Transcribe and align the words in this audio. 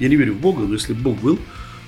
Я 0.00 0.08
не 0.08 0.16
верю 0.16 0.32
в 0.32 0.40
Бога, 0.40 0.62
но 0.62 0.72
если 0.72 0.94
бы 0.94 1.02
Бог 1.02 1.20
был, 1.20 1.38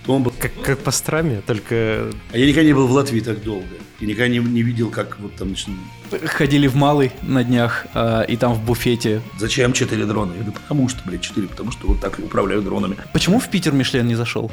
то 0.04 0.14
он 0.14 0.22
был... 0.22 0.34
Как, 0.38 0.52
как 0.62 0.78
по 0.80 0.90
страме, 0.90 1.42
только... 1.46 2.10
А 2.30 2.36
я 2.36 2.46
никогда 2.46 2.66
не 2.66 2.74
был 2.74 2.86
в 2.86 2.92
Латвии 2.92 3.20
так 3.20 3.42
долго. 3.42 3.64
И 4.00 4.06
никогда 4.06 4.28
не, 4.28 4.38
не 4.38 4.62
видел, 4.62 4.90
как 4.90 5.18
вот 5.18 5.34
там... 5.36 5.54
Ходили 6.26 6.66
в 6.66 6.74
Малый 6.74 7.12
на 7.22 7.42
днях, 7.42 7.86
э, 7.94 8.26
и 8.28 8.36
там 8.36 8.52
в 8.52 8.62
буфете... 8.62 9.22
Зачем 9.38 9.72
четыре 9.72 10.04
дрона? 10.04 10.32
Я 10.32 10.42
говорю, 10.42 10.52
потому 10.52 10.90
что, 10.90 11.00
блядь, 11.06 11.22
четыре, 11.22 11.48
потому 11.48 11.72
что 11.72 11.86
вот 11.86 12.00
так 12.00 12.18
управляют 12.18 12.64
дронами. 12.64 12.96
Почему 13.14 13.40
в 13.40 13.48
Питер 13.48 13.72
Мишлен 13.72 14.06
не 14.06 14.14
зашел? 14.14 14.50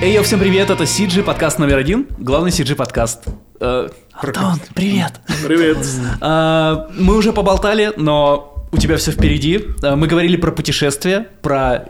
Эй, 0.00 0.22
всем 0.22 0.38
привет, 0.38 0.70
это 0.70 0.84
CG, 0.84 1.24
подкаст 1.24 1.58
номер 1.58 1.78
один, 1.78 2.06
главный 2.16 2.50
CG 2.50 2.76
подкаст. 2.76 3.24
Э, 3.58 3.88
Антон, 4.12 4.60
привет. 4.72 5.14
Привет. 5.44 5.78
Э, 6.20 6.86
мы 6.96 7.16
уже 7.16 7.32
поболтали, 7.32 7.92
но 7.96 8.55
у 8.72 8.78
тебя 8.78 8.96
все 8.96 9.12
впереди. 9.12 9.64
Э, 9.82 9.94
мы 9.96 10.06
говорили 10.06 10.36
про 10.36 10.52
путешествия, 10.52 11.28
про 11.42 11.88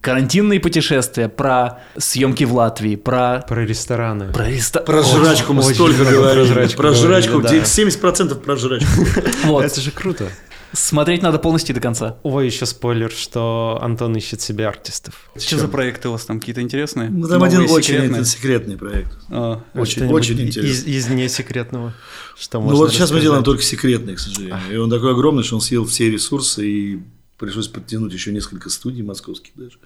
карантинные 0.00 0.60
путешествия, 0.60 1.28
про 1.28 1.80
съемки 1.98 2.44
в 2.44 2.54
Латвии, 2.54 2.96
про... 2.96 3.44
Про 3.46 3.64
рестораны. 3.64 4.32
Про, 4.32 4.48
реста... 4.48 4.80
про 4.80 5.02
жрачку 5.02 5.52
мы 5.52 5.62
очень 5.62 5.74
столько 5.74 6.04
говорили. 6.04 6.46
про 6.46 6.54
жрачку 6.54 6.76
Про 6.76 6.92
жрачку, 6.94 7.40
да. 7.42 7.54
70% 7.54 8.34
про 8.36 8.56
жрачку. 8.56 8.88
Вот. 9.44 9.64
Это 9.64 9.80
же 9.80 9.90
круто. 9.90 10.28
Смотреть 10.72 11.22
надо 11.22 11.38
полностью 11.38 11.74
до 11.74 11.80
конца. 11.80 12.18
Ой, 12.22 12.46
еще 12.46 12.64
спойлер, 12.66 13.10
что 13.10 13.78
Антон 13.82 14.16
ищет 14.16 14.40
себе 14.40 14.66
артистов. 14.68 15.30
Что 15.36 15.58
за 15.58 15.68
проекты 15.68 16.08
у 16.08 16.12
вас 16.12 16.24
там 16.24 16.38
какие-то 16.38 16.60
интересные? 16.62 17.10
Ну, 17.10 17.26
там 17.26 17.40
Новые, 17.40 17.48
один 17.58 17.70
очень 17.72 17.94
секретные? 17.94 18.24
секретный 18.24 18.76
проект. 18.76 19.12
А, 19.30 19.62
Очень, 19.74 19.92
Что-нибудь 19.92 20.14
очень 20.20 20.38
и- 20.38 20.42
интересно. 20.46 20.68
Из, 20.70 20.86
из 20.86 21.08
несекретного. 21.08 21.92
Что 22.38 22.58
Ну 22.58 22.64
можно 22.66 22.78
вот 22.78 22.90
сейчас 22.90 22.98
мы 22.98 23.02
рассказать? 23.16 23.22
делаем 23.22 23.44
только 23.44 23.62
секретный, 23.62 24.14
к 24.14 24.18
сожалению. 24.20 24.58
И 24.70 24.76
он 24.76 24.88
такой 24.90 25.12
огромный, 25.12 25.42
что 25.42 25.56
он 25.56 25.60
съел 25.60 25.84
все 25.86 26.10
ресурсы, 26.10 26.66
и 26.68 27.00
пришлось 27.38 27.68
подтянуть 27.68 28.12
еще 28.12 28.32
несколько 28.32 28.70
студий 28.70 29.02
московских 29.02 29.52
даже. 29.56 29.78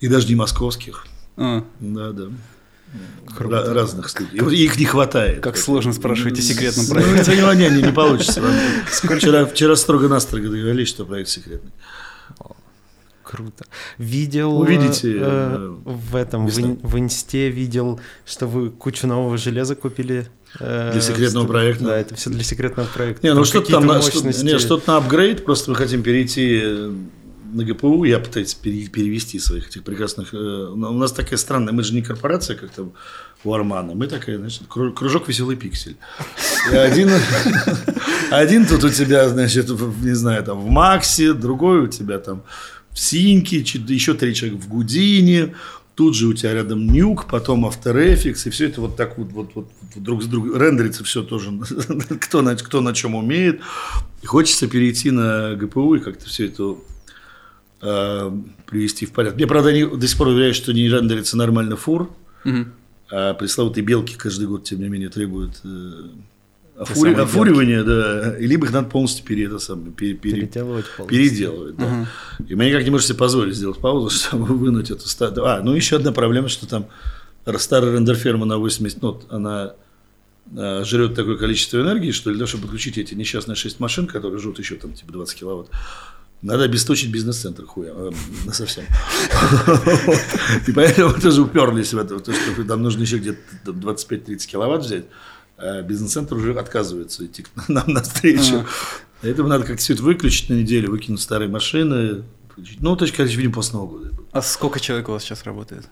И 0.00 0.08
даже 0.08 0.28
не 0.28 0.34
московских. 0.34 1.06
а. 1.36 1.64
Да, 1.80 2.12
да. 2.12 2.24
Ра- 3.38 3.72
разных 3.72 4.08
студий. 4.08 4.38
Их 4.64 4.78
не 4.78 4.84
хватает. 4.84 5.40
Как 5.40 5.56
сложно 5.56 5.92
спрашивать 5.92 6.38
о 6.38 6.42
секретном 6.42 6.86
Ну, 6.88 6.92
проекте. 6.94 7.32
это 7.34 7.54
не, 7.54 7.68
не, 7.70 7.82
не 7.82 7.92
получится. 7.92 8.42
Вчера, 8.90 9.46
вчера 9.46 9.76
строго-настрого 9.76 10.48
договорились, 10.48 10.88
что 10.88 11.04
проект 11.04 11.28
секретный. 11.30 11.70
Круто. 13.22 13.64
Видел 13.96 14.58
Увидите, 14.58 15.12
э, 15.12 15.18
э, 15.20 15.74
в 15.84 16.16
этом, 16.16 16.48
в, 16.48 16.52
в 16.52 16.98
инсте 16.98 17.48
видел, 17.48 18.00
что 18.26 18.48
вы 18.48 18.70
кучу 18.70 19.06
нового 19.06 19.38
железа 19.38 19.76
купили. 19.76 20.26
э, 20.58 20.90
Для 20.92 21.00
секретного 21.00 21.44
студ- 21.44 21.48
проекта. 21.52 21.84
Да, 21.84 21.96
это 21.98 22.14
все 22.16 22.28
для 22.30 22.42
секретного 22.42 22.88
проекта. 22.88 23.24
Не, 23.24 23.34
ну 23.34 23.44
что-то 23.44 23.70
там, 23.70 23.84
что, 23.84 23.94
мощности. 23.94 24.44
не, 24.44 24.58
что-то 24.58 24.90
на 24.90 24.96
апгрейд, 24.96 25.44
просто 25.44 25.70
мы 25.70 25.76
хотим 25.76 26.02
перейти 26.02 26.60
э, 26.64 26.92
на 27.52 27.64
ГПУ, 27.64 28.04
я 28.04 28.18
пытаюсь 28.18 28.54
пере- 28.54 28.88
перевести 28.88 29.38
своих 29.38 29.68
этих 29.68 29.82
прекрасных... 29.82 30.34
э, 30.34 30.36
У 30.36 30.76
нас 30.76 31.12
такая 31.12 31.36
странная, 31.38 31.72
мы 31.72 31.82
же 31.82 31.94
не 31.94 32.02
корпорация, 32.02 32.56
как 32.56 32.70
там 32.70 32.92
у 33.44 33.52
Армана, 33.54 33.94
мы 33.94 34.06
такая, 34.06 34.38
значит, 34.38 34.62
кру- 34.68 34.92
кружок 34.92 35.28
веселый 35.28 35.56
пиксель. 35.56 35.96
Один, 36.72 37.10
один 38.30 38.66
тут 38.66 38.84
у 38.84 38.90
тебя, 38.90 39.28
значит, 39.28 39.68
не 40.02 40.14
знаю, 40.14 40.44
там 40.44 40.60
в 40.60 40.68
Максе, 40.68 41.32
другой 41.32 41.80
у 41.80 41.86
тебя 41.86 42.18
там 42.18 42.42
в 42.92 42.98
Синьке, 42.98 43.58
еще 43.58 44.14
три 44.14 44.34
человека 44.34 44.60
в 44.62 44.68
Гудине, 44.68 45.54
тут 45.94 46.14
же 46.16 46.26
у 46.26 46.32
тебя 46.34 46.54
рядом 46.54 46.86
Нюк, 46.86 47.26
потом 47.26 47.66
After 47.66 47.94
Effects, 47.94 48.46
и 48.46 48.50
все 48.50 48.66
это 48.66 48.80
вот 48.80 48.96
так 48.96 49.18
вот, 49.18 49.32
вот, 49.32 49.50
вот 49.54 49.68
друг 49.96 50.22
с 50.22 50.26
другом, 50.26 50.56
рендерится 50.60 51.04
все 51.04 51.22
тоже, 51.22 51.52
кто 52.20 52.42
на, 52.42 52.56
кто 52.56 52.80
на 52.80 52.94
чем 52.94 53.14
умеет. 53.14 53.60
И 54.22 54.26
хочется 54.26 54.66
перейти 54.66 55.10
на 55.10 55.54
ГПУ 55.56 55.94
и 55.96 56.00
как-то 56.00 56.26
все 56.26 56.46
это 56.46 56.74
э, 57.82 58.30
привести 58.66 59.06
в 59.06 59.12
порядок. 59.12 59.36
Мне, 59.36 59.46
правда, 59.46 59.70
они 59.70 59.84
до 59.84 60.06
сих 60.06 60.16
пор 60.18 60.28
уверяют, 60.28 60.56
что 60.56 60.72
не 60.72 60.88
рендерится 60.88 61.36
нормально 61.36 61.76
фур, 61.76 62.10
Мгм. 62.44 62.72
а 63.10 63.34
пресловутые 63.34 63.84
белки 63.84 64.14
каждый 64.16 64.46
год, 64.48 64.64
тем 64.64 64.80
не 64.80 64.88
менее, 64.88 65.08
требуют 65.08 65.60
э, 65.64 65.92
офури- 66.78 67.84
да, 67.84 68.36
и 68.38 68.46
либо 68.46 68.66
их 68.66 68.72
надо 68.72 68.88
полностью 68.88 69.24
пере, 69.24 69.44
это 69.46 69.58
самое, 69.58 69.92
пере- 69.92 70.14
пере- 70.14 70.36
Переделывать 70.42 70.86
полностью. 70.96 71.06
переделывать. 71.22 71.76
Да. 71.76 72.06
И 72.48 72.54
мы 72.54 72.66
никак 72.66 72.84
не 72.84 72.90
можем 72.90 73.08
себе 73.08 73.18
позволить 73.18 73.54
сделать 73.56 73.78
паузу, 73.78 74.10
чтобы 74.16 74.44
вынуть 74.46 74.90
эту 74.90 75.06
статую. 75.08 75.46
А, 75.46 75.60
ну 75.62 75.74
еще 75.74 75.96
одна 75.96 76.12
проблема, 76.12 76.48
что 76.48 76.66
там 76.66 76.86
старая 77.58 77.92
рендерферма 77.94 78.46
на 78.46 78.58
80 78.58 79.02
нот, 79.02 79.26
она 79.30 79.74
а, 80.56 80.82
жрет 80.84 81.14
такое 81.14 81.36
количество 81.36 81.78
энергии, 81.80 82.12
что 82.12 82.30
для 82.30 82.38
того, 82.40 82.46
чтобы 82.48 82.62
подключить 82.62 82.96
эти 82.98 83.14
несчастные 83.14 83.56
6 83.56 83.80
машин, 83.80 84.06
которые 84.06 84.38
жрут 84.38 84.58
еще 84.58 84.76
там 84.76 84.92
типа 84.94 85.12
20 85.12 85.38
киловатт, 85.38 85.68
надо 86.42 86.64
обесточить 86.64 87.10
бизнес-центр 87.10 87.66
хуя, 87.66 87.92
э, 87.94 88.12
совсем. 88.52 88.84
И 90.66 90.72
поэтому 90.72 91.10
мы 91.10 91.20
тоже 91.20 91.42
уперлись 91.42 91.92
в 91.92 91.98
это, 91.98 92.18
то, 92.18 92.32
что 92.32 92.64
нам 92.64 92.82
нужно 92.82 93.02
еще 93.02 93.18
где-то 93.18 93.38
там 93.64 93.76
25-30 93.76 94.46
киловатт 94.46 94.84
взять, 94.84 95.04
а 95.58 95.82
бизнес-центр 95.82 96.34
уже 96.36 96.58
отказывается 96.58 97.26
идти 97.26 97.42
к 97.42 97.50
нам 97.68 97.88
навстречу. 97.88 98.64
Поэтому 99.22 99.48
надо 99.48 99.64
как-то 99.64 99.82
все 99.82 99.92
это 99.92 100.02
выключить 100.02 100.48
на 100.48 100.54
неделю, 100.54 100.90
выкинуть 100.90 101.20
старые 101.20 101.48
машины. 101.48 102.24
Ну, 102.78 102.96
то 102.96 103.04
есть, 103.04 103.14
короче, 103.14 103.36
видимо, 103.36 103.54
после 103.54 103.74
Нового 103.74 103.98
года. 103.98 104.10
А 104.32 104.40
сколько 104.42 104.80
человек 104.80 105.08
у 105.08 105.12
вас 105.12 105.22
сейчас 105.22 105.44
работает? 105.44 105.86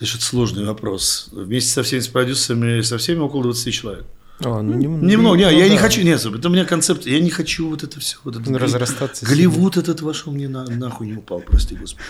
Это 0.00 0.06
сложный 0.06 0.64
вопрос. 0.64 1.28
Вместе 1.32 1.70
со 1.72 1.82
всеми 1.82 2.00
с 2.00 2.08
продюсерами, 2.08 2.80
со 2.80 2.98
всеми 2.98 3.18
около 3.18 3.42
20 3.42 3.74
человек. 3.74 4.06
А, 4.42 4.62
ну, 4.62 4.74
нем- 4.74 5.06
Немного, 5.06 5.36
не, 5.36 5.44
ну 5.44 5.50
я 5.50 5.68
не 5.68 5.76
да. 5.76 5.82
хочу, 5.82 6.02
нет, 6.02 6.24
это 6.24 6.48
у 6.48 6.50
меня 6.50 6.64
концепт, 6.64 7.04
я 7.06 7.20
не 7.20 7.30
хочу 7.30 7.68
вот 7.68 7.82
это 7.82 8.00
все. 8.00 8.16
Вот 8.24 8.36
это, 8.36 8.50
Ну, 8.50 8.58
разрастаться 8.58 9.26
Голливуд 9.26 9.76
этот 9.76 10.00
вошел 10.00 10.32
мне 10.32 10.48
на, 10.48 10.64
нахуй 10.64 11.08
не 11.08 11.14
упал, 11.16 11.40
прости 11.40 11.74
господи. 11.76 12.02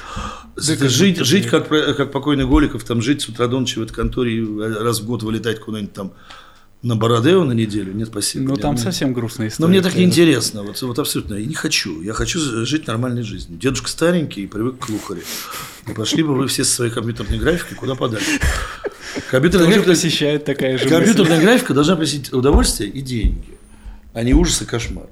Это 0.57 0.89
жить, 0.89 1.19
жить 1.19 1.47
как, 1.47 1.69
как 1.69 2.13
покойный 2.13 2.47
Голиков, 2.47 2.85
там 2.85 3.03
жить 3.03 3.23
с 3.23 3.29
утра 3.29 3.49
до 3.49 3.59
ночи 3.59 3.79
в 3.79 3.83
этой 3.83 3.95
конторе, 3.95 4.37
и 4.37 4.59
раз 4.61 5.01
в 5.01 5.07
год 5.07 5.23
вылетать 5.25 5.59
куда-нибудь 5.61 5.93
там 5.93 6.13
на 6.83 6.97
Бородео 6.97 7.45
на 7.45 7.53
неделю, 7.53 7.93
нет, 7.93 8.09
спасибо. 8.09 8.49
Ну, 8.51 8.57
там 8.57 8.73
мне- 8.75 8.83
совсем 8.83 9.13
грустная 9.13 9.49
история. 9.49 9.67
Но 9.67 9.69
мне 9.69 9.83
так 9.83 9.95
неинтересно, 9.97 10.63
вот, 10.63 10.81
вот 10.81 10.99
абсолютно, 10.99 11.35
я 11.35 11.45
не 11.45 11.53
хочу. 11.55 12.01
Я 12.01 12.15
хочу 12.15 12.39
жить 12.65 12.87
нормальной 12.87 13.23
жизнью. 13.23 13.59
Дедушка 13.59 13.89
старенький 13.91 14.45
и 14.45 14.47
привык 14.47 14.79
к 14.79 14.89
лухаре. 14.89 15.21
И 15.89 15.93
пошли 15.93 16.23
бы 16.23 16.35
вы 16.35 16.47
все 16.47 16.65
со 16.65 16.73
своей 16.77 16.91
компьютерной 16.93 17.39
графикой 17.39 17.77
куда 17.77 17.97
подальше. 17.97 18.41
Компьютерная 19.31 19.67
Тоже 19.67 19.81
графика, 19.83 19.95
посещает 19.95 20.45
такая 20.45 20.77
же 20.77 20.85
мысль. 20.85 20.97
компьютерная 20.97 21.41
графика 21.41 21.73
должна 21.73 21.95
приносить 21.95 22.33
удовольствие 22.33 22.91
и 22.91 23.01
деньги, 23.01 23.59
а 24.13 24.25
не 24.25 24.35
ужас 24.35 24.61
и 24.63 24.65
кошмар. 24.65 25.07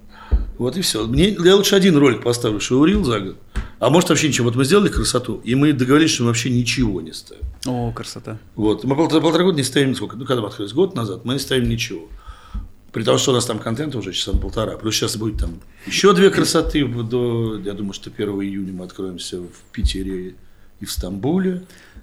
Вот 0.59 0.77
и 0.77 0.83
все. 0.83 1.07
Мне, 1.07 1.29
я 1.29 1.55
лучше 1.55 1.77
один 1.77 1.97
ролик 1.97 2.25
поставлю, 2.25 2.59
шоурил 2.59 3.05
за 3.05 3.21
год. 3.21 3.37
А 3.79 3.91
может 3.91 4.09
вообще 4.09 4.27
ничего. 4.27 4.47
Вот 4.47 4.57
мы 4.57 4.65
сделали 4.65 4.89
красоту, 4.89 5.41
и 5.45 5.55
мы 5.55 5.73
договорились, 5.73 6.11
что 6.11 6.25
мы 6.25 6.29
вообще 6.29 6.51
ничего 6.51 7.01
не 7.01 7.13
ставим. 7.13 7.45
О, 7.65 7.93
красота. 7.93 8.39
Вот. 8.57 8.83
Мы 8.83 8.97
полтора, 8.97 9.21
полтора 9.21 9.45
года 9.45 9.57
не 9.57 9.63
ставим 9.63 9.95
сколько? 9.95 10.17
Ну, 10.17 10.25
когда 10.25 10.43
мы 10.43 10.49
открылись? 10.49 10.73
Год 10.73 10.97
назад 10.97 11.25
мы 11.25 11.35
не 11.35 11.39
ставим 11.39 11.69
ничего. 11.69 12.09
При 12.91 13.05
том, 13.05 13.19
что 13.19 13.31
у 13.31 13.35
нас 13.35 13.47
там 13.47 13.61
контента 13.61 13.99
уже 13.99 14.13
часа 14.13 14.33
на 14.33 14.39
полтора. 14.39 14.77
Плюс 14.79 14.97
сейчас 14.97 15.17
будет 15.17 15.39
там 15.39 15.61
еще 15.87 16.13
две 16.13 16.31
красоты. 16.31 16.85
До, 16.85 17.57
я 17.65 17.75
думаю, 17.75 17.93
что 17.93 18.11
1 18.11 18.29
июня 18.43 18.73
мы 18.73 18.85
откроемся 18.85 19.39
в 19.41 19.73
Питере 19.73 20.35
и 20.81 20.85
в 20.85 20.91
Стамбуле. 20.91 21.63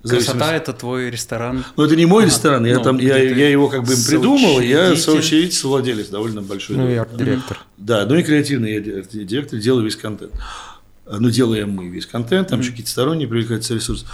Красота 0.10 0.54
это 0.56 0.74
твой 0.74 1.10
ресторан. 1.10 1.66
Ну, 1.78 1.84
это 1.84 1.96
не 1.96 2.06
мой 2.06 2.26
ресторан, 2.26 2.66
я, 2.66 2.76
Ну, 2.78 2.84
там, 2.84 2.98
я, 3.00 3.18
я 3.18 3.50
его 3.50 3.68
как 3.70 3.84
бы 3.84 3.94
им 3.94 4.00
придумал, 4.08 4.60
я 4.60 4.96
соучредитель. 4.96 5.54
совладелец 5.58 6.08
довольно 6.10 6.42
большой. 6.42 6.78
Ну 6.78 6.90
и 6.90 6.96
арт-директор. 6.96 7.58
Да, 7.78 8.06
ну 8.06 8.16
и 8.16 8.24
креативный 8.24 8.74
я 8.74 8.80
ди- 8.82 9.24
директор, 9.26 9.60
делаю 9.60 9.84
весь 9.86 9.96
контент. 9.96 10.32
А, 11.06 11.18
Ну, 11.20 11.30
делаем 11.30 11.70
мы 11.72 11.88
весь 11.90 12.06
контент, 12.06 12.48
там 12.50 12.60
еще 12.62 12.72
какие-то 12.72 12.92
сторонние 12.92 13.28
привлекаются 13.28 13.74
ресурсы. 13.74 14.06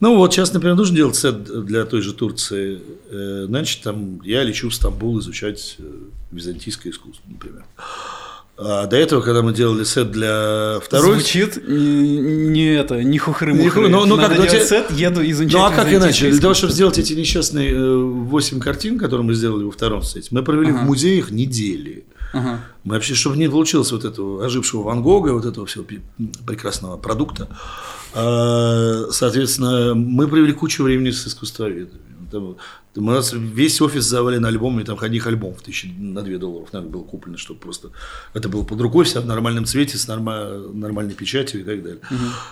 Ну, 0.00 0.16
вот 0.16 0.32
сейчас, 0.32 0.52
например, 0.52 0.76
нужно 0.76 0.94
делать 0.94 1.16
сет 1.16 1.64
для 1.66 1.84
той 1.84 2.02
же 2.02 2.12
Турции. 2.14 2.80
Э, 3.10 3.46
Значит, 3.48 3.82
там 3.82 4.20
я 4.22 4.44
лечу 4.44 4.68
в 4.68 4.74
Стамбул 4.74 5.18
изучать 5.18 5.74
э, 5.80 5.82
византийское 6.30 6.92
искусство, 6.92 7.22
например. 7.28 7.64
А 8.60 8.86
до 8.86 8.96
этого, 8.96 9.20
когда 9.20 9.42
мы 9.42 9.54
делали 9.54 9.84
сет 9.84 10.10
для 10.10 10.80
второй... 10.82 11.14
Звучит 11.14 11.68
не, 11.68 12.18
не 12.18 12.74
это, 12.74 13.04
не 13.04 13.16
хухры 13.16 13.52
Не 13.52 13.68
хухры, 13.68 13.88
ну- 13.88 14.04
ну 14.04 14.16
Надо 14.16 14.30
как, 14.30 14.38
ну, 14.38 14.50
делать 14.50 14.68
сет, 14.68 14.90
еду 14.90 15.22
изучать 15.30 15.52
Ну 15.52 15.64
а 15.64 15.70
как 15.70 15.92
иначе? 15.92 16.28
Для 16.30 16.40
того, 16.40 16.54
чтобы 16.54 16.72
сделать 16.72 16.98
эти 16.98 17.12
несчастные 17.12 17.70
э, 17.70 17.96
8 17.96 18.58
картин, 18.58 18.98
которые 18.98 19.24
мы 19.24 19.34
сделали 19.34 19.62
во 19.62 19.70
втором 19.70 20.02
сете, 20.02 20.28
мы 20.32 20.42
провели 20.42 20.72
в 20.72 20.82
музеях 20.82 21.30
недели. 21.30 22.04
Ага. 22.32 22.60
Мы 22.82 22.94
вообще, 22.94 23.14
чтобы 23.14 23.36
не 23.36 23.48
получилось 23.48 23.92
вот 23.92 24.04
этого 24.04 24.44
ожившего 24.44 24.82
Ван 24.82 25.02
Гога, 25.02 25.30
вот 25.30 25.44
этого 25.44 25.64
всего 25.66 25.84
прекрасного 26.44 26.96
продукта, 26.96 27.48
а, 28.12 29.04
соответственно, 29.10 29.94
мы 29.94 30.26
провели 30.26 30.52
кучу 30.52 30.82
времени 30.82 31.10
с 31.10 31.26
искусствоведами. 31.26 32.00
У 32.98 33.02
нас 33.02 33.32
весь 33.32 33.80
офис 33.80 34.04
завален 34.04 34.44
альбомами, 34.44 34.82
там 34.82 34.98
одних 35.00 35.26
альбомов 35.26 35.62
тысячи 35.62 35.86
на 35.98 36.22
2 36.22 36.38
долларов, 36.38 36.68
наверное, 36.72 36.92
было 36.92 37.02
куплено, 37.04 37.38
чтобы 37.38 37.60
просто 37.60 37.90
это 38.34 38.48
было 38.48 38.64
под 38.64 38.80
рукой, 38.80 39.04
вся 39.04 39.20
в 39.20 39.26
нормальном 39.26 39.64
цвете, 39.64 39.96
с 39.96 40.08
норма- 40.08 40.72
нормальной 40.72 41.14
печатью 41.14 41.60
и 41.60 41.64
так 41.64 41.82
далее. 41.82 42.00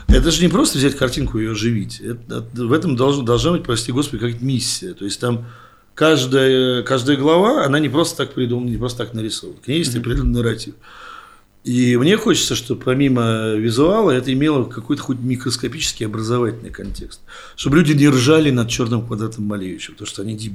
Это 0.08 0.30
же 0.30 0.42
не 0.42 0.48
просто 0.48 0.78
взять 0.78 0.96
картинку 0.96 1.38
и 1.38 1.42
ее 1.44 1.52
оживить. 1.52 2.00
Это- 2.00 2.46
в 2.54 2.72
этом 2.72 2.96
должна, 2.96 3.24
должна 3.24 3.52
быть, 3.52 3.64
прости 3.64 3.92
господи, 3.92 4.18
какая-то 4.22 4.44
миссия. 4.44 4.94
То 4.94 5.04
есть 5.04 5.20
там 5.20 5.46
каждая, 5.94 6.82
каждая 6.82 7.16
глава, 7.16 7.64
она 7.64 7.78
не 7.80 7.88
просто 7.88 8.18
так 8.18 8.34
придумана, 8.34 8.68
не 8.70 8.76
просто 8.76 9.04
так 9.04 9.14
нарисована. 9.14 9.58
К 9.64 9.68
ней 9.68 9.78
есть 9.78 9.96
определенный 9.96 10.34
нарратив. 10.42 10.74
И 11.66 11.96
мне 11.96 12.16
хочется, 12.16 12.54
чтобы 12.54 12.80
помимо 12.80 13.54
визуала 13.54 14.12
это 14.12 14.32
имело 14.32 14.66
какой-то 14.66 15.02
хоть 15.02 15.18
микроскопический 15.18 16.06
образовательный 16.06 16.70
контекст. 16.70 17.22
Чтобы 17.56 17.78
люди 17.78 17.92
не 17.92 18.08
ржали 18.08 18.52
над 18.52 18.68
черным 18.68 19.04
квадратом 19.04 19.46
Малевича, 19.46 19.90
потому 19.90 20.06
что 20.06 20.22
они 20.22 20.54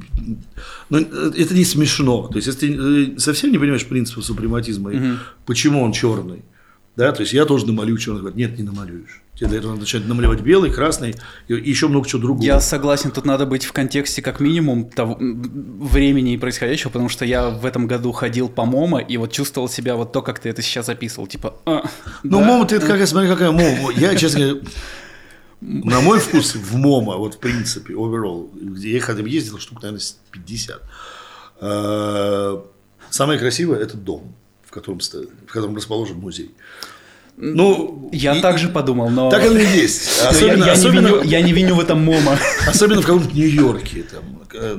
Но 0.90 1.00
это 1.00 1.54
не 1.54 1.66
смешно. 1.66 2.30
То 2.30 2.38
есть, 2.38 2.48
если 2.48 2.60
ты 2.62 3.16
э, 3.16 3.20
совсем 3.20 3.52
не 3.52 3.58
понимаешь 3.58 3.86
принципа 3.86 4.22
супрематизма, 4.22 4.94
и 4.94 5.00
почему 5.46 5.82
он 5.84 5.92
черный, 5.92 6.44
да, 6.96 7.12
то 7.12 7.24
есть 7.24 7.34
я 7.34 7.44
тоже 7.44 7.68
намалюю 7.68 7.98
черный 7.98 8.22
квадрат. 8.22 8.38
Нет, 8.38 8.58
не 8.58 8.64
намалюешь. 8.64 9.22
Тебе 9.36 9.58
этого 9.58 9.72
надо 9.72 9.82
начать 9.82 10.06
намалевать 10.06 10.42
белый, 10.42 10.72
красный 10.72 11.16
и 11.48 11.54
еще 11.54 11.88
много 11.88 12.08
чего 12.08 12.22
другого. 12.22 12.46
Я 12.46 12.60
согласен, 12.60 13.12
тут 13.12 13.26
надо 13.26 13.46
быть 13.46 13.66
в 13.66 13.72
контексте 13.72 14.22
как 14.22 14.40
минимум 14.40 14.90
того, 14.90 15.18
времени 15.20 16.34
и 16.34 16.38
происходящего, 16.38 16.90
потому 16.90 17.10
что 17.10 17.26
я 17.26 17.50
в 17.50 17.66
этом 17.66 17.88
году 17.88 18.12
ходил 18.12 18.50
по 18.50 18.66
МОМА 18.66 19.00
и 19.00 19.18
вот 19.18 19.32
чувствовал 19.32 19.68
себя 19.70 19.96
вот 19.96 20.12
то, 20.12 20.22
как 20.22 20.40
ты 20.40 20.50
это 20.50 20.62
сейчас 20.62 20.90
описывал, 20.90 21.28
типа... 21.28 21.56
а, 21.66 21.84
Ну, 22.24 22.40
да, 22.40 22.46
MoMA, 22.46 22.66
ты 22.68 22.76
это 22.76 22.86
какая, 22.86 23.08
смотри, 23.08 23.30
какая 23.30 23.52
MoMA. 23.52 23.92
Я, 23.94 24.16
честно 24.16 24.42
говоря, 24.42 24.62
на 25.62 26.02
мой 26.02 26.20
вкус 26.20 26.54
в 26.54 26.76
MoMA, 26.76 27.16
вот 27.16 27.36
в 27.36 27.40
принципе, 27.40 27.94
overall, 27.94 28.50
где 28.54 28.92
я 28.92 29.00
когда 29.00 29.24
ездил, 29.24 29.58
штук, 29.60 29.82
наверное, 29.82 30.04
50. 30.32 30.82
А, 31.62 32.66
Самое 33.12 33.38
красивое– 33.38 33.80
это 33.82 33.98
дом, 33.98 34.34
в 34.66 34.72
котором, 34.72 35.00
в 35.00 35.52
котором 35.52 35.76
расположен 35.76 36.18
музей. 36.18 36.56
Ну, 37.38 38.10
Я 38.14 38.36
и- 38.38 38.42
также 38.42 38.70
подумал, 38.70 39.10
но... 39.10 39.30
Так 39.32 39.44
оно 39.44 39.58
и 39.60 39.66
есть. 39.66 40.10
я- 40.24 40.30
Особенно, 40.30 40.66
я, 40.66 40.72
особенно- 40.74 41.00
не 41.08 41.14
виню, 41.14 41.22
я 41.24 41.42
не 41.42 41.54
виню 41.54 41.76
в 41.76 41.80
этом 41.80 42.04
MoMA. 42.04 42.38
особенно 42.68 43.02
в 43.02 43.06
каком-то 43.06 43.34
Нью-Йорке. 43.36 44.04
Там. 44.04 44.24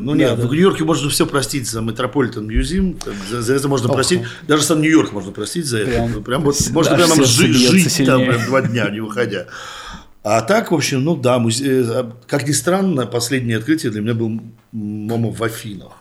Ну, 0.04 0.14
нет, 0.14 0.30
Да, 0.36 0.36
да. 0.42 0.48
в 0.48 0.52
Нью-Йорке 0.52 0.84
можно 0.84 1.08
все 1.10 1.26
простить 1.26 1.66
за 1.68 1.80
Metropolitan 1.80 2.46
Museum. 2.46 2.98
За, 3.30 3.42
за 3.42 3.54
это 3.54 3.68
можно 3.68 3.88
Ох. 3.88 3.94
простить. 3.94 4.20
Даже 4.46 4.62
сам 4.64 4.80
Нью-Йорк 4.80 5.12
можно 5.12 5.32
простить 5.32 5.66
за 5.66 5.78
это. 5.78 5.90
Прям- 5.90 6.22
Прям, 6.22 6.42
вот, 6.42 6.56
можно 6.70 6.94
прямо 6.96 7.24
жить, 7.24 7.56
жить 7.56 8.06
там 8.06 8.24
прям 8.24 8.44
два 8.46 8.60
дня, 8.62 8.88
не 8.90 9.00
выходя. 9.00 9.46
А 10.22 10.40
так, 10.42 10.70
в 10.70 10.74
общем, 10.74 11.02
ну 11.02 11.16
да, 11.16 11.38
музе- 11.38 11.64
э, 11.90 12.10
как 12.28 12.46
ни 12.46 12.52
странно, 12.52 13.06
последнее 13.06 13.58
открытие 13.58 13.90
для 13.90 14.02
меня 14.02 14.14
был 14.14 14.40
MoMA 14.70 15.32
в 15.32 15.42
Афинах. 15.42 15.92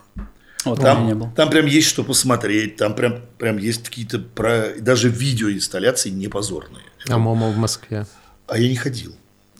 Вот 0.65 0.79
там 0.79 1.07
не 1.07 1.15
был. 1.15 1.31
там 1.35 1.49
прям 1.49 1.65
есть 1.65 1.87
что 1.87 2.03
посмотреть, 2.03 2.75
там 2.75 2.93
прям, 2.95 3.21
прям 3.39 3.57
есть 3.57 3.83
какие-то 3.83 4.19
про... 4.19 4.73
даже 4.79 5.09
видеоинсталляции 5.09 6.09
не 6.09 6.27
позорные. 6.27 6.83
А 7.09 7.17
MoMA 7.17 7.49
в 7.49 7.57
Москве. 7.57 8.05
А 8.47 8.57
я 8.59 8.69
не 8.69 8.75
ходил. 8.75 9.15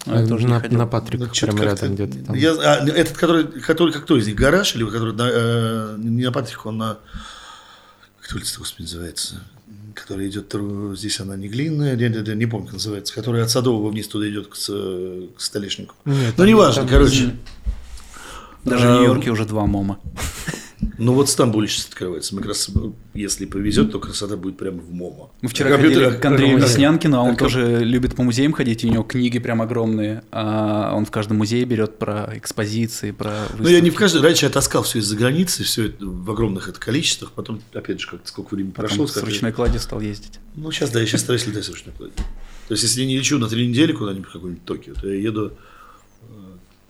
А 0.06 0.21
я 0.21 0.27
тоже 0.27 0.45
не 0.45 0.51
на, 0.51 0.59
ходил. 0.59 0.77
на 0.80 0.88
Патрик, 0.88 1.19
Ну, 1.19 1.25
как-то- 1.27 1.63
рядом 1.63 1.94
где-то 1.95 2.25
там. 2.25 2.36
Я, 2.36 2.51
а, 2.53 2.86
этот, 2.88 3.18
который, 3.18 3.45
который, 3.62 3.94
как 3.94 4.03
кто 4.03 4.18
из 4.18 4.27
них, 4.27 4.36
гараж 4.36 4.75
или 4.75 4.86
который 4.86 5.13
на, 5.13 5.30
э, 5.31 5.95
не 5.98 6.25
на 6.25 6.31
Патрику, 6.31 6.69
он 6.69 6.77
на, 6.77 6.98
как 8.21 8.36
улица, 8.36 8.59
господи, 8.59 8.83
называется, 8.83 9.44
который 9.95 10.27
идет, 10.30 10.54
здесь 10.97 11.19
она 11.19 11.36
не 11.36 11.47
глинная, 11.47 11.95
не, 11.95 12.09
не, 12.09 12.18
не, 12.27 12.36
не 12.36 12.45
помню, 12.47 12.65
как 12.68 12.74
называется, 12.75 13.13
который 13.13 13.44
от 13.44 13.50
Садового 13.51 13.89
вниз 13.89 14.07
туда 14.07 14.27
идет 14.30 14.47
к, 14.47 14.54
к 14.56 15.39
Столешнику. 15.42 15.95
Нет, 16.06 16.33
ну, 16.38 16.45
неважно, 16.45 16.88
короче. 16.88 17.36
Даже 18.63 18.88
в 18.88 18.92
А, 18.92 18.95
Нью-Йорке 18.97 19.31
уже 19.31 19.45
два 19.45 19.65
MoMA. 19.66 20.00
Ну, 20.98 21.13
вот 21.13 21.28
в 21.28 21.31
Стамбуле 21.31 21.68
сейчас 21.68 21.88
открывается. 21.88 22.33
Мы 22.36 22.42
как 22.42 22.50
раз, 22.50 22.69
если 23.13 23.45
повезет, 23.45 23.92
то 23.92 24.00
красота 24.00 24.36
будет 24.38 24.57
прямо 24.57 24.80
в 24.80 24.92
MoMA. 24.92 25.30
Мы 25.42 25.50
вчера 25.50 25.69
Компьютер- 25.69 26.04
ходили 26.06 26.19
к 26.22 26.25
Андрею 26.25 26.57
Веснянкину, 26.60 27.18
а 27.18 27.22
он 27.22 27.31
а, 27.31 27.36
тоже 27.36 27.83
любит 27.83 28.16
по 28.16 28.24
музеям 28.24 28.54
ходить, 28.54 28.83
и 28.83 28.88
у 28.88 28.92
него 28.92 29.04
книги 29.04 29.39
прям 29.39 29.62
огромные. 29.62 30.24
А 30.31 30.94
он 30.95 31.06
в 31.06 31.12
каждом 31.12 31.38
музее 31.38 31.66
берет 31.66 31.98
про 32.00 32.31
экспозиции, 32.36 33.12
про 33.12 33.48
Ну, 33.57 33.68
я 33.68 33.80
не 33.80 33.89
в 33.89 33.94
выставки. 33.94 33.98
каждой... 33.98 34.22
Раньше 34.22 34.45
я 34.45 34.50
таскал 34.51 34.83
все 34.83 35.00
из-за 35.00 35.16
границы, 35.16 35.63
все 35.63 35.88
это 35.88 36.06
в 36.06 36.30
огромных 36.31 36.68
это 36.68 36.80
количествах. 36.80 37.31
Потом, 37.31 37.62
опять 37.74 38.00
же, 38.00 38.07
как 38.07 38.22
сколько 38.25 38.56
времени 38.56 38.72
Потом 38.72 38.89
прошло. 38.89 39.07
с 39.07 39.18
ручной 39.18 39.51
кладью 39.51 39.80
стал 39.80 40.01
ездить. 40.01 40.39
Ну, 40.56 40.72
сейчас, 40.72 40.89
да, 40.92 41.00
я 41.00 41.06
сейчас 41.06 41.22
стараюсь 41.22 41.45
летать 41.48 41.66
с 41.66 41.69
ручной 41.69 41.94
кладью. 41.95 42.16
То 42.68 42.74
есть, 42.74 42.83
если 42.83 43.01
я 43.01 43.07
не 43.07 43.18
лечу 43.18 43.38
на 43.38 43.48
три 43.48 43.68
недели 43.68 43.92
куда-нибудь 43.92 44.30
в 44.30 44.31
какой-нибудь 44.33 44.66
Токио, 44.66 44.94
то 44.94 45.07
я 45.07 45.16
еду 45.19 45.51
э, 46.22 46.25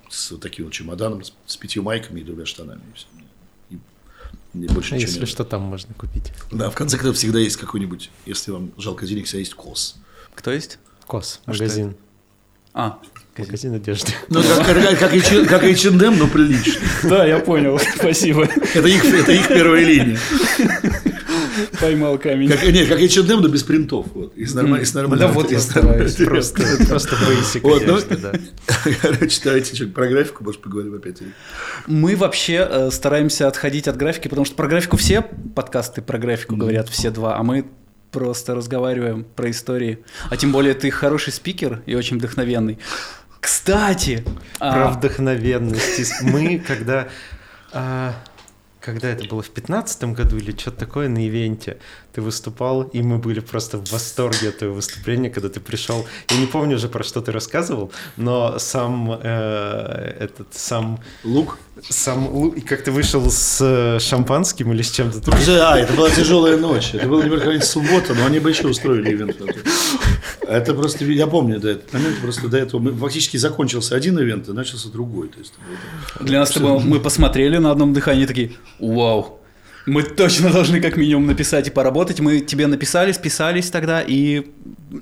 с 0.09 0.31
вот 0.31 0.41
таким 0.41 0.65
вот 0.65 0.73
чемоданом, 0.73 1.23
с, 1.45 1.57
пятью 1.57 1.83
майками 1.83 2.19
и 2.19 2.23
двумя 2.23 2.45
штанами. 2.45 2.81
И 2.93 2.97
всё. 2.97 3.07
И 4.53 4.67
больше 4.67 4.95
А 4.95 4.97
ничего 4.97 5.11
если 5.11 5.25
что, 5.25 5.43
там 5.45 5.61
можно 5.61 5.93
купить. 5.93 6.31
Да, 6.51 6.69
в 6.69 6.75
конце 6.75 6.97
концов, 6.97 7.15
всегда 7.15 7.39
есть 7.39 7.55
какой-нибудь, 7.57 8.09
если 8.25 8.51
вам 8.51 8.71
жалко 8.77 9.05
денег, 9.05 9.25
всегда 9.25 9.39
есть 9.39 9.53
кос. 9.53 9.95
Кто 10.35 10.51
есть? 10.51 10.77
Кос, 11.07 11.39
А 11.45 11.51
магазин. 11.51 11.95
А, 12.73 12.99
Магазин 13.37 13.73
одежды. 13.73 14.11
Ну, 14.29 14.41
как, 14.43 14.65
как, 14.65 14.99
как, 14.99 15.13
H- 15.13 15.47
как 15.47 15.63
H&M, 15.63 16.17
но 16.17 16.27
прилично. 16.27 16.73
да, 17.03 17.25
я 17.25 17.39
понял, 17.39 17.79
спасибо. 17.97 18.43
Это 18.73 18.87
их, 18.87 19.03
это 19.05 19.31
их 19.31 19.47
первая 19.47 19.83
линия. 19.83 20.19
Поймал 21.81 22.17
камень. 22.17 22.49
Как, 22.49 22.63
нет, 22.63 22.87
как 22.87 22.99
H&M, 22.99 23.41
но 23.41 23.47
без 23.47 23.63
принтов. 23.63 24.05
Вот, 24.13 24.35
и 24.35 24.45
с 24.45 24.53
нормаль- 24.53 24.81
и 24.81 24.85
с 24.85 24.93
нормальным- 24.93 25.27
Да 25.27 25.27
вот 25.33 25.51
я 25.51 25.59
стараюсь. 25.59 26.15
Просто, 26.15 26.63
просто 26.87 27.15
basic 27.15 27.61
Вот, 27.61 27.85
ну, 27.85 27.95
одежды, 27.95 28.17
да. 28.17 28.31
Короче, 29.01 29.41
давайте 29.43 29.75
что 29.75 29.87
про 29.87 30.07
графику, 30.07 30.43
может, 30.43 30.61
поговорим 30.61 30.95
опять. 30.95 31.17
Мы 31.87 32.15
вообще 32.15 32.67
э, 32.69 32.91
стараемся 32.91 33.47
отходить 33.47 33.87
от 33.87 33.97
графики, 33.97 34.27
потому 34.27 34.45
что 34.45 34.55
про 34.55 34.67
графику 34.67 34.97
все 34.97 35.21
подкасты 35.21 36.01
про 36.01 36.17
графику 36.17 36.55
говорят, 36.55 36.87
все 36.89 37.09
два, 37.09 37.37
а 37.37 37.43
мы 37.43 37.65
просто 38.11 38.53
разговариваем 38.55 39.23
про 39.23 39.49
истории. 39.49 39.99
А 40.29 40.37
тем 40.37 40.51
более 40.51 40.73
ты 40.73 40.91
хороший 40.91 41.33
спикер 41.33 41.81
и 41.85 41.95
очень 41.95 42.17
вдохновенный. 42.17 42.77
Кстати, 43.39 44.23
Про 44.59 44.87
а, 44.87 44.91
вдохновенность. 44.91 46.21
Мы, 46.21 46.59
когда... 46.59 47.07
а, 47.73 48.13
когда 48.81 49.09
это 49.09 49.25
было 49.25 49.41
в 49.43 49.49
пятнадцатом 49.49 50.13
году 50.13 50.37
или 50.37 50.51
что-то 50.57 50.77
такое 50.79 51.07
на 51.07 51.27
ивенте, 51.27 51.77
ты 52.13 52.21
выступал, 52.21 52.81
и 52.81 53.01
мы 53.01 53.19
были 53.19 53.39
просто 53.39 53.77
в 53.77 53.89
восторге 53.91 54.49
от 54.49 54.57
твоего 54.57 54.75
выступления, 54.75 55.29
когда 55.29 55.49
ты 55.49 55.59
пришел. 55.59 56.05
Я 56.29 56.37
не 56.37 56.47
помню 56.47 56.75
уже, 56.75 56.89
про 56.89 57.03
что 57.03 57.21
ты 57.21 57.31
рассказывал, 57.31 57.91
но 58.17 58.57
сам 58.59 59.19
э, 59.21 60.15
этот 60.19 60.47
сам 60.51 60.99
Лук? 61.23 61.57
сам 61.89 62.27
лу- 62.27 62.55
и 62.55 62.61
как 62.61 62.83
ты 62.83 62.91
вышел 62.91 63.29
с 63.31 63.59
э, 63.61 63.99
шампанским 63.99 64.71
или 64.73 64.81
с 64.81 64.91
чем-то. 64.91 65.21
Ну, 65.31 65.37
же, 65.37 65.59
а, 65.61 65.77
это 65.77 65.93
была 65.93 66.09
тяжелая 66.09 66.57
ночь. 66.57 66.93
Это 66.93 67.07
была, 67.07 67.17
например, 67.19 67.39
какая-нибудь 67.39 67.67
суббота, 67.67 68.13
но 68.13 68.25
они 68.25 68.39
бы 68.39 68.49
еще 68.49 68.67
устроили 68.67 69.11
ивент. 69.13 69.37
Это 70.41 70.73
просто, 70.73 71.05
я 71.05 71.27
помню 71.27 71.59
до 71.59 71.69
этого 71.69 71.97
момента, 71.99 72.21
просто 72.21 72.47
до 72.49 72.57
этого 72.57 72.81
мы, 72.81 72.91
фактически 72.93 73.37
закончился 73.37 73.95
один 73.95 74.19
ивент 74.19 74.49
и 74.49 74.53
начался 74.53 74.89
другой. 74.89 75.29
То 75.29 75.39
есть, 75.39 75.53
это- 76.15 76.23
для 76.25 76.39
нас 76.39 76.49
с 76.49 76.53
тобой 76.53 76.79
мы 76.83 76.99
посмотрели 76.99 77.57
на 77.57 77.71
одном 77.71 77.93
дыхании 77.93 78.25
такие, 78.25 78.51
вау, 78.81 79.39
мы 79.85 80.03
точно 80.03 80.51
должны 80.51 80.79
как 80.79 80.97
минимум 80.97 81.25
написать 81.25 81.67
и 81.67 81.71
поработать. 81.71 82.19
Мы 82.19 82.39
тебе 82.39 82.67
написали, 82.67 83.11
списались 83.11 83.69
тогда, 83.71 84.01
и 84.01 84.51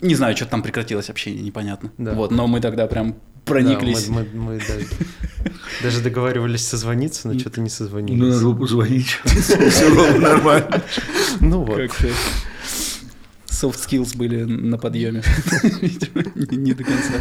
не 0.01 0.15
знаю, 0.15 0.35
что 0.35 0.45
там 0.45 0.61
прекратилось 0.61 1.09
общение, 1.09 1.43
непонятно. 1.43 1.91
Да. 1.97 2.13
Вот, 2.13 2.31
но 2.31 2.47
мы 2.47 2.61
тогда 2.61 2.87
прям 2.87 3.11
Да, 3.11 3.17
прониклись. 3.45 4.07
мы, 4.07 4.25
мы- 4.33 4.39
мы, 4.53 4.59
да, 4.59 5.51
даже 5.83 6.01
договаривались 6.01 6.65
созвониться, 6.65 7.27
но 7.27 7.37
что-то 7.37 7.59
не 7.59 7.65
ну, 7.65 7.69
созвонились. 7.69 8.21
надо 8.35 8.45
было 8.45 8.55
позвонить. 8.55 9.19
Все 9.25 9.89
было 9.93 10.17
нормально. 10.17 10.81
Ну 11.41 11.63
вот. 11.63 11.79
Soft 13.61 13.79
skills 13.85 14.15
были 14.15 14.43
на 14.43 14.77
подъеме. 14.77 15.21
Видимо, 15.81 16.23
не 16.35 16.57
не 16.57 16.73
до 16.73 16.83
конца. 16.85 17.13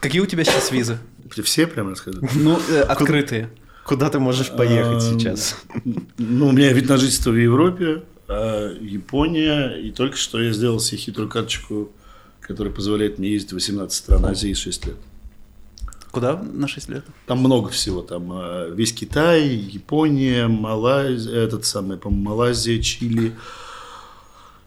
Какие 0.00 0.20
у 0.20 0.26
тебя 0.26 0.44
сейчас 0.44 0.70
визы? 0.70 0.98
Все 1.42 1.66
прям 1.66 1.88
рассказывают. 1.88 2.32
Ну, 2.36 2.60
э, 2.68 2.82
открытые. 2.82 3.48
Куда 3.86 4.10
ты 4.10 4.18
можешь 4.18 4.50
поехать 4.50 4.96
А, 4.96 5.00
сейчас? 5.00 5.56
Ну, 6.18 6.48
у 6.48 6.52
меня 6.52 6.72
вид 6.72 6.88
на 6.88 6.96
жительство 6.96 7.30
в 7.30 7.36
Европе, 7.40 8.02
а, 8.28 8.72
Япония, 8.80 9.76
и 9.80 9.92
только 9.92 10.16
что 10.16 10.42
я 10.42 10.52
сделал 10.52 10.80
себе 10.80 10.98
хитрую 10.98 11.28
карточку, 11.28 11.90
которая 12.40 12.72
позволяет 12.74 13.18
мне 13.18 13.30
ездить 13.30 13.50
в 13.52 13.54
18 13.54 13.92
стран 13.96 14.24
Азии 14.26 14.52
6 14.54 14.86
лет. 14.86 14.96
Куда 16.10 16.36
на 16.42 16.66
6 16.66 16.88
лет? 16.88 17.04
Там 17.26 17.38
много 17.38 17.68
всего, 17.68 18.00
там 18.02 18.28
а, 18.32 18.68
весь 18.70 18.92
Китай, 18.92 19.46
Япония, 19.48 20.48
Малайзия, 20.48 21.34
этот 21.34 21.64
самый, 21.64 21.96
по 21.96 22.10
Малайзия, 22.10 22.82
Чили, 22.82 23.34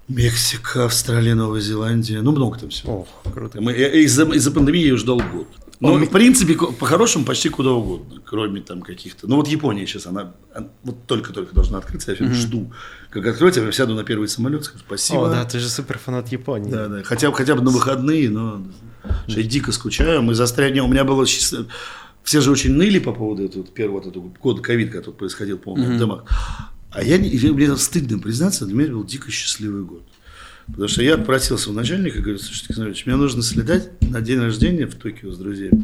Мексика, 0.08 0.86
Австралия, 0.86 1.36
Новая 1.36 1.62
Зеландия, 1.62 2.22
ну 2.22 2.32
много 2.32 2.58
там 2.58 2.70
всего. 2.70 3.02
Ох, 3.02 3.34
круто. 3.34 3.62
Мы- 3.62 3.76
я- 3.78 3.94
из-за, 4.06 4.24
из-за 4.26 4.52
пандемии 4.52 4.88
я 4.88 4.98
ждал 4.98 5.18
год. 5.34 5.48
Ну, 5.82 5.94
Он- 5.94 6.06
в 6.06 6.10
принципе, 6.10 6.56
по-хорошему, 6.56 7.24
почти 7.24 7.48
куда 7.50 7.72
угодно, 7.72 8.20
кроме 8.26 8.60
там 8.60 8.82
каких-то... 8.82 9.28
Ну, 9.30 9.38
вот 9.38 9.48
Япония 9.48 9.88
сейчас, 9.88 10.08
она, 10.08 10.34
она 10.54 10.68
вот 10.84 11.06
только-только 11.08 11.56
должна 11.56 11.78
открыться, 11.78 12.12
я 12.12 12.16
всё 12.16 12.34
жду, 12.34 12.74
как 13.10 13.26
откроется, 13.26 13.62
я 13.62 13.72
сяду 13.72 13.96
на 13.96 14.04
первый 14.04 14.28
самолет, 14.28 14.66
скажу 14.66 14.84
спасибо. 14.86 15.28
О, 15.28 15.30
да, 15.30 15.46
ты 15.46 15.58
же 15.60 15.70
супер 15.70 15.98
фанат 15.98 16.28
Японии. 16.30 16.70
Да, 16.70 16.88
да. 16.90 17.04
Хотя, 17.04 17.30
бы- 17.32 17.36
хотя 17.38 17.56
бы 17.56 17.62
на 17.62 17.70
выходные, 17.72 18.30
но 18.30 18.62
я 19.28 19.44
дико 19.44 19.72
скучаю. 19.72 20.22
Мы 20.22 20.36
застряли. 20.36 20.80
У 20.82 20.88
меня 20.88 21.06
было 21.06 21.26
счаст- 21.26 21.66
Все 22.24 22.42
же 22.42 22.52
очень 22.52 22.74
ныли 22.74 23.00
по 23.00 23.14
поводу 23.14 23.46
этого 23.46 23.64
первого 23.66 24.00
вот 24.02 24.08
этого 24.08 24.30
года 24.42 24.62
ковид, 24.62 24.92
который 24.92 25.16
происходил, 25.16 25.58
по-моему, 25.58 25.96
в 25.96 25.98
домах. 26.00 26.24
А 26.92 27.02
я, 27.04 27.18
не, 27.18 27.30
мне 27.52 27.76
стыдно 27.78 28.20
признаться, 28.20 28.66
для 28.66 28.76
меня 28.76 28.86
это 28.88 28.94
был 28.96 29.06
дико 29.06 29.32
счастливый 29.32 29.84
год. 29.84 30.04
Потому 30.72 30.88
что 30.88 31.04
я 31.04 31.16
обратился 31.16 31.70
в 31.70 31.74
начальника 31.74 32.20
говорю, 32.20 32.38
слушайте, 32.40 32.68
Александр 32.82 33.02
мне 33.06 33.16
нужно 33.16 33.42
следать 33.44 33.90
на 34.02 34.22
день 34.22 34.40
рождения 34.40 34.86
в 34.86 34.96
Токио 34.96 35.32
с 35.32 35.38
друзьями. 35.38 35.84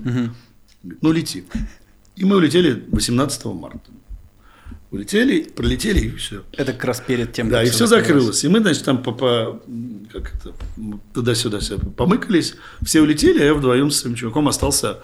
Говорит, 0.83 1.01
Ну, 1.01 1.11
лети. 1.11 1.43
И 2.15 2.23
мы 2.25 2.37
улетели 2.37 2.85
18 2.91 3.45
марта. 3.45 3.91
Улетели, 4.91 5.43
пролетели 5.43 5.99
и 6.07 6.09
все. 6.15 6.43
Это 6.53 6.71
как 6.71 6.85
раз 6.85 7.01
перед 7.05 7.33
тем, 7.33 7.49
Да, 7.49 7.61
и 7.63 7.69
все 7.69 7.85
закрылось. 7.87 8.43
И 8.45 8.47
мы, 8.47 8.59
значит, 8.61 8.85
там 8.85 9.03
по, 9.03 9.11
по- 9.11 9.61
как 10.13 10.33
это, 10.35 10.53
туда-сюда 11.13 11.59
все 11.59 11.77
помыкались. 11.77 12.55
Все 12.81 13.01
улетели, 13.01 13.41
а 13.41 13.45
я 13.45 13.53
вдвоем 13.53 13.91
с 13.91 13.97
своим 13.99 14.15
чуваком 14.15 14.47
остался. 14.47 14.99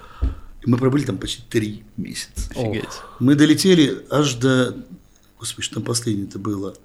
И 0.66 0.70
мы 0.70 0.78
пробыли 0.78 1.04
там 1.04 1.18
почти 1.18 1.42
три 1.50 1.84
месяца. 1.98 2.52
Офигеть. 2.52 2.86
Мы 3.20 3.36
долетели 3.36 4.06
аж 4.10 4.36
до... 4.36 4.78
Господи, 5.40 5.66
что 5.66 5.76
там 5.76 5.84
последнее-то 5.84 6.40
было? 6.40 6.76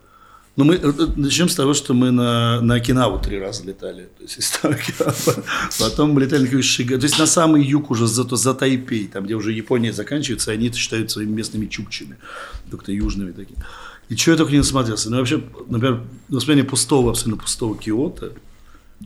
Ну, 0.56 0.64
мы 0.64 0.76
э, 0.76 0.78
э, 0.78 1.06
начнем 1.16 1.50
с 1.50 1.54
того, 1.54 1.74
что 1.74 1.92
мы 1.92 2.10
на, 2.10 2.62
на 2.62 2.76
Окинаву 2.76 3.18
три 3.18 3.38
раза 3.38 3.62
летали. 3.64 4.08
То 4.16 4.22
есть, 4.22 4.38
из 4.38 4.58
Окинавы. 4.62 5.44
Потом 5.78 6.10
мы 6.12 6.22
летали 6.22 6.48
на 6.48 6.62
Шига. 6.62 6.98
То 6.98 7.04
есть, 7.04 7.18
на 7.18 7.26
самый 7.26 7.62
юг 7.62 7.90
уже, 7.90 8.06
за, 8.06 8.24
за 8.24 8.54
Тайпей, 8.54 9.06
там, 9.06 9.24
где 9.24 9.34
уже 9.34 9.52
Япония 9.52 9.92
заканчивается, 9.92 10.52
они 10.52 10.68
это 10.68 10.78
считают 10.78 11.10
своими 11.10 11.30
местными 11.30 11.66
чукчами. 11.66 12.16
Только 12.70 12.90
южными 12.90 13.32
такими. 13.32 13.58
И 14.08 14.16
что 14.16 14.30
я 14.30 14.36
только 14.38 14.52
не 14.52 14.58
насмотрелся. 14.58 15.10
Ну, 15.10 15.18
вообще, 15.18 15.42
например, 15.68 16.02
воспоминание 16.28 16.68
пустого, 16.68 17.10
абсолютно 17.10 17.42
пустого 17.42 17.76
Киота, 17.76 18.32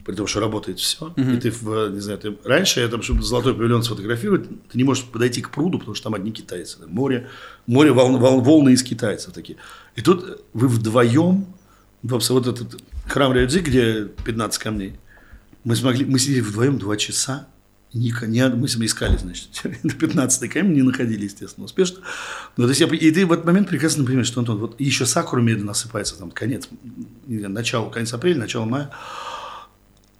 при 0.04 0.14
том, 0.14 0.26
что 0.26 0.40
работает 0.40 0.78
все. 0.78 1.12
И 1.16 1.36
ты, 1.36 1.50
в, 1.50 1.90
не 1.90 2.00
знаю, 2.00 2.18
ты 2.18 2.36
раньше, 2.44 2.80
я 2.80 2.88
там, 2.88 3.02
чтобы 3.02 3.22
золотой 3.22 3.54
павильон 3.54 3.82
сфотографировать, 3.82 4.48
ты 4.48 4.78
не 4.78 4.84
можешь 4.84 5.04
подойти 5.04 5.42
к 5.42 5.50
пруду, 5.50 5.78
потому 5.78 5.94
что 5.94 6.04
там 6.04 6.14
одни 6.14 6.30
китайцы. 6.30 6.78
Там 6.78 6.90
Море, 6.90 7.28
море 7.66 7.92
волн, 7.92 8.16
волн- 8.16 8.42
волны 8.42 8.70
из 8.70 8.82
китайцев 8.82 9.32
такие. 9.32 9.58
И 9.96 10.02
тут 10.02 10.42
вы 10.52 10.68
вдвоем, 10.68 11.46
вот 12.02 12.46
этот 12.46 12.82
храм 13.06 13.32
Рядзи, 13.32 13.60
где 13.60 14.04
15 14.24 14.62
камней, 14.62 14.98
мы 15.64 15.76
смогли, 15.76 16.04
мы 16.04 16.18
сидели 16.18 16.40
вдвоем 16.40 16.78
два 16.78 16.96
часа, 16.96 17.48
Ника, 17.92 18.28
не, 18.28 18.46
мы 18.48 18.68
себе 18.68 18.86
искали, 18.86 19.16
значит, 19.16 19.48
до 19.82 19.94
15 19.94 20.48
камень 20.48 20.74
не 20.74 20.82
находили, 20.82 21.24
естественно, 21.24 21.64
успешно. 21.64 21.98
Но, 22.56 22.64
то 22.64 22.68
есть 22.68 22.80
я, 22.80 22.86
и 22.86 23.10
ты 23.10 23.26
в 23.26 23.32
этот 23.32 23.44
момент 23.44 23.68
прекрасно 23.68 24.04
понимаешь, 24.04 24.28
что, 24.28 24.38
Антон, 24.40 24.58
вот 24.58 24.80
еще 24.80 25.06
сакура 25.06 25.40
медленно 25.40 25.72
осыпается, 25.72 26.16
там, 26.16 26.30
конец, 26.30 26.68
знаю, 27.26 27.50
начало, 27.50 27.90
конец 27.90 28.12
апреля, 28.14 28.38
начало 28.38 28.64
мая. 28.64 28.90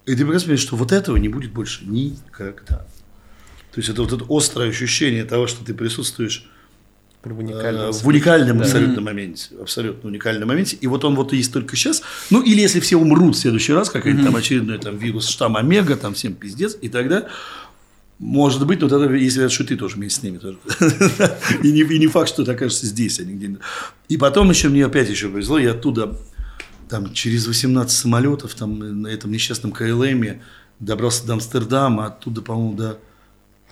И 0.07 0.13
ты 0.13 0.25
прекрасно 0.25 0.47
понимаешь, 0.47 0.61
что 0.61 0.77
вот 0.77 0.93
этого 0.93 1.17
не 1.17 1.29
будет 1.29 1.53
больше 1.53 1.85
никогда. 1.85 2.87
То 3.73 3.79
есть 3.79 3.89
это 3.89 4.03
вот 4.03 4.13
это 4.13 4.25
острое 4.29 4.71
ощущение 4.71 5.25
того, 5.25 5.47
что 5.47 5.65
ты 5.65 5.75
присутствуешь 5.75 6.51
В 7.23 7.29
э, 7.29 7.33
уникальном 7.33 7.93
в 7.93 8.07
уникальном 8.07 8.59
Да. 8.59 8.65
абсолютно 8.65 9.01
моменте, 9.01 9.51
абсолютно 9.61 10.09
уникальном 10.09 10.49
моменте, 10.49 10.77
и 10.81 10.87
вот 10.87 11.05
он 11.05 11.15
вот 11.15 11.33
есть 11.33 11.53
только 11.53 11.77
сейчас. 11.77 12.03
Ну 12.31 12.43
или 12.43 12.61
если 12.61 12.81
все 12.81 12.97
умрут 12.97 13.37
в 13.37 13.39
следующий 13.39 13.73
раз, 13.73 13.91
какой-нибудь 13.91 14.25
там 14.25 14.37
очередной 14.37 14.79
там 14.79 14.97
вирус 14.97 15.29
штамм 15.29 15.57
омега, 15.57 15.97
там 15.97 16.15
всем 16.15 16.35
пиздец, 16.35 16.77
и 16.81 16.89
тогда 16.89 17.29
может 18.19 18.67
быть, 18.67 18.81
но 18.83 18.89
тогда, 18.89 19.15
если 19.15 19.49
что 19.49 19.65
ты 19.65 19.77
тоже 19.77 19.97
вместе 19.97 20.21
с 20.21 20.23
ними 20.23 20.37
тоже. 20.37 20.59
и, 21.63 21.73
не, 21.73 21.81
и 21.81 21.99
не 21.99 22.07
факт, 22.07 22.29
что 22.29 22.45
ты 22.45 22.53
окажешься 22.53 22.85
здесь, 22.85 23.19
а 23.19 23.25
не 23.25 23.33
где-нибудь. 23.33 23.63
И 24.11 24.19
потом 24.19 24.51
еще 24.51 24.69
мне 24.69 24.85
опять 24.85 25.09
еще 25.09 25.31
повезло, 25.31 25.59
я 25.59 25.71
оттуда 25.71 26.19
там 26.91 27.13
через 27.15 27.47
18 27.47 27.97
самолетов 27.97 28.55
там 28.55 29.03
на 29.03 29.07
этом 29.09 29.31
несчастном 29.31 29.73
КЛМе 29.73 30.43
добрался 30.81 31.27
до 31.27 31.35
Амстердама, 31.35 32.07
оттуда, 32.07 32.43
по-моему, 32.43 32.75
до 32.75 32.99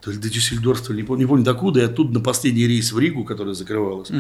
то 0.01 0.13
ли 0.13 0.17
до 0.19 0.31
Дюссельдорфа, 0.31 0.93
не 0.93 1.03
помню, 1.03 1.23
не 1.25 1.29
помню 1.29 1.45
докуда, 1.45 1.81
и 1.81 1.83
оттуда 1.83 2.15
на 2.15 2.21
последний 2.21 2.67
рейс 2.69 2.93
в 2.93 2.99
Ригу, 3.01 3.25
которая 3.25 3.55
закрывалась, 3.55 4.11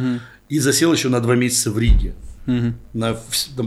и 0.49 0.59
засел 0.59 0.93
еще 0.93 1.09
на 1.09 1.21
два 1.21 1.37
месяца 1.37 1.71
в 1.71 1.78
Риге, 1.78 2.14
Мгм. 2.47 2.75
на, 2.95 3.17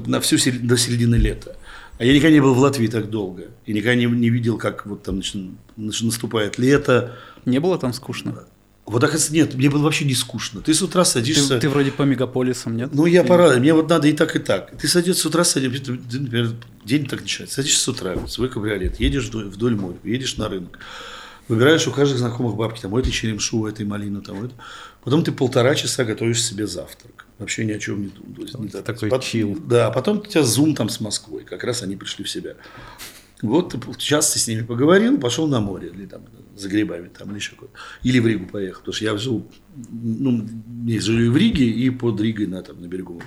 на 0.08 0.20
всю 0.20 0.36
до 0.60 0.76
середины 0.76 1.16
лета. 1.16 1.56
А 2.00 2.04
я 2.04 2.14
никогда 2.14 2.34
не 2.34 2.42
был 2.42 2.54
в 2.54 2.60
Латвии 2.60 2.88
так 2.88 3.10
долго, 3.10 3.44
и 3.66 3.74
никогда 3.74 3.96
не, 3.96 4.06
не 4.08 4.30
видел, 4.30 4.58
как 4.58 4.86
вот 4.86 5.04
там 5.04 5.22
значит, 5.24 6.04
наступает 6.04 6.58
лето. 6.58 7.16
Не 7.46 7.60
было 7.60 7.78
там 7.78 7.94
скучно? 7.94 8.44
Вот 8.86 9.04
оказывается, 9.04 9.34
нет, 9.34 9.54
мне 9.54 9.70
было 9.70 9.84
вообще 9.84 10.06
не 10.06 10.16
скучно. 10.16 10.62
Ты 10.62 10.74
с 10.74 10.82
утра 10.82 11.06
садишься... 11.06 11.56
Ты, 11.56 11.62
ты 11.62 11.70
вроде 11.70 11.92
по 11.92 12.02
мегаполисам, 12.02 12.76
нет? 12.76 12.90
Ну, 12.94 13.06
я 13.06 13.24
пора, 13.24 13.56
мне 13.58 13.74
вот 13.74 13.90
надо 13.90 14.08
и 14.08 14.14
так, 14.14 14.36
и 14.36 14.40
так. 14.40 14.76
Ты 14.78 14.88
садишься 14.88 15.22
с 15.22 15.26
утра, 15.26 15.44
садишься, 15.44 15.92
например, 15.92 16.56
день 16.84 17.06
так 17.06 17.22
начинается. 17.22 17.56
Садишься 17.56 17.84
с 17.84 17.88
утра, 17.88 18.16
свой 18.28 18.50
кабриолет, 18.50 19.00
едешь 19.00 19.28
вдоль, 19.28 19.50
вдоль 19.50 19.76
моря, 19.76 19.98
едешь 20.04 20.38
на 20.38 20.50
рынок. 20.50 20.80
Выбираешь 21.48 21.88
у 21.88 21.92
каждых 21.92 22.18
знакомых 22.18 22.56
бабки, 22.56 22.82
там, 22.82 22.94
у 22.94 22.98
этой 22.98 23.12
черемшу, 23.12 23.60
у 23.60 23.68
этой 23.68 23.86
малину, 23.86 24.22
там, 24.22 24.40
у 24.40 24.46
этой. 24.46 24.56
Потом 25.04 25.24
ты 25.24 25.32
полтора 25.32 25.76
часа 25.76 26.04
готовишь 26.04 26.44
себе 26.44 26.66
завтрак. 26.66 27.26
Вообще 27.40 27.66
ни 27.66 27.72
о 27.72 27.80
чем 27.80 28.02
не 28.02 28.08
думаешь. 28.08 28.54
Не 28.54 28.70
такой 28.70 29.10
Пот- 29.10 29.24
чил. 29.24 29.58
Да, 29.68 29.88
а 29.88 29.92
потом 29.92 30.20
у 30.20 30.26
тебя 30.26 30.44
зум 30.44 30.76
там 30.76 30.90
с 30.90 31.00
Москвой. 31.00 31.44
Как 31.44 31.64
раз 31.64 31.82
они 31.82 31.96
пришли 31.96 32.24
в 32.24 32.30
себя. 32.30 32.56
Вот 33.42 33.72
ты 33.72 33.80
час 33.98 34.32
ты 34.34 34.40
с 34.40 34.48
ними 34.48 34.62
поговорил, 34.62 35.20
пошел 35.20 35.48
на 35.48 35.60
море, 35.60 35.92
или 35.94 36.06
там 36.06 36.22
за 36.62 36.70
грибами, 36.70 37.10
там, 37.10 37.30
или 37.30 37.38
еще 37.38 37.56
куда 37.56 37.72
Или 38.03 38.20
в 38.20 38.27
Ригу 38.27 38.46
поехал. 38.46 38.80
Потому 38.80 38.94
что 38.94 39.06
я 39.06 39.18
жил, 39.18 39.48
ну, 39.91 40.48
не 40.84 41.00
жил 41.00 41.32
в 41.32 41.38
Риге, 41.38 41.65
и 41.65 41.89
под 41.89 42.22
Ригой 42.22 42.48
на, 42.48 42.62
там, 42.62 42.82
на 42.82 42.88
берегу. 42.88 43.22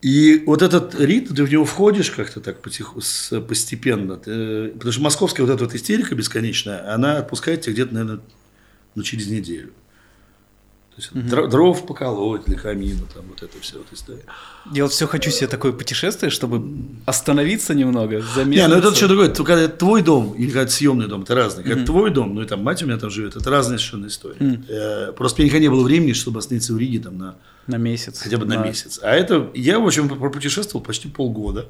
И 0.00 0.44
вот 0.46 0.62
этот 0.62 0.94
ритм, 1.00 1.34
ты 1.34 1.42
в 1.42 1.50
него 1.50 1.64
входишь 1.64 2.10
как-то 2.12 2.40
так 2.40 2.62
потиху, 2.62 3.00
с- 3.00 3.40
постепенно. 3.40 4.16
Ты- 4.16 4.68
потому 4.68 4.92
что 4.92 5.02
московская 5.02 5.42
вот 5.42 5.50
эта 5.52 5.64
вот 5.64 5.74
истерика 5.74 6.14
бесконечная, 6.14 6.94
она 6.94 7.18
отпускает 7.18 7.62
тебя 7.62 7.72
где-то, 7.72 7.94
наверное, 7.94 8.20
ну, 8.94 9.02
через 9.02 9.26
неделю. 9.28 9.72
Есть 10.98 11.12
дро- 11.12 11.48
дров 11.48 11.86
поколоть 11.86 12.42
для 12.46 12.58
камина, 12.58 13.02
там 13.14 13.24
вот 13.28 13.42
это 13.42 13.58
все 13.60 13.78
вот 13.78 13.86
история. 13.92 14.24
Я 14.72 14.82
вот 14.82 14.92
все 14.92 15.06
хочу 15.06 15.30
себе 15.30 15.46
такое 15.46 15.72
путешествие, 15.72 16.30
чтобы 16.30 16.62
остановиться 17.06 17.74
немного, 17.74 18.16
Не, 18.16 18.22
замедлиться. 18.34 18.68
ну 18.68 18.74
это 18.76 18.94
что 18.94 19.08
другое. 19.08 19.28
Когда 19.30 19.60
это 19.62 19.76
твой 19.76 20.02
дом 20.02 20.32
или 20.34 20.48
когда 20.48 20.62
это 20.62 20.72
съемный 20.72 21.06
дом, 21.06 21.22
это 21.22 21.34
разные. 21.34 21.64
Когда 21.64 21.78
это 21.80 21.86
твой 21.86 22.10
дом, 22.10 22.34
ну 22.34 22.42
и 22.42 22.46
там 22.46 22.62
мать 22.62 22.82
у 22.82 22.86
меня 22.86 22.98
там 22.98 23.10
живет, 23.10 23.36
это 23.36 23.48
разная 23.48 23.78
совершенно 23.78 24.06
история. 24.08 24.60
Э, 24.68 25.12
Просто 25.12 25.40
у 25.40 25.44
меня 25.44 25.48
никогда 25.50 25.62
не 25.62 25.70
было 25.70 25.84
времени, 25.84 26.12
чтобы 26.12 26.40
остановиться 26.40 26.74
в 26.74 26.78
Риге 26.78 26.98
там 26.98 27.16
на 27.16 27.36
На 27.66 27.76
месяц. 27.76 28.20
хотя 28.20 28.36
бы 28.36 28.44
на 28.46 28.56
месяц. 28.56 28.98
А 29.02 29.14
это 29.14 29.50
я, 29.54 29.78
в 29.78 29.86
общем, 29.86 30.08
пропутешествовал 30.08 30.84
почти 30.84 31.08
полгода. 31.08 31.66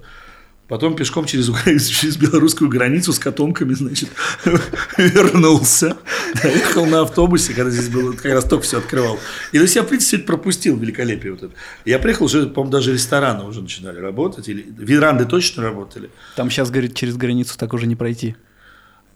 Потом 0.68 0.94
пешком 0.94 1.24
через, 1.24 1.46
через 1.88 2.16
белорусскую 2.18 2.68
границу 2.68 3.12
с 3.12 3.18
котомками, 3.18 3.72
значит, 3.72 4.10
вернулся. 4.98 5.96
Доехал 6.42 6.84
на 6.84 7.00
автобусе, 7.00 7.54
когда 7.54 7.70
здесь 7.70 7.88
было, 7.88 8.12
как 8.12 8.26
раз 8.32 8.44
только 8.44 8.64
все 8.64 8.78
открывал. 8.78 9.18
И 9.52 9.56
то 9.56 9.62
есть 9.62 9.74
я, 9.76 9.82
в 9.82 9.86
принципе, 9.86 10.22
пропустил 10.22 10.76
великолепие 10.76 11.32
вот 11.32 11.42
это. 11.42 11.54
Я 11.86 11.98
приехал, 11.98 12.26
уже, 12.26 12.46
по-моему, 12.46 12.70
даже 12.70 12.92
рестораны 12.92 13.44
уже 13.44 13.62
начинали 13.62 13.98
работать. 13.98 14.48
Или 14.48 14.66
веранды 14.78 15.24
точно 15.24 15.62
работали. 15.62 16.10
Там 16.36 16.50
сейчас, 16.50 16.70
говорит, 16.70 16.94
через 16.94 17.16
границу 17.16 17.56
так 17.58 17.72
уже 17.72 17.86
не 17.86 17.96
пройти. 17.96 18.36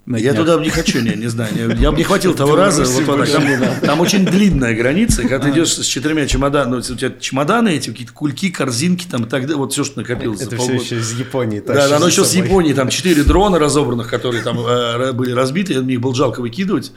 На 0.04 0.16
Я 0.16 0.35
туда 0.35 0.56
не 0.61 0.68
хочу, 0.68 1.00
не, 1.00 1.14
не 1.14 1.28
знаю. 1.28 1.54
не- 1.54 1.80
Я 1.80 1.92
бы 1.92 1.97
не 1.97 2.02
хватил 2.02 2.35
того 2.35 2.56
раза. 2.56 2.85
Вот 2.85 3.06
там, 3.06 3.80
там 3.80 4.00
очень 4.00 4.25
длинная 4.26 4.75
граница, 4.75 5.23
когда 5.23 5.38
ты 5.38 5.50
идешь 5.50 5.75
с 5.75 5.85
четырьмя 5.85 6.26
чемоданами, 6.26 6.80
у 6.80 6.82
тебя 6.82 7.11
чемоданы 7.21 7.68
эти, 7.76 7.90
какие-то 7.90 8.12
кульки, 8.12 8.50
корзинки, 8.50 9.06
там, 9.09 9.25
и 9.26 9.28
так 9.28 9.42
далее, 9.42 9.59
вот 9.59 9.73
все, 9.73 9.85
что 9.85 10.00
накопилось 10.00 10.40
за 10.40 10.47
Это 10.47 10.56
все 10.56 10.73
еще 10.75 10.99
из 10.99 11.12
Японии. 11.12 11.61
Да, 11.64 11.94
оно 11.97 12.09
еще 12.09 12.25
с. 12.25 12.35
Японии, 12.35 12.73
там 12.73 12.88
четыре 12.88 13.23
дрона 13.23 13.61
разобранных, 13.61 14.09
которые 14.11 14.42
там 14.42 14.59
э, 14.59 15.12
были 15.12 15.30
разбиты, 15.30 15.80
мне 15.80 15.94
их 15.94 16.00
было 16.00 16.14
жалко 16.16 16.40
выкидывать. 16.40 16.92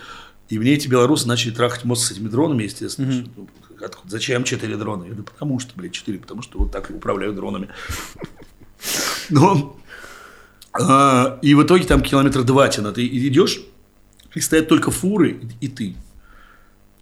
И 0.49 0.57
мне 0.57 0.73
эти 0.73 0.87
белорусы 0.87 1.27
начали 1.27 1.51
трахать 1.51 1.85
мозг 1.85 2.07
с 2.07 2.11
этими 2.11 2.27
дронами, 2.27 2.63
естественно. 2.63 3.23
ну, 3.35 3.47
откуда- 3.83 4.09
зачем 4.09 4.43
четыре 4.43 4.77
дрона? 4.77 5.03
Я 5.03 5.09
говорю, 5.09 5.23
потому 5.25 5.59
что, 5.59 5.73
блядь, 5.75 5.91
четыре, 5.91 6.17
потому 6.17 6.41
что 6.41 6.57
вот 6.57 6.71
так 6.71 6.89
управляю 6.89 7.33
дронами. 7.33 7.69
Но, 9.29 9.77
и 11.41 11.53
в 11.55 11.63
итоге 11.63 11.85
там 11.85 12.01
километра 12.01 12.43
два 12.43 12.67
тяна. 12.67 12.91
Ты 12.91 13.05
идешь, 13.07 13.61
и 14.33 14.39
стоят 14.39 14.67
только 14.67 14.91
фуры 14.91 15.39
и, 15.61 15.67
ты. 15.67 15.95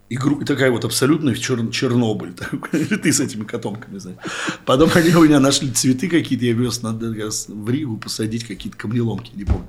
И, 0.08 0.16
гру- 0.16 0.40
и 0.40 0.44
такая 0.44 0.70
вот 0.70 0.84
абсолютно 0.84 1.30
чер- 1.30 1.70
Чернобыль. 1.70 2.34
ты 2.70 3.12
с 3.12 3.20
этими 3.20 3.44
котомками, 3.44 3.98
знаешь. 3.98 4.18
Потом 4.64 4.90
они 4.94 5.14
у 5.14 5.24
меня 5.24 5.40
нашли 5.40 5.70
цветы 5.70 6.08
какие-то, 6.08 6.44
я 6.44 6.52
вез 6.52 6.82
надо 6.82 7.12
в 7.48 7.70
Ригу 7.70 7.96
посадить 7.96 8.44
какие-то 8.44 8.76
камнеломки, 8.78 9.32
не 9.34 9.44
помню. 9.44 9.66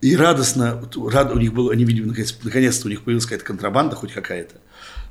И 0.00 0.16
радостно, 0.16 0.80
рад, 1.10 1.34
у 1.34 1.38
них 1.38 1.52
было, 1.52 1.72
они, 1.72 1.84
видимо, 1.84 2.08
наконец- 2.08 2.38
наконец-то 2.42 2.86
у 2.86 2.90
них 2.90 3.02
появилась 3.02 3.24
какая-то 3.24 3.44
контрабанда 3.44 3.96
хоть 3.96 4.12
какая-то. 4.12 4.56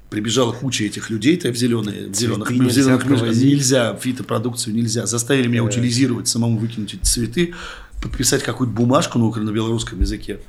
Прибежала 0.10 0.52
куча 0.54 0.84
этих 0.84 1.10
людей-то 1.10 1.52
в 1.52 1.56
зеленые, 1.56 2.08
в 2.08 2.16
зеленых, 2.16 2.48
Цветы 2.48 2.64
в 2.66 2.72
зеленых 2.72 3.06
нельзя. 3.06 3.46
Нельзя, 3.46 3.96
фитопродукцию 3.96 4.76
нельзя. 4.76 5.06
Заставили 5.08 5.48
меня 5.48 5.64
утилизировать, 5.64 6.28
самому 6.28 6.60
выкинуть 6.60 6.94
эти 6.94 7.04
цветы, 7.04 7.56
подписать 8.04 8.44
какую-то 8.44 8.74
бумажку 8.76 9.18
на, 9.20 9.52
белорусском 9.52 10.00
языке. 10.00 10.40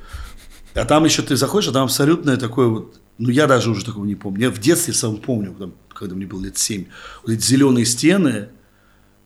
А 0.73 0.85
там 0.85 1.05
еще 1.05 1.21
ты 1.21 1.35
заходишь, 1.35 1.69
а 1.69 1.71
там 1.71 1.85
абсолютное 1.85 2.37
такое 2.37 2.67
вот, 2.67 2.99
ну 3.17 3.29
я 3.29 3.47
даже 3.47 3.69
уже 3.71 3.85
такого 3.85 4.05
не 4.05 4.15
помню. 4.15 4.43
Я 4.43 4.49
в 4.51 4.59
детстве 4.59 4.93
сам 4.93 5.17
помню, 5.17 5.55
там, 5.57 5.73
когда 5.93 6.15
мне 6.15 6.25
было 6.25 6.43
лет 6.43 6.57
7, 6.57 6.85
вот 7.23 7.31
эти 7.31 7.45
зеленые 7.45 7.85
стены, 7.85 8.49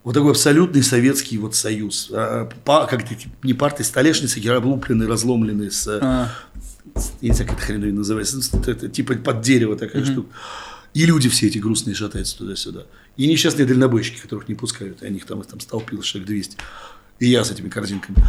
вот 0.04 0.14
такой 0.14 0.32
абсолютный 0.32 0.84
советский 0.84 1.38
вот 1.38 1.56
союз. 1.56 2.10
А, 2.14 2.50
па- 2.66 2.86
как 2.86 3.04
не 3.44 3.54
парты, 3.54 3.84
столешницы, 3.84 4.40
облупленные, 4.48 5.10
разломленные 5.10 5.72
с, 5.72 5.88
А, 6.02 6.30
с- 6.96 7.12
я 7.22 7.30
не 7.30 7.36
знаю, 7.36 7.50
как 7.50 7.58
это 7.60 7.66
хрень 7.68 7.94
называется, 7.96 8.38
ну, 8.54 8.62
это, 8.66 8.88
типа 8.88 9.16
под 9.16 9.42
дерево 9.42 9.76
такая 9.76 10.04
штука. 10.06 10.30
И 10.94 11.06
люди 11.06 11.30
все 11.30 11.48
эти 11.48 11.60
грустные 11.60 11.94
шатаются 11.96 12.36
туда-сюда. 12.38 12.86
И 13.16 13.28
несчастные 13.28 13.66
дальнобойщики, 13.68 14.20
которых 14.20 14.48
не 14.50 14.56
пускают. 14.56 15.04
И 15.04 15.06
о 15.06 15.10
них 15.10 15.26
там, 15.26 15.42
там 15.44 15.60
столпилось 15.60 16.06
человек 16.06 16.28
200. 16.28 16.58
И 17.20 17.28
я 17.28 17.44
с 17.44 17.52
этими 17.52 17.70
корзинками. 17.70 18.18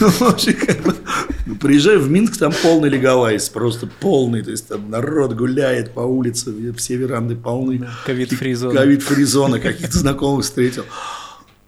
Ну, 0.00 0.08
бы, 0.08 1.56
Приезжаю 1.60 2.00
в 2.00 2.10
Минск, 2.10 2.38
там 2.38 2.52
полный 2.62 2.88
легалайз, 2.88 3.50
просто 3.50 3.86
полный. 3.86 4.42
То 4.42 4.50
есть 4.50 4.68
там 4.68 4.90
народ 4.90 5.34
гуляет 5.34 5.92
по 5.92 6.00
улице, 6.00 6.72
все 6.74 6.96
веранды 6.96 7.36
полны. 7.36 7.86
Ковид-фри 8.06 8.54
зона. 8.54 8.74
Ковид-фри 8.74 9.24
зона, 9.24 9.60
каких-то 9.60 9.98
знакомых 9.98 10.44
встретил. 10.44 10.84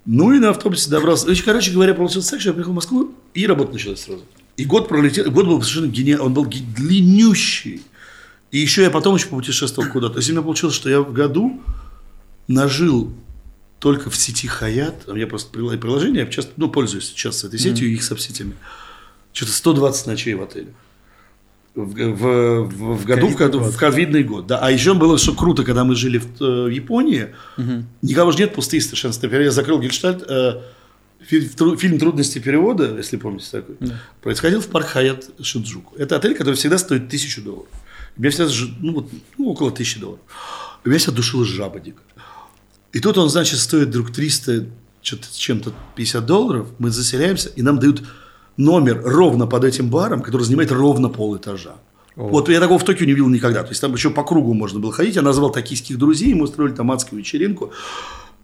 Ну 0.06 0.32
и 0.32 0.38
на 0.38 0.50
автобусе 0.50 0.88
добрался. 0.88 1.26
Короче 1.44 1.72
говоря, 1.72 1.92
получилось 1.92 2.28
так, 2.28 2.40
что 2.40 2.50
я 2.50 2.52
приехал 2.54 2.72
в 2.72 2.76
Москву, 2.76 3.14
и 3.34 3.46
работа 3.46 3.72
началась 3.72 4.00
сразу. 4.00 4.22
И 4.56 4.64
год 4.64 4.88
пролетел, 4.88 5.30
год 5.30 5.46
был 5.46 5.60
совершенно 5.60 5.90
гениальный, 5.90 6.24
он 6.24 6.32
был 6.32 6.46
длиннющий. 6.46 7.82
И 8.50 8.58
еще 8.58 8.82
я 8.82 8.90
потом 8.90 9.16
еще 9.16 9.26
путешествовал 9.26 9.90
куда-то. 9.90 10.14
То 10.14 10.18
есть 10.20 10.30
у 10.30 10.32
меня 10.32 10.42
получилось, 10.42 10.74
что 10.74 10.88
я 10.88 11.00
в 11.00 11.12
году 11.12 11.60
нажил 12.48 13.12
только 13.78 14.10
в 14.10 14.16
сети 14.16 14.48
Хаят, 14.48 15.04
у 15.06 15.14
меня 15.14 15.26
просто 15.26 15.50
приложение, 15.50 16.24
я 16.24 16.30
часто, 16.30 16.52
ну, 16.56 16.68
пользуюсь 16.68 17.08
сейчас 17.08 17.44
этой 17.44 17.58
сетью 17.58 17.88
mm-hmm. 17.88 17.92
и 17.92 17.94
их 17.94 18.04
субсидиями. 18.04 18.56
Что-то 19.32 19.52
120 19.52 20.06
ночей 20.06 20.34
в 20.34 20.42
отеле. 20.42 20.72
В, 21.74 21.84
в, 21.84 22.64
в, 22.64 22.96
в 22.96 23.04
году, 23.04 23.28
в, 23.28 23.36
году, 23.36 23.60
в 23.60 23.76
ковидный 23.76 24.24
год. 24.24 24.46
Да. 24.46 24.60
А 24.60 24.70
еще 24.70 24.94
было, 24.94 25.18
что 25.18 25.34
круто, 25.34 25.62
когда 25.62 25.84
мы 25.84 25.94
жили 25.94 26.16
в, 26.16 26.40
э, 26.40 26.64
в 26.64 26.68
Японии, 26.68 27.34
угу. 27.58 27.84
никого 28.00 28.32
же 28.32 28.38
нет, 28.38 28.54
пустые 28.54 28.80
совершенно. 28.80 29.12
Например, 29.12 29.42
я 29.42 29.50
закрыл 29.50 29.78
Гельштальт, 29.78 30.24
э, 30.26 30.62
фильм, 31.20 31.76
фильм 31.76 31.98
«Трудности 31.98 32.38
перевода», 32.38 32.96
если 32.96 33.18
помните 33.18 33.46
такой, 33.50 33.76
да. 33.80 34.00
происходил 34.22 34.62
в 34.62 34.68
парк 34.68 34.86
Хаят 34.86 35.28
Шинджуку. 35.42 35.94
Это 35.96 36.16
отель, 36.16 36.34
который 36.34 36.54
всегда 36.54 36.78
стоит 36.78 37.10
тысячу 37.10 37.42
долларов. 37.42 37.68
У 38.16 38.22
меня 38.22 38.30
всегда, 38.30 38.50
ну, 38.80 38.94
вот, 38.94 39.10
ну, 39.36 39.50
около 39.50 39.70
тысячи 39.70 40.00
долларов. 40.00 40.22
У 40.82 40.88
меня 40.88 40.98
всегда 40.98 41.16
душила 41.16 41.44
жаба 41.44 41.78
дико. 41.78 42.00
И 42.92 43.00
тут 43.00 43.18
он, 43.18 43.28
значит, 43.28 43.58
стоит 43.58 43.88
вдруг 43.88 44.12
300, 44.12 44.66
что-то 45.02 45.26
с 45.26 45.36
чем-то 45.36 45.72
50 45.94 46.26
долларов, 46.26 46.68
мы 46.78 46.90
заселяемся, 46.90 47.48
и 47.50 47.62
нам 47.62 47.78
дают 47.78 48.02
номер 48.56 49.02
ровно 49.04 49.46
под 49.46 49.64
этим 49.64 49.90
баром, 49.90 50.22
который 50.22 50.42
занимает 50.42 50.72
ровно 50.72 51.08
пол 51.08 51.36
этажа. 51.36 51.76
О. 52.16 52.28
Вот 52.28 52.48
я 52.48 52.60
такого 52.60 52.78
в 52.78 52.84
Токио 52.84 53.04
не 53.04 53.12
видел 53.12 53.28
никогда. 53.28 53.62
То 53.62 53.68
есть 53.70 53.80
там 53.80 53.92
еще 53.92 54.10
по 54.10 54.24
кругу 54.24 54.54
можно 54.54 54.80
было 54.80 54.92
ходить. 54.92 55.16
Я 55.16 55.22
назвал 55.22 55.50
токийских 55.50 55.98
друзей, 55.98 56.32
мы 56.34 56.44
устроили 56.44 56.74
там 56.74 56.90
адскую 56.90 57.18
вечеринку. 57.18 57.72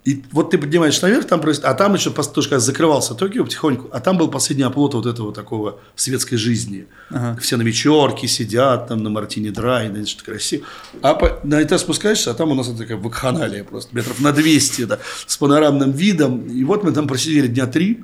И 0.04 0.21
вот 0.32 0.50
ты 0.50 0.59
поднимаешь 0.59 1.00
наверх, 1.00 1.26
там 1.26 1.40
происходит, 1.40 1.71
а 1.71 1.75
там 1.75 1.94
еще 1.94 2.11
тоже 2.11 2.49
когда 2.49 2.59
закрывался 2.59 3.14
Токио 3.14 3.44
потихоньку, 3.44 3.88
а 3.92 4.00
там 4.00 4.18
был 4.18 4.28
последний 4.28 4.64
оплот 4.64 4.94
вот 4.94 5.06
этого 5.06 5.32
такого 5.32 5.78
светской 5.94 6.37
жизни. 6.37 6.87
Ага. 7.11 7.38
Все 7.40 7.56
на 7.56 7.62
вечерке 7.62 8.26
сидят, 8.26 8.88
там 8.88 9.04
на 9.04 9.11
Мартине 9.11 9.52
Драй, 9.52 9.88
на 9.90 10.04
что-то 10.04 10.32
красиво. 10.32 10.64
А 11.02 11.14
по, 11.14 11.38
на 11.44 11.62
этаж 11.62 11.82
спускаешься, 11.82 12.32
а 12.32 12.35
там 12.35 12.50
у 12.50 12.54
нас 12.54 12.68
такая 12.68 12.97
вакханалия 12.97 13.62
просто, 13.62 13.94
метров 13.94 14.21
на 14.21 14.32
200, 14.32 14.85
да, 14.87 14.99
с 15.25 15.37
панорамным 15.37 15.92
видом. 15.92 16.49
И 16.49 16.64
вот 16.64 16.82
мы 16.82 16.90
там 16.90 17.06
просидели 17.06 17.47
дня 17.47 17.68
три. 17.68 18.02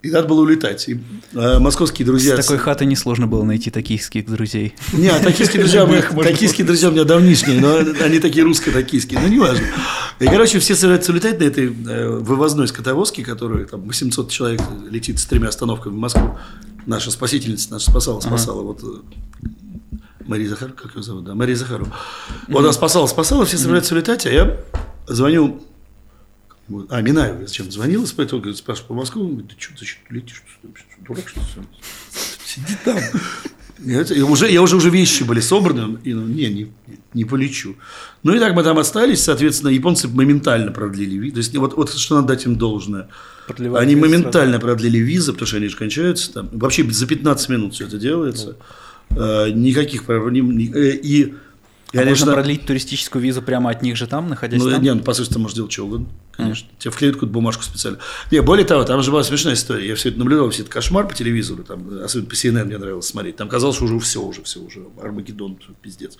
И 0.00 0.10
надо 0.10 0.28
было 0.28 0.42
улетать. 0.42 0.88
И, 0.88 1.00
э, 1.34 1.58
московские 1.58 2.06
друзья... 2.06 2.40
С 2.40 2.46
такой 2.46 2.58
хаты 2.58 2.84
несложно 2.84 3.26
было 3.26 3.42
найти 3.42 3.70
токийских 3.70 4.26
друзей. 4.26 4.74
Не, 4.92 5.08
а 5.08 5.18
токийские 5.18 5.60
друзья, 5.60 5.86
токийские 6.22 6.64
друзья 6.64 6.88
у 6.88 6.92
меня 6.92 7.02
давнишние, 7.02 7.60
но 7.60 7.78
они 8.04 8.20
такие 8.20 8.44
русско-токийские, 8.44 9.18
ну 9.20 9.26
не 9.26 9.40
важно. 9.40 9.66
И, 10.20 10.26
короче, 10.26 10.60
все 10.60 10.76
собираются 10.76 11.10
улетать 11.10 11.40
на 11.40 11.44
этой 11.44 11.66
э, 11.66 12.08
вывозной 12.10 12.68
скотовозке, 12.68 13.24
которая 13.24 13.64
там 13.64 13.82
800 13.82 14.30
человек 14.30 14.60
летит 14.88 15.18
с 15.18 15.26
тремя 15.26 15.48
остановками 15.48 15.94
в 15.94 15.98
Москву. 15.98 16.38
Наша 16.86 17.10
спасительница, 17.10 17.72
наша 17.72 17.90
спасала, 17.90 18.20
спасала. 18.20 18.62
Вот 18.62 18.80
э, 18.84 18.86
Мария 20.26 20.48
Захарова, 20.48 20.76
как 20.76 20.94
ее 20.94 21.02
зовут, 21.02 21.24
да, 21.24 21.34
Мария 21.34 21.56
Захарова. 21.56 21.92
Вот 22.46 22.60
она 22.60 22.72
спасала, 22.72 23.08
спасала, 23.08 23.44
все 23.46 23.58
собираются 23.58 23.94
улетать, 23.94 24.26
а 24.26 24.30
я 24.30 24.60
звоню 25.08 25.60
а, 26.90 27.00
Минаева 27.00 27.46
зачем 27.46 27.70
звонила, 27.70 28.04
говорит, 28.16 28.56
спрашивает 28.56 28.88
по 28.88 28.94
Москве, 28.94 29.22
он 29.22 29.30
говорит, 29.30 29.50
ты 29.50 29.62
что, 29.62 29.78
зачем 29.78 29.98
ты 30.08 30.14
летишь? 30.14 30.42
Что, 30.46 30.68
дурак, 31.06 31.28
что 31.28 31.40
ли? 31.40 31.66
Сиди 32.44 32.76
там. 32.84 32.98
Я, 33.80 34.00
уже, 34.26 34.50
я 34.50 34.60
уже, 34.60 34.76
уже 34.76 34.90
вещи 34.90 35.22
были 35.22 35.38
собраны, 35.40 35.98
и, 36.02 36.12
ну, 36.12 36.26
не, 36.26 36.48
не, 36.48 36.72
не 37.14 37.24
полечу. 37.24 37.76
Ну 38.24 38.34
и 38.34 38.40
так 38.40 38.54
мы 38.54 38.64
там 38.64 38.76
остались, 38.78 39.22
соответственно, 39.22 39.70
японцы 39.70 40.08
моментально 40.08 40.72
продлили 40.72 41.16
визы. 41.16 41.34
То 41.34 41.38
есть 41.38 41.56
вот, 41.56 41.76
вот 41.76 41.90
что 41.94 42.16
надо 42.16 42.28
дать 42.28 42.44
им 42.44 42.56
должное. 42.56 43.08
Продлевать 43.46 43.80
они 43.80 43.94
моментально 43.94 44.54
сразу. 44.54 44.66
продлили 44.66 44.98
визы, 44.98 45.32
потому 45.32 45.46
что 45.46 45.56
они 45.58 45.68
же 45.68 45.76
кончаются 45.76 46.32
там. 46.32 46.48
Вообще 46.52 46.90
за 46.90 47.06
15 47.06 47.48
минут 47.50 47.74
все 47.74 47.86
это 47.86 47.98
делается. 47.98 48.56
А, 49.10 49.48
никаких 49.48 50.04
проблем. 50.04 50.58
Э, 50.74 50.98
и 51.90 51.96
а 51.96 52.02
Конечно, 52.02 52.26
можно 52.26 52.34
продлить 52.34 52.66
туристическую 52.66 53.22
визу 53.22 53.40
прямо 53.40 53.70
от 53.70 53.80
них 53.80 53.96
же 53.96 54.06
там, 54.06 54.28
находясь 54.28 54.62
ну, 54.62 54.70
там? 54.70 54.82
Нет, 54.82 54.96
ну, 54.96 55.02
по 55.02 55.14
сути, 55.14 55.32
ты 55.32 55.38
можешь 55.38 55.56
делать 55.56 55.72
что 55.72 55.86
угодно, 55.86 56.06
конечно. 56.32 56.66
Mm. 56.66 56.78
Тебе 56.78 56.90
вклеят 56.90 57.14
какую-то 57.14 57.32
бумажку 57.32 57.62
специально. 57.62 57.98
Не, 58.30 58.42
более 58.42 58.66
того, 58.66 58.84
там 58.84 59.02
же 59.02 59.10
была 59.10 59.24
смешная 59.24 59.54
история. 59.54 59.88
Я 59.88 59.94
все 59.94 60.10
это 60.10 60.18
наблюдал, 60.18 60.50
все 60.50 60.62
это 60.62 60.70
кошмар 60.70 61.08
по 61.08 61.14
телевизору, 61.14 61.64
там, 61.64 62.04
особенно 62.04 62.28
по 62.28 62.34
CNN 62.34 62.64
мне 62.64 62.76
нравилось 62.76 63.06
смотреть. 63.06 63.36
Там 63.36 63.48
казалось, 63.48 63.76
что 63.76 63.86
уже 63.86 63.98
все, 64.00 64.20
уже 64.20 64.42
все, 64.42 64.60
уже 64.60 64.84
Армагеддон, 65.00 65.58
пиздец. 65.80 66.18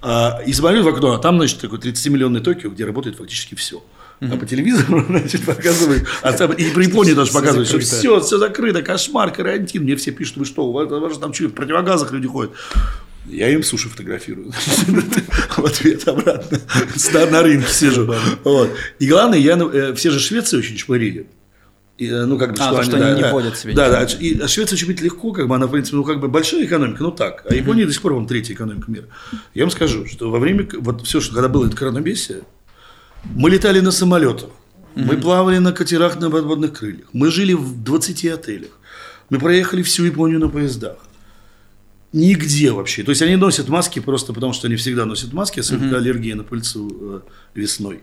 А, 0.00 0.40
и 0.46 0.52
смотрю 0.52 0.84
в 0.84 0.88
окно, 0.88 1.14
а 1.14 1.18
там, 1.18 1.38
значит, 1.38 1.58
такой 1.58 1.80
30-миллионный 1.80 2.40
Токио, 2.40 2.70
где 2.70 2.84
работает 2.84 3.16
фактически 3.16 3.56
все. 3.56 3.82
А 4.20 4.36
по 4.36 4.46
телевизору, 4.46 5.04
значит, 5.08 5.44
показывают, 5.44 6.06
а 6.22 6.32
там, 6.34 6.52
и 6.52 6.70
про 6.70 6.82
Японию 6.82 7.16
тоже 7.16 7.32
показывают, 7.32 7.68
что 7.68 7.78
все, 7.80 8.20
все 8.20 8.38
закрыто, 8.38 8.82
кошмар, 8.82 9.32
карантин. 9.32 9.82
Мне 9.82 9.96
все 9.96 10.12
пишут, 10.12 10.36
вы 10.36 10.44
что, 10.44 10.66
у 10.66 10.72
вас, 10.72 10.90
у 10.90 11.00
вас 11.00 11.18
там 11.18 11.32
что, 11.32 11.48
в 11.48 11.52
противогазах 11.52 12.12
люди 12.12 12.28
ходят. 12.28 12.52
Я 13.26 13.48
им 13.50 13.62
суши 13.62 13.88
фотографирую. 13.88 14.52
В 15.56 15.64
ответ 15.64 16.08
обратно. 16.08 16.58
На 17.30 17.42
рынке 17.42 17.72
сижу. 17.72 18.12
И 18.98 19.08
главное, 19.08 19.38
я, 19.38 19.56
э, 19.56 19.94
все 19.94 20.10
же 20.10 20.18
Швеции 20.18 20.58
очень 20.58 20.78
шпарили. 20.78 21.26
И, 22.00 22.06
э, 22.06 22.24
ну, 22.24 22.38
как 22.38 22.54
бы, 22.54 22.56
а, 22.60 22.72
что, 22.72 22.82
что 22.82 22.96
они, 22.96 23.04
они 23.04 23.20
да, 23.20 23.26
не 23.26 23.32
вводят 23.32 23.58
себе. 23.58 23.74
Да, 23.74 23.90
да. 23.90 24.04
И 24.04 24.46
Швеция 24.46 24.76
очень 24.76 24.86
быть 24.86 25.02
легко, 25.02 25.32
как 25.32 25.48
бы 25.48 25.54
она, 25.54 25.66
в 25.66 25.70
принципе, 25.70 25.96
ну, 25.98 26.04
как 26.04 26.18
бы 26.18 26.28
большая 26.28 26.64
экономика, 26.64 27.02
ну 27.02 27.10
так. 27.10 27.44
А 27.48 27.54
Япония 27.54 27.84
до 27.84 27.92
сих 27.92 28.00
пор, 28.00 28.14
вам 28.14 28.26
третья 28.26 28.54
экономика 28.54 28.90
мира. 28.90 29.04
Я 29.52 29.64
вам 29.64 29.70
скажу, 29.70 30.06
что 30.06 30.30
во 30.30 30.38
время, 30.38 30.66
вот 30.78 31.06
все, 31.06 31.20
что 31.20 31.34
когда 31.34 31.48
было 31.48 31.66
это 31.66 31.76
коронабесие, 31.76 32.40
мы 33.24 33.50
летали 33.50 33.80
на 33.80 33.92
самолетах, 33.92 34.48
мы 34.94 35.18
плавали 35.18 35.58
на 35.58 35.72
катерах 35.72 36.18
на 36.18 36.30
подводных 36.30 36.72
крыльях, 36.72 37.08
мы 37.12 37.30
жили 37.30 37.52
в 37.52 37.82
20 37.84 38.24
отелях, 38.26 38.70
мы 39.28 39.38
проехали 39.38 39.82
всю 39.82 40.04
Японию 40.04 40.40
на 40.40 40.48
поездах. 40.48 40.96
Нигде 42.12 42.72
вообще. 42.72 43.04
То 43.04 43.10
есть 43.10 43.22
они 43.22 43.36
носят 43.36 43.68
маски 43.68 44.00
просто 44.00 44.32
потому, 44.32 44.52
что 44.52 44.66
они 44.66 44.76
всегда 44.76 45.04
носят 45.04 45.32
маски, 45.32 45.60
особенно 45.60 45.94
mm-hmm. 45.94 45.96
аллергия 45.96 46.34
на 46.34 46.42
пыльцу 46.42 46.90
э, 47.00 47.20
весной. 47.54 48.00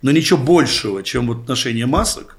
Но 0.00 0.12
ничего 0.12 0.38
большего, 0.38 1.02
чем 1.02 1.26
вот 1.26 1.48
ношение 1.48 1.86
масок, 1.86 2.36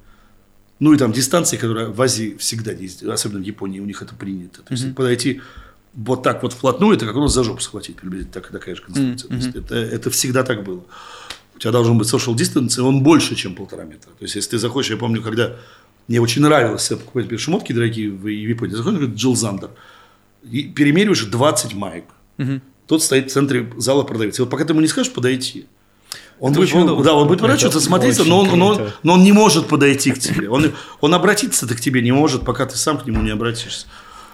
ну 0.80 0.94
и 0.94 0.98
там 0.98 1.12
дистанции, 1.12 1.58
которые 1.58 1.90
в 1.90 2.02
Азии 2.02 2.38
всегда 2.40 2.72
есть, 2.72 3.04
особенно 3.04 3.44
в 3.44 3.46
Японии, 3.46 3.82
у 3.82 3.86
них 3.86 4.02
это 4.02 4.16
принято. 4.16 4.62
То 4.62 4.74
есть 4.74 4.86
mm-hmm. 4.86 4.94
подойти 4.94 5.42
вот 5.94 6.24
так 6.24 6.42
вот 6.42 6.54
вплотную, 6.54 6.96
это 6.96 7.06
как 7.06 7.18
раз 7.18 7.34
за 7.34 7.44
жопу 7.44 7.60
схватить, 7.60 7.98
приблизительно 7.98 8.34
так, 8.34 8.50
такая 8.50 8.76
же 8.76 8.82
конструкция. 8.82 9.30
Mm-hmm. 9.30 9.60
это, 9.60 9.76
это 9.76 10.10
всегда 10.12 10.44
так 10.44 10.64
было. 10.64 10.86
У 11.54 11.60
тебя 11.60 11.74
должен 11.74 11.98
быть 11.98 12.08
social 12.08 12.34
distance, 12.34 12.78
и 12.78 12.82
он 12.82 13.04
больше, 13.04 13.36
чем 13.36 13.56
полтора 13.56 13.84
метра. 13.84 14.12
То 14.12 14.24
есть, 14.24 14.36
если 14.36 14.52
ты 14.52 14.58
захочешь, 14.58 14.92
я 14.92 14.98
помню, 14.98 15.22
когда 15.22 15.58
мне 16.08 16.22
очень 16.22 16.42
нравилось 16.42 16.88
покупать 16.88 17.38
шмотки 17.42 17.74
дорогие 17.74 18.10
в 18.10 18.26
Японии, 18.28 18.74
заходишь, 18.74 19.00
говорит, 19.00 19.18
Джилл 19.18 19.36
Зандер– 19.36 19.72
перемериваешь 20.50 21.24
20 21.26 21.74
маек. 21.74 22.06
Угу. 22.38 22.62
Тот 22.88 23.04
стоит 23.04 23.30
в 23.30 23.34
центре 23.34 23.72
зала 23.78 24.04
продавец. 24.04 24.40
И 24.40 24.42
вот 24.42 24.50
пока 24.50 24.66
ты 24.66 24.74
ему 24.74 24.82
не 24.82 24.88
скажешь 24.88 25.12
подойти, 25.14 25.68
он 26.40 26.54
будет, 26.54 26.74
он, 26.74 27.04
да, 27.04 27.14
он 27.14 27.28
будет 27.28 27.40
поворачиваться, 27.40 27.82
смотреться, 27.82 28.24
но 28.24 28.40
он, 28.40 28.58
но, 28.58 28.68
он, 28.68 28.92
но 29.04 29.14
он 29.14 29.24
не 29.24 29.34
может 29.34 29.68
подойти 29.68 30.12
к 30.12 30.20
тебе. 30.20 30.50
Он, 30.50 30.72
он 31.02 31.14
обратиться-то 31.14 31.76
к 31.76 31.82
тебе 31.82 32.02
не 32.02 32.12
может, 32.12 32.46
пока 32.46 32.66
ты 32.66 32.78
сам 32.78 32.98
к 32.98 33.06
нему 33.06 33.22
не 33.22 33.32
обратишься. 33.32 33.88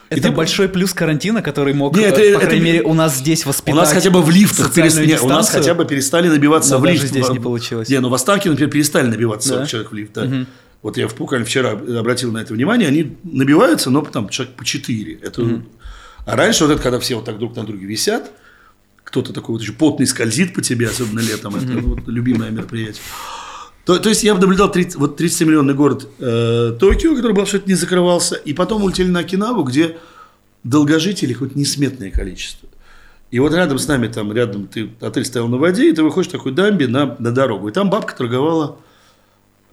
Это 0.10 0.30
ты... 0.30 0.32
большой 0.32 0.69
плюс 0.69 0.93
карантина, 0.93 1.41
который 1.41 1.73
мог, 1.73 1.97
Нет, 1.97 2.17
это, 2.17 2.36
по 2.36 2.45
крайней 2.45 2.58
это... 2.58 2.65
мере, 2.65 2.82
у 2.84 2.93
нас 2.93 3.17
здесь 3.17 3.45
воспитать. 3.45 3.73
У 3.73 3.78
нас 3.78 3.91
хотя 3.91 4.12
бы 4.12 4.21
в 4.21 4.30
лифтах 4.30 4.71
перестали, 4.71 5.08
Нет, 5.08 5.21
у 5.23 5.28
нас 5.28 5.49
хотя 5.49 5.73
бы 5.73 5.86
перестали 5.86 6.30
набиваться 6.30 6.75
Но 6.75 6.82
в 6.82 6.86
лифт. 6.86 7.01
Даже 7.01 7.08
здесь 7.08 7.30
не 7.30 7.39
получилось. 7.39 7.89
Не, 7.89 7.99
ну 7.99 8.10
в 8.10 8.13
Останке, 8.13 8.49
например, 8.49 8.71
перестали 8.71 9.08
набиваться 9.08 9.49
40 9.49 9.62
да? 9.62 9.67
человек 9.67 9.91
в 9.91 9.95
лифт. 9.95 10.13
Да. 10.13 10.23
Угу. 10.23 10.45
Вот 10.84 10.97
я 10.97 11.08
в 11.08 11.15
Пукале 11.15 11.43
вчера 11.43 11.71
обратил 11.71 12.32
на 12.32 12.38
это 12.38 12.54
внимание, 12.54 12.88
они 12.88 13.17
набиваются, 13.23 13.89
но 13.89 14.01
там 14.01 14.30
человек 14.30 14.56
по 14.56 14.63
4. 14.63 15.19
Это 15.23 15.41
угу. 15.41 15.63
А 16.26 16.36
раньше 16.36 16.66
вот 16.66 16.74
это, 16.74 16.82
когда 16.82 17.00
все 17.00 17.16
вот 17.16 17.26
так 17.26 17.38
друг 17.38 17.56
на 17.56 17.64
друге 17.64 17.86
висят, 17.86 18.32
кто-то 19.04 19.32
такой 19.32 19.54
вот 19.54 19.62
еще 19.62 19.74
потный 19.74 20.08
скользит 20.08 20.54
по 20.54 20.62
тебе, 20.62 20.88
особенно 20.90 21.20
летом, 21.20 21.56
это 21.56 21.80
вот 21.80 22.08
любимое 22.08 22.50
мероприятие. 22.50 23.04
То, 23.86 24.00
то 24.00 24.10
есть 24.10 24.24
я 24.24 24.34
наблюдал 24.34 24.72
30, 24.72 24.96
вот 24.96 25.22
30-миллионный 25.22 25.76
город 25.76 26.10
э, 26.20 26.76
Токио, 26.80 27.16
который 27.16 27.34
вообще 27.34 27.62
не 27.68 27.76
закрывался, 27.76 28.36
и 28.36 28.54
потом 28.54 28.84
улетели 28.84 29.10
на 29.10 29.20
Окинаву, 29.20 29.64
где 29.64 29.98
долгожителей 30.64 31.36
хоть 31.36 31.56
несметное 31.56 32.10
количество. 32.10 32.68
И 33.30 33.40
вот 33.40 33.54
рядом 33.54 33.78
с 33.78 33.88
нами, 33.88 34.08
там 34.08 34.34
рядом, 34.34 34.68
ты, 34.68 34.90
отель 35.02 35.26
стоял 35.26 35.48
на 35.48 35.58
воде, 35.58 35.90
и 35.90 35.94
ты 35.94 36.02
выходишь 36.02 36.32
такой 36.32 36.52
дамбе 36.52 36.88
на, 36.88 37.16
на 37.20 37.32
дорогу. 37.32 37.70
И 37.70 37.72
там 37.72 37.92
бабка 37.92 38.16
торговала 38.16 38.80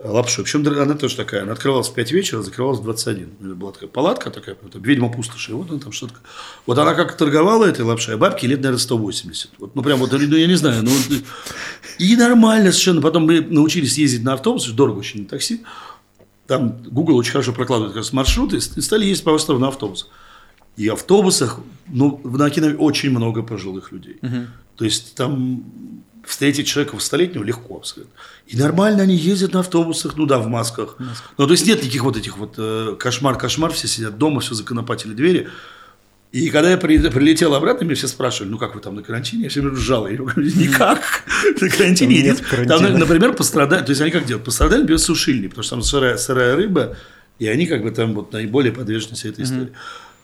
лапшу. 0.05 0.43
Причем 0.43 0.67
она 0.67 0.95
тоже 0.95 1.17
такая, 1.17 1.43
она 1.43 1.53
открывалась 1.53 1.89
в 1.89 1.95
5 1.95 2.13
вечера, 2.13 2.43
закрывалась 2.43 2.81
в 2.81 2.83
21. 2.83 3.57
Была 3.57 3.73
такая 3.73 3.89
палатка 3.89 4.31
такая, 4.31 4.55
там, 4.55 4.83
ведьма 4.83 5.11
пустоши. 5.11 5.55
Вот 5.55 5.71
она 5.71 5.79
там 5.79 5.93
что-то. 5.93 6.15
Вот 6.67 6.79
она 6.79 6.95
как 6.95 7.17
торговала 7.17 7.65
этой 7.65 7.83
лапшой, 7.83 8.15
а 8.15 8.19
бабки 8.19 8.47
лет, 8.47 8.59
наверное, 8.59 8.79
180. 8.79 9.51
Вот, 9.59 9.75
ну, 9.75 9.83
прям 9.83 9.99
вот, 9.99 10.13
ну, 10.13 10.37
я 10.37 10.47
не 10.47 10.57
знаю. 10.57 10.83
Ну, 10.83 10.91
и 11.99 12.17
нормально 12.17 12.73
совершенно. 12.73 13.01
Потом 13.01 13.27
мы 13.27 13.41
научились 13.41 13.99
ездить 13.99 14.25
на 14.25 14.35
автобусе, 14.35 14.73
дорого 14.73 14.99
очень 14.99 15.23
на 15.23 15.27
такси. 15.29 15.63
Там 16.47 16.83
Google 16.83 17.17
очень 17.17 17.33
хорошо 17.33 17.53
прокладывает 17.53 17.93
как 17.93 18.03
раз 18.03 18.13
маршруты, 18.13 18.57
и 18.57 18.81
стали 18.81 19.07
ездить 19.07 19.25
по 19.25 19.31
острову 19.31 19.61
на 19.61 19.69
автобус. 19.69 20.09
И 20.77 20.89
в 20.89 20.95
автобусах, 20.95 21.61
ну, 21.87 22.21
на 22.25 22.47
Окинаве 22.47 22.77
очень 22.77 23.11
много 23.11 23.43
пожилых 23.43 23.93
людей. 23.93 24.19
То 24.77 24.85
есть 24.85 25.15
там 25.15 25.65
встретить 26.25 26.67
человека 26.67 26.99
столетнего 27.01 27.43
легко 27.43 27.77
абсолютно. 27.77 28.13
И 28.47 28.57
нормально 28.57 29.03
они 29.03 29.17
ездят 29.17 29.53
на 29.53 29.61
автобусах, 29.61 30.17
ну 30.17 30.27
да, 30.27 30.39
в 30.39 30.47
масках. 30.49 30.97
Ну, 31.39 31.47
то 31.47 31.53
есть 31.53 31.67
нет 31.67 31.81
никаких 31.83 32.05
вот 32.05 32.17
этих 32.17 32.39
вот 32.39 32.55
э, 32.59 32.97
кошмар-кошмар, 32.99 33.73
все 33.73 33.89
сидят 33.89 34.19
дома, 34.19 34.41
все 34.41 34.55
законопатили 34.55 35.15
двери. 35.15 35.49
И 36.33 36.49
когда 36.49 36.71
я 36.71 36.79
при- 36.79 36.99
прилетел 37.11 37.55
обратно, 37.55 37.85
меня 37.85 37.95
все 37.95 38.09
спрашивали, 38.09 38.51
ну 38.51 38.59
как 38.59 38.75
вы 38.75 38.81
там 38.81 38.95
на 38.95 39.03
карантине? 39.03 39.45
Я 39.45 39.49
все 39.51 39.61
время 39.61 39.77
ржал. 39.77 40.09
Я 40.09 40.17
говорю, 40.17 40.43
никак. 40.43 41.03
На 41.61 41.69
карантине 41.69 42.23
нет. 42.23 42.43
Там, 42.67 42.83
например, 42.99 43.35
пострадали, 43.35 43.85
то 43.85 43.91
есть 43.91 44.01
они 44.01 44.11
как 44.11 44.25
делают? 44.25 44.45
Пострадали 44.45 44.83
без 44.83 45.03
сушильни, 45.03 45.49
потому 45.49 45.63
что 45.63 45.77
там 45.77 45.83
сырая, 45.83 46.17
сырая 46.17 46.57
рыба, 46.57 46.97
и 47.39 47.47
они 47.49 47.67
как 47.67 47.83
бы 47.83 47.91
там 47.91 48.15
вот 48.15 48.33
наиболее 48.33 48.73
подвержены 48.73 49.15
всей 49.15 49.31
этой 49.31 49.45
истории. 49.45 49.73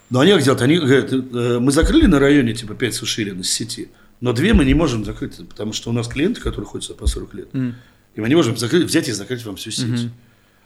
Но 0.09 0.21
они 0.21 0.33
как 0.33 0.43
делают? 0.43 0.63
Они 0.63 0.79
говорят, 0.79 1.13
э, 1.13 1.59
мы 1.61 1.71
закрыли 1.73 2.07
на 2.07 2.19
районе 2.19 2.55
типа 2.55 2.75
5 2.75 2.95
сушилин 2.95 3.41
из 3.41 3.51
сети, 3.51 3.91
но 4.21 4.33
две 4.33 4.55
мы 4.55 4.65
не 4.65 4.75
можем 4.75 5.05
закрыть, 5.05 5.37
потому 5.49 5.73
что 5.73 5.91
у 5.91 5.93
нас 5.93 6.09
клиенты, 6.09 6.41
которые 6.41 6.67
ходят 6.67 6.97
по 6.97 7.07
40 7.07 7.35
лет, 7.35 7.49
и 7.55 8.21
мы 8.21 8.29
не 8.29 8.35
можем 8.35 8.57
закрыть, 8.57 8.85
взять 8.85 9.09
и 9.09 9.13
закрыть 9.13 9.45
вам 9.45 9.57
всю 9.57 9.71
сеть. 9.71 10.11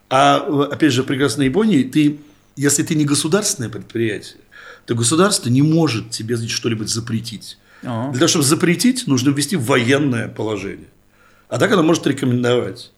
А 0.08 0.44
э, 0.46 0.72
опять 0.74 0.92
же, 0.92 1.04
прекрасной 1.04 1.46
Японии, 1.46 1.84
ты, 1.84 2.18
если 2.54 2.82
ты 2.82 2.94
не 2.94 3.06
государственное 3.06 3.70
предприятие, 3.70 4.40
то 4.84 4.94
государство 4.94 5.48
не 5.48 5.62
может 5.62 6.10
тебе 6.10 6.36
что-либо 6.36 6.84
запретить. 6.86 7.56
А. 7.82 8.10
Для 8.10 8.18
того, 8.18 8.28
чтобы 8.28 8.44
запретить, 8.44 9.06
нужно 9.06 9.30
ввести 9.30 9.56
военное 9.56 10.28
положение. 10.28 10.88
А 11.48 11.58
так 11.58 11.72
оно 11.72 11.82
может 11.82 12.06
рекомендовать. 12.06 12.92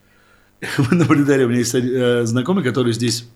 Мы 0.78 0.96
наблюдали, 0.96 1.44
у 1.44 1.48
меня 1.48 1.58
есть 1.58 1.74
э, 1.74 2.24
знакомый, 2.24 2.64
который 2.64 2.92
здесь, 2.92 3.26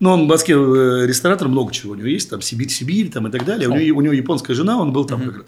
ну, 0.00 0.10
он 0.10 0.24
в 0.24 0.26
Москве 0.26 0.54
э, 0.54 1.06
ресторатор, 1.06 1.48
много 1.48 1.72
чего 1.72 1.92
у 1.92 1.94
него 1.94 2.08
есть, 2.08 2.30
там 2.30 2.42
Сибирь, 2.42 2.68
Сибирь, 2.68 3.10
там 3.10 3.26
и 3.26 3.30
так 3.30 3.44
далее. 3.44 3.68
У 3.68 3.74
него, 3.74 3.98
у 3.98 4.02
него 4.02 4.12
японская 4.12 4.54
жена, 4.54 4.78
он 4.78 4.92
был 4.92 5.04
там 5.04 5.22
как 5.22 5.36
раз. 5.36 5.46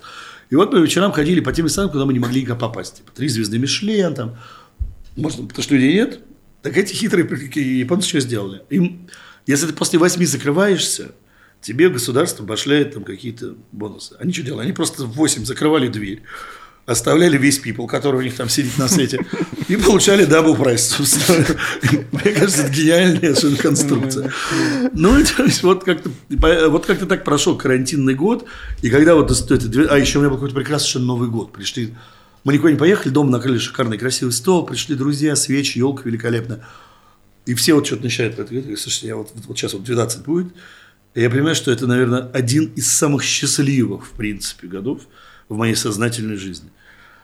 И 0.51 0.57
вот 0.57 0.73
мы 0.73 0.81
вечерам 0.81 1.13
ходили 1.13 1.41
по 1.41 1.53
тем 1.53 1.67
местам, 1.67 1.91
куда 1.91 2.05
мы 2.05 2.13
не 2.13 2.19
могли 2.19 2.43
никак 2.43 2.59
попасть. 2.59 2.99
Типа 2.99 3.13
три 3.13 3.29
звезды 3.29 3.59
Мишлен, 3.59 4.15
там. 4.15 4.37
Можно, 5.17 5.47
потому 5.47 5.63
что 5.63 5.75
людей 5.75 5.95
нет. 5.95 6.21
Так 6.63 6.77
эти 6.77 6.93
хитрые 6.93 7.27
японцы 7.79 8.09
что 8.09 8.21
сделали? 8.21 8.63
Им, 8.69 9.09
если 9.47 9.67
ты 9.67 9.73
после 9.73 9.99
восьми 9.99 10.27
закрываешься, 10.27 11.13
тебе 11.61 11.89
государство 11.89 12.45
башляет 12.45 12.95
там 12.95 13.05
какие-то 13.05 13.55
бонусы. 13.73 14.17
Они 14.19 14.33
что 14.33 14.43
делали? 14.43 14.65
Они 14.65 14.73
просто 14.73 15.05
в 15.05 15.13
8 15.13 15.45
закрывали 15.45 15.89
дверь, 15.89 16.23
оставляли 16.87 17.39
весь 17.39 17.61
people, 17.65 17.87
который 17.87 18.17
у 18.17 18.23
них 18.23 18.35
там 18.35 18.49
сидит 18.49 18.77
на 18.79 18.89
сете, 18.89 19.25
и 19.69 19.77
получали 19.77 20.25
double 20.25 20.57
price. 20.57 20.99
Мне 22.13 22.33
кажется, 22.33 22.63
это 22.63 22.73
гениальная 22.73 23.35
совершенно 23.35 23.57
конструкция. 23.57 24.33
Ну, 24.93 25.25
то 25.25 25.45
есть, 25.45 25.63
вот 25.63 25.85
как-то 25.85 26.11
вот 26.69 26.87
как-то 26.87 27.07
так 27.07 27.25
прошел 27.25 27.57
карантинный 27.57 28.15
год, 28.15 28.47
и 28.83 28.91
когда 28.91 29.15
вот 29.15 29.31
это 29.31 29.93
А 29.93 29.99
еще 29.99 30.19
у 30.19 30.21
меня 30.23 30.31
был 30.31 30.37
какой-то 30.37 30.55
прекрасный 30.55 31.01
Новый 31.03 31.29
год. 31.29 31.53
Пришли, 31.53 31.95
мы 32.45 32.55
никуда 32.55 32.73
не 32.73 32.79
поехали, 32.79 33.13
дома 33.13 33.31
накрыли 33.31 33.59
шикарный 33.59 33.99
красивый 33.99 34.33
стол, 34.33 34.67
пришли 34.67 34.97
друзья, 34.97 35.37
свечи, 35.37 35.79
елка 35.79 36.03
великолепно. 36.05 36.65
И 37.47 37.55
все 37.55 37.75
вот 37.75 37.87
что-то 37.87 38.05
начинают 38.05 38.37
говорить. 38.37 38.79
Слушайте, 38.79 39.09
я 39.09 39.17
вот, 39.17 39.31
вот 39.47 39.59
сейчас 39.59 39.73
вот 39.73 39.85
12 39.85 40.25
будет. 40.25 40.53
И 41.15 41.21
я 41.21 41.31
понимаю, 41.31 41.55
что 41.55 41.71
это, 41.73 41.87
наверное, 41.87 42.31
один 42.33 42.67
из 42.77 42.93
самых 42.93 43.23
счастливых, 43.25 44.07
в 44.07 44.11
принципе, 44.13 44.69
годов 44.69 45.03
в 45.51 45.57
моей 45.57 45.75
сознательной 45.75 46.37
жизни. 46.37 46.71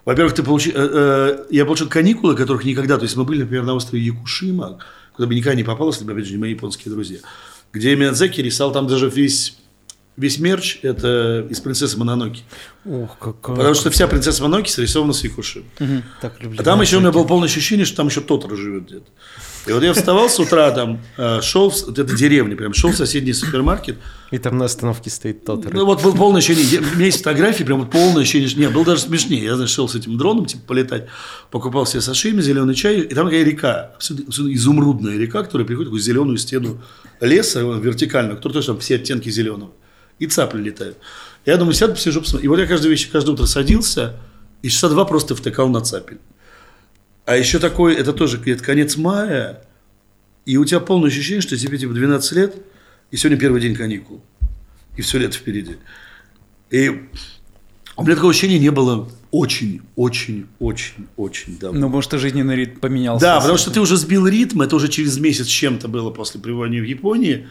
Во-первых, 0.05 0.35
ты 0.35 0.43
получи, 0.43 0.71
э, 0.71 0.75
э, 0.77 1.47
я 1.51 1.65
получил 1.65 1.89
каникулы, 1.89 2.37
которых 2.37 2.65
никогда... 2.65 2.99
То 2.99 3.05
есть 3.05 3.17
мы 3.17 3.25
были, 3.25 3.41
например, 3.41 3.65
на 3.65 3.75
острове 3.75 4.05
Якушима, 4.05 4.79
куда 5.15 5.27
бы 5.27 5.35
никогда 5.35 5.57
не 5.57 5.65
попал, 5.65 5.89
если 5.89 6.05
бы, 6.05 6.13
опять 6.13 6.27
же, 6.27 6.33
не 6.33 6.39
мои 6.39 6.51
японские 6.51 6.93
друзья. 6.93 7.19
Где 7.73 7.97
Миядзаки 7.97 8.41
рисовал 8.41 8.73
там 8.73 8.87
даже 8.87 9.09
весь, 9.09 9.57
весь 10.17 10.39
мерч, 10.39 10.79
это 10.83 11.47
из 11.49 11.61
«Принцессы 11.61 11.99
Мононоки». 11.99 12.43
Ух, 12.85 13.19
какая... 13.19 13.57
Потому 13.57 13.75
что 13.75 13.91
вся 13.91 14.07
«Принцесса 14.07 14.43
Мононоки» 14.43 14.71
срисована 14.71 15.13
с 15.13 15.23
Якушима. 15.25 15.67
Так 16.21 16.41
люблю 16.41 16.59
А 16.61 16.63
там 16.63 16.81
еще 16.81 16.97
у 16.97 17.01
меня 17.01 17.13
было 17.13 17.25
полное 17.25 17.49
ощущение, 17.49 17.85
что 17.85 17.97
там 17.97 18.09
еще 18.09 18.21
Тотор 18.21 18.57
живет 18.57 18.87
где-то. 18.87 19.07
И 19.67 19.73
вот 19.73 19.83
я 19.83 19.93
вставал 19.93 20.31
с 20.31 20.39
утра, 20.39 20.71
там, 20.71 21.01
э, 21.17 21.41
шел, 21.43 21.71
вот 21.71 21.99
это 21.99 22.15
деревня, 22.15 22.57
прям 22.57 22.73
шел 22.73 22.91
в 22.91 22.97
соседний 22.97 23.33
супермаркет. 23.33 23.99
И 24.31 24.39
там 24.39 24.59
на 24.59 24.67
остановке 24.67 25.11
стоит 25.11 25.45
тот. 25.45 25.73
Ну, 25.73 25.85
вот 25.85 26.03
было 26.03 26.15
полное 26.15 26.39
ощущение, 26.39 26.81
у 26.81 26.95
меня 26.95 27.07
есть 27.07 27.19
фотографии, 27.19 27.65
прям 27.65 27.81
вот 27.81 27.91
полное 27.91 28.23
ощущение, 28.23 28.49
нет, 28.55 28.73
было 28.73 28.85
даже 28.85 29.03
смешнее. 29.03 29.43
Я, 29.43 29.57
значит, 29.57 29.75
шел 29.75 29.89
с 29.89 29.97
этим 29.97 30.17
дроном, 30.19 30.47
типа, 30.47 30.63
полетать, 30.69 31.09
покупал 31.51 31.85
себе 31.85 32.01
сашими, 32.01 32.41
зеленый 32.41 32.77
чай, 32.77 33.01
и 33.01 33.15
там 33.15 33.27
такая 33.27 33.43
река, 33.43 33.93
абсолютно, 33.97 34.29
абсолютно 34.29 34.55
изумрудная 34.55 35.17
река, 35.17 35.43
которая 35.43 35.67
приходит 35.67 35.89
в 35.89 35.91
такую 35.91 36.03
зеленую 36.03 36.39
стену 36.39 36.81
леса, 37.21 37.61
вертикальную, 37.61 38.37
которая 38.37 38.55
тоже 38.55 38.69
там 38.69 38.79
все 38.79 38.95
оттенки 38.95 39.31
зеленого. 39.31 39.73
И 40.19 40.27
цапли 40.27 40.63
летают. 40.63 40.99
Я 41.45 41.57
думаю, 41.57 41.75
сяду, 41.75 41.95
посижу, 41.95 42.21
посмотрю. 42.21 42.45
И 42.45 42.49
вот 42.49 42.59
я 42.59 42.67
каждый 42.67 42.91
вечер, 42.91 43.11
каждое 43.13 43.33
утро 43.33 43.47
садился, 43.47 44.17
и 44.63 44.69
часа 44.69 44.89
два 44.89 45.05
просто 45.05 45.35
втыкал 45.35 45.69
на 45.69 45.81
цапель. 45.81 46.19
А 47.25 47.37
еще 47.37 47.59
такой, 47.59 47.95
это 47.95 48.13
тоже 48.13 48.39
где-то 48.39 48.63
конец 48.63 48.97
мая, 48.97 49.63
и 50.45 50.57
у 50.57 50.65
тебя 50.65 50.81
полное 50.81 51.09
ощущение, 51.09 51.41
что 51.41 51.57
тебе 51.57 51.77
типа 51.77 51.93
12 51.93 52.33
лет, 52.33 52.57
и 53.11 53.17
сегодня 53.17 53.39
первый 53.39 53.61
день 53.61 53.75
каникул, 53.75 54.23
и 54.97 55.03
все 55.03 55.19
лето 55.19 55.37
впереди. 55.37 55.77
И 56.71 57.09
у 57.97 58.03
меня 58.05 58.15
такого 58.15 58.31
ощущения 58.31 58.59
не 58.59 58.71
было 58.71 59.09
очень, 59.31 59.83
очень, 59.97 60.47
очень, 60.59 61.09
очень 61.17 61.59
давно. 61.59 61.81
Ну, 61.81 61.89
может, 61.89 62.15
и 62.15 62.19
жизненный 62.19 62.57
ритм 62.57 62.79
поменялся. 62.81 63.25
Да, 63.25 63.41
потому 63.41 63.59
что 63.59 63.71
ты 63.71 63.81
уже 63.81 63.97
сбил 63.97 64.27
ритм, 64.27 64.63
это 64.63 64.77
уже 64.77 64.89
через 64.89 65.19
месяц 65.19 65.47
с 65.47 65.51
чем-то 65.51 65.89
было 65.89 66.11
после 66.11 66.41
пребывания 66.41 66.81
в 66.81 66.85
Японии, 66.85 67.49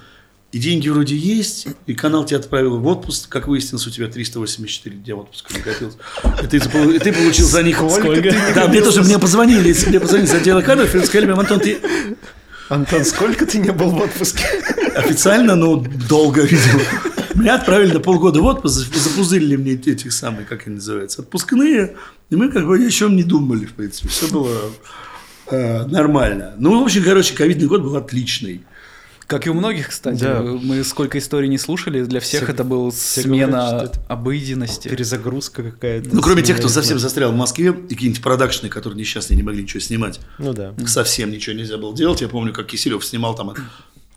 и 0.55 0.57
деньги 0.57 0.87
вроде 0.87 1.17
есть, 1.17 1.67
и 1.85 1.93
канал 1.93 2.23
тебя 2.23 2.39
отправил 2.39 2.77
в 2.77 2.87
отпуск, 2.87 3.27
как 3.27 3.49
выяснилось, 3.49 3.87
у 3.87 3.89
тебя 3.89 4.07
384 4.07 4.95
дня 4.95 5.17
отпуска 5.17 5.53
накопилось. 5.53 5.97
И 6.41 6.47
ты, 6.47 6.57
и 6.95 6.99
ты 6.99 7.11
получил 7.11 7.45
за 7.45 7.61
них... 7.61 7.75
Сколько? 7.75 8.33
Да, 8.55 8.69
мне 8.69 8.79
тоже, 8.79 9.03
мне 9.03 9.19
позвонили, 9.19 9.75
мне 9.89 9.99
позвонили 9.99 10.27
с 10.27 10.33
отдела 10.33 10.61
кадров 10.61 10.95
и 10.95 11.05
сказали 11.05 11.25
мне, 11.25 11.33
Антон, 11.33 11.59
ты 11.59 11.77
Антон, 12.69 13.03
сколько 13.03 13.45
ты 13.45 13.57
не 13.57 13.73
был 13.73 13.89
в 13.89 14.01
отпуске? 14.01 14.45
официально, 14.95 15.55
ну, 15.55 15.85
долго, 16.07 16.43
видимо. 16.43 16.79
Меня 17.33 17.55
отправили 17.55 17.91
на 17.91 17.99
полгода 17.99 18.39
в 18.39 18.45
отпуск, 18.45 18.75
за- 18.75 18.97
запузырили 18.97 19.57
мне 19.57 19.73
этих 19.73 20.13
самых, 20.13 20.47
как 20.47 20.67
они 20.67 20.75
называются, 20.75 21.21
отпускные. 21.21 21.97
И 22.29 22.35
мы 22.37 22.49
как 22.49 22.65
бы 22.65 22.79
ни 22.79 22.85
о 22.85 22.91
чем 22.91 23.17
не 23.17 23.23
думали, 23.23 23.65
в 23.65 23.73
принципе. 23.73 24.07
Все 24.07 24.29
было 24.29 24.71
э, 25.51 25.85
нормально. 25.87 26.53
Ну, 26.57 26.79
в 26.79 26.85
общем, 26.85 27.03
короче, 27.03 27.35
ковидный 27.35 27.67
год 27.67 27.81
был 27.81 27.97
отличный. 27.97 28.63
Как 29.27 29.47
и 29.47 29.49
у 29.49 29.53
многих, 29.55 29.89
кстати. 29.89 30.21
Да. 30.21 30.41
Мы 30.41 30.83
сколько 30.83 31.17
историй 31.17 31.49
не 31.49 31.57
слушали, 31.57 32.03
для 32.03 32.19
всех 32.19 32.43
Все- 32.43 32.51
это 32.51 32.63
был 32.63 32.91
все 32.91 33.21
смена 33.21 33.69
говорят, 33.71 33.99
обыденности. 34.07 34.87
Перезагрузка 34.87 35.63
какая-то. 35.63 36.09
Ну, 36.13 36.21
кроме 36.21 36.43
тех, 36.43 36.57
кто 36.57 36.69
совсем 36.69 36.99
застрял 36.99 37.31
в 37.31 37.35
Москве, 37.35 37.69
и 37.69 37.93
какие-нибудь 37.95 38.21
продакшны, 38.21 38.69
которые 38.69 38.99
несчастные 38.99 39.37
не 39.37 39.43
могли 39.43 39.63
ничего 39.63 39.79
снимать. 39.79 40.19
Ну 40.37 40.53
да. 40.53 40.73
Совсем 40.85 41.31
ничего 41.31 41.55
нельзя 41.55 41.77
было 41.77 41.95
делать. 41.95 42.21
Я 42.21 42.27
помню, 42.27 42.53
как 42.53 42.67
Киселев 42.67 43.03
снимал 43.03 43.35
там, 43.35 43.53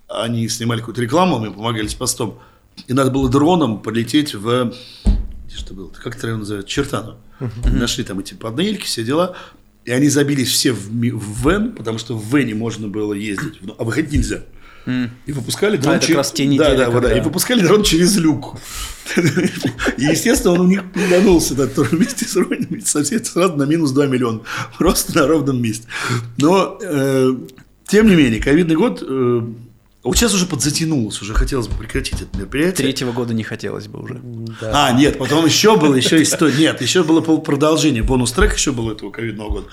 они 0.09 0.49
снимали 0.49 0.81
какую-то 0.81 1.01
рекламу, 1.01 1.39
мы 1.39 1.53
помогали 1.53 1.87
с 1.87 1.95
постом. 1.95 2.39
И 2.87 2.93
надо 2.93 3.11
было 3.11 3.29
дроном 3.29 3.81
полететь 3.81 4.35
в... 4.35 4.75
Где 5.47 5.57
что 5.57 5.75
было? 5.75 5.91
Как 5.91 6.17
это 6.17 6.27
район 6.27 6.41
называют? 6.41 6.67
Чертану. 6.67 7.17
Нашли 7.65 8.05
там 8.05 8.19
эти 8.19 8.35
панельки, 8.35 8.85
все 8.85 9.03
дела. 9.05 9.35
И 9.85 9.91
они 9.91 10.09
забились 10.11 10.51
все 10.51 10.73
в, 10.73 10.91
в 10.91 11.49
вен, 11.49 11.73
потому 11.73 11.97
что 11.97 12.17
в 12.17 12.37
вене 12.37 12.55
можно 12.55 12.89
было 12.89 13.15
ездить, 13.15 13.55
а 13.79 13.85
выходить 13.85 14.13
нельзя. 14.13 14.43
И 15.27 15.33
выпускали 15.33 15.77
дрон 15.77 15.95
это 15.95 16.01
как 16.01 16.07
через- 16.07 16.17
раз 16.17 16.33
те 16.33 16.45
да, 16.45 16.51
недели, 16.51 16.77
да, 16.77 16.87
да, 16.87 16.91
когда- 16.93 17.19
и 17.19 17.21
выпускали 17.21 17.61
дрон 17.61 17.83
через 17.83 18.17
люк. 18.17 18.57
И, 19.17 20.05
естественно, 20.05 20.55
он 20.55 20.61
у 20.61 20.67
них 20.67 20.83
пиганулся 20.93 21.55
да, 21.55 21.67
тоже 21.67 21.91
вместе 21.97 22.25
с 22.25 22.37
Ронем, 22.37 22.81
совсем 22.85 23.25
сразу 23.25 23.57
на 23.57 23.65
минус 23.65 23.91
2 23.93 24.07
миллиона. 24.07 24.41
Просто 24.79 25.15
на 25.17 25.27
ровном 25.27 25.61
месте. 25.61 25.87
Но, 26.39 26.79
э, 26.83 27.35
тем 27.87 28.09
не 28.09 28.17
менее, 28.17 28.41
ковидный 28.41 28.77
год... 28.77 29.03
э, 29.07 29.43
вот 30.05 30.17
сейчас 30.17 30.33
уже 30.33 30.47
подзатянулось, 30.47 31.21
уже 31.21 31.35
хотелось 31.35 31.69
бы 31.69 31.77
прекратить 31.77 32.23
это 32.23 32.39
мероприятие. 32.39 32.87
Третьего 32.87 33.13
года 33.13 33.35
не 33.35 33.43
хотелось 33.43 33.89
бы 33.89 34.01
уже. 34.01 34.21
Да. 34.61 34.87
А, 34.89 34.93
нет, 34.93 35.19
потом 35.19 35.45
еще 35.45 35.77
было, 35.77 35.95
еще 35.95 36.23
история. 36.23 36.55
Нет, 36.57 36.81
еще 36.81 37.03
было 37.03 37.21
продолжение. 37.21 38.03
Бонус-трек 38.03 38.55
еще 38.55 38.73
был 38.73 38.91
этого 38.91 39.11
ковидного 39.11 39.51
года. 39.51 39.67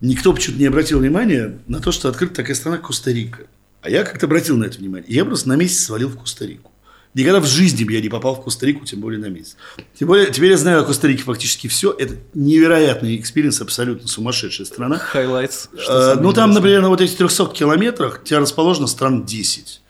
Никто 0.00 0.32
почему-то 0.32 0.60
не 0.60 0.66
обратил 0.66 0.98
внимания 0.98 1.58
на 1.68 1.80
то, 1.80 1.92
что 1.92 2.08
открыта 2.08 2.34
такая 2.34 2.56
страна 2.56 2.78
Коста-Рика. 2.78 3.46
А 3.82 3.90
я 3.90 4.04
как-то 4.04 4.26
обратил 4.26 4.56
на 4.56 4.64
это 4.64 4.78
внимание. 4.78 5.06
Я 5.12 5.24
просто 5.24 5.48
на 5.48 5.56
месяц 5.56 5.84
свалил 5.84 6.08
в 6.08 6.16
Коста-Рику. 6.18 6.70
Никогда 7.14 7.40
в 7.40 7.46
жизни 7.46 7.84
бы 7.84 7.92
я 7.92 8.00
не 8.00 8.08
попал 8.08 8.36
в 8.36 8.42
Коста-Рику, 8.42 8.86
тем 8.86 9.00
более 9.00 9.20
на 9.20 9.26
месяц. 9.26 9.56
Тем 9.98 10.08
более, 10.08 10.30
теперь 10.30 10.52
я 10.52 10.56
знаю 10.56 10.80
о 10.80 10.84
Коста-Рике 10.84 11.24
фактически 11.24 11.66
все. 11.66 11.92
Это 11.92 12.14
невероятный 12.32 13.16
experience, 13.18 13.60
абсолютно 13.60 14.08
сумасшедшая 14.08 14.66
страна. 14.66 14.98
Highlights. 14.98 15.68
Э, 15.88 16.14
Ну, 16.14 16.32
там, 16.32 16.52
например, 16.52 16.80
на 16.80 16.88
вот 16.88 17.02
этих 17.02 17.18
300 17.18 17.46
километрах 17.48 18.20
у 18.22 18.24
тебя 18.24 18.40
расположено 18.40 18.86
стран 18.86 19.26
10. 19.26 19.81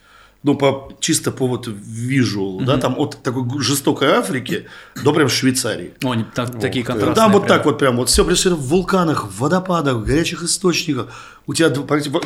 Ну, 0.44 0.56
по, 0.56 0.92
чисто 0.98 1.30
по 1.30 1.46
вот 1.46 1.68
визуалу, 1.68 2.62
да, 2.64 2.76
там 2.76 2.98
от 2.98 3.22
такой 3.22 3.44
жестокой 3.62 4.08
Африки 4.08 4.66
до 5.04 5.12
прям 5.12 5.28
Швейцарии. 5.28 5.94
О, 6.02 6.10
они 6.10 6.24
там 6.34 6.48
такие 6.58 6.84
контрастные. 6.84 7.14
Там 7.14 7.32
вот 7.32 7.44
прям. 7.44 7.56
так 7.58 7.64
вот 7.64 7.78
прям, 7.78 7.96
вот 7.96 8.08
все 8.08 8.24
происходит 8.24 8.58
в 8.58 8.62
вулканах, 8.62 9.26
в 9.28 9.38
водопадах, 9.38 9.98
в 9.98 10.04
горячих 10.04 10.42
источниках. 10.42 11.08
У 11.46 11.54
тебя, 11.54 11.72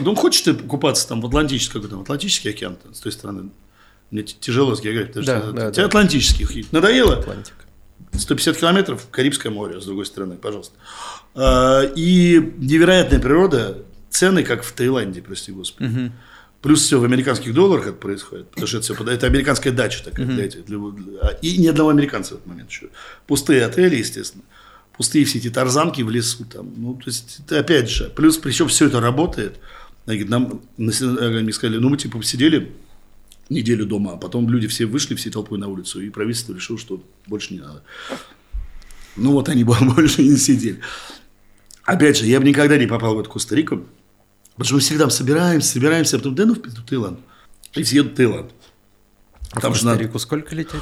ну, 0.00 0.14
хочешь 0.14 0.40
ты 0.40 0.54
купаться 0.54 1.06
там 1.08 1.20
в 1.20 1.26
Атлантический, 1.26 1.74
какой 1.74 1.90
там, 1.90 2.00
Атлантический 2.00 2.50
океан 2.50 2.78
с 2.90 3.00
той 3.00 3.12
стороны? 3.12 3.50
Мне 4.10 4.22
тяжело 4.22 4.74
с 4.74 4.80
географией, 4.80 5.08
потому 5.12 5.26
Да, 5.26 5.38
что 5.42 5.52
да, 5.52 5.68
у 5.68 5.70
тебя 5.72 5.82
да. 5.82 5.88
атлантических. 5.88 6.72
Надоело? 6.72 7.18
Атлантик. 7.18 7.54
150 8.12 8.56
километров, 8.56 9.08
Карибское 9.10 9.52
море, 9.52 9.78
с 9.80 9.84
другой 9.84 10.06
стороны, 10.06 10.36
пожалуйста. 10.36 10.74
А, 11.34 11.82
И 11.94 12.54
невероятная 12.58 13.18
природа, 13.20 13.78
цены, 14.08 14.42
как 14.42 14.62
в 14.62 14.72
Таиланде, 14.72 15.20
прости 15.20 15.52
господи. 15.52 16.12
Плюс 16.62 16.82
все 16.82 16.98
в 16.98 17.04
американских 17.04 17.54
долларах 17.54 17.86
это 17.88 17.96
происходит, 17.96 18.48
потому 18.50 18.66
что 18.66 18.78
это, 18.78 18.94
все, 18.94 19.04
это 19.04 19.26
американская 19.26 19.72
дача 19.72 20.02
такая 20.04 20.26
этих. 20.40 20.64
для- 20.64 20.78
и 21.42 21.58
ни 21.58 21.66
одного 21.68 21.90
американца 21.90 22.34
в 22.34 22.36
этот 22.38 22.46
момент 22.46 22.70
еще. 22.70 22.88
Пустые 23.26 23.64
отели, 23.64 23.96
естественно. 23.96 24.42
Пустые 24.96 25.24
все 25.26 25.38
эти 25.38 25.50
тарзанки 25.50 26.02
в 26.02 26.10
лесу 26.10 26.44
там. 26.44 26.72
Ну, 26.76 26.94
то 26.94 27.02
есть, 27.06 27.40
это 27.44 27.60
опять 27.60 27.90
же. 27.90 28.10
Плюс, 28.16 28.38
причем 28.38 28.68
все 28.68 28.86
это 28.86 29.00
работает. 29.00 29.58
Они 30.06 30.24
Нам 30.24 30.62
мне 30.78 31.52
сказали, 31.52 31.78
ну, 31.78 31.88
мы 31.90 31.98
типа 31.98 32.18
посидели 32.18 32.72
неделю 33.48 33.84
дома, 33.86 34.14
а 34.14 34.16
потом 34.16 34.48
люди 34.50 34.66
все 34.66 34.86
вышли 34.86 35.14
всей 35.14 35.30
толпой 35.30 35.58
на 35.58 35.68
улицу, 35.68 36.00
и 36.00 36.08
правительство 36.10 36.54
решило, 36.54 36.78
что 36.78 37.00
больше 37.26 37.54
не 37.54 37.60
надо. 37.60 37.82
Ну, 39.16 39.32
вот 39.32 39.48
они 39.48 39.62
больше 39.64 40.22
не 40.22 40.36
сидели. 40.36 40.80
Опять 41.84 42.18
же, 42.18 42.26
я 42.26 42.40
бы 42.40 42.46
никогда 42.48 42.76
не 42.76 42.86
попал 42.86 43.14
в 43.14 43.20
эту 43.20 43.30
Коста-Рику, 43.30 43.84
потому 44.56 44.64
что 44.66 44.74
мы 44.74 44.80
всегда 44.80 45.10
собираемся, 45.10 45.68
собираемся, 45.72 46.16
а 46.16 46.18
потом, 46.18 46.34
да 46.34 46.46
ну, 46.46 46.54
в 46.54 46.82
Таиланд. 46.88 47.20
И 47.74 47.82
все 47.82 47.96
едут 47.96 48.12
в 48.12 48.16
Таиланд. 48.16 48.50
А 49.52 49.60
Там 49.60 49.72
в 49.72 49.76
же 49.76 49.84
надо- 49.86 49.98
Коста-Рику 49.98 50.18
сколько 50.18 50.54
лететь? 50.54 50.80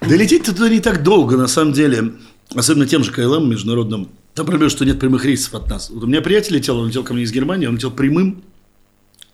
да 0.00 0.16
лететь 0.16 0.44
туда 0.44 0.68
не 0.68 0.80
так 0.80 1.02
долго, 1.02 1.36
на 1.36 1.48
самом 1.48 1.72
деле. 1.72 2.14
Особенно 2.54 2.86
тем 2.86 3.02
же 3.02 3.10
КЛМ 3.12 3.48
международным. 3.48 4.10
Там 4.34 4.46
проблема, 4.46 4.70
что 4.70 4.84
нет 4.84 5.00
прямых 5.00 5.24
рейсов 5.24 5.54
от 5.54 5.68
нас. 5.70 5.90
Вот 5.90 6.04
у 6.04 6.06
меня 6.06 6.20
приятель 6.20 6.54
летел, 6.54 6.78
он 6.78 6.88
летел 6.88 7.02
ко 7.04 7.14
мне 7.14 7.22
из 7.22 7.32
Германии, 7.32 7.66
он 7.66 7.76
летел 7.76 7.90
прямым, 7.90 8.42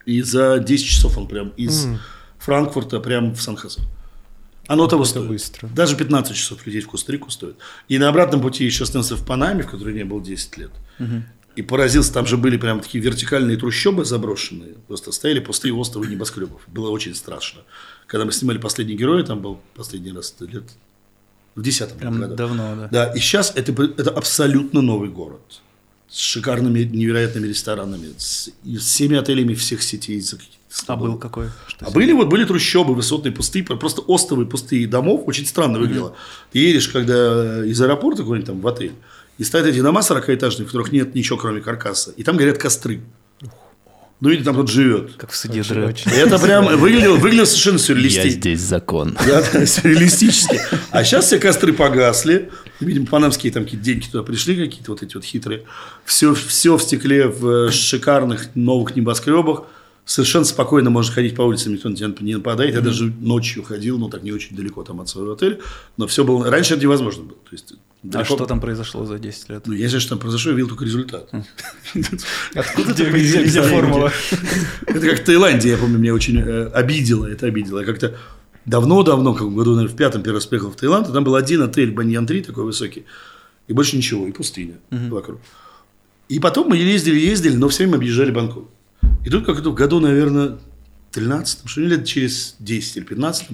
и 0.06 0.22
за 0.22 0.58
10 0.58 0.86
часов 0.86 1.18
он 1.18 1.26
прям 1.26 1.48
из 1.50 1.86
Франкфурта 2.38 3.00
прям 3.00 3.34
в 3.34 3.42
Сан-Хосе. 3.42 3.80
Оно 4.68 4.86
того 4.86 5.02
Это 5.02 5.10
стоит. 5.10 5.28
быстро. 5.28 5.68
Даже 5.68 5.96
15 5.96 6.36
часов 6.36 6.66
лететь 6.66 6.84
в 6.84 6.88
Коста-Рику 6.88 7.30
стоит. 7.30 7.56
И 7.88 7.98
на 7.98 8.08
обратном 8.08 8.40
пути 8.40 8.64
еще 8.64 8.84
остался 8.84 9.16
в 9.16 9.24
Панаме, 9.24 9.62
в 9.62 9.70
которой 9.70 9.94
не 9.94 10.04
был 10.04 10.20
10 10.20 10.56
лет. 10.58 10.70
И 11.58 11.62
поразился, 11.62 12.12
там 12.12 12.24
же 12.24 12.36
были 12.36 12.56
прям 12.56 12.78
такие 12.80 13.02
вертикальные 13.02 13.56
трущобы 13.56 14.04
заброшенные. 14.04 14.74
Просто 14.86 15.10
стояли 15.10 15.40
пустые 15.40 15.74
островы 15.74 16.06
небоскребов. 16.06 16.60
Было 16.68 16.90
очень 16.90 17.16
страшно. 17.16 17.62
Когда 18.06 18.24
мы 18.24 18.30
снимали 18.30 18.58
«Последний 18.58 18.94
герой», 18.94 19.24
там 19.24 19.40
был 19.40 19.58
последний 19.74 20.12
раз 20.12 20.36
лет 20.38 20.62
в 21.56 21.62
десятом 21.62 21.98
Прям 21.98 22.20
году. 22.20 22.36
давно, 22.36 22.76
да. 22.76 22.88
Да, 22.92 23.06
и 23.12 23.18
сейчас 23.18 23.52
это, 23.56 23.72
это 23.72 24.10
абсолютно 24.10 24.82
новый 24.82 25.08
город. 25.08 25.40
С 26.08 26.20
шикарными, 26.20 26.84
невероятными 26.84 27.48
ресторанами, 27.48 28.10
с, 28.16 28.50
и 28.62 28.76
с 28.76 28.84
всеми 28.84 29.16
отелями 29.16 29.54
всех 29.54 29.82
сетей. 29.82 30.20
за 30.20 30.36
А 30.36 30.40
100 30.68 30.96
был 30.96 31.18
какой? 31.18 31.48
Что 31.66 31.86
А 31.86 31.90
были 31.90 32.12
вот 32.12 32.28
были 32.28 32.44
трущобы 32.44 32.94
высотные, 32.94 33.32
пустые, 33.32 33.64
просто 33.64 34.00
островы 34.02 34.46
пустые 34.46 34.86
домов, 34.86 35.24
очень 35.26 35.44
странно 35.44 35.80
выглядело. 35.80 36.14
Ты 36.52 36.60
едешь, 36.60 36.86
когда 36.86 37.66
из 37.66 37.80
аэропорта 37.82 38.22
какой-нибудь 38.22 38.46
там 38.46 38.60
в 38.60 38.68
отель, 38.68 38.92
и 39.38 39.44
стоят 39.44 39.66
эти 39.66 39.80
дома 39.80 40.00
40-этажные, 40.00 40.64
в 40.64 40.66
которых 40.66 40.92
нет 40.92 41.14
ничего, 41.14 41.38
кроме 41.38 41.60
каркаса, 41.60 42.12
и 42.16 42.22
там 42.22 42.36
горят 42.36 42.58
костры. 42.58 43.00
Ну, 44.20 44.30
видите, 44.30 44.46
там 44.46 44.54
кто-то 44.54 44.72
живет. 44.72 45.12
Как 45.16 45.30
в 45.30 45.36
суде 45.36 45.60
это 45.60 46.38
прям 46.40 46.76
выглядело, 46.78 47.16
выглядело 47.16 47.44
совершенно 47.44 47.76
Я 47.76 47.82
сюрреалистично. 47.84 48.30
здесь 48.30 48.60
закон. 48.60 49.16
Да, 49.26 49.44
да, 49.52 49.64
сюрреалистически. 49.66 50.60
А 50.90 51.04
сейчас 51.04 51.26
все 51.26 51.38
костры 51.38 51.72
погасли. 51.72 52.50
Видимо, 52.80 53.06
панамские 53.06 53.52
там 53.52 53.62
какие-то 53.62 53.84
деньги 53.84 54.06
туда 54.06 54.24
пришли, 54.24 54.56
какие-то 54.56 54.90
вот 54.90 55.04
эти 55.04 55.14
вот 55.14 55.24
хитрые. 55.24 55.62
Все, 56.04 56.34
все 56.34 56.76
в 56.76 56.82
стекле 56.82 57.28
в 57.28 57.70
шикарных 57.70 58.56
новых 58.56 58.96
небоскребах. 58.96 59.66
Совершенно 60.08 60.46
спокойно 60.46 60.88
можно 60.88 61.12
ходить 61.12 61.36
по 61.36 61.42
улицам, 61.42 61.74
никто 61.74 61.90
на 61.90 61.94
тебя 61.94 62.10
не 62.20 62.34
нападает. 62.36 62.74
Я 62.74 62.80
даже 62.80 63.12
ночью 63.20 63.62
ходил, 63.62 63.98
ну 63.98 64.08
так 64.08 64.22
не 64.22 64.32
очень 64.32 64.56
далеко 64.56 64.82
там 64.82 65.02
от 65.02 65.08
своего 65.10 65.32
отеля. 65.32 65.58
Но 65.98 66.06
все 66.06 66.24
было... 66.24 66.50
Раньше 66.50 66.72
это 66.72 66.82
невозможно 66.82 67.24
было. 67.24 67.36
То 67.44 67.52
есть, 67.52 67.72
А 67.72 68.06
далеко- 68.06 68.24
что 68.36 68.46
там 68.46 68.58
произошло 68.58 69.04
за 69.04 69.18
10 69.18 69.50
лет? 69.50 69.66
Ну, 69.66 69.74
я 69.74 69.86
знаю, 69.90 70.00
что 70.00 70.08
там 70.08 70.18
произошло, 70.18 70.52
я 70.52 70.56
видел 70.56 70.70
только 70.70 70.86
результат. 70.86 71.30
Откуда 72.54 72.94
ты 72.94 73.04
где, 73.10 73.44
где 73.44 73.60
формула? 73.60 74.10
Это 74.86 75.00
как 75.00 75.20
в 75.20 75.24
Таиланде, 75.24 75.68
я 75.68 75.76
помню, 75.76 75.98
меня 75.98 76.14
очень 76.14 76.38
э, 76.38 76.68
обидело, 76.68 77.26
это 77.26 77.44
обидело. 77.44 77.80
Я 77.80 77.84
как-то 77.84 78.16
давно-давно, 78.64 79.34
как 79.34 79.48
в 79.48 79.54
году, 79.54 79.74
наверное, 79.74 79.92
в 79.94 79.96
пятом 79.98 80.22
первый 80.22 80.36
раз 80.36 80.46
приехал 80.46 80.70
в 80.70 80.76
Таиланд, 80.76 81.10
и 81.10 81.12
там 81.12 81.22
был 81.22 81.34
один 81.34 81.60
отель 81.60 81.92
Баньян-3 81.92 82.44
такой 82.44 82.64
высокий, 82.64 83.04
и 83.66 83.74
больше 83.74 83.94
ничего, 83.98 84.26
и 84.26 84.32
пустыня 84.32 84.78
вокруг. 84.90 85.38
И 86.30 86.40
потом 86.40 86.70
мы 86.70 86.78
ездили, 86.78 87.18
ездили, 87.18 87.56
но 87.56 87.68
все 87.68 87.84
время 87.84 87.96
объезжали 87.96 88.30
Бангкок. 88.30 88.70
И 89.28 89.30
тут 89.30 89.44
как-то 89.44 89.68
в 89.68 89.74
году, 89.74 90.00
наверное, 90.00 90.56
13 91.12 91.68
что 91.68 91.82
лет 91.82 92.06
через 92.06 92.56
10 92.60 92.96
или 92.96 93.04
15 93.04 93.48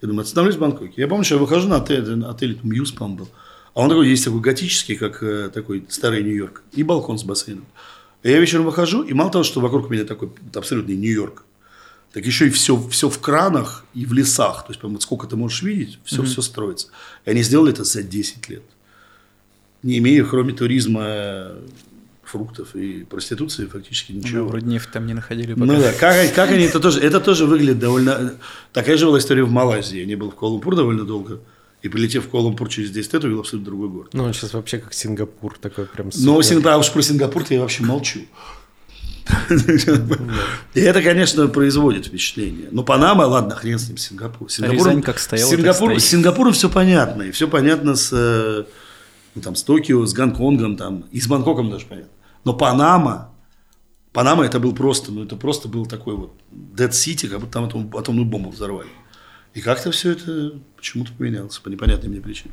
я 0.00 0.08
думаю, 0.08 0.22
остановлюсь 0.22 0.56
в 0.56 0.60
Бангкоке. 0.60 0.94
Я 0.96 1.06
помню, 1.06 1.22
что 1.22 1.34
я 1.34 1.40
выхожу 1.42 1.68
на 1.68 1.76
отель, 1.76 2.24
отель 2.24 2.58
Мьюз, 2.62 2.92
по-моему, 2.92 3.18
был. 3.18 3.28
А 3.74 3.82
он 3.82 3.90
такой, 3.90 4.08
есть 4.08 4.24
такой 4.24 4.40
готический, 4.40 4.96
как 4.96 5.22
э, 5.22 5.50
такой 5.52 5.84
старый 5.90 6.22
Нью-Йорк. 6.22 6.62
И 6.72 6.82
балкон 6.82 7.18
с 7.18 7.24
бассейном. 7.24 7.66
И 8.22 8.30
я 8.30 8.38
вечером 8.38 8.64
выхожу, 8.64 9.02
и 9.02 9.12
мало 9.12 9.30
того, 9.30 9.44
что 9.44 9.60
вокруг 9.60 9.90
меня 9.90 10.04
такой 10.04 10.30
абсолютный 10.54 10.96
Нью-Йорк, 10.96 11.44
так 12.14 12.24
еще 12.24 12.46
и 12.46 12.50
все, 12.50 12.80
все 12.88 13.10
в 13.10 13.18
кранах 13.18 13.84
и 13.92 14.06
в 14.06 14.14
лесах. 14.14 14.64
То 14.64 14.70
есть, 14.70 14.80
прям 14.80 14.94
вот 14.94 15.02
сколько 15.02 15.26
ты 15.26 15.36
можешь 15.36 15.60
видеть, 15.60 15.98
все, 16.04 16.22
все 16.22 16.40
строится. 16.40 16.88
И 17.26 17.30
они 17.30 17.42
сделали 17.42 17.74
это 17.74 17.84
за 17.84 18.02
10 18.02 18.48
лет. 18.48 18.62
Не 19.82 19.98
имея, 19.98 20.24
кроме 20.24 20.54
туризма, 20.54 21.52
фруктов 22.28 22.74
и 22.74 23.04
проституции, 23.04 23.66
фактически 23.66 24.12
Ну, 24.12 24.18
ничего. 24.18 24.46
вроде 24.46 24.66
нефть 24.66 24.90
там 24.92 25.06
не 25.06 25.14
находили 25.14 25.54
пока. 25.54 25.66
Ну 25.66 25.80
да, 25.80 25.92
как, 25.92 26.34
как 26.34 26.50
они 26.50 26.64
это 26.64 26.80
тоже, 26.80 27.00
это 27.00 27.20
тоже 27.20 27.46
выглядит 27.46 27.78
довольно... 27.78 28.34
Такая 28.72 28.96
же 28.96 29.06
была 29.06 29.18
история 29.18 29.44
в 29.44 29.50
Малайзии. 29.50 30.00
Я 30.00 30.06
не 30.06 30.16
был 30.16 30.30
в 30.30 30.34
Куала-Лумпур 30.34 30.76
довольно 30.76 31.04
долго. 31.04 31.40
И 31.82 31.88
прилетев 31.88 32.26
в 32.26 32.30
Куала-Лумпур 32.30 32.68
через 32.68 32.90
10 32.90 33.12
лет, 33.14 33.24
увидел 33.24 33.40
абсолютно 33.40 33.66
другой 33.66 33.88
город. 33.88 34.10
Ну, 34.12 34.24
он 34.24 34.34
сейчас 34.34 34.52
вообще 34.52 34.78
как 34.78 34.92
Сингапур, 34.92 35.56
такой 35.60 35.86
прям 35.86 36.06
Но 36.06 36.42
супер. 36.42 36.44
Сингапур, 36.44 36.72
а 36.72 36.78
уж 36.78 36.90
про 36.90 37.02
Сингапур 37.02 37.44
я 37.50 37.60
вообще 37.60 37.82
молчу. 37.84 38.20
И 40.74 40.80
это, 40.80 41.02
конечно, 41.02 41.48
производит 41.48 42.06
впечатление. 42.06 42.68
Но 42.70 42.82
Панама, 42.82 43.22
ладно, 43.22 43.54
хрен 43.54 43.78
с 43.78 43.88
ним, 43.88 43.96
Сингапур. 43.96 44.50
Сингапур 44.50 44.78
Рязань 44.78 45.02
как 45.02 45.18
стояла, 45.18 45.50
так 45.50 45.58
Сингапур, 45.58 46.00
Сингапуром 46.00 46.52
все 46.52 46.68
понятно. 46.68 47.22
И 47.22 47.30
все 47.30 47.48
понятно 47.48 47.94
с, 47.94 48.10
э, 48.12 48.64
ну, 49.34 49.42
там, 49.42 49.54
с 49.54 49.62
Токио, 49.62 50.04
с 50.06 50.12
Гонконгом, 50.12 50.76
там, 50.76 51.04
и 51.12 51.20
с 51.20 51.26
Бангкоком 51.26 51.70
даже 51.70 51.86
понятно. 51.86 52.10
Но 52.44 52.54
Панама, 52.54 53.30
Панама 54.12 54.44
это 54.44 54.58
был 54.60 54.74
просто, 54.74 55.12
ну 55.12 55.24
это 55.24 55.36
просто 55.36 55.68
был 55.68 55.86
такой 55.86 56.16
вот 56.16 56.32
Dead 56.52 56.90
City, 56.90 57.28
как 57.28 57.40
будто 57.40 57.52
там 57.52 57.64
атом- 57.64 57.96
атомную 57.96 58.26
бомбу 58.26 58.50
взорвали. 58.50 58.88
И 59.54 59.60
как-то 59.60 59.90
все 59.90 60.12
это 60.12 60.52
почему-то 60.76 61.12
поменялось 61.12 61.58
по 61.58 61.68
непонятной 61.68 62.08
мне 62.10 62.20
причине. 62.20 62.52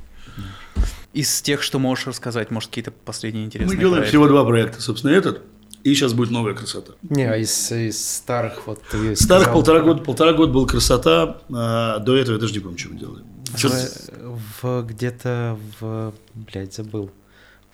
Из 1.13 1.41
тех, 1.41 1.61
что 1.61 1.79
можешь 1.79 2.07
рассказать, 2.07 2.51
может, 2.51 2.69
какие-то 2.69 2.91
последние 2.91 3.45
интересные 3.45 3.73
Мы 3.75 3.79
делаем 3.79 4.01
проекты? 4.01 4.09
всего 4.09 4.27
два 4.27 4.43
проекта, 4.43 4.81
собственно, 4.81 5.11
этот. 5.11 5.41
И 5.83 5.93
сейчас 5.93 6.13
будет 6.13 6.31
новая 6.31 6.55
красота. 6.55 6.93
Не, 7.03 7.23
а 7.29 7.37
из, 7.37 7.71
из 7.71 8.03
старых 8.15 8.65
вот 8.65 8.81
ты 8.91 9.15
Старых 9.15 9.43
сказал, 9.43 9.53
полтора 9.53 9.81
года, 9.81 10.01
полтора 10.01 10.33
года 10.33 10.51
была 10.51 10.65
красота, 10.65 11.41
а 11.53 11.99
до 11.99 12.15
этого 12.17 12.35
я 12.35 12.41
даже 12.41 12.53
не 12.53 12.59
помню, 12.59 12.77
что 12.79 12.89
мы 12.89 12.99
делали. 12.99 13.23
В, 13.53 14.63
в- 14.63 14.83
где-то 14.87 15.59
в, 15.79 16.13
блядь, 16.33 16.73
забыл. 16.73 17.11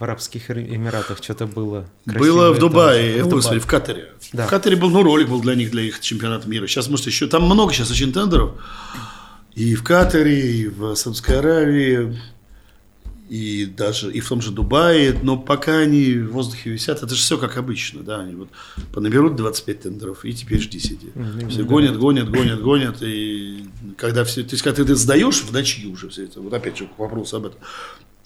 В 0.02 0.04
Арабских 0.04 0.50
Эми- 0.50 0.68
Эмиратах 0.76 1.20
что-то 1.22 1.46
было. 1.46 1.88
Было 2.08 2.52
в 2.52 2.58
Дубае, 2.58 3.22
тоже. 3.22 3.24
в, 3.24 3.30
Дубае. 3.30 3.60
в 3.60 3.68
Катаре. 3.68 4.10
Да. 4.34 4.48
В 4.48 4.50
Катаре 4.50 4.76
был, 4.76 4.90
ну, 4.90 5.04
ролик 5.04 5.30
был 5.30 5.40
для 5.42 5.54
них, 5.54 5.70
для 5.70 5.84
их 5.84 6.00
чемпионата 6.00 6.50
мира. 6.50 6.66
Сейчас, 6.66 6.90
может, 6.90 7.06
еще... 7.06 7.28
Там 7.28 7.44
много 7.44 7.72
сейчас 7.72 7.92
очень 7.92 8.12
тендеров. 8.12 8.54
И 9.54 9.76
в 9.76 9.84
Катаре, 9.84 10.54
и 10.54 10.68
в 10.70 10.96
Саудовской 10.96 11.38
Аравии, 11.38 12.20
и 13.30 13.66
даже 13.66 14.12
и 14.12 14.22
в 14.22 14.28
том 14.28 14.42
же 14.42 14.50
Дубае. 14.50 15.20
Но 15.22 15.38
пока 15.38 15.78
они 15.78 16.16
в 16.16 16.32
воздухе 16.32 16.72
висят, 16.72 17.04
это 17.04 17.14
же 17.14 17.22
все 17.22 17.38
как 17.38 17.58
обычно. 17.58 18.02
Да? 18.02 18.22
Они 18.22 18.34
вот 18.34 18.50
понаберут 18.92 19.36
25 19.36 19.82
тендеров, 19.82 20.26
и 20.26 20.34
теперь 20.34 20.62
жди 20.62 20.80
сиди. 20.80 21.12
Мгм. 21.14 21.48
Все 21.48 21.62
гонят, 21.62 21.96
гонят, 22.00 22.28
гонят, 22.32 22.60
гонят. 22.60 23.04
И 23.04 23.66
когда 23.98 24.24
все... 24.24 24.42
То 24.42 24.54
есть, 24.54 24.64
когда 24.64 24.78
ты 24.78 24.82
это 24.82 24.96
сдаешь 24.96 25.44
в 25.44 25.54
ночи 25.54 25.86
уже 25.86 26.10
все 26.10 26.24
это, 26.24 26.42
вот 26.42 26.52
опять 26.52 26.80
же 26.80 26.90
вопрос 26.98 27.36
об 27.36 27.46
этом, 27.46 27.60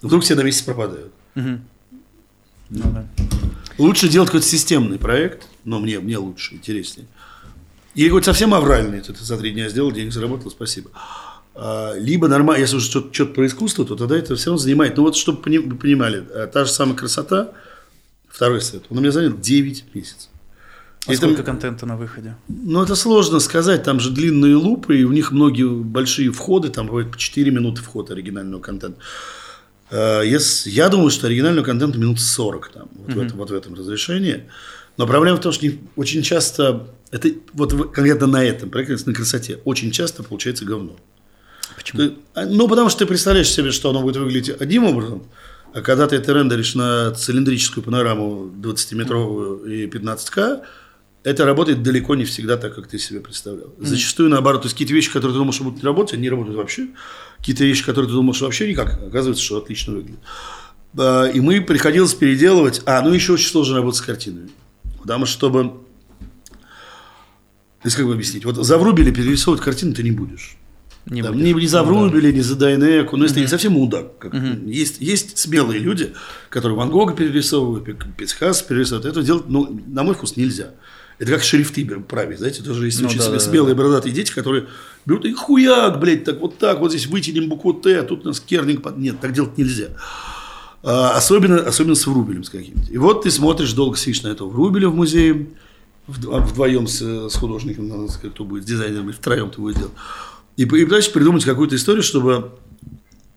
вдруг 0.02 0.24
все 0.24 0.36
на 0.36 0.42
месяц 0.44 0.62
пропадают. 0.62 1.12
Мгм. 1.36 1.62
Ну 2.70 2.82
да. 2.94 3.06
Лучше 3.78 4.08
делать 4.08 4.30
какой-то 4.30 4.48
системный 4.48 4.98
проект, 4.98 5.48
но 5.66 5.80
мне, 5.80 6.00
мне 6.00 6.18
лучше, 6.18 6.56
интереснее. 6.56 7.08
Или 7.94 8.08
какой-то 8.08 8.26
совсем 8.26 8.54
авральный, 8.54 8.98
это 9.00 9.14
ты 9.14 9.24
за 9.24 9.38
три 9.38 9.52
дня 9.52 9.70
сделал, 9.70 9.92
денег 9.92 10.12
заработал, 10.14 10.50
спасибо. 10.52 10.90
А, 11.54 11.94
Либо 11.98 12.28
нормально, 12.28 12.62
если 12.62 12.78
уже 12.78 12.88
что-то, 12.90 13.14
что-то 13.14 13.34
про 13.34 13.46
искусство, 13.48 13.86
то 13.86 13.96
тогда 13.96 14.18
это 14.18 14.36
все 14.36 14.48
равно 14.50 14.58
занимает. 14.58 14.98
Ну 14.98 15.04
вот, 15.04 15.16
чтобы 15.16 15.42
вы 15.44 15.76
понимали, 15.78 16.26
а, 16.34 16.48
та 16.48 16.66
же 16.66 16.72
самая 16.72 16.96
красота, 16.96 17.52
второй 18.28 18.62
сет, 18.62 18.84
он 18.90 18.98
у 18.98 19.02
меня 19.02 19.12
занял 19.12 19.38
9 19.38 19.86
месяцев. 19.94 20.30
А 21.08 21.12
Это- 21.14 21.18
сколько 21.22 21.44
контента 21.44 21.86
на 21.86 21.96
выходе? 21.98 22.36
ну, 22.48 22.82
это 22.82 22.96
сложно 22.96 23.40
сказать, 23.40 23.84
там 23.84 24.00
же 24.00 24.10
длинные 24.10 24.56
лупы, 24.56 24.98
и 25.00 25.04
у 25.04 25.12
них 25.12 25.32
многие 25.32 25.70
большие 25.70 26.32
входы, 26.32 26.70
там 26.70 26.88
бывает 26.88 27.12
по 27.12 27.18
4 27.18 27.52
минуты 27.52 27.82
вход 27.84 28.10
оригинального 28.12 28.60
контента. 28.60 29.00
Э, 29.96 30.24
Я 30.66 30.90
думаю, 30.90 31.10
что 31.10 31.28
оригинального 31.28 31.64
контента 31.66 31.98
минут 31.98 32.20
40 32.20 32.70
там, 32.70 32.90
вот, 32.96 33.14
в, 33.14 33.22
этом, 33.22 33.38
вот 33.38 33.50
в 33.50 33.54
этом 33.54 33.76
разрешении. 33.76 34.44
Но 34.98 35.08
проблема 35.08 35.38
в 35.38 35.42
том, 35.42 35.52
что 35.52 35.68
очень 35.96 36.22
часто, 36.22 36.88
это 37.12 37.30
вот 37.54 37.72
конкретно 37.94 38.28
на 38.28 38.44
этом 38.44 38.72
на 38.72 39.14
красоте, 39.14 39.60
очень 39.64 39.92
часто 39.92 40.24
получается 40.24 40.66
говно. 40.66 40.98
Почему? 41.76 42.02
Ты, 42.02 42.14
а, 42.34 42.46
ну, 42.46 42.68
потому 42.68 42.90
что 42.90 43.00
ты 43.00 43.06
представляешь 43.06 43.50
себе, 43.50 43.72
что 43.72 43.90
оно 43.90 44.02
будет 44.02 44.18
выглядеть 44.18 44.62
одним 44.62 44.86
образом, 44.86 45.24
а 45.74 45.82
когда 45.82 46.08
ты 46.08 46.16
это 46.18 46.34
рендеришь 46.34 46.76
на 46.76 47.12
цилиндрическую 47.12 47.84
панораму 47.84 48.52
20-метровую 48.62 49.66
и 49.66 49.88
15К, 49.88 50.62
это 51.26 51.44
работает 51.44 51.82
далеко 51.82 52.16
не 52.16 52.24
всегда 52.24 52.56
так, 52.56 52.76
как 52.76 52.88
ты 52.88 53.00
себе 53.00 53.20
представлял. 53.20 53.74
Зачастую 53.80 54.30
наоборот. 54.30 54.62
То 54.62 54.68
есть 54.68 54.76
какие-то 54.76 54.94
вещи, 54.94 55.12
которые 55.12 55.34
ты 55.34 55.40
думал, 55.40 55.54
что 55.54 55.64
будут 55.64 55.84
работать, 55.84 56.14
они 56.14 56.22
не 56.22 56.30
работают 56.30 56.56
вообще. 56.56 56.90
Какие-то 57.40 57.64
вещи, 57.66 57.84
которые 57.84 58.10
ты 58.10 58.14
думал, 58.14 58.34
что 58.34 58.46
вообще 58.46 58.70
никак, 58.70 59.02
оказывается, 59.02 59.44
что 59.44 59.58
отлично 59.58 59.96
выглядит. 59.96 60.20
И 61.36 61.42
мы 61.42 61.62
приходилось 61.62 62.14
переделывать. 62.14 62.84
А, 62.86 63.02
ну 63.02 63.12
еще 63.12 63.34
очень 63.34 63.50
сложно 63.50 63.78
работать 63.78 63.98
с 63.98 64.02
картинами. 64.02 64.50
Потому 65.02 65.26
что, 65.26 65.38
чтобы... 65.38 65.64
То 67.82 67.88
есть, 67.88 67.98
как 67.98 68.06
бы 68.06 68.14
объяснить? 68.14 68.46
Вот 68.46 68.56
за 68.56 68.78
Врубеля 68.78 69.12
перерисовывать 69.12 69.64
картину 69.64 69.94
ты 69.94 70.04
не 70.04 70.12
будешь. 70.12 70.58
Не 71.08 71.22
Там, 71.22 71.36
не, 71.38 71.54
не 71.54 71.68
за 71.68 71.84
Ну, 71.84 72.10
да. 72.10 72.20
Не 72.20 72.42
за 72.42 72.56
Дайнеку, 72.56 73.18
но 73.18 73.26
если 73.26 73.40
не 73.40 73.48
совсем 73.48 73.74
мудак. 73.74 74.18
Как, 74.20 74.34
есть, 74.66 75.02
есть 75.02 75.38
смелые 75.38 75.80
люди, 75.80 76.14
которые 76.50 76.78
Ван 76.78 76.90
Гога 76.90 77.14
перерисовывают, 77.14 77.86
Пи- 77.86 77.96
Пицхас 78.18 78.62
перерисовывают. 78.62 79.18
Это 79.18 79.26
делать, 79.26 79.46
ну, 79.48 79.82
на 79.88 80.04
мой 80.04 80.16
вкус, 80.16 80.36
нельзя. 80.36 80.72
Это 81.18 81.32
как 81.32 81.44
шрифты 81.44 81.86
править, 81.86 82.40
знаете, 82.40 82.62
тоже 82.64 82.86
есть 82.86 83.00
Ну, 83.02 83.08
очень 83.08 83.20
да, 83.20 83.30
да, 83.32 83.40
смелые 83.40 83.74
бородатые 83.76 84.14
дети, 84.14 84.32
которые 84.34 84.66
берут 85.06 85.24
и 85.26 85.32
хуяк, 85.34 86.00
блядь, 86.00 86.24
так 86.26 86.40
вот 86.42 86.58
так, 86.58 86.80
вот 86.80 86.92
здесь 86.92 87.08
вытянем 87.08 87.48
букву 87.48 87.74
Т, 87.74 88.00
а 88.00 88.04
тут 88.04 88.26
у 88.26 88.30
нас 88.30 88.40
кернинг. 88.42 88.82
под- 88.82 88.98
Нет, 88.98 89.20
так 89.22 89.32
делать 89.32 89.58
нельзя. 89.58 89.88
А, 90.84 91.12
особенно, 91.16 91.58
особенно 91.62 91.96
с 91.96 92.06
Врубелем 92.06 92.44
с 92.44 92.50
каким-то. 92.50 92.92
И 92.92 92.98
вот 92.98 93.24
ты 93.24 93.32
смотришь, 93.32 93.72
долго 93.74 93.98
сидишь 93.98 94.24
на 94.24 94.28
этого 94.28 94.50
Врубеля 94.50 94.90
в 94.90 94.96
музее, 94.96 95.48
вд- 96.08 96.42
вдвоем 96.48 96.86
с, 96.88 97.02
с 97.02 97.36
художником, 97.36 98.08
с- 98.10 98.18
кто 98.18 98.44
будет 98.44 98.64
с 98.64 98.66
дизайнером, 98.68 99.12
втроем 99.14 99.50
ты 99.50 99.62
будешь 99.62 99.78
делать. 99.78 99.94
И, 100.58 100.64
и 100.64 100.66
пытаешься 100.66 101.12
придумать 101.12 101.44
какую-то 101.46 101.76
историю, 101.76 102.04
чтобы 102.04 102.52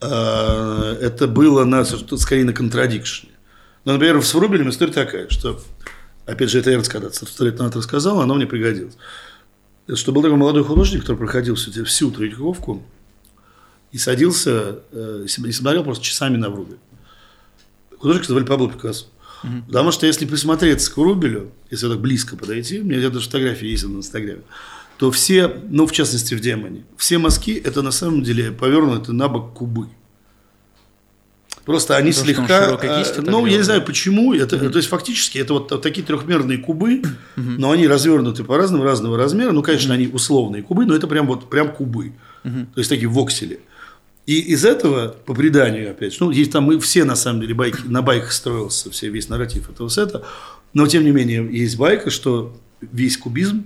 э, 0.01 0.97
это 1.01 1.27
было 1.27 1.65
на, 1.65 1.85
скорее 1.85 2.45
на 2.45 2.53
контрадикшене. 2.53 3.33
Ну, 3.85 3.93
например, 3.93 4.23
с 4.23 4.35
Врубелем 4.35 4.69
история 4.71 4.93
такая, 4.93 5.29
что, 5.31 5.61
опять 6.29 6.51
же, 6.51 6.59
это 6.61 6.71
я 6.71 6.81
когда-то 6.83 7.27
сто 7.27 7.45
лет 7.45 7.59
назад 7.59 7.77
рассказал, 7.77 8.21
оно 8.21 8.35
мне 8.35 8.47
пригодилось. 8.47 8.97
Что 9.95 10.13
был 10.13 10.23
такой 10.23 10.37
молодой 10.37 10.65
художник, 10.65 11.01
который 11.01 11.17
проходил 11.17 11.55
всю, 11.55 11.85
всю 11.85 12.11
Третьяковку 12.11 12.83
и 13.91 13.99
садился, 13.99 14.81
э, 14.93 15.23
и 15.25 15.29
см- 15.29 15.49
и 15.49 15.53
смотрел 15.53 15.83
просто 15.85 16.05
часами 16.05 16.37
на 16.37 16.51
Врубель. 16.51 16.79
Художника 17.99 18.29
звали 18.29 18.45
Пабло 18.45 18.71
Пикассо. 18.71 19.07
Потому 19.67 19.93
что 19.93 20.07
если 20.07 20.27
присмотреться 20.27 20.93
к 20.93 20.97
Врубелю, 20.97 21.53
если 21.71 21.89
так 21.89 22.01
близко 22.01 22.37
подойти, 22.37 22.81
у 22.81 22.85
меня 22.85 23.09
даже 23.09 23.27
фотографии 23.27 23.69
есть 23.69 23.85
на 23.85 23.97
Инстаграме, 23.99 24.43
то 24.99 25.11
все, 25.13 25.47
ну, 25.71 25.87
в 25.87 25.93
частности, 25.93 26.35
в 26.35 26.41
Демоне, 26.41 26.85
все 26.97 27.19
мазки– 27.19 27.53
это 27.65 27.83
на 27.83 27.93
самом 27.93 28.25
деле 28.25 28.51
повернуты 28.51 29.13
на 29.13 29.29
бок 29.29 29.55
кубы. 29.55 29.89
Просто 31.69 31.99
они 31.99 32.13
Потому 32.13 32.27
слегка... 32.27 32.65
широкой 32.65 32.89
э, 32.89 33.21
ну, 33.27 33.45
я 33.45 33.59
не 33.59 33.63
знаю, 33.63 33.85
почему. 33.85 34.33
Это, 34.33 34.71
То 34.71 34.79
есть, 34.79 34.89
фактически, 34.89 35.37
это 35.37 35.53
вот 35.53 35.83
такие 35.83 36.03
трехмерные 36.03 36.57
кубы, 36.57 37.03
но 37.37 37.73
они 37.73 37.87
развернуты 37.87 38.43
по-разному, 38.43 38.85
разного 38.85 39.19
размера. 39.19 39.53
Ну, 39.53 39.63
конечно, 39.63 39.93
они 39.93 40.09
условные 40.09 40.63
кубы, 40.63 40.87
но 40.87 40.97
это 40.97 41.07
прям 41.07 41.27
вот 41.27 41.51
прям 41.51 41.71
кубы. 41.71 42.15
То 42.43 42.79
есть, 42.79 42.89
такие 42.89 43.09
воксели. 43.11 43.61
И 44.25 44.39
из 44.39 44.65
этого, 44.65 45.15
по 45.27 45.35
преданию, 45.35 45.91
опять 45.91 46.15
же, 46.15 46.19
ну, 46.21 46.31
есть 46.31 46.53
там 46.53 46.65
мы 46.65 46.81
все, 46.81 47.05
на 47.05 47.17
самом 47.17 47.43
деле, 47.43 47.53
байки, 47.53 47.83
на 47.85 48.01
байках 48.01 48.33
строился 48.33 48.91
все, 48.91 49.11
весь 49.11 49.29
нарратив 49.29 49.69
этого 49.69 49.91
сета, 49.91 50.25
но, 50.73 50.87
тем 50.87 51.05
не 51.05 51.11
менее, 51.11 51.47
есть 51.53 51.77
байка, 51.77 52.09
что 52.09 52.59
весь 52.81 53.19
кубизм 53.19 53.65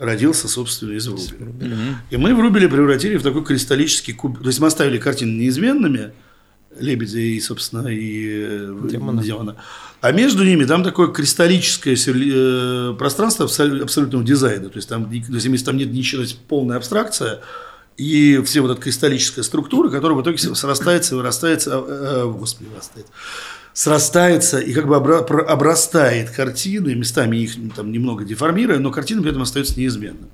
родился, 0.00 0.48
собственно, 0.48 0.94
из 0.94 1.06
Врубеля. 1.06 2.00
И 2.10 2.16
мы 2.16 2.34
Врубеля 2.34 2.68
превратили 2.68 3.16
в 3.16 3.22
такой 3.22 3.44
кристаллический 3.44 4.12
куб. 4.12 4.40
То 4.40 4.48
есть, 4.48 4.58
мы 4.58 4.66
оставили 4.66 4.98
картины 4.98 5.38
неизменными, 5.38 6.10
Лебедя 6.78 7.18
и, 7.18 7.40
собственно, 7.40 7.88
и 7.88 8.44
э, 8.46 8.80
Демона. 8.90 9.22
Демона. 9.22 9.56
А 10.00 10.12
между 10.12 10.44
ними 10.44 10.64
там 10.64 10.84
такое 10.84 11.08
кристаллическое 11.08 11.96
э, 11.96 12.94
пространство 12.98 13.44
абсол- 13.44 13.82
абсолютного 13.82 14.24
дизайна. 14.24 14.68
То 14.68 14.76
есть, 14.76 14.88
там, 14.88 15.06
то 15.06 15.14
есть, 15.14 15.30
если 15.30 15.64
там 15.64 15.76
нет 15.76 15.92
ничего, 15.92 16.22
то 16.22 16.28
есть 16.28 16.38
полная 16.40 16.76
абстракция, 16.76 17.40
и 17.96 18.40
все 18.44 18.60
вот 18.60 18.72
эта 18.72 18.80
кристаллическая 18.80 19.44
структура, 19.44 19.88
которая 19.88 20.18
в 20.18 20.22
итоге 20.22 20.38
срастается, 20.38 21.16
вырастается, 21.16 21.82
э, 21.86 22.24
господи, 22.26 22.68
вырастает, 22.68 23.06
срастается 23.72 24.58
и 24.58 24.72
как 24.72 24.86
бы 24.88 24.96
обрастает 24.96 26.30
картины, 26.30 26.94
местами 26.94 27.38
их 27.38 27.56
ну, 27.56 27.70
там 27.74 27.90
немного 27.92 28.24
деформируя, 28.24 28.78
но 28.78 28.90
картина 28.90 29.22
при 29.22 29.30
этом 29.30 29.42
остается 29.42 29.78
неизменной. 29.78 30.28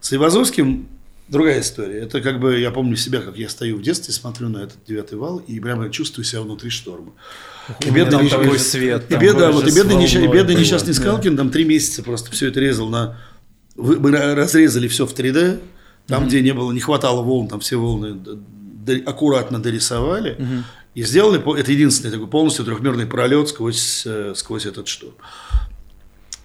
С 0.00 0.12
Ивазовским 0.12 0.88
другая 1.28 1.60
история. 1.60 2.00
Это 2.00 2.20
как 2.20 2.40
бы, 2.40 2.58
я 2.58 2.70
помню 2.70 2.96
себя, 2.96 3.20
как 3.20 3.36
я 3.36 3.48
стою 3.48 3.76
в 3.78 3.82
детстве, 3.82 4.12
смотрю 4.12 4.48
на 4.48 4.58
этот 4.58 4.78
девятый 4.86 5.18
вал 5.18 5.38
и 5.38 5.58
прямо 5.60 5.90
чувствую 5.90 6.24
себя 6.24 6.42
внутри 6.42 6.70
шторма. 6.70 7.12
И 7.80 7.90
меня 7.90 8.06
там 8.10 8.22
несч- 8.22 8.30
такой 8.30 8.58
свет, 8.58 9.10
И 9.10 9.16
бедный, 9.16 9.50
вот, 9.52 9.66
и 9.66 9.70
бедный, 9.74 9.94
волной 9.94 10.28
бедный 10.28 10.54
несчастный 10.54 10.92
да. 10.94 11.00
Скалкин 11.00 11.36
там 11.36 11.50
три 11.50 11.64
месяца 11.64 12.02
просто 12.02 12.30
все 12.30 12.48
это 12.48 12.60
резал 12.60 12.88
на... 12.88 13.18
Мы 13.76 14.10
ра- 14.10 14.34
разрезали 14.34 14.86
все 14.88 15.06
в 15.06 15.14
3D, 15.14 15.60
там, 16.06 16.26
где 16.28 16.42
не 16.42 16.52
было, 16.52 16.70
не 16.72 16.80
хватало 16.80 17.22
волн, 17.22 17.48
там 17.48 17.60
все 17.60 17.76
волны 17.76 18.20
аккуратно 19.06 19.58
дорисовали. 19.62 20.36
И 20.94 21.02
сделали, 21.02 21.40
это 21.58 21.72
единственный 21.72 22.12
такой 22.12 22.28
полностью 22.28 22.64
трехмерный 22.64 23.06
пролет 23.06 23.48
сквозь, 23.48 24.04
э, 24.06 24.32
сквозь 24.36 24.64
этот 24.64 24.86
шторм. 24.86 25.14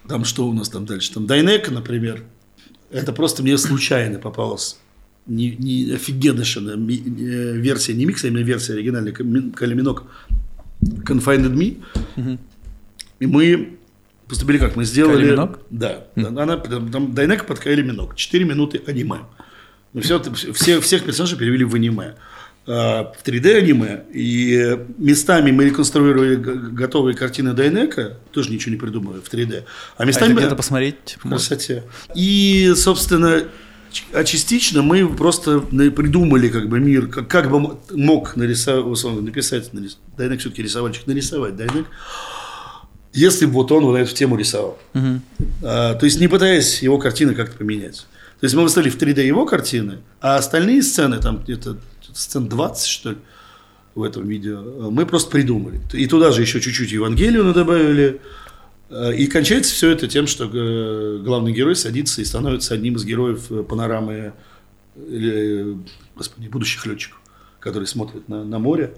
Там 0.08 0.24
что 0.24 0.48
у 0.48 0.52
нас 0.52 0.68
там 0.68 0.86
дальше? 0.86 1.12
Там 1.12 1.26
Дайнека, 1.26 1.70
например. 1.70 2.24
Это 2.90 3.12
просто 3.12 3.42
мне 3.42 3.56
случайно 3.58 4.18
попалась 4.18 4.78
не, 5.26 5.56
не 5.56 5.92
офигенная 5.92 6.44
версия, 6.44 7.94
не 7.94 8.04
микс, 8.04 8.24
а 8.24 8.28
именно 8.28 8.44
версия 8.44 8.72
оригинальная, 8.74 9.12
Ками- 9.12 9.52
Калиминок 9.52 10.04
Confined 10.80 11.52
Me. 11.54 12.38
И 13.20 13.26
мы 13.26 13.78
поступили 14.28 14.58
как? 14.58 14.76
Мы 14.76 14.84
сделали... 14.84 15.34
Minogue? 15.34 15.60
Да. 15.70 16.06
Она, 16.16 16.56
там, 16.56 17.14
Дайнека 17.14 17.44
под 17.44 17.58
Кайли 17.58 17.82
Минок. 17.82 18.16
Четыре 18.16 18.44
минуты 18.44 18.82
аниме. 18.86 19.20
Мы 19.92 20.00
все, 20.00 20.22
все, 20.52 20.80
всех 20.80 21.04
персонажей 21.04 21.38
перевели 21.38 21.64
в 21.64 21.74
аниме. 21.74 22.14
А, 22.72 23.12
В 23.18 23.26
3D 23.26 23.56
аниме. 23.56 24.02
И 24.12 24.78
местами 24.98 25.50
мы 25.50 25.64
реконструировали 25.64 26.36
готовые 26.36 27.16
картины 27.16 27.52
Дайнека. 27.52 28.18
Тоже 28.30 28.50
ничего 28.50 28.72
не 28.74 28.78
придумывая 28.78 29.20
в 29.20 29.32
3D. 29.32 29.64
А 29.96 30.02
А 30.02 30.06
местами... 30.06 30.32
это 30.32 30.40
где-то 30.40 30.56
посмотреть? 30.56 31.16
В 31.22 31.28
красоте. 31.28 31.82
И, 32.14 32.72
собственно, 32.76 33.42
а 34.12 34.22
частично 34.22 34.82
мы 34.82 35.08
просто 35.08 35.60
придумали 35.60 36.48
как 36.48 36.68
бы 36.68 36.78
мир, 36.78 37.08
как, 37.08 37.26
как 37.26 37.50
бы 37.50 37.76
мог 37.90 38.36
нарисовать, 38.36 39.04
написать, 39.20 39.70
нарис- 39.72 39.96
Дайнек 40.16 40.38
все-таки 40.38 40.62
рисовальщик, 40.62 41.08
нарисовать 41.08 41.56
Дайнек, 41.56 41.86
если 43.12 43.46
бы 43.46 43.52
вот 43.54 43.72
он 43.72 43.84
вот 43.84 43.96
эту 43.96 44.14
тему 44.14 44.36
рисовал. 44.36 44.78
А, 45.64 45.94
то 45.94 46.04
есть 46.06 46.20
не 46.20 46.28
пытаясь 46.28 46.82
его 46.82 46.98
картины 46.98 47.34
как-то 47.34 47.56
поменять. 47.58 48.06
То 48.38 48.44
есть 48.44 48.54
мы 48.54 48.62
выставили 48.62 48.90
в 48.90 48.96
3D 48.96 49.26
его 49.26 49.44
картины, 49.44 49.98
а 50.20 50.36
остальные 50.36 50.82
сцены, 50.82 51.18
там 51.18 51.42
где-то 51.42 51.76
сцен 52.14 52.48
20, 52.48 52.86
что 52.86 53.10
ли, 53.10 53.16
в 53.94 54.02
этом 54.02 54.26
видео, 54.28 54.90
мы 54.90 55.04
просто 55.04 55.30
придумали. 55.30 55.80
И 55.92 56.06
туда 56.06 56.30
же 56.32 56.42
еще 56.42 56.60
чуть-чуть 56.60 56.92
Евангелию 56.92 57.52
добавили. 57.52 58.20
Э, 58.88 59.14
И 59.14 59.26
кончается 59.26 59.74
все 59.74 59.90
это 59.90 60.06
тем, 60.08 60.26
что 60.26 60.44
э, 60.52 61.18
главный 61.24 61.52
герой 61.52 61.74
садится 61.76 62.20
и 62.22 62.24
становится 62.24 62.74
одним 62.74 62.96
из 62.96 63.04
героев 63.04 63.50
э, 63.50 63.62
панорамы 63.62 64.32
э, 64.96 65.74
господи, 66.16 66.48
будущих 66.48 66.86
летчиков, 66.86 67.20
которые 67.58 67.86
смотрят 67.86 68.28
на, 68.28 68.44
на 68.44 68.58
море. 68.58 68.94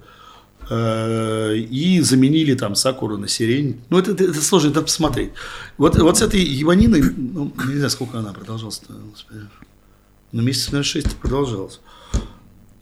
Э, 0.70 1.56
И 1.56 2.00
заменили 2.00 2.54
там 2.54 2.74
Сакуру 2.74 3.16
на 3.16 3.28
сирень. 3.28 3.80
Ну, 3.90 3.98
это, 3.98 4.12
это, 4.12 4.24
это 4.24 4.42
сложно, 4.42 4.70
это 4.70 4.82
посмотреть. 4.82 5.32
Вот, 5.78 5.98
вот 5.98 6.18
с 6.18 6.22
этой 6.22 6.42
Иваниной, 6.62 7.02
ну, 7.16 7.52
не 7.66 7.76
знаю, 7.76 7.90
сколько 7.90 8.18
она 8.18 8.32
продолжалась. 8.32 8.82
Ну, 10.32 10.42
месяцев, 10.42 10.72
наверное, 10.72 10.84
6 10.88 11.16
продолжалась. 11.16 11.80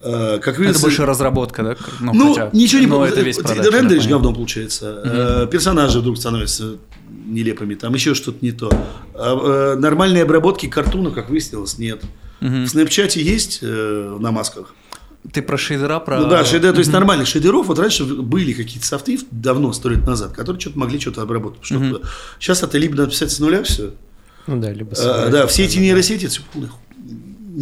Э, 0.03 0.39
Как 0.43 0.55
Это 0.55 0.63
видите, 0.63 0.81
больше 0.81 1.05
разработка, 1.05 1.63
да? 1.63 1.77
Ну, 2.01 2.13
ну, 2.15 2.35
хотя- 2.35 2.51
ничего 2.57 2.81
не 2.81 2.87
но 2.87 2.95
получается. 2.97 3.21
это 3.21 3.27
весь 3.27 3.37
продакшн, 3.37 3.75
Рендеришь 3.77 4.07
говном 4.07 4.35
получается. 4.35 5.03
Э, 5.05 5.47
Персонажи 5.51 6.01
вдруг 6.01 6.17
становятся 6.17 6.77
нелепыми, 7.27 7.75
там 7.75 7.93
еще 7.95 8.15
что-то 8.15 8.39
не 8.41 8.53
то. 8.53 8.71
А, 9.15 9.75
э, 9.75 9.79
Нормальной 9.79 10.23
обработки 10.23 10.67
картунов, 10.67 11.15
как 11.15 11.29
выяснилось, 11.29 11.79
нет. 11.79 12.03
В 12.41 12.67
Снэпчате 12.67 13.23
есть 13.23 13.59
э, 13.63 14.17
на 14.19 14.31
масках. 14.33 14.75
Ты 15.35 15.43
про 15.43 15.59
шейдера, 15.59 16.01
про... 16.01 16.19
Ну 16.21 16.29
да, 16.31 16.47
шейдер, 16.47 16.73
то 16.73 16.79
есть 16.79 16.91
нормальных 16.91 17.29
шейдеров. 17.29 17.67
Вот 17.67 17.79
раньше 17.79 18.05
были 18.07 18.55
какие-то 18.55 18.87
софты 18.87 19.19
давно, 19.31 19.71
сто 19.75 19.91
лет 19.91 20.07
назад, 20.07 20.33
которые 20.33 20.59
что-то 20.59 20.79
могли 20.79 20.99
что-то 20.99 21.21
обработать. 21.21 21.63
Что-то. 21.63 22.01
Сейчас 22.39 22.63
это 22.63 22.79
либо 22.79 22.97
надо 22.97 23.11
писать 23.11 23.31
с 23.31 23.39
нуля 23.39 23.63
все. 23.63 23.91
Ну 24.47 24.59
да, 24.59 24.73
либо 24.73 24.93
А, 24.93 24.95
собирать. 24.95 25.31
да, 25.31 25.47
все 25.47 25.65
эти 25.67 25.77
нейросети, 25.79 26.25
это 26.25 26.33
всё 26.33 26.43
полная 26.51 26.71
ху- 26.71 26.79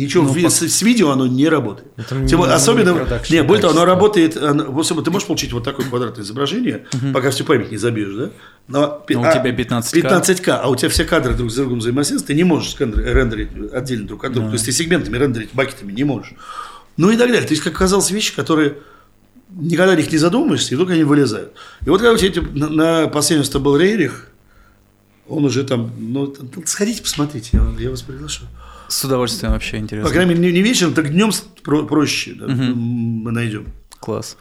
ничего 0.04 0.24
Ну, 0.24 0.32
ви- 0.32 0.44
по- 0.44 0.50
с, 0.50 0.62
с 0.68 0.82
видео 0.82 1.10
оно 1.10 1.26
не 1.26 1.48
работает. 1.48 1.88
Это 1.96 2.08
Тем 2.26 2.40
не- 2.40 2.46
не 2.46 2.52
особенно, 2.52 2.94
продакшн 2.94 3.32
не, 3.34 3.42
более 3.42 3.62
того, 3.62 3.72
оно 3.74 3.84
работает, 3.84 4.36
оно- 4.36 4.82
ты 4.82 5.10
можешь 5.10 5.26
получить 5.26 5.52
вот 5.52 5.64
такое 5.64 5.86
квадратное 5.86 6.24
изображение, 6.24 6.86
пока 7.12 7.30
всю 7.30 7.44
память 7.44 7.70
не 7.70 7.76
забьешь, 7.76 8.14
да? 8.14 8.30
Но, 8.68 9.04
Но 9.10 9.20
у 9.20 9.24
а, 9.24 9.32
тебя 9.32 9.50
15К. 9.52 10.00
15К, 10.00 10.48
а 10.62 10.68
у 10.68 10.76
тебя 10.76 10.88
все 10.88 11.04
кадры 11.04 11.34
друг 11.34 11.50
с 11.50 11.54
другом 11.54 11.78
взаимосвязаны, 11.78 12.26
ты 12.26 12.34
не 12.34 12.44
можешь 12.44 12.76
рендерить 12.78 13.48
отдельно 13.72 14.06
друг 14.06 14.24
от 14.24 14.32
друга. 14.32 14.48
То 14.48 14.54
есть 14.54 14.66
ты 14.66 14.72
сегментами 14.72 15.16
рендерить, 15.16 15.50
бакетами 15.52 15.92
не 15.92 16.04
можешь. 16.04 16.32
Ну 16.96 17.10
и 17.10 17.16
так 17.16 17.28
далее. 17.28 17.42
То 17.46 17.52
есть, 17.52 17.62
как 17.62 17.74
оказалось, 17.74 18.10
вещи, 18.10 18.34
которые 18.34 18.74
никогда 19.50 19.92
о 19.92 19.96
них 19.96 20.10
не 20.12 20.18
задумываешься, 20.18 20.72
и 20.72 20.74
вдруг 20.74 20.90
они 20.90 21.04
вылезают. 21.04 21.52
И 21.86 21.88
вот 21.90 22.00
когда 22.00 22.12
у 22.12 22.16
тебя 22.16 22.28
эти- 22.28 22.38
на, 22.40 22.68
на 22.68 23.06
последнем 23.08 23.44
что 23.44 23.60
был 23.60 23.76
Рейрих, 23.76 24.28
он 25.28 25.44
уже 25.44 25.64
там, 25.64 25.90
ну, 25.98 26.34
сходите, 26.64 27.02
посмотрите, 27.02 27.50
я, 27.52 27.82
я 27.82 27.90
вас 27.90 28.02
приглашу. 28.02 28.44
С 28.88 29.04
удовольствием 29.04 29.52
вообще 29.52 29.72
По 29.72 29.80
интересно. 29.80 30.10
крайней 30.10 30.34
мере, 30.34 30.46
не, 30.48 30.58
не 30.58 30.62
вечером, 30.62 30.94
так 30.94 31.10
днем 31.12 31.30
проще 31.62 32.34
да, 32.34 32.46
мы 32.46 33.30
найдем. 33.32 33.66
Класс. 34.00 34.36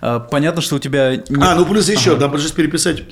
А, 0.00 0.20
понятно, 0.20 0.62
что 0.62 0.76
у 0.76 0.78
тебя... 0.78 1.16
нет- 1.16 1.30
А, 1.40 1.54
ну 1.54 1.66
плюс 1.66 1.88
еще, 1.88 2.16
нам 2.16 2.30
пришлось 2.30 2.52
переписать 2.52 3.02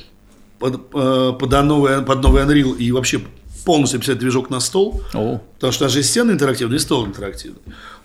под, 0.58 0.74
э, 0.94 1.32
под, 1.38 1.50
новый, 1.64 2.02
под 2.02 2.22
новый 2.22 2.42
Unreal 2.44 2.76
и 2.76 2.92
вообще 2.92 3.20
полностью 3.64 3.98
писать 3.98 4.18
движок 4.18 4.48
на 4.48 4.60
стол, 4.60 5.02
О, 5.12 5.40
потому 5.54 5.72
что 5.72 5.84
у 5.84 5.86
нас 5.86 5.92
же 5.92 6.00
и 6.00 6.02
стены 6.02 6.32
интерактивные, 6.32 6.76
и 6.76 6.80
стол 6.80 7.06
интерактивный. 7.06 7.60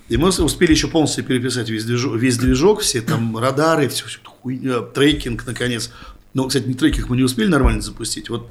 И 0.10 0.18
мы 0.18 0.30
успели 0.30 0.72
еще 0.72 0.88
полностью 0.88 1.24
переписать 1.24 1.70
весь 1.70 1.86
движок, 1.86 2.16
весь 2.16 2.38
движок 2.38 2.82
все 2.82 3.02
там 3.02 3.38
радары, 3.38 3.88
все, 3.88 4.06
всю 4.08 4.20
эту 4.20 4.32
хуйню, 4.32 4.82
трекинг, 4.94 5.46
наконец. 5.46 5.92
Но, 6.34 6.48
кстати, 6.48 6.68
не 6.68 6.74
трекинг 6.74 7.10
мы 7.10 7.16
не 7.16 7.24
успели 7.24 7.48
нормально 7.48 7.82
запустить. 7.82 8.30
Вот 8.30 8.50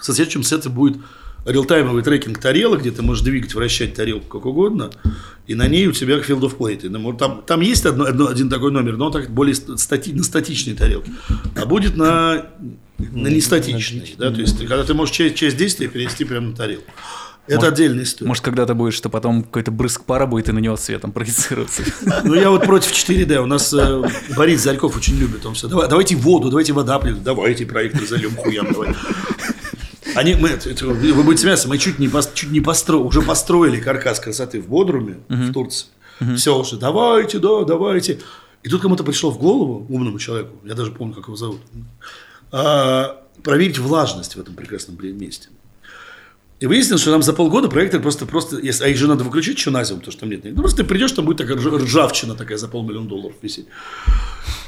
со 0.00 0.14
следующим 0.14 0.42
сетом 0.42 0.72
будет 0.72 0.96
реалтаймовый 1.44 2.02
трекинг 2.02 2.38
тарелок, 2.38 2.80
где 2.80 2.90
ты 2.90 3.02
можешь 3.02 3.22
двигать, 3.24 3.54
вращать 3.54 3.94
тарелку 3.94 4.26
как 4.38 4.46
угодно, 4.46 4.90
и 5.46 5.54
на 5.54 5.66
ней 5.66 5.86
у 5.86 5.92
тебя 5.92 6.16
field 6.18 6.40
of 6.42 6.56
play. 6.56 6.76
Ты, 6.76 6.90
Там, 7.18 7.42
там 7.46 7.60
есть 7.60 7.86
одно, 7.86 8.04
одно- 8.04 8.28
один 8.28 8.48
такой 8.48 8.70
номер, 8.70 8.96
но 8.96 9.06
он 9.06 9.12
так 9.12 9.30
более 9.30 9.54
стати, 9.54 10.10
на 10.10 10.22
статичной 10.22 10.74
тарелке. 10.74 11.10
А 11.56 11.66
будет 11.66 11.96
на, 11.96 12.46
на 12.98 13.28
нестатичной. 13.28 14.14
Да? 14.18 14.30
То 14.30 14.40
есть, 14.40 14.58
ты- 14.58 14.66
когда 14.66 14.84
ты 14.84 14.94
можешь 14.94 15.14
часть, 15.14 15.34
часть 15.36 15.56
действия 15.56 15.88
перенести 15.88 16.24
прямо 16.24 16.48
на 16.50 16.56
тарелку. 16.56 16.90
Это 17.46 17.66
отдельная 17.68 18.04
история. 18.04 18.28
может, 18.28 18.44
когда-то 18.44 18.74
будет, 18.74 18.94
что 18.94 19.08
потом 19.08 19.42
какой-то 19.42 19.72
брызг 19.72 20.04
пара 20.04 20.26
будет 20.26 20.48
и 20.48 20.52
на 20.52 20.60
него 20.60 20.76
светом 20.76 21.10
проецироваться. 21.10 21.82
Ну, 22.22 22.34
я 22.34 22.48
вот 22.50 22.64
против 22.64 22.92
4D. 22.92 23.38
У 23.38 23.46
нас 23.46 23.72
э, 23.72 24.02
Борис 24.36 24.62
Зарьков 24.62 24.96
очень 24.96 25.16
любит. 25.16 25.44
Он 25.46 25.54
все, 25.54 25.66
давай, 25.66 25.88
давайте 25.88 26.14
воду, 26.14 26.48
давайте 26.50 26.72
вода 26.74 27.00
давайте 27.24 27.66
проектор 27.66 28.06
зальем 28.06 28.36
хуям, 28.36 28.70
давай. 28.72 28.94
Они, 30.20 30.34
мы, 30.34 30.50
вы 30.82 31.22
будете 31.22 31.42
смеяться, 31.44 31.66
мы 31.66 31.78
чуть 31.78 31.98
не, 31.98 32.10
чуть 32.34 32.50
не 32.50 32.60
построили, 32.60 33.06
уже 33.06 33.22
построили 33.22 33.80
каркас 33.80 34.20
красоты 34.20 34.60
в 34.60 34.68
Бодруме, 34.68 35.20
в 35.30 35.52
Турции. 35.54 35.86
Все 36.36 36.58
уже, 36.58 36.76
давайте, 36.76 37.38
да, 37.38 37.64
давайте. 37.64 38.18
И 38.62 38.68
тут 38.68 38.82
кому-то 38.82 39.02
пришло 39.02 39.30
в 39.30 39.38
голову, 39.38 39.86
умному 39.88 40.18
человеку, 40.18 40.56
я 40.66 40.74
даже 40.74 40.92
помню, 40.92 41.14
как 41.14 41.24
его 41.28 41.36
зовут, 41.36 41.62
а, 42.52 43.22
проверить 43.42 43.78
влажность 43.78 44.36
в 44.36 44.40
этом 44.40 44.54
прекрасном 44.54 44.98
месте. 45.00 45.48
И 46.58 46.66
выяснилось, 46.66 47.00
что 47.00 47.12
нам 47.12 47.22
за 47.22 47.32
полгода 47.32 47.68
проектор 47.68 48.02
просто, 48.02 48.26
просто 48.26 48.58
если, 48.58 48.84
а 48.84 48.88
их 48.88 48.98
же 48.98 49.08
надо 49.08 49.24
выключить 49.24 49.56
еще 49.56 49.70
на 49.70 49.82
зиму, 49.84 50.00
потому 50.00 50.12
что 50.12 50.20
там 50.20 50.30
нет. 50.30 50.44
Ну, 50.44 50.56
просто 50.56 50.82
ты 50.82 50.84
придешь, 50.84 51.12
там 51.12 51.24
будет 51.24 51.38
такая 51.38 51.56
рж- 51.56 51.84
ржавчина 51.84 52.34
такая 52.34 52.58
за 52.58 52.68
полмиллиона 52.68 53.08
долларов 53.08 53.36
висеть. 53.40 53.66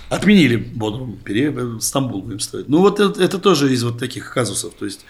Отменили 0.09 0.57
Бодрум, 0.57 1.19
пере... 1.23 1.55
Стамбул 1.81 2.23
будем 2.23 2.41
ставить. 2.41 2.71
Ну, 2.71 2.79
вот 2.79 2.99
это, 2.99 3.23
это 3.23 3.39
тоже 3.39 3.71
из 3.75 3.85
вот 3.85 3.99
таких 3.99 4.33
казусов. 4.33 4.73
То 4.79 4.87
есть, 4.87 5.05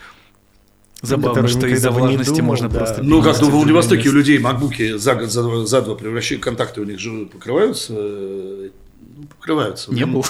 Забавно, 1.03 1.47
что 1.49 1.67
из-за 1.67 1.91
влажности 1.91 2.29
думал, 2.37 2.45
можно 2.47 2.69
да. 2.69 2.77
просто... 2.79 3.03
ну, 3.03 3.21
как 3.21 3.33
перенести 3.35 3.45
в 3.45 3.49
в 3.49 3.51
Владивостоке 3.59 4.09
у 4.09 4.13
людей 4.13 4.39
макбуки 4.39 4.97
за 4.97 5.15
год, 5.15 5.29
за 5.31 5.43
два, 5.43 5.65
за 5.65 5.81
два 5.81 5.95
превращают, 5.95 6.41
контакты 6.41 6.79
у 6.81 6.85
них 6.85 6.97
же 6.97 7.25
покрываются, 7.25 7.93
э, 7.95 8.69
ну, 9.17 9.23
покрываются. 9.37 9.91
Не 9.93 9.99
Я- 9.99 10.07
был. 10.07 10.25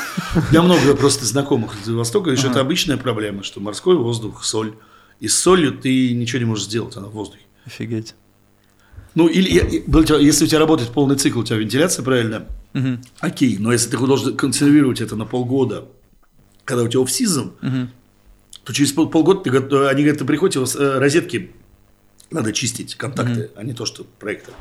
Меня 0.50 0.64
много 0.64 0.96
просто 0.96 1.26
знакомых 1.26 1.76
из 1.82 1.90
Востока, 1.90 2.32
еще 2.32 2.48
это 2.48 2.60
обычная 2.60 2.98
проблема, 2.98 3.44
что 3.44 3.60
морской 3.60 3.96
воздух, 3.96 4.44
соль. 4.44 4.74
И 5.20 5.28
с 5.28 5.38
солью 5.38 5.74
ты 5.78 6.12
ничего 6.14 6.40
не 6.40 6.46
можешь 6.46 6.66
сделать, 6.66 6.98
она 6.98 7.08
в 7.08 7.12
воздухе. 7.12 7.44
Офигеть. 7.66 8.16
Ну, 9.16 9.28
или 9.28 9.48
если 10.24 10.46
у 10.46 10.48
тебя 10.48 10.60
работает 10.60 10.90
полный 10.90 11.16
цикл, 11.18 11.42
у 11.42 11.44
тебя 11.44 11.58
вентиляция 11.58 12.04
правильно, 12.04 12.48
Мгм. 12.74 13.00
окей, 13.20 13.58
но 13.60 13.72
если 13.72 13.92
ты 13.92 13.98
должен 13.98 14.36
консервировать 14.36 15.02
это 15.02 15.16
на 15.16 15.26
полгода, 15.26 15.86
когда 16.66 16.82
у 16.84 16.88
тебя 16.88 17.02
оф-сезон, 17.04 17.54
то 18.64 18.74
через 18.74 18.92
пол- 18.94 19.10
полгода 19.10 19.42
ты, 19.42 19.50
они 19.50 20.04
говорят, 20.04 20.18
ты 20.20 20.26
приходите, 20.26 20.60
у 20.60 20.64
вас 20.64 20.76
э, 20.76 21.00
розетки 21.00 21.52
надо 22.32 22.52
чистить, 22.54 22.96
контакты, 22.96 23.52
а 23.56 23.64
не 23.64 23.74
то, 23.74 23.86
что 23.86 24.06
проектор. 24.20 24.54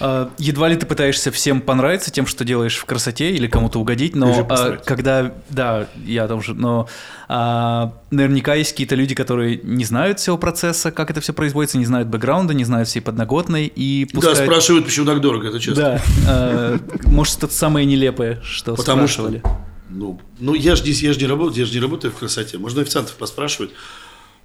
А, 0.00 0.30
Едва 0.38 0.68
ли 0.68 0.76
ты 0.76 0.86
пытаешься 0.86 1.32
всем 1.32 1.60
понравиться 1.60 2.12
тем, 2.12 2.26
что 2.26 2.44
делаешь 2.44 2.76
в 2.76 2.84
красоте 2.84 3.32
или 3.32 3.48
кому-то 3.48 3.80
угодить, 3.80 4.14
но 4.14 4.46
а, 4.48 4.76
когда, 4.76 5.34
да, 5.50 5.88
я 6.04 6.28
там 6.28 6.40
же, 6.40 6.54
но 6.54 6.88
а, 7.28 7.94
наверняка 8.12 8.54
есть 8.54 8.70
какие-то 8.72 8.94
люди, 8.94 9.16
которые 9.16 9.60
не 9.64 9.84
знают 9.84 10.20
всего 10.20 10.38
процесса, 10.38 10.92
как 10.92 11.10
это 11.10 11.20
все 11.20 11.32
производится, 11.32 11.78
не 11.78 11.84
знают 11.84 12.06
бэкграунда, 12.08 12.54
не 12.54 12.62
знают 12.64 12.86
всей 12.88 13.00
подноготной 13.00 13.66
и 13.66 14.04
Да, 14.04 14.14
пускают... 14.14 14.38
спрашивают, 14.38 14.84
почему 14.84 15.06
так 15.06 15.20
дорого, 15.20 15.48
это 15.48 15.58
честно. 15.58 15.82
Да, 15.82 16.02
а, 16.28 16.78
может, 17.06 17.32
что-то 17.34 17.54
самое 17.54 17.84
нелепое, 17.84 18.40
что 18.44 18.76
Потому 18.76 19.08
спрашивали. 19.08 19.38
что, 19.40 19.58
ну, 19.88 20.20
ну 20.38 20.54
я 20.54 20.76
же 20.76 20.84
я 20.84 21.12
ж 21.12 21.18
не 21.18 21.26
работаю, 21.26 21.60
я 21.60 21.66
же 21.66 21.72
не 21.72 21.80
работаю 21.80 22.12
в 22.12 22.16
красоте. 22.16 22.58
Можно 22.58 22.82
официантов 22.82 23.14
поспрашивать. 23.16 23.70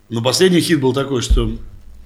Но 0.09 0.21
последний 0.21 0.61
хит 0.61 0.79
был 0.79 0.93
такой, 0.93 1.21
что 1.21 1.57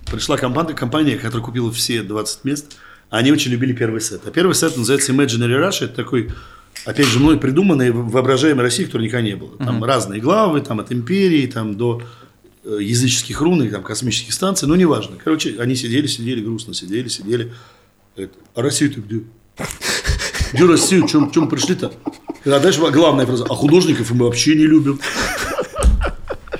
пришла 0.09 0.37
компания, 0.37 0.73
компания, 0.73 1.17
которая 1.17 1.45
купила 1.45 1.71
все 1.71 2.03
20 2.03 2.43
мест, 2.45 2.77
они 3.09 3.31
очень 3.31 3.51
любили 3.51 3.73
первый 3.73 4.01
сет. 4.01 4.21
А 4.25 4.31
первый 4.31 4.53
сет 4.53 4.77
называется 4.77 5.11
Imaginary 5.13 5.59
Russia. 5.59 5.85
Это 5.85 5.95
такой, 5.95 6.31
опять 6.85 7.07
же, 7.07 7.19
мной 7.19 7.37
придуманный 7.37 7.91
воображаемой 7.91 8.63
России, 8.63 8.85
которой 8.85 9.03
никогда 9.03 9.25
не 9.25 9.35
было. 9.35 9.57
Там 9.57 9.83
разные 9.83 10.21
главы, 10.21 10.61
там 10.61 10.79
от 10.79 10.91
империи, 10.91 11.47
там 11.47 11.77
до 11.77 12.01
э, 12.63 12.77
языческих 12.81 13.39
рун, 13.41 13.63
и 13.63 13.69
там 13.69 13.83
космических 13.83 14.33
станций, 14.33 14.67
ну, 14.67 14.75
неважно. 14.75 15.17
Короче, 15.23 15.55
они 15.59 15.75
сидели, 15.75 16.07
сидели, 16.07 16.41
грустно 16.41 16.73
сидели, 16.73 17.07
сидели. 17.07 17.53
Говорят, 18.15 18.35
а 18.55 18.61
Россия-то 18.61 19.01
где? 19.01 19.23
Где 20.53 20.65
Россия? 20.65 21.05
Чем, 21.07 21.29
чем 21.31 21.49
пришли-то? 21.49 21.91
А 22.47 22.59
дальше 22.59 22.79
главная 22.79 23.25
фраза. 23.25 23.45
А 23.49 23.53
художников 23.53 24.11
мы 24.11 24.25
вообще 24.25 24.55
не 24.55 24.65
любим. 24.65 24.99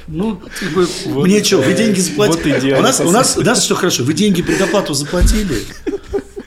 Ну, 0.08 0.42
как 0.60 0.72
бы, 0.72 0.88
мне 1.26 1.44
что, 1.44 1.58
вы 1.58 1.74
деньги 1.74 2.00
заплатили? 2.00 2.72
вот 2.72 2.80
у, 2.80 2.82
нас, 2.82 3.00
у, 3.02 3.12
нас, 3.12 3.38
у 3.38 3.42
нас 3.42 3.64
что 3.64 3.76
хорошо, 3.76 4.04
вы 4.04 4.14
деньги 4.14 4.42
предоплату 4.42 4.94
заплатили, 4.94 5.66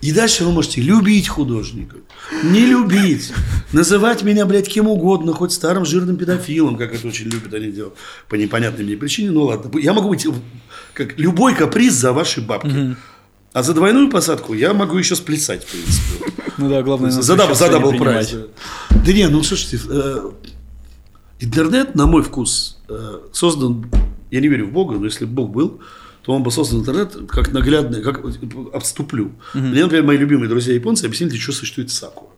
и 0.01 0.13
дальше 0.13 0.45
вы 0.45 0.53
можете 0.53 0.81
любить 0.81 1.29
художников, 1.29 1.99
не 2.43 2.61
любить, 2.61 3.33
называть 3.73 4.23
меня, 4.23 4.47
блядь, 4.47 4.67
кем 4.67 4.89
угодно, 4.89 5.35
хоть 5.35 5.53
старым 5.53 5.85
жирным 5.85 6.17
педофилом, 6.17 6.79
как 6.79 6.95
это 6.95 7.07
очень 7.07 7.27
любят 7.27 7.53
они 7.53 7.71
делать, 7.71 7.93
по 8.31 8.37
непонятной 8.37 8.85
мне 8.85 8.97
причине, 8.97 9.31
ну 9.31 9.43
ладно. 9.43 9.79
Я 9.79 9.93
могу 9.93 10.09
быть, 10.09 10.27
как 10.95 11.19
любой 11.19 11.55
каприз 11.55 11.93
за 11.93 12.15
ваши 12.15 12.41
бабки. 12.41 12.97
А 13.53 13.63
за 13.63 13.75
двойную 13.75 14.09
посадку 14.09 14.55
я 14.55 14.73
могу 14.73 14.97
еще 14.97 15.17
сплясать, 15.17 15.65
в 15.65 15.71
принципе. 15.71 16.40
Ну 16.59 16.69
да, 16.69 16.83
главное... 16.83 17.11
За 17.11 17.23
следующий 17.23 17.55
за 17.55 17.71
double 17.71 17.93
price. 17.97 18.35
Да 18.91 19.13
не, 19.13 19.29
ну 19.29 19.43
слушайте, 19.43 19.81
э, 19.89 20.31
интернет, 21.41 21.95
на 21.95 22.07
мой 22.07 22.23
вкус, 22.23 22.79
э, 22.89 23.21
создан, 23.33 23.91
я 24.31 24.41
не 24.41 24.49
верю 24.49 24.67
в 24.67 24.73
Бога, 24.73 24.97
но 24.97 25.05
если 25.07 25.25
бы 25.25 25.33
Бог 25.33 25.51
был, 25.51 25.81
то 26.23 26.33
он 26.33 26.43
бы 26.43 26.51
создал 26.51 26.81
интернет 26.81 27.17
как 27.29 27.53
наглядный, 27.53 28.03
как 28.03 28.23
отступлю. 28.75 29.33
Мне, 29.55 29.83
например, 29.83 30.05
мои 30.05 30.17
любимые 30.17 30.49
друзья 30.49 30.75
японцы 30.75 31.05
объяснили, 31.05 31.31
для 31.31 31.39
чего 31.39 31.53
существует 31.53 31.91
сакура. 31.91 32.31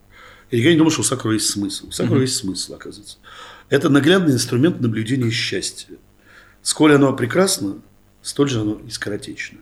Я 0.50 0.58
никогда 0.58 0.72
не 0.72 0.78
думал, 0.78 0.90
что 0.90 1.00
у 1.00 1.04
сакуры 1.04 1.34
есть 1.34 1.48
смысл. 1.48 1.88
У 1.88 1.90
сакуры 1.92 2.22
есть 2.22 2.36
смысл, 2.36 2.74
оказывается. 2.74 3.16
Это 3.70 3.88
наглядный 3.88 4.34
инструмент 4.34 4.80
наблюдения 4.80 5.30
счастья. 5.30 5.96
Сколь 6.62 6.94
оно 6.94 7.12
прекрасно, 7.14 7.78
столь 8.20 8.50
же 8.50 8.60
оно 8.60 8.78
и 8.86 8.90
скоротечно. 8.90 9.58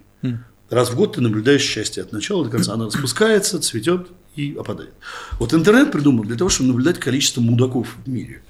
Раз 0.68 0.90
в 0.90 0.96
год 0.96 1.14
ты 1.14 1.20
наблюдаешь 1.20 1.62
счастье 1.62 2.02
от 2.02 2.12
начала 2.12 2.44
до 2.44 2.50
конца. 2.50 2.74
Оно 2.74 2.90
спускается, 2.90 3.60
цветет 3.60 4.08
и 4.36 4.56
опадает. 4.58 4.92
Вот 5.38 5.54
интернет 5.54 5.92
придуман 5.92 6.26
для 6.26 6.36
того, 6.36 6.50
чтобы 6.50 6.68
наблюдать 6.68 6.98
количество 6.98 7.40
мудаков 7.40 7.88
в 8.04 8.08
мире. 8.08 8.42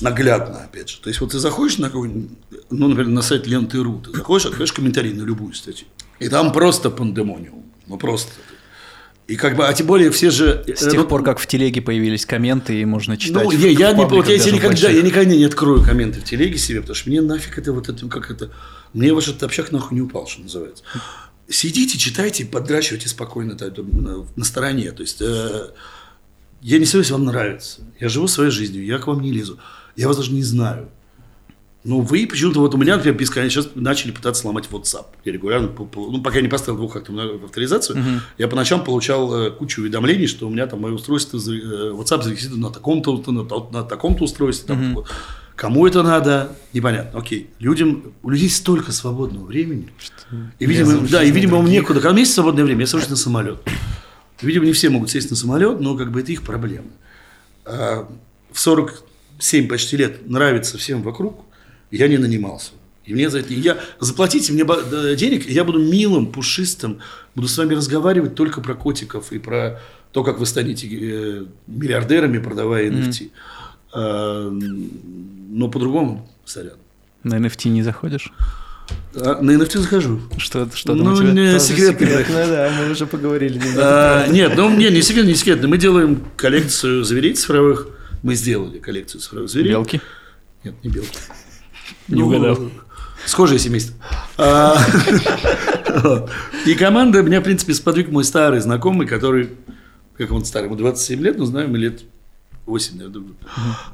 Наглядно, 0.00 0.64
опять 0.64 0.88
же. 0.88 0.98
То 1.00 1.08
есть, 1.08 1.20
вот 1.20 1.32
ты 1.32 1.38
заходишь 1.38 1.78
на 1.78 1.88
какой-нибудь, 1.88 2.30
ну, 2.70 2.88
например, 2.88 3.10
на 3.12 3.22
сайт 3.22 3.46
ленты.ру, 3.46 4.00
ты 4.00 4.16
заходишь, 4.16 4.46
открываешь 4.46 4.72
комментарий 4.72 5.12
на 5.12 5.22
любую 5.22 5.52
статью. 5.52 5.86
И 6.18 6.28
там 6.28 6.52
просто 6.52 6.90
пандемониум. 6.90 7.64
Ну, 7.86 7.98
просто. 7.98 8.32
И 9.26 9.36
как 9.36 9.56
бы, 9.56 9.66
а 9.66 9.72
тем 9.72 9.86
более 9.86 10.10
все 10.10 10.30
же... 10.30 10.64
С 10.66 10.90
тех 10.90 11.06
пор, 11.06 11.22
как 11.22 11.38
в 11.38 11.46
телеге 11.46 11.80
появились 11.80 12.26
комменты, 12.26 12.80
и 12.80 12.84
можно 12.84 13.16
читать. 13.16 13.44
Ну, 13.44 13.50
в- 13.50 13.52
я, 13.52 13.68
я 13.68 13.92
не, 13.92 14.04
вот 14.04 14.28
я 14.28 14.36
никогда, 14.38 14.68
больших. 14.68 14.90
я 14.90 15.02
никогда 15.02 15.34
не 15.34 15.44
открою 15.44 15.84
комменты 15.84 16.20
в 16.20 16.24
телеге 16.24 16.58
себе, 16.58 16.80
потому 16.80 16.96
что 16.96 17.08
мне 17.10 17.20
нафиг 17.20 17.56
это 17.56 17.72
вот 17.72 17.88
это, 17.88 18.08
как 18.08 18.30
это, 18.30 18.50
мне 18.92 19.12
ваш 19.12 19.28
этот 19.28 19.44
общак 19.44 19.70
нахуй 19.70 19.94
не 19.94 20.02
упал, 20.02 20.26
что 20.26 20.42
называется. 20.42 20.82
Сидите, 21.50 21.98
читайте, 21.98 22.46
подращивайте 22.46 23.08
спокойно 23.08 23.56
на, 24.36 24.44
стороне. 24.44 24.92
То 24.92 25.02
есть, 25.02 25.20
э, 25.20 25.70
я 26.62 26.78
не 26.78 26.84
собираюсь 26.84 27.10
вам 27.10 27.24
нравится. 27.24 27.80
Я 27.98 28.08
живу 28.08 28.28
своей 28.28 28.52
жизнью, 28.52 28.84
я 28.84 28.98
к 28.98 29.08
вам 29.08 29.20
не 29.20 29.32
лезу. 29.32 29.58
Я 29.96 30.06
вас 30.06 30.16
даже 30.16 30.32
не 30.32 30.44
знаю. 30.44 30.88
Ну, 31.82 32.02
вы 32.02 32.26
почему-то, 32.26 32.60
вот 32.60 32.74
у 32.74 32.78
меня, 32.78 32.96
например, 32.96 33.18
бесконечно 33.18 33.62
сейчас 33.62 33.72
начали 33.74 34.12
пытаться 34.12 34.42
сломать 34.42 34.66
WhatsApp. 34.70 35.06
Я 35.24 35.32
регулярно, 35.32 35.72
ну, 35.76 36.22
пока 36.22 36.36
я 36.36 36.42
не 36.42 36.48
поставил 36.48 36.76
двухфакторную 36.78 37.44
авторизацию, 37.44 38.22
я 38.38 38.48
по 38.48 38.54
ночам 38.54 38.84
получал 38.84 39.34
э, 39.34 39.50
кучу 39.50 39.80
уведомлений, 39.80 40.26
что 40.26 40.46
у 40.46 40.50
меня 40.50 40.66
там 40.66 40.82
мое 40.82 40.92
устройство, 40.92 41.38
э, 41.38 41.90
WhatsApp 41.92 42.22
зарегистрировано 42.22 42.68
на 42.68 42.72
таком-то, 42.72 43.32
на, 43.32 43.42
на 43.42 43.82
таком-то 43.82 44.24
устройстве. 44.24 44.68
там, 44.68 44.94
вот. 44.94 45.08
Кому 45.60 45.86
это 45.86 46.02
надо, 46.02 46.56
непонятно. 46.72 47.20
Окей. 47.20 47.50
Людям, 47.58 48.14
у 48.22 48.30
людей 48.30 48.48
столько 48.48 48.92
свободного 48.92 49.44
времени. 49.44 49.90
И, 50.58 50.64
видимо, 50.64 50.92
Лезут 50.92 51.10
да, 51.10 51.22
и, 51.22 51.30
видимо, 51.30 51.58
им 51.58 51.66
некуда. 51.66 52.00
Когда 52.00 52.08
у 52.08 52.12
меня 52.12 52.22
есть 52.22 52.32
свободное 52.32 52.64
время, 52.64 52.80
я 52.80 52.86
сажусь 52.86 53.10
на 53.10 53.16
самолет. 53.16 53.58
Видимо, 54.40 54.64
не 54.64 54.72
все 54.72 54.88
могут 54.88 55.10
сесть 55.10 55.28
на 55.28 55.36
самолет, 55.36 55.78
но 55.78 55.98
как 55.98 56.12
бы 56.12 56.20
это 56.20 56.32
их 56.32 56.44
проблема. 56.44 56.86
А 57.66 58.08
в 58.50 58.58
47 58.58 59.68
почти 59.68 59.98
лет 59.98 60.26
нравится 60.26 60.78
всем 60.78 61.02
вокруг, 61.02 61.44
я 61.90 62.08
не 62.08 62.16
нанимался. 62.16 62.70
И 63.04 63.12
мне 63.12 63.28
за 63.28 63.40
это... 63.40 63.52
Я, 63.52 63.76
заплатите 63.98 64.54
мне 64.54 64.64
денег, 65.14 65.46
и 65.46 65.52
я 65.52 65.64
буду 65.64 65.78
милым, 65.78 66.32
пушистым, 66.32 67.00
буду 67.34 67.48
с 67.48 67.58
вами 67.58 67.74
разговаривать 67.74 68.34
только 68.34 68.62
про 68.62 68.72
котиков 68.72 69.30
и 69.30 69.38
про 69.38 69.78
то, 70.12 70.24
как 70.24 70.38
вы 70.38 70.46
станете 70.46 70.88
э, 70.90 71.44
миллиардерами, 71.66 72.38
продавая 72.38 72.90
NFT. 72.90 73.30
А, 73.30 73.59
но 73.94 75.68
по-другому, 75.68 76.28
сорян. 76.44 76.76
На 77.22 77.34
NFT 77.34 77.68
не 77.68 77.82
заходишь? 77.82 78.32
А, 79.14 79.40
на 79.40 79.50
NFT 79.52 79.78
захожу. 79.78 80.20
Что, 80.38 80.68
что 80.74 80.94
там 80.96 81.04
Ну, 81.04 81.12
у 81.12 81.16
тебя? 81.16 81.30
не 81.32 81.52
Тоже 81.52 81.64
секрет. 81.64 81.98
секретно, 81.98 82.46
да, 82.46 82.72
мы 82.78 82.90
уже 82.90 83.06
поговорили 83.06 83.58
немного. 83.58 83.80
А, 84.24 84.26
Нет, 84.28 84.52
ну 84.56 84.70
не, 84.74 84.88
не 84.90 85.02
секрет, 85.02 85.26
не 85.26 85.34
секретно. 85.34 85.68
Мы 85.68 85.78
делаем 85.78 86.24
коллекцию 86.36 87.04
зверей 87.04 87.34
цифровых. 87.34 87.88
Мы 88.22 88.34
сделали 88.34 88.78
коллекцию 88.78 89.20
цифровых 89.20 89.48
зверей. 89.50 89.70
Белки? 89.70 90.00
Нет, 90.64 90.74
не 90.82 90.90
белки. 90.90 91.18
Не 92.08 92.22
угадал. 92.22 92.58
Схожее 93.26 93.58
семейство. 93.58 93.94
А. 94.38 94.76
И 96.66 96.74
команда 96.74 97.22
меня, 97.22 97.40
в 97.40 97.44
принципе, 97.44 97.74
сподвиг 97.74 98.08
мой 98.10 98.24
старый 98.24 98.60
знакомый, 98.60 99.06
который, 99.06 99.50
как 100.16 100.32
он 100.32 100.44
старый, 100.44 100.66
ему 100.66 100.76
27 100.76 101.20
лет, 101.20 101.38
но 101.38 101.44
знаем 101.44 101.72
мы 101.72 101.78
лет 101.78 102.02
8, 102.70 102.96
наверное. 102.96 103.24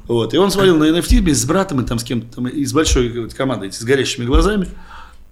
Вот. 0.07 0.33
И 0.33 0.37
он 0.37 0.51
смотрел 0.51 0.77
на 0.77 0.85
NFT 0.85 1.19
вместе 1.19 1.43
с 1.43 1.45
братом 1.45 1.81
и 1.81 1.85
там 1.85 1.99
с 1.99 2.03
кем-то 2.03 2.35
там, 2.35 2.47
из 2.47 2.71
большой 2.73 3.29
команды, 3.29 3.71
с 3.71 3.83
горящими 3.83 4.25
глазами. 4.25 4.67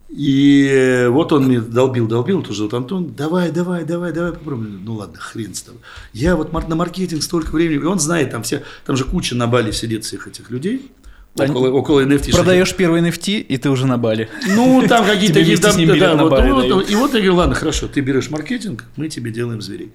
И 0.10 1.08
вот 1.10 1.34
он 1.34 1.46
мне 1.46 1.60
долбил, 1.60 2.08
долбил, 2.08 2.41
тоже 2.41 2.64
вот 2.64 2.74
Антон, 2.74 3.14
давай, 3.16 3.52
давай, 3.52 3.84
давай, 3.84 4.14
давай 4.14 4.32
попробуем. 4.32 4.82
Ну 4.86 4.96
ладно, 4.96 5.20
хрен 5.20 5.54
с 5.54 5.62
тобой. 5.62 5.82
Я 6.14 6.38
вот 6.38 6.54
на 6.54 6.76
маркетинг 6.76 7.22
столько 7.22 7.54
времени, 7.54 7.82
и 7.82 7.86
он 7.86 8.00
знает, 8.00 8.32
там 8.32 8.43
все, 8.43 8.64
там 8.86 8.96
же 8.96 9.04
куча 9.04 9.36
на 9.36 9.48
Бали 9.48 9.72
сидит 9.72 10.06
всех 10.06 10.28
этих 10.28 10.50
людей, 10.52 10.91
около, 11.38 11.70
около 11.70 12.06
NFT. 12.06 12.32
Продаешь 12.32 12.74
первый 12.76 13.02
NFT, 13.02 13.39
и 13.39 13.58
ты 13.58 13.70
уже 13.70 13.88
на 13.88 13.98
Бали. 13.98 14.30
Ну, 14.48 14.86
там 14.88 15.06
какие-то 15.08 15.43
Тебе 15.43 15.58
там, 15.58 16.00
да, 16.00 16.16
на 16.16 16.24
вот, 16.24 16.32
Бали 16.32 16.52
вот, 16.52 16.89
и 16.89 16.96
вот 16.96 17.14
я 17.14 17.20
говорю, 17.20 17.36
ладно, 17.36 17.56
хорошо, 17.56 17.88
ты 17.88 18.00
берешь 18.00 18.30
маркетинг, 18.30 18.86
мы 18.96 19.10
тебе 19.10 19.32
делаем 19.32 19.62
зверей. 19.62 19.91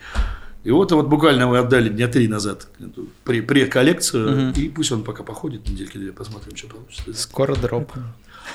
И 0.62 0.70
вот, 0.70 0.92
вот 0.92 1.06
буквально 1.06 1.46
мы 1.46 1.58
отдали 1.58 1.88
дня 1.88 2.06
три 2.06 2.28
назад 2.28 2.68
эту 2.78 3.08
пре- 3.24 3.42
пре-коллекцию, 3.42 4.52
и 4.54 4.68
пусть 4.68 4.92
он 4.92 5.02
пока 5.04 5.22
походит 5.22 5.66
недельки 5.68 5.96
две, 5.96 6.12
посмотрим, 6.12 6.54
что 6.54 6.68
получится. 6.68 7.14
Скоро 7.14 7.54
дроп. 7.56 7.92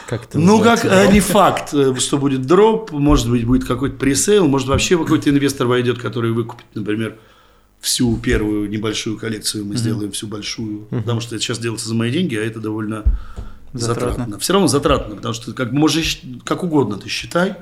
Как 0.08 0.26
это 0.26 0.38
Ну, 0.38 0.60
как 0.62 0.84
называется? 0.84 1.10
э, 1.10 1.14
не 1.14 1.20
факт, 1.20 1.74
э, 1.74 1.96
что 1.98 2.18
будет 2.18 2.46
дроп, 2.46 2.92
может 2.92 3.30
быть, 3.30 3.46
будет 3.46 3.66
какой-то 3.66 3.96
пресейл, 3.96 4.48
может, 4.48 4.68
вообще 4.68 4.98
какой-то 4.98 5.30
инвестор 5.30 5.68
войдет, 5.68 5.98
который 6.00 6.32
выкупит, 6.32 6.66
например, 6.76 7.18
всю 7.80 8.16
первую 8.18 8.70
небольшую 8.70 9.18
коллекцию, 9.18 9.66
мы 9.66 9.76
сделаем 9.78 10.12
всю 10.12 10.28
большую, 10.28 10.82
потому 10.90 11.22
что 11.22 11.36
это 11.36 11.44
сейчас 11.44 11.60
делается 11.60 11.88
за 11.88 11.96
мои 11.96 12.12
деньги, 12.12 12.36
а 12.36 12.42
это 12.42 12.60
довольно 12.60 13.04
Затратно. 13.74 14.10
затратно. 14.12 14.40
Все 14.40 14.54
равно 14.54 14.68
затратно, 14.68 15.16
потому 15.16 15.34
что 15.34 15.54
как 15.54 15.72
можешь 15.72 16.22
как 16.44 16.64
угодно 16.64 16.98
ты 16.98 17.10
считай, 17.10 17.56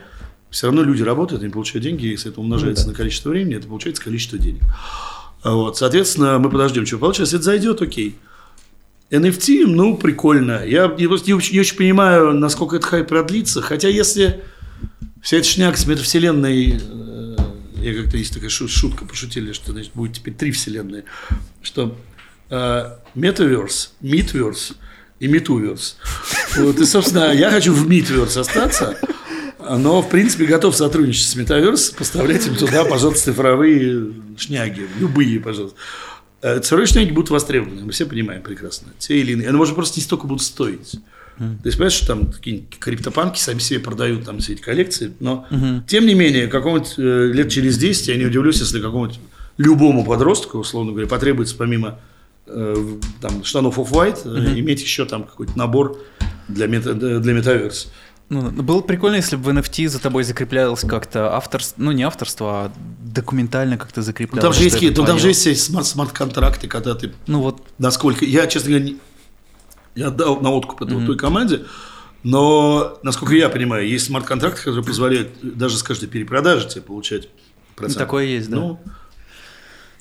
все 0.54 0.68
равно 0.68 0.84
люди 0.84 1.02
работают, 1.02 1.42
они 1.42 1.52
получают 1.52 1.84
деньги, 1.84 2.06
если 2.06 2.30
это 2.32 2.40
умножается 2.40 2.88
на 2.88 2.94
количество 2.94 3.30
времени, 3.30 3.56
это 3.58 3.68
получается 3.68 4.04
количество 4.04 4.38
денег. 4.38 4.62
Вот, 5.44 5.78
соответственно, 5.78 6.38
мы 6.38 6.50
подождем, 6.52 6.86
что 6.86 7.00
получится. 7.00 7.24
Если 7.24 7.38
это 7.38 7.46
зайдет, 7.46 7.82
окей. 7.82 8.16
NFT, 9.10 9.66
ну, 9.66 9.98
прикольно. 9.98 10.64
Я 10.66 10.88
не, 10.88 11.08
просто 11.08 11.28
не 11.28 11.34
очень, 11.34 11.54
не 11.56 11.60
очень 11.60 11.76
понимаю, 11.76 12.34
насколько 12.34 12.76
этот 12.76 12.88
хайп 12.88 13.08
продлится. 13.08 13.62
Хотя, 13.62 13.90
если 13.90 14.42
вся 15.22 15.38
эта 15.38 15.48
шняга 15.48 15.76
с 15.76 15.86
метавселенной... 15.88 16.80
э, 16.80 17.36
Я 17.78 17.96
как-то 18.02 18.18
есть 18.18 18.34
такая 18.34 18.50
шу- 18.50 18.68
шутка, 18.68 19.06
пошутили, 19.06 19.54
что 19.54 19.72
значит, 19.72 19.92
будет 19.94 20.14
теперь 20.14 20.36
три 20.36 20.52
вселенные. 20.52 21.04
Что 21.62 21.98
э, 22.50 22.92
митверс 23.16 24.74
и 25.20 25.28
митуверс. 25.28 25.98
Вот, 26.58 26.80
и, 26.80 26.86
собственно, 26.86 27.34
я 27.34 27.50
хочу 27.50 27.74
в 27.74 27.88
митверс 27.90 28.38
остаться, 28.38 28.98
но, 29.78 30.02
в 30.02 30.10
принципе, 30.10 30.46
готов 30.46 30.76
сотрудничать 30.76 31.28
с 31.28 31.36
метаверс, 31.36 31.90
поставлять 31.92 32.48
им 32.48 32.56
туда, 32.56 32.84
пожалуйста, 32.84 33.32
цифровые 33.32 34.14
шняги, 34.38 34.88
любые, 35.00 35.40
пожалуйста. 35.40 35.78
Э, 36.42 36.60
Цифровые 36.60 36.88
шняги 36.88 37.12
будут 37.12 37.30
востребованы, 37.30 37.84
мы 37.84 37.92
все 37.92 38.06
понимаем 38.06 38.42
прекрасно. 38.42 38.92
Те 39.00 39.20
или 39.20 39.34
иные. 39.34 39.48
Они, 39.48 39.58
может, 39.58 39.76
просто 39.76 40.00
не 40.00 40.04
столько 40.04 40.28
будут 40.28 40.44
стоить. 40.44 41.00
То 41.38 41.66
есть, 41.66 41.78
понимаешь, 41.78 41.94
что 41.94 42.08
там 42.08 42.32
какие-нибудь 42.32 42.78
криптопанки 42.78 43.40
сами 43.40 43.58
себе 43.58 43.80
продают 43.80 44.24
там 44.24 44.38
все 44.38 44.54
эти 44.54 44.62
коллекции, 44.62 45.14
но, 45.20 45.48
тем 45.88 46.06
не 46.06 46.14
менее, 46.14 46.48
какого-нибудь 46.48 46.94
э, 46.98 47.32
лет 47.34 47.50
через 47.50 47.78
10 47.78 48.08
я 48.10 48.18
не 48.18 48.26
удивлюсь, 48.26 48.60
если 48.60 48.80
какому-нибудь 48.80 49.20
любому 49.58 50.06
подростку, 50.06 50.60
условно 50.60 50.92
говоря, 50.92 51.08
потребуется 51.08 51.56
помимо 51.56 52.00
э, 52.46 52.76
там, 53.20 53.44
штанов 53.44 53.80
оф-white 53.80 54.22
э, 54.26 54.60
иметь 54.60 54.82
еще 54.84 55.06
там 55.06 55.24
какой-то 55.24 55.58
набор 55.58 55.98
для, 56.48 56.68
мета, 56.68 56.94
для 56.94 57.34
metaverse. 57.34 57.92
Ну, 58.34 58.52
было 58.64 58.80
бы 58.82 58.86
прикольно, 58.88 59.16
если 59.18 59.36
бы 59.36 59.44
в 59.44 59.50
NFT 59.50 59.88
за 59.88 60.00
тобой 60.00 60.24
закреплялось 60.24 60.82
как-то 60.82 61.36
авторство, 61.36 61.76
ну 61.82 61.92
не 61.92 62.04
авторство, 62.04 62.66
а 62.66 62.72
документально 63.04 63.78
как-то 63.78 64.00
Ну, 64.00 64.06
закреплялось. 64.06 64.42
там 64.44 64.54
же 64.54 64.64
есть, 64.64 64.76
какие- 64.76 64.90
ну, 64.90 65.06
там 65.06 65.20
же 65.20 65.28
есть 65.28 65.40
все 65.42 65.52
смарт- 65.56 65.86
смарт-контракты, 65.86 66.68
когда 66.68 66.96
ты 66.96 67.14
Ну 67.28 67.42
вот, 67.42 67.62
насколько 67.78 68.26
я, 68.26 68.48
честно 68.48 68.70
говоря, 68.72 68.86
не- 68.86 68.98
я 69.96 70.08
отдал 70.08 70.40
на 70.42 70.52
откуп 70.52 70.82
это 70.82 70.96
вот 70.96 71.06
той 71.06 71.18
команде, 71.18 71.66
но, 72.24 72.98
насколько 73.04 73.36
я 73.36 73.50
понимаю, 73.50 73.88
есть 73.88 74.06
смарт-контракты, 74.08 74.60
которые 74.62 74.84
позволяют 74.84 75.30
даже 75.42 75.78
с 75.78 75.84
каждой 75.84 76.08
перепродажи 76.08 76.68
тебе 76.68 76.82
получать 76.82 77.30
процент. 77.76 78.00
такое 78.00 78.26
есть, 78.26 78.50
да. 78.50 78.56
Ну, 78.58 78.80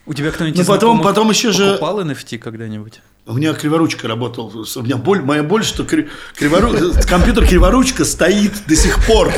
у 0.07 0.14
тебя 0.14 0.30
кто-нибудь 0.30 0.59
Ну, 0.59 0.64
потом- 0.64 1.03
потом 1.03 1.30
еще 1.30 1.53
же- 1.53 1.72
покупал 1.72 2.01
NFT 2.01 2.39
когда-нибудь? 2.39 3.01
У 3.24 3.34
меня 3.34 3.54
криворучка 3.54 4.08
работал. 4.08 4.52
У 4.76 4.82
меня 4.82 4.96
боль, 4.96 5.22
моя 5.22 5.42
боль, 5.42 5.64
что 5.64 5.84
кри- 5.84 6.08
кривору- 6.38 7.06
компьютер 7.08 7.46
криворучка 7.46 8.04
стоит 8.04 8.52
до 8.66 8.74
сих 8.74 9.04
пор. 9.06 9.32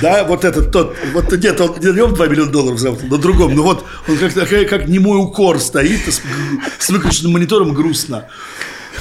Да, 0.00 0.24
вот 0.24 0.44
этот 0.44 0.72
тот, 0.72 0.96
вот 1.12 1.32
нет, 1.32 1.60
он 1.60 1.76
не 1.80 2.00
он 2.00 2.14
2 2.14 2.26
миллиона 2.28 2.50
долларов 2.52 2.78
заработал, 2.78 3.08
на 3.08 3.18
другом, 3.18 3.54
но 3.54 3.62
вот 3.62 3.84
он 4.06 4.16
как, 4.16 4.32
как 4.68 4.88
немой 4.88 5.18
укор 5.18 5.58
стоит 5.58 6.00
с, 6.06 6.22
с 6.78 6.88
выключенным 6.88 7.32
монитором 7.32 7.74
грустно. 7.74 8.28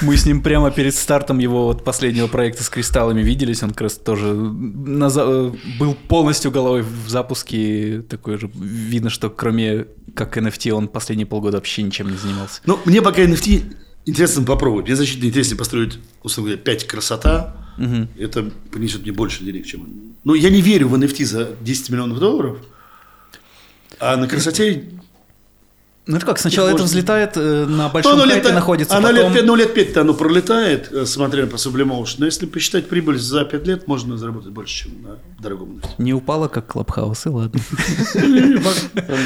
Мы 0.01 0.17
с 0.17 0.25
ним 0.25 0.41
прямо 0.41 0.71
перед 0.71 0.95
стартом 0.95 1.39
его 1.39 1.65
вот 1.65 1.83
последнего 1.83 2.27
проекта 2.27 2.63
с 2.63 2.69
кристаллами 2.69 3.21
виделись. 3.21 3.63
Он 3.63 3.71
как 3.71 3.81
раз 3.81 3.95
тоже 3.95 4.33
на 4.33 5.09
э, 5.13 5.51
был 5.79 5.95
полностью 6.07 6.51
головой 6.51 6.83
в 6.83 7.09
запуске. 7.09 8.03
Такой 8.07 8.37
же 8.37 8.49
видно, 8.53 9.09
что 9.09 9.29
кроме 9.29 9.87
как 10.13 10.37
NFT 10.37 10.71
он 10.71 10.87
последние 10.87 11.25
полгода 11.25 11.57
вообще 11.57 11.83
ничем 11.83 12.09
не 12.09 12.17
занимался. 12.17 12.61
Ну, 12.65 12.79
мне 12.85 13.01
пока 13.01 13.23
NFT 13.23 13.75
интересно 14.05 14.43
попробовать. 14.43 14.87
Мне 14.87 14.95
значительно 14.95 15.27
интереснее 15.27 15.57
построить, 15.57 15.99
условно 16.23 16.51
говоря, 16.51 16.63
5 16.63 16.87
красота. 16.87 17.55
Это 18.17 18.51
принесет 18.71 19.03
мне 19.03 19.11
больше 19.11 19.43
денег, 19.43 19.65
чем... 19.65 20.15
Ну, 20.23 20.33
я 20.33 20.49
не 20.49 20.61
верю 20.61 20.87
в 20.87 20.95
NFT 20.95 21.25
за 21.25 21.51
10 21.61 21.89
миллионов 21.91 22.19
долларов. 22.19 22.57
А 23.99 24.17
на 24.17 24.27
красоте... 24.27 24.89
Ну 26.07 26.15
это 26.17 26.25
как, 26.25 26.39
сначала 26.39 26.69
это 26.69 26.83
взлетает 26.83 27.31
э, 27.35 27.65
на 27.65 27.87
Ну, 27.87 27.89
большом 27.91 28.19
хайпе 28.19 28.35
лета- 28.35 28.53
находится, 28.53 28.97
оно 28.97 29.09
потом... 29.09 29.33
лет, 29.33 29.45
ну, 29.45 29.55
лет 29.55 29.73
5 29.73 29.97
оно 29.97 30.13
пролетает, 30.13 30.89
э, 30.91 31.05
смотря 31.05 31.45
по 31.47 31.55
Sublimotion. 31.57 32.15
Но 32.19 32.25
если 32.25 32.45
посчитать 32.45 32.87
прибыль 32.87 33.19
за 33.19 33.43
5 33.43 33.67
лет, 33.67 33.87
можно 33.87 34.17
заработать 34.17 34.51
больше, 34.51 34.83
чем 34.85 35.01
на 35.03 35.17
дорогом 35.43 35.71
NFT. 35.83 35.89
Не 35.97 36.13
упала, 36.13 36.47
как 36.47 36.67
Клабхаус, 36.67 37.25
и 37.25 37.29
ладно. 37.29 37.59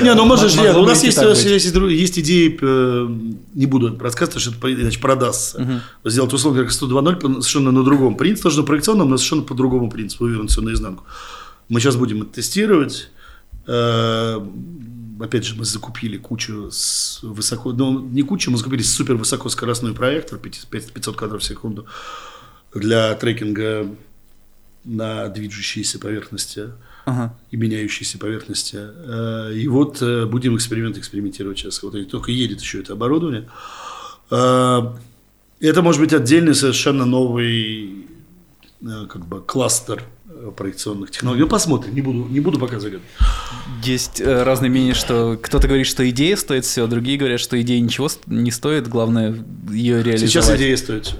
Не, 0.01 0.13
ну 0.15 0.25
можешь, 0.25 0.55
нет, 0.55 0.75
у 0.75 0.85
нас 0.85 1.03
есть, 1.03 2.19
идеи, 2.19 2.57
э, 2.61 3.07
не 3.53 3.65
буду 3.67 3.95
рассказывать, 3.99 4.41
что 4.41 4.51
это 4.67 4.81
иначе 4.81 4.99
продастся. 4.99 5.81
Сделать 6.03 6.33
условно 6.33 6.63
как 6.63 6.71
102.0 6.71 7.15
по- 7.17 7.27
совершенно 7.41 7.71
на 7.71 7.83
другом 7.83 8.15
принципе, 8.15 8.43
тоже 8.43 8.59
на 8.61 8.63
проекционном, 8.65 9.09
но 9.09 9.17
совершенно 9.17 9.43
по 9.43 9.53
другому 9.53 9.89
принципу, 9.91 10.23
вывернуть 10.23 10.49
все 10.51 10.61
наизнанку. 10.61 11.03
Мы 11.69 11.79
сейчас 11.79 11.95
будем 11.95 12.23
это 12.23 12.33
тестировать. 12.33 13.09
Опять 15.21 15.45
же, 15.45 15.55
мы 15.55 15.65
закупили 15.65 16.17
кучу 16.17 16.69
с 16.71 17.19
высоко, 17.23 17.71
ну 17.73 17.99
не 17.99 18.23
кучу, 18.23 18.51
мы 18.51 18.57
закупили 18.57 18.81
супер 18.81 19.15
высокоскоростной 19.15 19.93
проектор 19.93 20.37
500 20.39 20.91
500 20.93 21.15
кадров 21.15 21.41
в 21.41 21.45
секунду 21.45 21.85
для 22.73 23.13
трекинга 23.15 23.87
на 24.83 25.27
движущейся 25.29 25.99
поверхности 25.99 26.69
Ага. 27.05 27.35
и 27.51 27.57
меняющиеся 27.57 28.17
поверхности. 28.17 28.77
Э, 28.79 29.53
И 29.53 29.67
вот 29.67 30.01
э, 30.01 30.25
будем 30.25 30.55
эксперимент 30.55 30.97
экспериментировать 30.97 31.59
сейчас. 31.59 31.83
Вот 31.83 31.95
и 31.95 32.03
только 32.05 32.31
едет 32.31 32.61
еще 32.61 32.79
это 32.79 32.93
оборудование. 32.93 33.47
Э, 34.31 34.81
Это 35.59 35.81
может 35.83 36.01
быть 36.01 36.13
отдельный 36.13 36.55
совершенно 36.55 37.05
новый 37.05 38.07
как 39.09 39.25
бы 39.27 39.41
кластер 39.41 40.03
э, 40.27 40.51
проекционных 40.55 41.11
технологий. 41.11 41.41
Ну, 41.43 41.47
посмотрим, 41.47 41.93
не 41.93 42.01
буду, 42.01 42.27
не 42.29 42.39
буду 42.39 42.59
пока 42.59 42.79
загадывать. 42.79 43.05
Есть 43.83 44.19
э, 44.21 44.43
разные 44.43 44.71
мнения, 44.71 44.93
что 44.93 45.37
кто-то 45.41 45.67
говорит, 45.67 45.85
что 45.87 46.07
идея 46.09 46.35
стоит 46.35 46.65
все, 46.65 46.87
другие 46.87 47.17
говорят, 47.17 47.39
что 47.39 47.59
идея 47.61 47.79
ничего 47.79 48.09
не 48.25 48.49
стоит, 48.51 48.87
главное 48.87 49.35
ее 49.69 50.01
реализовать. 50.01 50.31
Сейчас 50.31 50.55
идея 50.55 50.75
стоит 50.77 51.05
всё. 51.05 51.15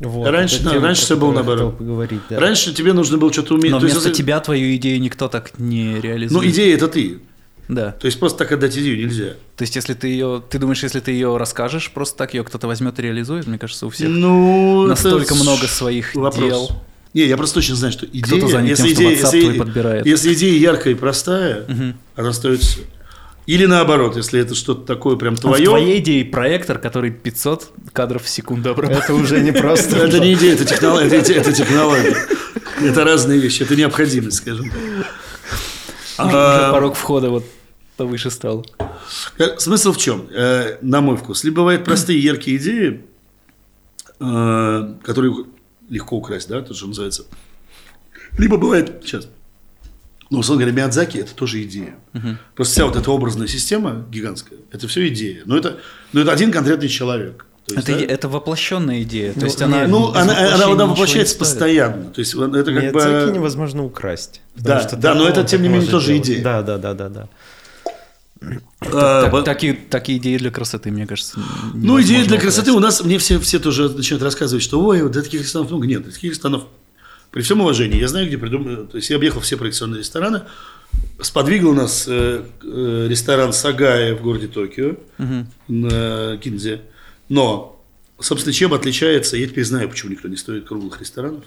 Вот, 0.00 0.26
Раньше- 0.28 0.58
тема, 0.58 0.80
раньше 0.80 1.02
всё 1.02 1.16
было 1.16 1.30
наоборот. 1.32 1.78
поговорить, 1.78 2.20
да. 2.28 2.40
Раньше 2.40 2.74
тебе 2.74 2.92
нужно 2.92 3.16
было 3.16 3.32
что-то 3.32 3.54
уметь. 3.54 3.70
Но 3.70 3.78
То 3.78 3.86
есть, 3.86 3.94
вместо 3.94 4.08
если- 4.08 4.22
тебя 4.22 4.40
твою 4.40 4.74
идею 4.76 5.00
никто 5.00 5.28
так 5.28 5.56
не 5.58 6.00
реализует. 6.00 6.42
Ну, 6.44 6.50
идея 6.50 6.74
это 6.74 6.88
ты. 6.88 7.20
Да. 7.68 7.92
То 7.92 8.06
есть 8.06 8.18
просто 8.18 8.38
так 8.38 8.50
отдать 8.52 8.76
идею 8.76 8.98
нельзя. 8.98 9.34
То 9.56 9.62
есть, 9.62 9.76
если 9.76 9.94
ты 9.94 10.08
ее, 10.08 10.42
ты 10.50 10.58
думаешь, 10.58 10.82
если 10.82 10.98
ты 11.00 11.12
ее 11.12 11.36
расскажешь, 11.36 11.90
просто 11.92 12.18
так 12.18 12.34
ее 12.34 12.42
кто-то 12.44 12.66
возьмет 12.66 12.98
и 12.98 13.02
реализует, 13.02 13.46
мне 13.46 13.56
кажется, 13.56 13.86
у 13.86 13.90
всех 13.90 14.08
Ну, 14.10 14.86
настолько 14.88 15.34
много 15.36 15.66
своих 15.68 16.14
вопрос. 16.16 16.44
дел. 16.44 16.70
Не, 17.14 17.26
я 17.26 17.36
просто 17.36 17.54
точно 17.56 17.76
знаю, 17.76 17.92
что 17.92 18.06
идея, 18.06 18.22
Кто-то 18.24 18.48
занят 18.48 18.70
если, 18.70 18.92
тем, 18.92 18.94
идея, 19.12 19.22
WhatsApp 19.22 19.36
если, 19.36 19.58
подбирает. 19.58 20.06
если 20.06 20.34
идея 20.34 20.58
яркая 20.58 20.94
и 20.94 20.96
простая, 20.96 21.64
она 22.16 22.32
стоит 22.32 22.60
все. 22.60 22.80
Или 23.46 23.66
наоборот, 23.66 24.16
если 24.16 24.40
это 24.40 24.54
что-то 24.54 24.86
такое 24.86 25.16
прям 25.16 25.34
А 25.34 25.36
В 25.36 25.40
твое, 25.40 25.64
твоей 25.66 25.98
идее 26.00 26.24
проектор, 26.24 26.78
который 26.78 27.10
500 27.10 27.72
кадров 27.92 28.24
в 28.24 28.28
секунду 28.28 28.70
обрабатывает. 28.70 29.04
Это 29.04 29.14
уже 29.14 29.40
не 29.40 29.52
просто. 29.52 29.96
это 29.96 30.18
не 30.18 30.32
идея, 30.32 30.54
это 30.54 30.64
технология. 30.64 31.16
Это, 31.18 31.52
технология. 31.52 32.16
Это 32.82 33.04
разные 33.04 33.38
вещи, 33.38 33.62
это 33.62 33.76
необходимость, 33.76 34.38
скажем 34.38 34.70
так. 34.70 34.78
Уже 36.26 36.36
А, 36.36 36.72
порог 36.72 36.96
входа 36.96 37.28
вот 37.28 37.44
повыше 37.96 38.30
стал. 38.30 38.66
Э, 39.38 39.58
Смысл 39.58 39.92
в 39.92 39.98
чем, 39.98 40.26
э, 40.30 40.78
на 40.80 41.00
мой 41.00 41.16
вкус? 41.16 41.44
Либо 41.44 41.56
бывают 41.56 41.84
простые, 41.84 42.18
яркие 42.20 42.56
идеи, 42.56 43.04
э, 44.20 44.94
которые 45.02 45.44
легко 45.94 46.16
украсть, 46.16 46.48
да, 46.48 46.60
то, 46.60 46.74
что 46.74 46.86
называется. 46.86 47.24
Либо 48.36 48.56
бывает, 48.56 49.02
сейчас, 49.04 49.28
ну, 50.30 50.40
условно 50.40 50.64
говоря, 50.64 50.76
Миядзаки– 50.82 51.18
это 51.18 51.34
тоже 51.34 51.62
идея. 51.62 51.94
Просто 52.54 52.72
вся 52.74 52.86
вот 52.86 52.96
эта 52.96 53.10
образная 53.10 53.46
система 53.46 54.04
гигантская, 54.10 54.58
это 54.72 54.88
все 54.88 55.06
идея. 55.08 55.42
Но 55.46 55.56
это, 55.56 55.78
но 56.12 56.20
это 56.20 56.32
один 56.32 56.50
конкретный 56.52 56.88
человек. 56.88 57.46
То 57.66 57.74
есть, 57.76 57.88
Это, 57.88 57.98
да? 57.98 58.04
это 58.12 58.28
воплощенная 58.28 59.02
идея. 59.04 59.32
То 59.32 59.40
Ну, 59.40 59.46
есть 59.46 59.62
она. 59.62 59.86
ну, 59.86 60.10
она, 60.12 60.36
она, 60.54 60.66
она 60.66 60.86
воплощается 60.86 61.38
постоянно. 61.38 62.10
То 62.10 62.18
есть, 62.18 62.34
это 62.34 62.50
как 62.64 62.66
Миядзаки 62.66 63.26
бы... 63.30 63.32
невозможно 63.32 63.84
украсть. 63.84 64.42
Да, 64.54 64.86
что 64.86 64.96
да, 64.96 65.14
но 65.14 65.26
это, 65.26 65.44
тем 65.44 65.62
не 65.62 65.68
менее, 65.68 65.88
тоже 65.88 66.08
делать. 66.08 66.26
идея. 66.28 66.42
Да, 66.44 66.62
да, 66.62 66.76
да, 66.76 66.92
да, 66.92 67.08
да. 67.08 67.28
Э, 68.80 68.90
Так- 68.90 69.44
такие, 69.44 69.74
такие 69.74 70.18
идеи 70.18 70.36
для 70.36 70.50
красоты, 70.50 70.90
мне 70.90 71.06
кажется. 71.06 71.38
Ну, 71.74 72.00
идеи 72.02 72.22
для 72.24 72.38
красоты 72.38 72.70
украсть. 72.72 72.76
у 72.76 72.80
нас, 72.80 73.04
мне 73.04 73.18
все, 73.18 73.38
все 73.40 73.58
тоже 73.58 73.88
начинают 73.88 74.22
рассказывать, 74.22 74.62
что 74.62 74.80
ой, 74.84 75.02
вот 75.02 75.12
таких 75.12 75.40
ресторанов 75.42 75.70
много. 75.70 75.86
Нет, 75.86 76.04
таких 76.04 76.30
ресторанов, 76.32 76.64
при 77.30 77.42
всем 77.42 77.60
уважении, 77.60 77.98
я 77.98 78.08
знаю, 78.08 78.26
где 78.26 78.38
придумали, 78.38 78.86
то 78.86 78.96
есть 78.96 79.10
я 79.10 79.16
объехал 79.16 79.40
все 79.40 79.56
проекционные 79.56 79.98
рестораны, 80.00 80.42
сподвигл 81.20 81.70
у 81.70 81.74
нас 81.74 82.04
э, 82.06 82.44
э, 82.62 83.06
ресторан 83.08 83.52
Сагая 83.52 84.14
в 84.14 84.22
городе 84.22 84.46
Токио, 84.48 84.96
на 85.68 86.36
Кинзе, 86.38 86.82
но, 87.28 87.82
собственно, 88.20 88.52
чем 88.52 88.72
отличается, 88.74 89.36
я 89.36 89.46
теперь 89.48 89.64
знаю, 89.64 89.88
почему 89.88 90.12
никто 90.12 90.28
не 90.28 90.36
стоит 90.36 90.66
круглых 90.66 91.00
ресторанов, 91.00 91.44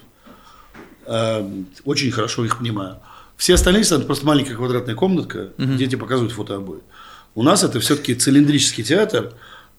А, 1.10 1.50
очень 1.86 2.12
хорошо 2.12 2.44
их 2.44 2.58
понимаю. 2.58 2.98
Все 3.38 3.54
остальные 3.54 3.82
рестораны 3.82 4.06
просто 4.06 4.26
маленькая 4.26 4.56
квадратная 4.56 4.96
комнатка, 4.96 5.50
где 5.76 5.86
тебе 5.88 5.98
показывают 6.00 6.34
фотообои. 6.34 6.80
У 7.36 7.44
нас 7.44 7.64
это 7.64 7.80
все-таки 7.80 8.16
цилиндрический 8.16 8.84
театр, 8.84 9.34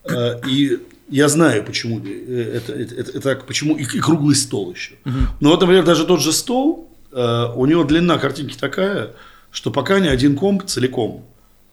э, 0.05 0.41
и 0.49 0.79
я 1.11 1.29
знаю, 1.29 1.65
почему 1.65 2.01
э, 2.05 2.53
это, 2.57 2.73
это, 2.73 2.95
это- 2.95 3.19
это 3.19 3.35
почему 3.47 3.77
и, 3.77 3.83
и 3.83 4.01
круглый 4.01 4.37
стол 4.37 4.73
еще. 4.73 4.95
Но 5.41 5.51
вот, 5.51 5.61
например, 5.61 5.85
даже 5.85 6.05
тот 6.07 6.21
же 6.23 6.33
стол, 6.33 6.89
э, 7.13 7.45
у 7.57 7.67
него 7.67 7.85
длина 7.85 8.19
картинки 8.19 8.57
такая, 8.57 9.11
что 9.51 9.71
пока 9.71 9.99
ни 9.99 10.07
один 10.09 10.37
комп 10.37 10.65
целиком 10.67 11.25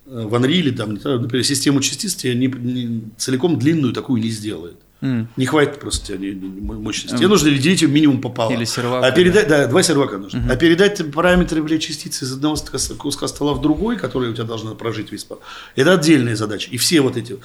в 0.07 0.33
Unreal, 0.36 0.71
там, 0.71 0.93
например, 0.95 1.43
систему 1.45 1.81
частиц 1.81 2.15
тебе 2.15 2.36
не- 2.36 2.47
не- 2.47 3.01
целиком 3.17 3.59
длинную 3.59 3.93
такую 3.93 4.21
не 4.21 4.29
сделает. 4.29 4.77
М. 5.01 5.27
Не 5.35 5.45
хватит 5.45 5.79
просто 5.79 6.17
мощности. 6.17 7.17
Тебе 7.17 7.27
нужно 7.27 7.49
делить 7.51 7.81
ее 7.81 7.87
минимум 7.89 8.21
пополам. 8.21 8.53
Или 8.53 8.65
сервак, 8.65 9.03
А 9.03 9.11
передать, 9.11 9.47
да, 9.47 9.67
два 9.67 9.83
сервака 9.83 10.17
нужно. 10.17 10.43
А 10.51 10.55
передать 10.55 11.11
параметры 11.11 11.61
блядь, 11.61 11.81
частицы 11.81 12.25
из 12.25 12.33
одного 12.33 12.55
ска- 12.55 12.95
куска 12.95 13.27
стола 13.27 13.53
в 13.53 13.61
другой, 13.61 13.97
который 13.97 14.29
у 14.29 14.33
тебя 14.33 14.45
должна 14.45 14.73
прожить 14.73 15.11
весь 15.11 15.23
пар, 15.25 15.39
это 15.75 15.93
отдельная 15.93 16.35
задача. 16.35 16.69
И 16.71 16.77
все 16.77 17.01
вот 17.01 17.17
эти, 17.17 17.37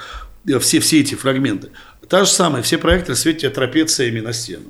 э, 0.48 0.58
все, 0.60 0.80
все 0.80 1.00
эти 1.00 1.14
фрагменты. 1.16 1.70
Та 2.08 2.24
же 2.24 2.30
самая, 2.30 2.62
все 2.62 2.78
проекторы 2.78 3.16
светят 3.16 3.40
тебе 3.42 3.50
трапециями 3.50 4.20
на 4.20 4.32
стену. 4.32 4.64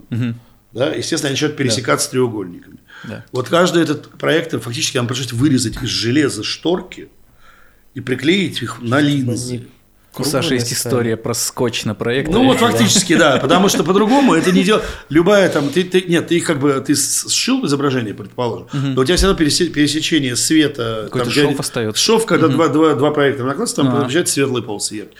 Да, 0.72 0.88
естественно, 0.94 1.28
они 1.28 1.34
начинают 1.34 1.56
пересекаться 1.56 2.10
треугольниками. 2.10 2.78
Да. 3.04 3.24
Вот 3.32 3.48
каждый 3.48 3.82
этот 3.82 4.08
проектор 4.18 4.60
фактически 4.60 4.96
нам 4.98 5.06
пришлось 5.06 5.32
вырезать 5.32 5.82
из 5.82 5.88
железа 5.88 6.44
шторки 6.44 7.08
и 7.94 8.00
приклеить 8.00 8.62
их 8.62 8.80
на 8.80 9.00
линзы. 9.00 9.66
У 10.18 10.24
Саши 10.24 10.54
есть 10.54 10.72
история 10.72 11.16
про 11.16 11.34
скотч 11.34 11.84
на 11.84 11.94
проекторе. 11.94 12.36
Ну 12.38 12.44
вот 12.46 12.58
фактически, 12.58 13.16
да, 13.16 13.38
потому 13.38 13.68
что 13.68 13.84
по-другому 13.84 14.34
это 14.34 14.50
не 14.52 14.64
дело. 14.64 14.82
Любая 15.08 15.48
там, 15.48 15.68
ты, 15.68 15.84
ты- 15.84 16.02
нет, 16.02 16.26
ты 16.28 16.40
как 16.40 16.58
бы, 16.58 16.82
ты 16.84 16.94
сшил 16.96 17.64
изображение, 17.64 18.12
предположим, 18.12 18.66
но 18.72 19.02
у 19.02 19.04
тебя 19.04 19.16
все 19.16 19.26
равно 19.28 19.38
пересе- 19.42 19.68
пересечение 19.68 20.34
света. 20.36 21.02
Какой-то 21.04 21.26
там, 21.26 21.32
шов 21.34 21.50
где- 21.52 21.60
остается. 21.60 22.02
Шов, 22.02 22.26
когда 22.26 22.48
два, 22.48 22.68
два, 22.68 22.94
два 22.94 23.10
проектора 23.12 23.46
накладываются, 23.46 23.76
там 23.76 23.88
Ага. 23.88 24.00
получается 24.00 24.34
светлый 24.34 24.62
полосы 24.62 24.96
яркий. 24.96 25.16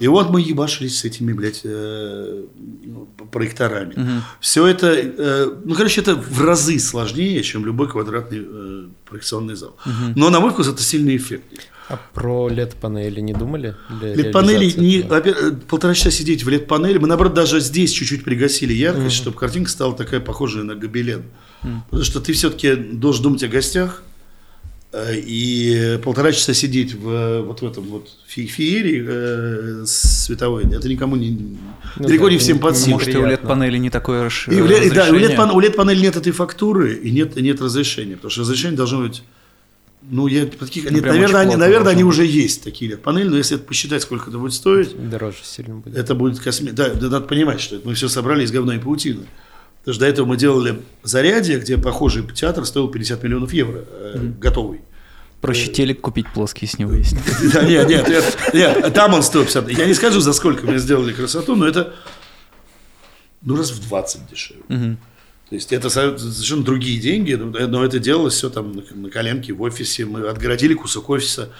И 0.00 0.08
вот 0.08 0.28
мы 0.30 0.40
ебашились 0.40 0.98
с 0.98 1.04
этими, 1.04 1.32
блядь, 1.32 1.60
э, 1.64 2.42
ну, 2.84 3.08
проекторами. 3.30 4.22
Все 4.40 4.66
это, 4.66 4.88
э, 4.92 5.46
ну, 5.64 5.74
короче, 5.74 6.00
это 6.00 6.16
в 6.16 6.42
разы 6.42 6.78
сложнее, 6.80 7.40
чем 7.44 7.64
любой 7.64 7.88
квадратный 7.88 8.42
э, 8.44 8.84
проекционный 9.08 9.54
зал. 9.54 9.76
Но, 10.16 10.30
на 10.30 10.40
мой 10.40 10.50
вкус, 10.50 10.68
это 10.68 10.82
сильный 10.82 11.16
эффект. 11.16 11.44
А 11.88 11.98
про 12.14 12.48
LED-панели 12.48 13.20
не 13.20 13.34
думали? 13.34 13.74
LED-панели, 14.00 14.72
не, 14.80 15.02
во-первых, 15.02 15.52
э, 15.52 15.56
полтора 15.68 15.94
часа 15.94 16.10
сидеть 16.10 16.42
в 16.42 16.48
LED-панели, 16.48 16.98
мы, 16.98 17.06
наоборот, 17.08 17.34
даже 17.34 17.60
здесь 17.60 17.90
чуть-чуть 17.92 18.24
пригасили 18.24 18.72
яркость, 18.72 19.16
чтобы 19.16 19.36
картинка 19.38 19.70
стала 19.70 19.94
такая 19.94 20.20
похожая 20.20 20.62
на 20.64 20.74
гобелен. 20.74 21.24
Потому 21.90 22.04
что 22.04 22.20
ты 22.20 22.32
все-таки 22.32 22.74
должен 22.74 23.22
думать 23.24 23.42
о 23.42 23.48
гостях, 23.48 24.02
э, 24.92 25.14
и 25.18 25.98
полтора 26.02 26.32
часа 26.32 26.54
сидеть 26.54 26.94
в, 26.94 27.42
вот 27.42 27.60
в 27.60 27.66
этом 27.66 27.84
вот 27.84 28.08
фе- 28.28 28.46
феерии 28.46 29.04
э, 29.06 29.84
световой, 29.86 30.64
это 30.64 30.88
никому 30.88 31.16
не... 31.16 31.30
Ну 31.96 32.06
далеко 32.08 32.26
да, 32.26 32.32
не 32.32 32.38
всем 32.38 32.56
не- 32.56 32.62
под 32.62 32.76
силу. 32.78 32.92
Может, 32.98 33.14
и 33.14 33.16
у. 33.18 33.26
LED-панели 33.26 33.76
не 33.76 33.90
такое 33.90 34.26
расш- 34.26 34.50
И 34.50 34.56
LED, 34.56 34.94
да, 34.94 35.04
у 35.04 35.14
разрешение? 35.14 35.28
LED, 35.28 35.36
пан- 35.36 35.50
у 35.50 35.60
LED-панели 35.60 36.00
нет 36.00 36.16
этой 36.16 36.32
фактуры 36.32 36.94
и 36.94 37.10
нет, 37.10 37.36
и 37.36 37.42
нет 37.42 37.60
разрешения, 37.60 38.14
потому 38.16 38.30
что 38.30 38.40
разрешение 38.40 38.76
должно 38.76 39.02
быть... 39.02 39.22
Ну, 40.10 40.26
я 40.26 40.46
таких, 40.46 40.86
прям 40.88 41.02
наверное, 41.02 41.40
они, 41.40 41.56
наверное, 41.56 41.92
они 41.92 42.04
уже 42.04 42.26
есть 42.26 42.62
такие 42.62 42.92
LED-панели, 42.92 43.28
но 43.28 43.36
если 43.36 43.56
это 43.56 43.64
посчитать, 43.64 44.02
сколько 44.02 44.28
это 44.28 44.38
будет 44.38 44.52
стоить, 44.52 44.94
Дороже 45.08 45.38
сильно 45.42 45.76
будет. 45.76 45.96
это 45.96 46.14
будет 46.14 46.40
косми... 46.40 46.70
Да, 46.70 46.90
да, 46.90 47.08
надо 47.08 47.26
понимать, 47.26 47.60
что 47.60 47.76
это 47.76 47.88
мы 47.88 47.94
все 47.94 48.08
собрали 48.08 48.44
из 48.44 48.52
говна 48.52 48.76
и 48.76 48.78
паутины. 48.78 49.26
Потому 49.80 49.94
что 49.94 50.00
до 50.00 50.06
этого 50.06 50.26
мы 50.26 50.36
делали 50.36 50.82
зарядье, 51.02 51.58
где 51.58 51.78
похожий 51.78 52.22
театр 52.34 52.64
стоил 52.66 52.88
50 52.88 53.22
миллионов 53.22 53.52
евро, 53.52 53.84
э, 53.88 54.32
готовый. 54.38 54.80
Проще 55.40 55.70
телек 55.70 56.00
купить 56.00 56.26
плоский 56.32 56.66
с 56.66 56.78
него 56.78 56.92
есть. 56.92 57.16
Да, 57.52 57.62
нет, 57.64 57.88
нет, 57.88 58.38
нет, 58.54 58.94
там 58.94 59.14
он 59.14 59.22
стоит 59.22 59.46
50. 59.46 59.70
Я 59.70 59.86
не 59.86 59.94
скажу, 59.94 60.20
за 60.20 60.32
сколько 60.32 60.66
мы 60.66 60.78
сделали 60.78 61.12
красоту, 61.12 61.54
но 61.54 61.66
это 61.66 61.94
ну 63.42 63.56
раз 63.56 63.70
в 63.70 63.86
20 63.88 64.30
дешевле. 64.30 64.62
Мгм. 64.68 64.98
То 65.48 65.54
есть 65.56 65.72
это 65.72 65.90
со- 65.90 66.16
совершенно 66.16 66.64
другие 66.64 66.98
деньги, 67.00 67.34
но 67.34 67.84
это 67.84 67.98
делалось 67.98 68.34
все 68.34 68.48
там 68.50 68.82
на, 68.94 69.10
коленке 69.10 69.52
в 69.52 69.60
офисе, 69.62 70.04
мы 70.06 70.26
отгородили 70.28 70.74
кусок 70.74 71.10
офиса. 71.10 71.50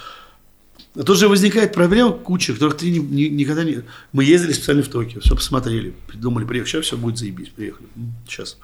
А 0.97 1.03
тут 1.03 1.18
же 1.18 1.28
возникает 1.28 1.72
проблема 1.74 2.12
куча, 2.12 2.53
которых 2.55 2.76
ты 2.76 2.89
ни- 2.91 2.99
ни- 2.99 3.28
никогда 3.28 3.64
не... 3.64 3.82
Мы 4.12 4.24
ездили 4.24 4.53
специально 4.53 4.82
в 4.82 4.89
Токио, 4.89 5.20
все 5.20 5.35
посмотрели, 5.35 5.93
придумали, 6.07 6.45
приехали, 6.45 6.70
сейчас 6.70 6.85
все 6.87 6.97
будет 6.97 7.18
заебись, 7.18 7.49
приехали, 7.49 7.89
сейчас. 8.28 8.59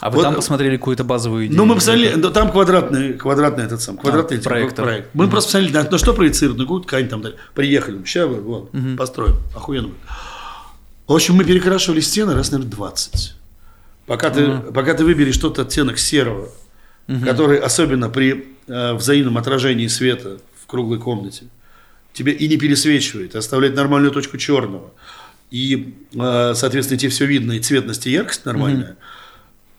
А 0.00 0.10
вы 0.10 0.16
Вот- 0.16 0.22
там 0.24 0.34
посмотрели 0.34 0.76
какую-то 0.76 1.04
базовую 1.04 1.46
идею? 1.46 1.56
Ну, 1.56 1.64
мы 1.64 1.74
посмотрели, 1.76 2.14
ну, 2.16 2.30
там 2.30 2.52
квадратный, 2.52 3.14
квадратный 3.14 3.64
этот 3.64 3.80
сам, 3.80 3.96
квадратный 3.96 4.36
А, 4.36 4.40
эти- 4.40 4.44
проектор. 4.46 4.84
проект. 4.84 5.14
Мы 5.14 5.28
просто 5.28 5.48
посмотрели, 5.52 5.72
на, 5.84 5.90
на 5.90 5.98
что 5.98 6.12
проецируют, 6.12 6.58
на 6.58 6.64
какую 6.64 6.82
ткань 6.82 7.08
там, 7.08 7.24
приехали, 7.54 8.04
сейчас 8.04 8.28
вот, 8.28 8.70
построим, 8.98 9.36
охуенно 9.54 9.88
будет. 9.88 9.98
В 11.06 11.12
общем, 11.14 11.34
мы 11.34 11.44
перекрашивали 11.44 12.00
стены 12.00 12.34
раз, 12.34 12.50
наверное, 12.50 12.70
20. 12.72 13.34
Пока, 14.06 14.30
ты, 14.30 14.58
пока 14.58 14.94
ты 14.94 15.04
выберешь 15.04 15.38
тот 15.38 15.58
оттенок 15.58 15.98
серого, 15.98 16.50
который 17.06 17.58
особенно 17.58 18.10
при 18.10 18.46
э, 18.66 18.92
взаимном 18.94 19.38
отражении 19.38 19.86
света 19.86 20.38
в 20.62 20.66
круглой 20.66 20.98
комнате 20.98 21.44
тебе 22.12 22.32
и 22.32 22.48
не 22.48 22.56
пересвечивает, 22.56 23.34
оставляет 23.34 23.74
нормальную 23.74 24.12
точку 24.12 24.38
черного. 24.38 24.92
И, 25.50 25.94
э, 26.14 26.52
соответственно, 26.54 26.98
тебе 26.98 27.10
все 27.10 27.26
видно, 27.26 27.52
и 27.52 27.60
цветность, 27.60 28.06
и 28.06 28.10
яркость 28.10 28.44
нормальная. 28.44 28.96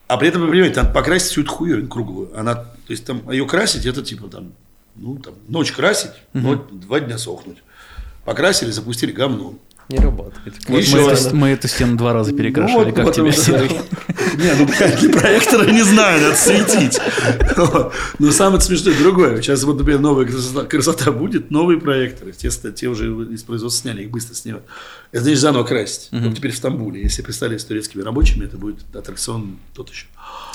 А 0.07 0.17
при 0.17 0.27
этом, 0.27 0.41
вы 0.41 0.49
понимаете, 0.49 0.75
там 0.75 0.93
покрасить 0.93 1.31
всю 1.31 1.41
эту 1.41 1.51
хуевину 1.51 1.87
круглую. 1.87 2.37
Она, 2.37 2.55
то 2.55 2.69
есть, 2.89 3.05
там 3.05 3.29
ее 3.31 3.47
красить, 3.47 3.85
это 3.85 4.03
типа 4.03 4.27
там, 4.27 4.53
ну, 4.95 5.17
там, 5.17 5.33
ночь 5.47 5.71
красить, 5.71 6.11
но 6.33 6.55
два 6.55 6.99
дня 6.99 7.17
сохнуть. 7.17 7.57
Покрасили, 8.23 8.71
запустили 8.71 9.11
говно. 9.11 9.57
Не 9.87 9.97
работает. 9.99 10.55
Вот 10.67 10.79
Еще 10.79 10.97
мы, 10.97 11.09
раз. 11.09 11.27
эту, 11.27 11.35
мы 11.35 11.49
эту 11.49 11.67
стену 11.67 11.95
два 11.95 12.13
раза 12.13 12.33
перекрашивали. 12.33 12.85
Ну, 12.85 12.85
вот, 12.85 12.95
как 12.95 13.05
вот, 13.05 13.13
тебе, 13.13 13.25
вот, 13.25 13.37
Серый? 13.37 13.69
Не, 13.69 14.53
ну, 14.57 14.65
блядь, 14.65 14.99
для 14.99 15.09
проектора 15.11 15.69
не 15.71 15.83
знаю, 15.83 16.21
надо 16.21 16.35
светить. 16.35 16.99
Но 18.17 18.31
самое 18.31 18.61
смешное 18.61 18.97
другое. 18.97 19.41
Сейчас 19.41 19.63
вот, 19.63 19.77
например, 19.77 19.99
новая 19.99 20.25
красота, 20.25 21.11
будет, 21.11 21.51
новые 21.51 21.79
проекторы. 21.79 22.31
Те, 22.31 22.49
ста- 22.49 22.71
те 22.71 22.87
уже 22.87 23.07
из 23.31 23.43
производства 23.43 23.83
сняли, 23.83 24.03
их 24.03 24.09
быстро 24.09 24.33
снимают. 24.33 24.65
Это 25.11 25.23
значит 25.23 25.39
заново 25.39 25.63
красить. 25.63 26.09
Вот 26.11 26.35
теперь 26.35 26.51
в 26.51 26.57
Стамбуле. 26.57 27.03
Если 27.03 27.21
представили 27.21 27.57
с 27.57 27.65
турецкими 27.65 28.01
рабочими, 28.01 28.45
это 28.45 28.57
будет 28.57 28.77
аттракцион 28.95 29.57
тот 29.75 29.91
еще. 29.91 30.07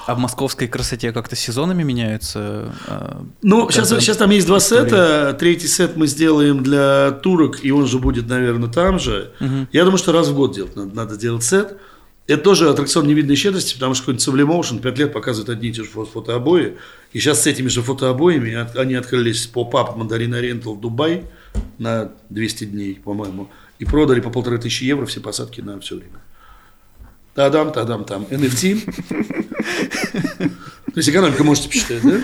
А 0.06 0.14
в 0.14 0.18
московской 0.18 0.66
красоте 0.66 1.12
как-то 1.12 1.36
сезонами 1.36 1.82
меняются? 1.82 2.72
а, 2.88 3.22
Ну, 3.42 3.70
сейчас, 3.70 3.88
сейчас 4.00 4.16
там 4.16 4.30
есть 4.30 4.46
два 4.46 4.58
сета. 4.58 5.36
Третий 5.38 5.68
сет 5.68 5.96
мы 5.96 6.06
сделаем 6.06 6.62
для 6.62 7.12
турок, 7.12 7.62
и 7.64 7.70
он 7.70 7.86
же 7.86 7.98
будет, 7.98 8.26
наверное, 8.28 8.68
там 8.70 8.98
же. 8.98 9.30
Я 9.72 9.84
думаю, 9.84 9.98
что 9.98 10.12
раз 10.12 10.28
в 10.28 10.34
год 10.34 10.54
делать 10.54 10.74
надо, 10.74 10.94
надо 10.96 11.14
сделать 11.14 11.44
сет. 11.44 11.76
Это 12.26 12.42
тоже 12.42 12.68
аттракцион 12.70 13.06
невиданной 13.08 13.34
щедрости, 13.36 13.74
потому 13.74 13.94
что 13.94 14.12
какой-нибудь 14.12 14.26
Sublimotion 14.26 14.80
5 14.80 14.98
лет 14.98 15.12
показывает 15.12 15.48
одни 15.50 15.68
и 15.68 15.72
те 15.72 15.82
же 15.82 15.90
фо- 15.90 16.06
фотообои. 16.06 16.76
И 17.12 17.18
сейчас 17.18 17.42
с 17.42 17.46
этими 17.48 17.66
же 17.68 17.82
фотообоями 17.82 18.54
от- 18.54 18.76
они 18.76 18.94
открылись 18.94 19.46
pop-up 19.46 19.96
Mandarin 19.96 20.40
Oriental 20.40 20.74
в 20.76 20.80
Дубай 20.80 21.24
на 21.78 22.12
200 22.28 22.64
дней, 22.64 23.00
по-моему. 23.04 23.50
И 23.80 23.84
продали 23.84 24.20
по 24.20 24.30
полторы 24.30 24.58
тысячи 24.58 24.84
евро 24.84 25.06
все 25.06 25.20
посадки 25.20 25.60
на 25.60 25.80
все 25.80 25.96
время. 25.96 26.20
Тадам, 27.34 27.72
тадам, 27.72 28.04
там. 28.04 28.24
NFT. 28.24 28.84
То 30.38 30.96
есть 30.96 31.08
экономика 31.08 31.44
можете 31.44 31.68
посчитать, 31.68 32.02
да? 32.02 32.20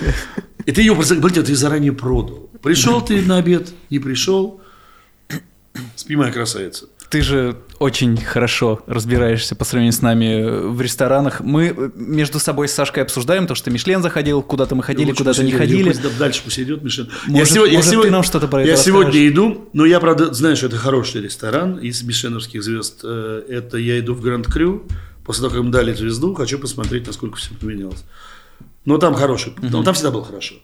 И 0.64 0.72
ты 0.72 0.80
ее, 0.80 0.94
блин, 0.94 1.44
ты 1.44 1.54
заранее 1.54 1.92
продал. 1.92 2.50
Пришел 2.62 3.00
ты 3.00 3.22
на 3.22 3.38
обед, 3.38 3.72
не 3.90 3.98
пришел. 3.98 4.60
Спи, 5.94 6.16
моя 6.16 6.32
красавица. 6.32 6.86
Ты 7.10 7.22
же 7.22 7.56
очень 7.78 8.16
хорошо 8.16 8.80
разбираешься 8.86 9.54
по 9.54 9.64
сравнению 9.64 9.92
с 9.92 10.02
нами 10.02 10.24
э, 10.42 10.66
в 10.68 10.80
ресторанах. 10.80 11.40
Мы 11.40 11.66
э, 11.76 11.90
между 11.94 12.38
собой 12.40 12.68
с 12.68 12.72
Сашкой 12.72 13.04
обсуждаем 13.04 13.46
то, 13.46 13.54
что 13.54 13.70
Мишлен 13.70 14.02
заходил, 14.02 14.42
куда-то 14.42 14.74
мы 14.74 14.82
ходили, 14.82 15.12
куда-то 15.12 15.42
не 15.44 15.50
идет, 15.50 15.58
ходили. 15.60 15.88
пусть 15.92 16.18
дальше 16.18 16.40
пусть 16.44 16.58
идет, 16.58 16.82
Мишель. 16.82 17.08
Может- 17.26 17.56
может, 17.72 18.02
ты 18.02 18.10
нам 18.10 18.22
что-то 18.24 18.48
про 18.48 18.62
это 18.62 18.70
Я 18.70 18.76
сегодня 18.76 19.06
расскажешь? 19.12 19.32
иду, 19.32 19.68
но 19.72 19.84
я, 19.86 20.00
правда, 20.00 20.32
знаю, 20.34 20.56
что 20.56 20.66
это 20.66 20.76
хороший 20.78 21.22
ресторан 21.22 21.76
из 21.78 22.02
мишеновских 22.02 22.62
звезд. 22.62 23.00
Э, 23.04 23.42
Это 23.48 23.76
я 23.78 23.98
иду 24.00 24.14
в 24.14 24.20
Гранд 24.20 24.46
Крю. 24.46 24.82
После 25.24 25.42
того, 25.42 25.54
как 25.54 25.64
им 25.64 25.70
дали 25.70 25.92
звезду, 25.92 26.34
хочу 26.34 26.58
посмотреть, 26.58 27.06
насколько 27.06 27.36
все 27.36 27.50
поменялось. 27.54 28.04
Но 28.84 28.98
там 28.98 29.14
хороший. 29.14 29.54
но 29.60 29.82
Там 29.82 29.94
всегда 29.94 30.10
было 30.10 30.24
хорошо. 30.24 30.56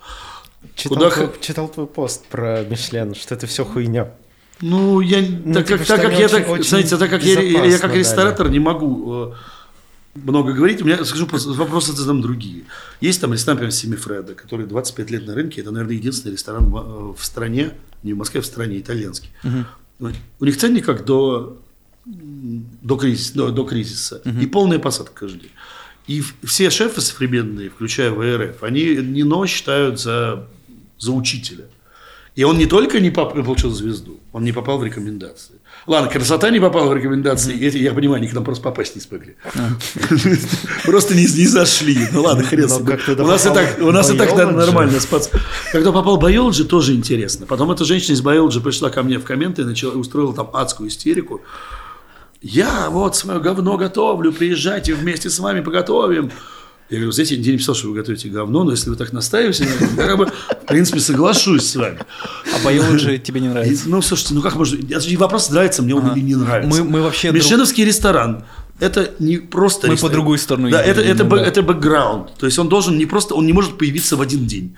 Читал, 0.76 0.96
Куда 0.96 1.10
твой, 1.10 1.30
читал 1.40 1.68
твой 1.68 1.86
пост 1.86 2.24
про 2.28 2.62
Мишлен, 2.62 3.14
что 3.14 3.34
это 3.34 3.46
все 3.48 3.64
хуйня. 3.64 4.10
Ну, 4.62 5.00
я, 5.00 5.22
так, 5.52 5.66
типа, 5.66 5.78
как, 5.78 5.86
так 5.86 6.02
как 6.02 6.18
я, 6.18 6.28
так, 6.28 6.48
очень 6.48 6.68
знаете, 6.68 6.96
так 6.96 7.10
как 7.10 7.24
я, 7.24 7.40
я, 7.40 7.78
как 7.78 7.94
ресторатор 7.94 8.48
не 8.48 8.60
могу 8.60 9.12
э, 9.12 9.32
много 10.14 10.52
говорить, 10.52 10.80
у 10.82 10.84
меня, 10.84 11.04
скажу, 11.04 11.26
вопросы 11.26 11.92
задам 11.92 12.22
другие. 12.22 12.62
Есть 13.00 13.20
там 13.20 13.32
ресторан, 13.32 13.56
например, 13.56 13.72
Семифреда, 13.72 14.34
который 14.34 14.66
25 14.66 15.10
лет 15.10 15.26
на 15.26 15.34
рынке, 15.34 15.62
это, 15.62 15.72
наверное, 15.72 15.96
единственный 15.96 16.32
ресторан 16.32 16.70
в, 16.70 16.76
э, 16.76 17.14
в 17.18 17.24
стране, 17.24 17.72
не 18.04 18.12
в 18.12 18.16
Москве, 18.16 18.38
а 18.38 18.42
в 18.42 18.46
стране, 18.46 18.78
итальянский. 18.78 19.30
Вот. 19.98 20.14
У 20.38 20.44
них 20.44 20.56
ценник 20.56 20.86
как 20.86 21.04
до, 21.04 21.60
до, 22.04 22.96
кризиса, 22.96 23.34
до, 23.34 23.50
до 23.50 23.64
кризиса. 23.64 24.22
И 24.40 24.46
полная 24.46 24.78
посадка 24.78 25.12
каждый 25.26 25.40
день. 25.40 25.50
И 26.06 26.22
все 26.44 26.70
шефы 26.70 27.00
современные, 27.00 27.70
включая 27.70 28.10
ВРФ, 28.10 28.62
они 28.62 28.96
Нино 28.96 29.46
считают 29.46 30.00
за, 30.00 30.48
за 30.98 31.12
учителя. 31.12 31.64
И 32.34 32.44
он 32.44 32.56
не 32.56 32.66
только 32.66 32.98
не 33.00 33.10
поп- 33.10 33.34
получил 33.34 33.70
звезду, 33.70 34.18
он 34.32 34.42
не 34.44 34.52
попал 34.52 34.78
в 34.78 34.84
рекомендации. 34.84 35.56
Ладно, 35.86 36.08
красота 36.08 36.48
не 36.50 36.60
попала 36.60 36.88
в 36.88 36.96
рекомендации, 36.96 37.58
эти, 37.60 37.76
я 37.76 37.92
понимаю, 37.92 38.20
они 38.20 38.28
к 38.28 38.32
нам 38.32 38.44
просто 38.44 38.64
попасть 38.64 38.94
не 38.94 39.02
смогли. 39.02 39.36
Просто 40.84 41.14
не, 41.14 41.26
зашли. 41.26 41.98
Ну 42.12 42.22
ладно, 42.22 42.44
хрен 42.44 42.68
туда 42.68 43.24
У 43.24 43.26
нас 43.26 43.44
и 43.44 43.50
так, 43.50 43.78
у 43.80 43.90
нас 43.90 44.10
и 44.10 44.16
так 44.16 44.34
нормально 44.34 45.00
спац. 45.00 45.28
Когда 45.72 45.92
попал 45.92 46.18
Biology, 46.18 46.64
тоже 46.64 46.94
интересно. 46.94 47.46
Потом 47.46 47.70
эта 47.70 47.84
женщина 47.84 48.14
из 48.14 48.22
Biology 48.22 48.60
пришла 48.60 48.90
ко 48.90 49.02
мне 49.02 49.18
в 49.18 49.24
комменты 49.24 49.62
и 49.62 49.64
начала, 49.64 49.92
устроила 49.92 50.34
там 50.34 50.50
адскую 50.52 50.88
истерику. 50.88 51.42
Я 52.40 52.88
вот 52.90 53.14
свое 53.14 53.40
говно 53.40 53.76
готовлю, 53.76 54.32
приезжайте 54.32 54.94
вместе 54.94 55.30
с 55.30 55.38
вами 55.38 55.60
поготовим. 55.60 56.30
Я 56.92 56.98
говорю, 56.98 57.12
знаете, 57.12 57.34
я 57.34 57.38
нигде 57.38 57.52
не 57.52 57.58
писал, 57.58 57.74
что 57.74 57.88
вы 57.88 57.94
готовите 57.94 58.28
говно, 58.28 58.64
но 58.64 58.70
если 58.70 58.90
вы 58.90 58.96
так 58.96 59.14
настаиваете, 59.14 59.66
я 59.96 60.06
как 60.06 60.18
бы, 60.18 60.26
в 60.26 60.66
принципе, 60.66 61.00
соглашусь 61.00 61.64
с 61.70 61.74
вами. 61.74 61.98
А 62.54 62.62
Байолджи 62.62 63.16
тебе 63.16 63.40
не 63.40 63.48
нравится? 63.48 63.88
ну, 63.88 64.02
слушайте, 64.02 64.34
ну 64.34 64.42
как 64.42 64.56
можно... 64.56 64.76
же 64.78 65.16
Вопрос, 65.16 65.48
нравится 65.48 65.82
мне 65.82 65.94
он 65.94 66.12
или 66.12 66.20
не 66.20 66.36
нравится. 66.36 66.82
Мы- 66.82 66.86
мы 66.86 67.00
вообще 67.00 67.32
Мишленовский 67.32 67.86
ресторан– 67.86 68.44
это 68.78 69.10
не 69.20 69.38
просто 69.38 69.86
Мы 69.86 69.94
ресторан. 69.94 70.10
по 70.10 70.14
другую 70.14 70.38
сторону 70.38 70.68
Да, 70.68 70.82
это, 70.82 71.00
это, 71.00 71.24
да. 71.24 71.40
это 71.40 71.62
бэкграунд. 71.62 72.34
То 72.34 72.44
есть 72.44 72.58
он 72.58 72.68
должен 72.68 72.98
не 72.98 73.06
просто... 73.06 73.34
Он 73.34 73.46
не 73.46 73.54
может 73.54 73.78
появиться 73.78 74.16
в 74.16 74.20
один 74.20 74.46
день. 74.46 74.76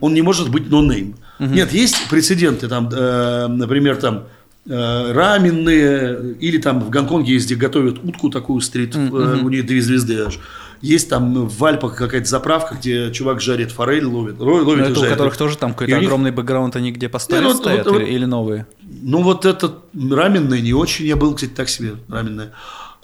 Он 0.00 0.14
не 0.14 0.22
может 0.22 0.50
быть 0.50 0.70
нонейм. 0.70 1.16
Нет, 1.40 1.72
есть 1.72 1.96
прецеденты, 2.08 2.68
там, 2.68 2.88
э, 2.92 3.46
например, 3.48 3.96
там 3.96 4.24
э, 4.66 5.12
раменные, 5.12 6.34
или 6.40 6.58
там 6.58 6.80
в 6.80 6.90
Гонконге 6.90 7.34
есть, 7.34 7.46
где 7.46 7.56
готовят 7.56 7.98
утку 8.04 8.30
такую 8.30 8.60
стрит, 8.60 8.94
э, 8.94 9.38
у 9.42 9.48
них 9.48 9.66
две 9.66 9.82
звезды 9.82 10.20
аж. 10.20 10.38
Есть 10.82 11.08
там 11.08 11.46
в 11.48 11.64
Альпах 11.64 11.96
какая-то 11.96 12.26
заправка, 12.28 12.74
где 12.74 13.10
чувак 13.12 13.40
жарит 13.40 13.72
форель, 13.72 14.04
ловит, 14.04 14.38
ловит 14.38 14.66
Но 14.66 14.74
и 14.74 14.90
это 14.90 14.92
у 14.92 14.94
жарит. 15.02 15.10
которых 15.12 15.36
тоже 15.36 15.56
там 15.56 15.72
какой-то 15.72 15.94
у 15.94 15.98
них- 15.98 16.06
огромный 16.06 16.30
бэкграунд, 16.30 16.76
они 16.76 16.92
где 16.92 17.06
Не, 17.06 17.40
ну, 17.40 17.54
стоят 17.54 17.86
вот- 17.86 18.00
или, 18.00 18.10
или 18.10 18.24
новые? 18.24 18.66
Ну, 18.82 19.22
вот 19.22 19.44
этот 19.44 19.84
раменный 19.94 20.60
не 20.60 20.72
очень. 20.74 21.06
Я 21.06 21.16
был, 21.16 21.34
кстати, 21.34 21.50
так 21.50 21.68
себе 21.68 21.94
раменный. 22.08 22.46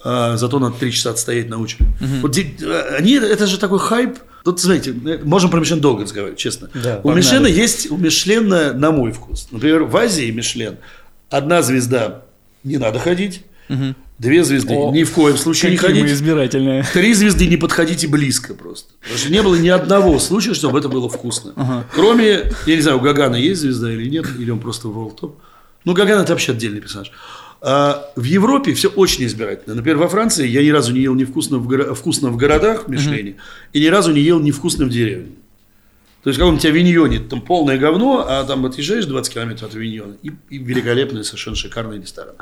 А, 0.04 0.36
зато 0.36 0.58
надо 0.58 0.74
три 0.78 0.90
часа 0.92 1.10
отстоять 1.10 1.48
на 1.48 1.58
очередь. 1.60 1.86
Вот 2.22 2.32
де- 2.32 2.54
э, 2.60 2.96
они, 2.98 3.14
это 3.14 3.46
же 3.46 3.56
такой 3.58 3.78
хайп. 3.78 4.18
Тут, 4.44 4.58
знаете, 4.60 4.90
э, 5.06 5.20
можем 5.22 5.50
про 5.50 5.60
Мишлен 5.60 5.80
долго 5.80 6.02
разговаривать, 6.02 6.38
честно. 6.40 6.68
Да, 6.74 6.98
у 6.98 7.02
погнали. 7.02 7.18
Мишлена 7.18 7.48
есть, 7.48 7.88
у 7.90 7.96
Мишлена, 7.96 8.72
на 8.72 8.90
мой 8.90 9.12
вкус. 9.12 9.46
Например, 9.52 9.84
в 9.84 9.96
Азии 9.96 10.28
Мишлен 10.32 10.78
одна 11.30 11.62
звезда 11.62 12.22
не 12.64 12.78
надо 12.78 12.98
ходить, 12.98 13.42
две 14.22 14.44
звезды 14.44 14.74
О, 14.74 14.90
ни 14.92 15.02
в 15.04 15.10
коем 15.10 15.36
случае 15.36 15.72
не 15.72 15.76
ходить. 15.76 16.06
избирательные. 16.06 16.86
Три 16.94 17.12
звезды 17.12 17.46
не 17.46 17.56
подходите 17.56 18.06
близко 18.08 18.54
просто. 18.54 18.92
Потому 19.00 19.18
что 19.18 19.30
не 19.32 19.42
было 19.42 19.56
ни 19.56 19.68
одного 19.68 20.18
случая, 20.18 20.54
чтобы 20.54 20.78
это 20.78 20.88
было 20.88 21.08
вкусно. 21.08 21.86
Кроме, 21.92 22.52
я 22.66 22.76
не 22.76 22.80
знаю, 22.80 22.98
у 22.98 23.00
Гагана 23.00 23.36
есть 23.36 23.60
звезда 23.60 23.92
или 23.92 24.08
нет, 24.08 24.26
или 24.38 24.50
он 24.50 24.60
просто 24.60 24.88
в 24.88 24.96
World 24.96 25.18
Top. 25.20 25.34
Ну, 25.84 25.92
Гаган 25.92 26.20
это 26.20 26.32
вообще 26.32 26.52
отдельный 26.52 26.80
персонаж. 26.80 27.10
А 27.60 28.10
в 28.16 28.24
Европе 28.24 28.72
все 28.74 28.88
очень 28.88 29.24
избирательно. 29.24 29.74
Например, 29.76 29.98
во 29.98 30.08
Франции 30.08 30.48
я 30.48 30.62
ни 30.62 30.70
разу 30.70 30.92
не 30.92 31.00
ел 31.00 31.14
невкусно 31.14 31.58
в, 31.58 31.68
горо- 31.68 31.94
вкусно 31.94 32.30
в 32.30 32.36
городах 32.36 32.86
в 32.86 32.90
Мишлене, 32.90 33.36
и 33.72 33.80
ни 33.80 33.86
разу 33.86 34.12
не 34.12 34.20
ел 34.20 34.40
невкусно 34.40 34.84
в 34.86 34.88
деревне. 34.88 35.32
То 36.24 36.30
есть, 36.30 36.38
в 36.38 36.40
каком-нибудь 36.40 36.66
авиньоне 36.66 37.18
там 37.20 37.40
полное 37.40 37.78
говно, 37.78 38.24
а 38.28 38.44
там 38.44 38.64
отъезжаешь 38.66 39.04
20 39.06 39.34
километров 39.34 39.70
от 39.70 39.76
авиньона, 39.76 40.14
и, 40.22 40.30
и 40.50 40.58
великолепный, 40.58 41.24
совершенно 41.24 41.56
шикарный 41.56 42.00
ресторан. 42.00 42.34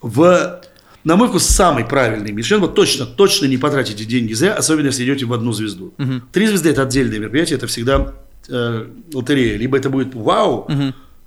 В, 0.00 0.60
на 1.04 1.16
мой 1.16 1.28
вкус, 1.28 1.44
самый 1.44 1.84
правильный 1.84 2.32
Мишлен, 2.32 2.60
вот 2.60 2.74
точно, 2.74 3.06
точно 3.06 3.46
не 3.46 3.58
потратите 3.58 4.04
деньги 4.04 4.32
зря, 4.32 4.54
особенно 4.54 4.86
если 4.86 5.04
идете 5.04 5.26
в 5.26 5.32
одну 5.32 5.52
звезду. 5.52 5.92
Три 6.32 6.46
звезды– 6.46 6.70
это 6.70 6.82
отдельное 6.82 7.18
мероприятие, 7.18 7.56
это 7.56 7.66
всегда 7.66 8.14
э, 8.48 8.86
лотерея. 9.12 9.56
Либо 9.58 9.76
это 9.76 9.90
будет 9.90 10.14
вау, 10.14 10.68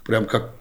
прям 0.05 0.25
как 0.25 0.54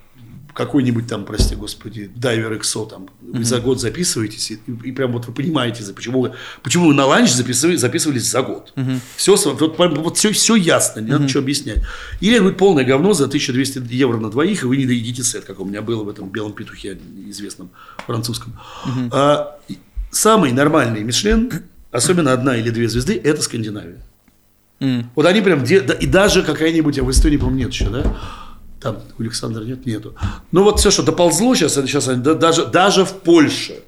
какой-нибудь 0.55 1.09
там, 1.09 1.24
прости 1.24 1.57
господи, 1.57 2.11
дайвер 2.14 2.52
XO, 2.55 2.88
там, 2.88 3.09
вы 3.20 3.44
за 3.44 3.61
год 3.61 3.80
записываетесь, 3.80 4.52
и, 4.52 4.59
и 4.84 4.92
прям 4.92 5.12
вот 5.12 5.26
вы 5.26 5.34
понимаете, 5.34 5.82
почему 5.92 6.20
вы, 6.20 6.32
почему 6.62 6.86
вы 6.88 6.94
на 6.94 7.07
ланч 7.07 7.30
записывали, 7.30 7.76
записывались 7.76 8.30
за 8.30 8.42
год. 8.42 8.72
Все, 9.16 9.36
вот, 9.36 9.78
вот 9.78 10.16
все, 10.16 10.30
все 10.32 10.55
ясно, 10.55 11.00
не 11.00 11.11
надо 11.11 11.24
ничего 11.24 11.42
объяснять. 11.42 11.82
Или 12.20 12.36
это 12.36 12.44
будет 12.44 12.57
полное 12.57 12.84
говно 12.84 13.12
за 13.12 13.24
1200 13.24 13.92
евро 13.92 14.18
на 14.18 14.30
двоих, 14.30 14.62
и 14.62 14.66
вы 14.66 14.76
не 14.76 14.86
доедите 14.86 15.22
сет, 15.24 15.44
как 15.44 15.59
у 15.61 15.64
меня 15.64 15.82
было 15.82 16.05
в 16.05 16.09
этом 16.09 16.28
белом 16.30 16.52
петухе 16.52 16.98
известном 17.28 17.70
французском. 18.07 18.59
А, 19.11 19.59
самый 20.12 20.52
нормальный 20.52 21.02
Мишлен, 21.02 21.50
особенно 21.90 22.32
одна 22.32 22.57
или 22.57 22.70
две 22.70 22.88
звезды, 22.88 23.20
это 23.22 23.42
Скандинавия. 23.42 24.00
Вот 25.14 25.26
они 25.26 25.40
прям, 25.40 25.64
и 25.64 26.07
даже 26.07 26.42
какая-нибудь, 26.42 26.98
а 26.98 27.05
в 27.05 27.11
Эстонии, 27.11 27.38
по-моему, 27.38 27.59
нет 27.59 27.72
еще, 27.72 27.88
да? 27.88 28.16
Там 28.85 28.99
у 29.18 29.22
Александра 29.22 29.64
нет, 29.64 29.87
нету. 29.87 30.14
Ну 30.53 30.62
вот 30.62 30.78
все, 30.78 30.91
что 30.91 31.03
доползло 31.03 31.55
сейчас, 31.55 31.78
это 31.78 31.87
сейчас 31.89 32.05
да- 32.07 32.35
даже, 32.35 32.66
даже 32.66 33.07
в 33.07 33.14
Польше, 33.14 33.80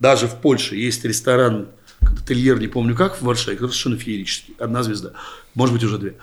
даже 0.00 0.26
в 0.26 0.36
Польше 0.36 0.74
есть 0.76 1.04
ресторан, 1.04 1.66
ательер, 2.00 2.58
не 2.58 2.66
помню 2.66 2.96
как, 2.96 3.16
в 3.20 3.22
Варшаве, 3.22 3.56
который 3.58 3.72
совершенно 3.72 3.98
феерический, 3.98 4.54
одна 4.58 4.82
звезда, 4.82 5.10
может 5.54 5.74
быть, 5.74 5.84
уже 5.84 5.98
две, 5.98 6.14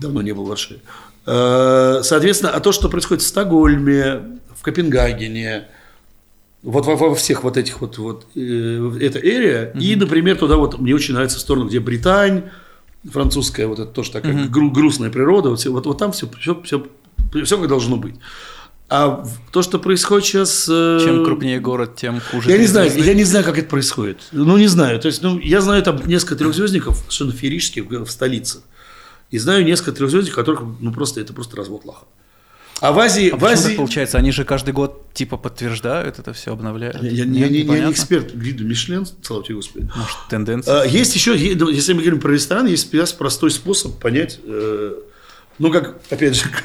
давно 0.00 0.22
не 0.22 0.32
был 0.32 0.44
в 0.44 0.48
Варшаве. 0.48 0.80
Э, 1.24 2.00
Соответственно, 2.02 2.50
а 2.52 2.58
то, 2.58 2.72
что 2.72 2.88
происходит 2.88 3.22
в 3.22 3.26
Стокгольме, 3.28 4.40
в 4.58 4.62
Копенгагене, 4.62 5.68
вот 6.64 6.84
во, 6.86 6.96
во 6.96 7.14
всех 7.14 7.44
вот 7.44 7.56
этих 7.56 7.80
вот, 7.80 7.96
вот 7.98 8.26
э, 8.34 8.98
это 9.00 9.20
эрия, 9.20 9.72
и, 9.78 9.94
например, 9.94 10.36
туда 10.36 10.56
вот 10.56 10.80
мне 10.80 10.94
очень 10.96 11.14
нравится 11.14 11.38
сторону, 11.38 11.68
где 11.68 11.78
Британь, 11.78 12.50
французская, 13.08 13.68
вот 13.68 13.78
это 13.78 13.90
тоже 13.92 14.10
такая 14.10 14.48
гру- 14.48 14.72
грустная 14.72 15.10
природа, 15.10 15.50
вот, 15.50 15.60
все- 15.60 15.70
вот, 15.70 15.86
вот 15.86 15.98
там 15.98 16.10
все, 16.10 16.28
все, 16.40 16.60
все, 16.62 16.86
все 17.44 17.58
как 17.58 17.68
должно 17.68 17.96
быть. 17.96 18.14
А 18.88 19.24
то, 19.52 19.62
что 19.62 19.78
происходит 19.78 20.26
сейчас... 20.26 20.66
э, 20.70 21.00
Чем 21.02 21.24
крупнее 21.24 21.58
город, 21.60 21.96
тем 21.96 22.20
хуже. 22.20 22.50
Я 22.50 22.58
не 22.58 22.66
знаю, 22.66 22.90
звезды. 22.90 23.08
я 23.08 23.14
не 23.14 23.24
знаю, 23.24 23.42
как 23.44 23.56
это 23.56 23.68
происходит. 23.68 24.18
Ну, 24.32 24.58
не 24.58 24.66
знаю. 24.66 25.00
То 25.00 25.06
есть, 25.06 25.22
ну, 25.22 25.38
я 25.38 25.62
знаю 25.62 25.82
там 25.82 26.02
несколько 26.06 26.36
трехзвездников, 26.36 26.98
совершенно 26.98 27.32
феерических 27.32 27.84
в 27.88 28.10
столице. 28.10 28.58
И 29.30 29.38
знаю 29.38 29.64
несколько 29.64 29.92
трехзвездников, 29.92 30.36
которых, 30.36 30.62
ну, 30.80 30.92
просто, 30.92 31.22
это 31.22 31.32
просто 31.32 31.56
развод 31.56 31.86
лаха. 31.86 32.04
А 32.82 32.92
в 32.92 32.98
Азии... 32.98 33.30
А 33.30 33.36
в 33.36 33.44
Азии... 33.46 33.68
так 33.68 33.76
получается? 33.76 34.18
Они 34.18 34.30
же 34.32 34.44
каждый 34.44 34.74
год 34.74 35.14
типа 35.14 35.36
подтверждают 35.38 36.18
это 36.18 36.32
все, 36.34 36.52
обновляют. 36.52 37.00
Я, 37.00 37.24
Нет, 37.24 37.36
я 37.38 37.48
не- 37.48 37.60
я 37.60 37.86
не 37.86 37.92
эксперт 37.92 38.34
гида 38.34 38.64
Мишлен, 38.64 39.06
слава 39.22 39.42
тебе 39.44 39.54
Господи. 39.54 39.88
Может, 39.94 40.16
тенденция? 40.28 40.82
А, 40.82 40.84
Есть 40.84 41.14
еще, 41.14 41.34
если 41.38 41.92
мы 41.92 42.00
говорим 42.00 42.20
про 42.20 42.32
ресторан, 42.32 42.66
есть 42.66 42.90
простой 43.16 43.52
способ 43.52 43.98
понять, 44.00 44.40
э, 44.44 44.96
ну, 45.62 45.70
как, 45.70 45.94
опять 46.10 46.34
же, 46.34 46.46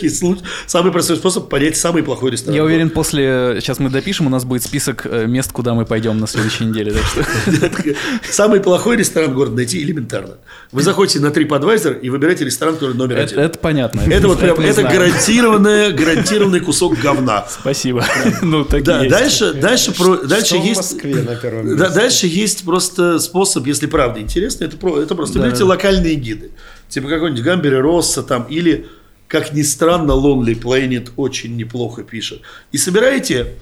есть 0.00 0.24
самый 0.68 0.92
простой 0.92 1.16
способ 1.16 1.48
понять 1.48 1.76
самый 1.76 2.04
плохой 2.04 2.30
ресторан. 2.30 2.54
Я 2.54 2.62
уверен, 2.62 2.90
после... 2.90 3.56
Сейчас 3.60 3.80
мы 3.80 3.90
допишем, 3.90 4.28
у 4.28 4.30
нас 4.30 4.44
будет 4.44 4.62
список 4.62 5.04
э, 5.04 5.26
мест, 5.26 5.50
куда 5.50 5.74
мы 5.74 5.84
пойдем 5.84 6.16
на 6.20 6.28
следующей 6.28 6.66
неделе. 6.66 6.92
Так 6.92 7.04
что... 7.04 7.94
Самый 8.30 8.60
плохой 8.60 8.96
ресторан 8.98 9.34
города 9.34 9.56
найти 9.56 9.82
элементарно. 9.82 10.34
Вы 10.70 10.82
заходите 10.82 11.18
на 11.18 11.26
TripAdvisor 11.26 11.98
и 11.98 12.08
выбираете 12.08 12.44
ресторан, 12.44 12.74
который 12.74 12.94
номер 12.94 13.16
Это 13.16 13.24
один. 13.24 13.38
это 13.40 13.58
понятно. 13.58 14.00
Это 14.02 14.28
вот 14.28 14.38
прям, 14.38 14.60
это 14.60 14.82
гарантированное, 14.84 15.90
гарантированный 15.92 16.60
кусок 16.60 17.00
говна. 17.00 17.46
Спасибо. 17.48 18.04
Ну, 18.42 18.64
так 18.64 18.82
и 18.82 18.84
Да, 18.84 19.00
есть. 19.00 19.10
дальше, 19.10 19.54
дальше, 19.54 19.92
про, 19.92 20.18
дальше 20.18 20.56
в 20.56 20.64
есть, 20.64 20.76
Москве 20.76 21.16
на 21.16 21.34
первом 21.34 21.76
да, 21.76 21.86
месте? 21.86 21.98
дальше 21.98 22.26
есть 22.28 22.64
просто 22.64 23.18
способ, 23.18 23.66
если 23.66 23.86
правда 23.86 24.20
интересно, 24.20 24.66
это, 24.66 24.76
про, 24.76 25.00
это 25.00 25.16
просто 25.16 25.40
Да, 25.40 25.46
берете 25.46 25.64
локальные 25.64 26.14
гиды, 26.14 26.52
типа 26.88 27.08
какой-нибудь 27.08 27.42
Гамбери 27.44 27.76
Росса 27.76 28.22
там, 28.22 28.44
или, 28.44 28.86
как 29.26 29.52
ни 29.52 29.62
странно, 29.62 30.12
Lonely 30.12 30.60
Planet 30.60 31.10
очень 31.16 31.56
неплохо 31.56 32.02
пишет, 32.02 32.40
и 32.72 32.78
собираете 32.78 33.54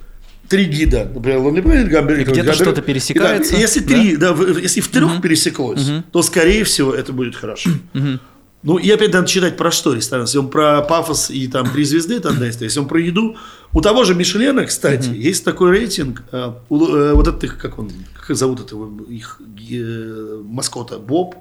три 0.47 0.65
гида, 0.65 1.11
например, 1.13 1.39
Lonely 1.39 1.61
Planet, 1.63 1.87
Гамбери 1.87 2.23
где-то 2.23 2.53
что-то 2.53 2.81
пересекается, 2.81 3.51
И 3.53 3.55
да, 3.55 3.61
если 3.61 3.79
да? 3.81 3.87
три, 3.87 4.15
да, 4.17 4.35
если 4.61 4.81
в 4.81 4.87
трех 4.87 5.21
пересеклось, 5.21 5.89
то 6.11 6.21
скорее 6.21 6.63
всего 6.63 6.93
это 6.93 7.13
будет 7.13 7.35
хорошо. 7.35 7.69
Ну, 8.63 8.77
и 8.79 8.89
опять 8.89 9.13
надо 9.13 9.27
читать 9.27 9.55
про 9.55 9.69
что 9.69 9.93
ресторан. 9.93 10.25
Если 10.25 10.39
он 10.39 10.49
про 10.49 10.81
пафос 10.81 11.29
и 11.29 11.47
там 11.47 11.69
три 11.69 11.83
звезды, 11.85 12.15
это 12.15 12.29
одна 12.29 12.49
история. 12.49 12.65
Если 12.65 12.79
он 12.79 12.87
про 12.87 12.99
еду, 12.99 13.37
у 13.71 13.81
того 13.81 14.03
же 14.03 14.15
Мишлена, 14.15 14.65
кстати, 14.65 15.09
есть 15.09 15.45
такой 15.45 15.69
рейтинг. 15.71 16.23
э, 16.31 16.51
у- 16.67 16.85
э, 16.87 17.13
вот 17.13 17.27
это 17.27 17.45
их, 17.45 17.59
как 17.59 17.77
он, 17.77 17.91
как 18.19 18.35
зовут 18.35 18.59
этого 18.59 18.89
их 19.09 19.39
э, 19.71 20.41
маскота, 20.43 20.97
Боб, 20.97 21.35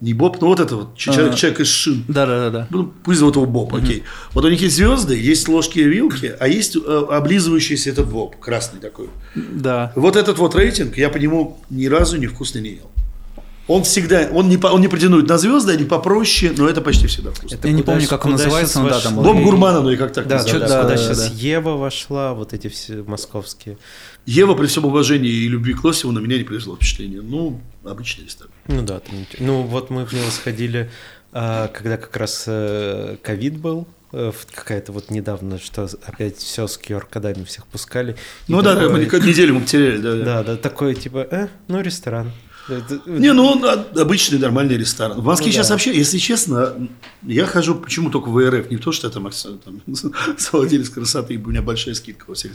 не 0.00 0.12
Боб, 0.12 0.40
но 0.40 0.48
вот 0.48 0.60
это 0.60 0.76
вот 0.76 0.96
человек, 0.96 1.32
А. 1.32 1.36
человек 1.36 1.60
из 1.60 1.68
шин. 1.68 2.04
Да-да-да. 2.06 2.66
Ну, 2.70 2.92
пусть 3.02 3.18
зовут 3.18 3.36
его 3.36 3.46
Боб, 3.46 3.74
окей. 3.74 4.02
Вот 4.34 4.44
у 4.44 4.48
них 4.48 4.60
есть 4.60 4.76
звезды, 4.76 5.16
есть 5.18 5.48
ложки 5.48 5.78
и 5.78 5.84
вилки, 5.84 6.34
а 6.38 6.48
есть 6.48 6.76
э, 6.76 7.06
облизывающийся 7.10 7.90
этот 7.90 8.08
Боб, 8.08 8.36
красный 8.38 8.78
такой. 8.80 9.08
Да. 9.34 9.92
Вот 9.96 10.16
этот 10.16 10.38
вот 10.38 10.54
рейтинг, 10.54 10.98
я 10.98 11.08
по 11.08 11.16
нему 11.16 11.58
ни 11.70 11.86
разу 11.86 12.18
невкусно 12.18 12.58
не 12.58 12.70
ел. 12.70 12.90
Он 13.68 13.82
всегда, 13.82 14.28
он 14.32 14.48
не, 14.48 14.58
он 14.58 14.80
не 14.80 14.86
претендует 14.86 15.26
на 15.28 15.38
звезды, 15.38 15.72
они 15.72 15.84
попроще, 15.84 16.52
но 16.56 16.68
это 16.68 16.80
почти 16.82 17.08
всегда 17.08 17.32
вкусно. 17.32 17.56
Это 17.56 17.66
Я 17.66 17.74
не 17.74 17.82
помню, 17.82 18.06
как 18.06 18.24
он 18.24 18.32
называется, 18.32 18.80
но 18.80 18.90
да, 18.90 19.00
там 19.00 19.16
Боб 19.16 19.36
и- 19.36 19.42
Гурмана, 19.42 19.80
ну 19.80 19.90
и 19.90 19.96
как 19.96 20.12
так 20.12 20.28
Да, 20.28 20.38
что 20.46 20.60
да, 20.60 20.66
куда 20.66 20.84
да, 20.84 20.96
сейчас 20.96 21.18
да. 21.30 21.34
Ева 21.34 21.70
вошла, 21.70 22.34
вот 22.34 22.52
эти 22.52 22.68
все 22.68 23.02
московские. 23.02 23.76
Ева, 24.26 24.54
при 24.54 24.66
всем 24.66 24.84
уважении 24.84 25.30
и 25.30 25.48
любви 25.48 25.72
к 25.74 25.84
Лосеву, 25.84 26.12
на 26.12 26.18
меня 26.18 26.36
не 26.36 26.44
произвела 26.44 26.76
впечатление. 26.76 27.22
Ну, 27.22 27.60
обычный 27.84 28.24
ресторан. 28.24 28.52
Ну 28.66 28.82
да, 28.82 28.98
там. 29.00 29.14
Ну 29.38 29.62
вот 29.62 29.88
мы 29.90 30.04
в 30.04 30.12
него 30.12 30.28
сходили, 30.30 30.90
а, 31.32 31.68
когда 31.68 31.96
как 31.96 32.16
раз 32.16 32.44
э, 32.48 33.16
ковид 33.22 33.56
был, 33.58 33.86
э, 34.12 34.32
какая-то 34.52 34.90
вот 34.92 35.10
недавно, 35.10 35.58
что 35.58 35.88
опять 36.04 36.38
все 36.38 36.66
с 36.66 36.76
QR-кодами 36.76 37.44
всех 37.44 37.66
пускали. 37.66 38.16
Ну 38.48 38.62
да, 38.62 38.74
да, 38.74 38.80
такое- 38.82 38.96
мы 39.04 39.06
как 39.06 39.24
неделю 39.24 39.54
мы 39.54 39.60
потеряли. 39.60 39.98
Да, 39.98 40.14
да. 40.16 40.24
Да, 40.24 40.42
да, 40.42 40.56
такое 40.56 40.94
типа, 40.94 41.26
э, 41.30 41.48
ну 41.68 41.80
ресторан. 41.80 42.32
Это- 42.68 43.00
Не, 43.06 43.32
ну 43.32 43.44
он 43.46 43.64
обычный 43.98 44.38
нормальный 44.38 44.76
ресторан. 44.76 45.20
В 45.20 45.24
Москве 45.24 45.46
Ну 45.48 45.52
сейчас 45.52 45.68
да. 45.68 45.74
вообще, 45.74 45.96
если 45.96 46.18
честно, 46.18 46.88
я 47.22 47.46
хожу 47.46 47.74
почему 47.76 48.10
только 48.10 48.28
в 48.28 48.38
РФ. 48.50 48.70
Не 48.70 48.76
то, 48.78 48.92
что 48.92 49.06
это 49.08 49.20
Макс, 49.20 49.46
там, 49.64 49.80
совладелец 50.38 50.88
красоты, 50.88 51.34
и 51.34 51.36
у 51.38 51.48
меня 51.48 51.62
большая 51.62 51.94
скидка 51.94 52.24
во 52.28 52.34
всех. 52.34 52.52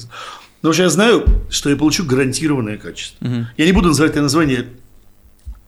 Но 0.61 0.73
что 0.73 0.83
я 0.83 0.89
знаю, 0.89 1.25
что 1.49 1.69
я 1.69 1.75
получу 1.75 2.03
гарантированное 2.05 2.77
качество. 2.77 3.25
Я 3.57 3.65
не 3.65 3.71
буду 3.71 3.89
называть 3.89 4.11
это 4.11 4.21
название 4.21 4.67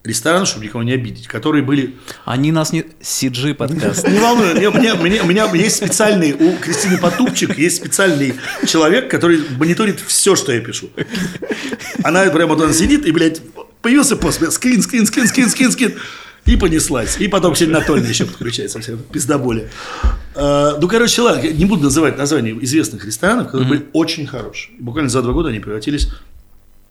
ресторанов, 0.03 0.47
чтобы 0.49 0.65
никого 0.65 0.83
не 0.83 0.91
обидеть, 0.91 1.27
которые 1.27 1.63
были 1.63 1.95
Они 2.25 2.51
нас 2.51 2.73
не... 2.73 2.81
CG 3.01 3.53
подкаст. 3.53 4.07
Не 4.07 4.19
волнует. 4.19 4.55
У 4.57 4.77
меня, 4.77 4.95
у 4.95 5.03
меня- 5.03 5.23
у 5.23 5.27
меня 5.27 5.51
есть 5.53 5.77
специальный, 5.77 6.33
у 6.33 6.57
Кристины 6.57 6.97
Потупчик 6.97 7.57
есть 7.57 7.77
специальный 7.77 8.35
человек, 8.67 9.09
который 9.09 9.39
мониторит 9.57 9.99
все, 10.01 10.35
что 10.35 10.51
я 10.51 10.59
пишу. 10.59 10.89
Она 12.03 12.25
прямо 12.31 12.55
она 12.61 12.73
сидит 12.73 13.05
и, 13.05 13.11
блядь, 13.11 13.41
появился 13.81 14.15
пост, 14.17 14.39
блядь, 14.39 14.53
скрин, 14.53 14.81
скрин, 14.81 15.05
скрин, 15.05 15.27
скрин, 15.27 15.49
скрин, 15.49 15.71
скрин. 15.71 15.93
И 16.45 16.57
понеслась. 16.57 17.15
И 17.19 17.29
потом 17.29 17.53
Ксения 17.53 17.77
Анатольевна 17.77 18.09
еще 18.09 18.25
подключается. 18.25 18.81
Вся 18.81 18.93
эта 18.93 19.03
пиздоболя. 19.03 19.69
А, 20.35 20.77
Ну, 20.77 20.89
короче, 20.89 21.21
ладно, 21.21 21.47
не 21.49 21.63
буду 21.63 21.83
называть 21.83 22.17
названия 22.17 22.51
известных 22.61 23.05
ресторанов, 23.05 23.45
которые 23.45 23.69
были 23.69 23.85
очень 23.93 24.27
хорошие. 24.27 24.75
Буквально 24.77 25.09
за 25.09 25.21
два 25.21 25.31
года 25.31 25.47
они 25.49 25.59
превратились 25.59 26.09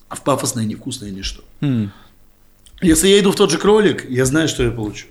в 0.08 0.22
пафосное, 0.22 0.64
невкусное 0.64 1.10
ничто. 1.10 1.44
М. 1.60 1.92
Если 2.82 3.08
я 3.08 3.20
иду 3.20 3.32
в 3.32 3.36
тот 3.36 3.50
же 3.50 3.58
кролик, 3.58 4.08
я 4.10 4.24
знаю, 4.24 4.48
что 4.48 4.62
я 4.62 4.70
получу. 4.70 5.06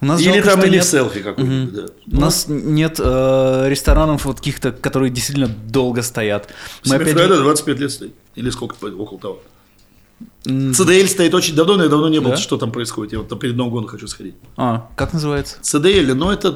У 0.00 0.04
нас 0.04 0.20
Или 0.20 0.32
жалко, 0.32 0.48
там, 0.50 0.62
или 0.64 0.76
нет- 0.76 0.84
селфи 0.84 1.20
какой-нибудь, 1.20 1.74
да. 1.74 1.86
У 2.10 2.20
нас 2.20 2.46
нет 2.48 2.98
э, 2.98 3.66
ресторанов 3.68 4.24
вот 4.24 4.38
каких-то, 4.38 4.72
которые 4.72 5.10
действительно 5.10 5.46
долго 5.48 6.02
стоят. 6.02 6.52
Мы 6.86 6.96
опять 6.96 7.16
же- 7.16 7.42
25 7.42 7.78
лет 7.78 7.92
стоит. 7.92 8.14
Или 8.34 8.50
сколько, 8.50 8.74
около 8.84 9.20
того. 9.20 9.42
CDL 10.44 11.06
стоит 11.06 11.34
очень 11.34 11.54
давно, 11.54 11.76
но 11.76 11.84
я 11.84 11.88
давно 11.88 12.08
не 12.08 12.20
был. 12.20 12.30
Да? 12.30 12.36
Что 12.36 12.56
там 12.56 12.72
происходит? 12.72 13.12
Я 13.12 13.18
вот 13.20 13.28
там 13.28 13.38
перед 13.38 13.56
Новым 13.56 13.72
годом 13.72 13.88
хочу 13.88 14.08
сходить. 14.08 14.34
А, 14.56 14.90
как 14.96 15.12
называется? 15.12 15.58
CDL, 15.62 16.14
но 16.14 16.32
это... 16.32 16.54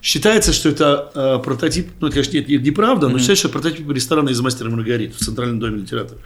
Считается, 0.00 0.52
что 0.52 0.68
это 0.68 1.10
э, 1.14 1.42
прототип, 1.42 1.88
ну, 1.98 2.08
это, 2.08 2.16
конечно, 2.16 2.36
нет, 2.36 2.62
неправда, 2.62 3.08
но 3.08 3.18
считается, 3.18 3.48
что 3.48 3.48
это 3.48 3.58
прототип 3.58 3.90
ресторана 3.90 4.28
из 4.28 4.38
«Мастера 4.38 4.68
Маргариты» 4.68 5.14
в 5.14 5.18
Центральном 5.18 5.58
доме 5.60 5.78
литератора. 5.80 6.20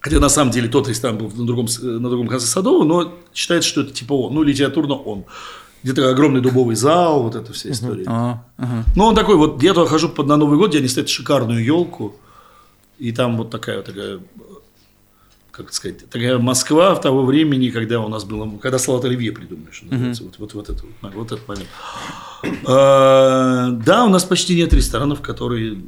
Хотя 0.00 0.20
на 0.20 0.28
самом 0.28 0.52
деле 0.52 0.68
тот 0.68 0.88
ресторан 0.88 1.18
был 1.18 1.30
на 1.34 1.46
другом, 1.46 1.66
с- 1.68 1.80
на 1.82 2.08
другом 2.08 2.28
конце 2.28 2.46
Садового, 2.46 2.84
но 2.84 3.14
считается, 3.34 3.68
что 3.68 3.80
это 3.80 3.92
типа 3.92 4.12
он, 4.14 4.34
ну, 4.34 4.42
литературно 4.42 4.94
он. 4.94 5.24
Где-то 5.82 6.10
огромный 6.10 6.40
дубовый 6.40 6.76
зал, 6.76 7.22
вот 7.22 7.34
эта 7.36 7.52
вся 7.52 7.70
история. 7.70 8.04
Ага. 8.06 8.44
Ну, 8.96 9.04
он 9.04 9.14
такой 9.14 9.36
вот, 9.36 9.62
я 9.62 9.74
туда 9.74 9.86
хожу 9.86 10.08
под- 10.08 10.26
на 10.26 10.36
Новый 10.36 10.56
год, 10.58 10.70
где 10.70 10.78
они 10.78 10.88
ставят 10.88 11.08
шикарную 11.08 11.64
елку, 11.64 12.14
и 12.98 13.12
там 13.12 13.36
вот 13.36 13.50
такая 13.50 13.76
вот 13.76 13.86
такая, 13.86 14.18
как 15.52 15.72
сказать, 15.72 16.08
такая 16.10 16.38
Москва 16.38 16.94
в 16.94 17.00
того 17.00 17.24
времени, 17.24 17.70
когда 17.70 18.00
у 18.00 18.08
нас 18.08 18.24
было, 18.24 18.48
когда 18.58 18.78
Салат 18.78 19.04
Оливье 19.04 19.32
придумали, 19.32 19.70
что 19.72 19.86
называется, 19.86 20.24
вот, 20.24 20.38
вот, 20.38 20.54
вот, 20.54 20.68
это, 20.70 20.82
вот, 21.02 21.14
вот 21.14 21.32
этот 21.32 21.46
момент. 21.48 21.68
А, 22.66 23.70
Да, 23.70 24.04
у 24.04 24.08
нас 24.08 24.24
почти 24.24 24.54
нет 24.56 24.72
ресторанов, 24.72 25.20
которые... 25.20 25.78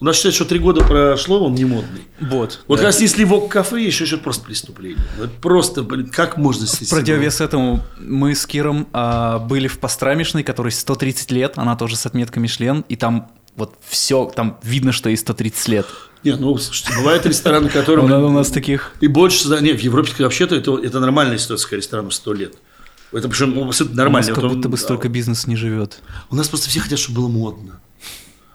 У 0.00 0.04
нас 0.04 0.16
считают, 0.16 0.34
что 0.34 0.44
три 0.44 0.58
года 0.58 0.84
прошло, 0.84 1.46
он 1.46 1.54
не 1.54 1.64
модный. 1.64 2.02
Вот. 2.20 2.64
Вот 2.66 2.76
да. 2.76 2.82
как 2.82 2.92
раз 2.92 3.00
если 3.00 3.24
вок 3.24 3.50
кафе, 3.50 3.82
еще 3.82 4.04
это 4.04 4.18
просто 4.18 4.44
преступление. 4.44 5.02
Это 5.18 5.30
просто, 5.40 5.82
блин, 5.82 6.08
как 6.08 6.36
можно 6.36 6.66
здесь... 6.66 6.88
В 6.88 6.90
противовес 6.90 7.40
этому 7.40 7.80
мы 7.98 8.34
с 8.34 8.44
Киром 8.44 8.88
а, 8.92 9.38
были 9.38 9.68
в 9.68 9.78
Пострамишной, 9.78 10.42
которой 10.42 10.72
130 10.72 11.30
лет, 11.30 11.54
она 11.56 11.76
тоже 11.76 11.96
с 11.96 12.06
отметкой 12.06 12.42
Мишлен, 12.42 12.84
и 12.88 12.96
там 12.96 13.30
вот 13.56 13.74
все, 13.86 14.30
там 14.34 14.58
видно, 14.62 14.92
что 14.92 15.08
ей 15.08 15.16
130 15.16 15.68
лет. 15.68 15.86
Нет, 16.24 16.40
ну, 16.40 16.56
слушайте, 16.58 16.92
бывают 16.96 17.24
рестораны, 17.26 17.68
которым... 17.68 18.08
нас, 18.08 18.22
у 18.22 18.30
нас 18.30 18.50
таких... 18.50 18.92
И 19.00 19.06
больше, 19.06 19.46
за- 19.46 19.60
нет, 19.60 19.78
в 19.78 19.82
Европе 19.82 20.10
вообще-то 20.18 20.56
это, 20.56 20.76
это 20.78 20.98
нормальная 20.98 21.38
ситуация, 21.38 21.68
когда 21.68 21.76
ресторанам 21.76 22.10
100 22.10 22.32
лет. 22.32 22.54
Это 23.12 23.28
причем 23.28 23.54
ну, 23.54 23.68
абсолютно 23.68 23.94
У 23.94 23.96
нас 23.96 24.04
нормально. 24.04 24.34
как 24.34 24.42
Вот 24.42 24.52
будто 24.54 24.68
бы 24.68 24.76
да. 24.76 24.82
столько 24.82 25.08
бизнес 25.08 25.46
не 25.46 25.54
живет. 25.54 26.00
У 26.30 26.36
нас 26.36 26.48
просто 26.48 26.68
все 26.68 26.80
хотят, 26.80 26.98
чтобы 26.98 27.20
было 27.20 27.28
модно. 27.28 27.80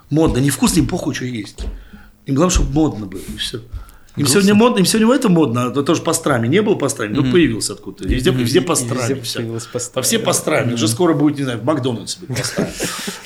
Модно, 0.10 0.40
невкусно, 0.40 0.80
им 0.80 0.88
похуй, 0.88 1.14
что 1.14 1.26
есть. 1.26 1.66
Им 2.26 2.36
главное, 2.36 2.54
чтобы 2.54 2.74
модно 2.74 3.06
было, 3.06 3.22
и 3.22 3.38
все. 3.38 3.62
Им 4.20 4.28
сегодня 4.28 4.54
модно, 4.54 4.80
им 4.80 4.86
сегодня 4.86 5.16
это 5.16 5.30
модно, 5.30 5.68
а 5.68 5.70
то 5.70 5.82
тоже 5.82 6.02
пастрами. 6.02 6.48
Не 6.48 6.62
было 6.62 6.76
пастрами, 6.76 7.16
но 7.16 7.32
появился 7.32 7.74
откуда-то. 7.74 8.08
Везде, 8.08 8.32
везде 8.32 8.60
пастрами. 8.60 9.14
Везде 9.14 9.38
появилось 9.38 9.66
пастрами. 9.66 9.94
По 9.94 10.02
все 10.02 10.20
пастрами. 10.20 10.74
Уже 10.74 10.88
скоро 10.88 11.14
будет, 11.14 11.38
не 11.38 11.44
знаю, 11.44 11.60
в 11.60 11.64
Макдональдсе 11.64 12.20
будет 12.20 12.38
пастрами. 12.38 12.72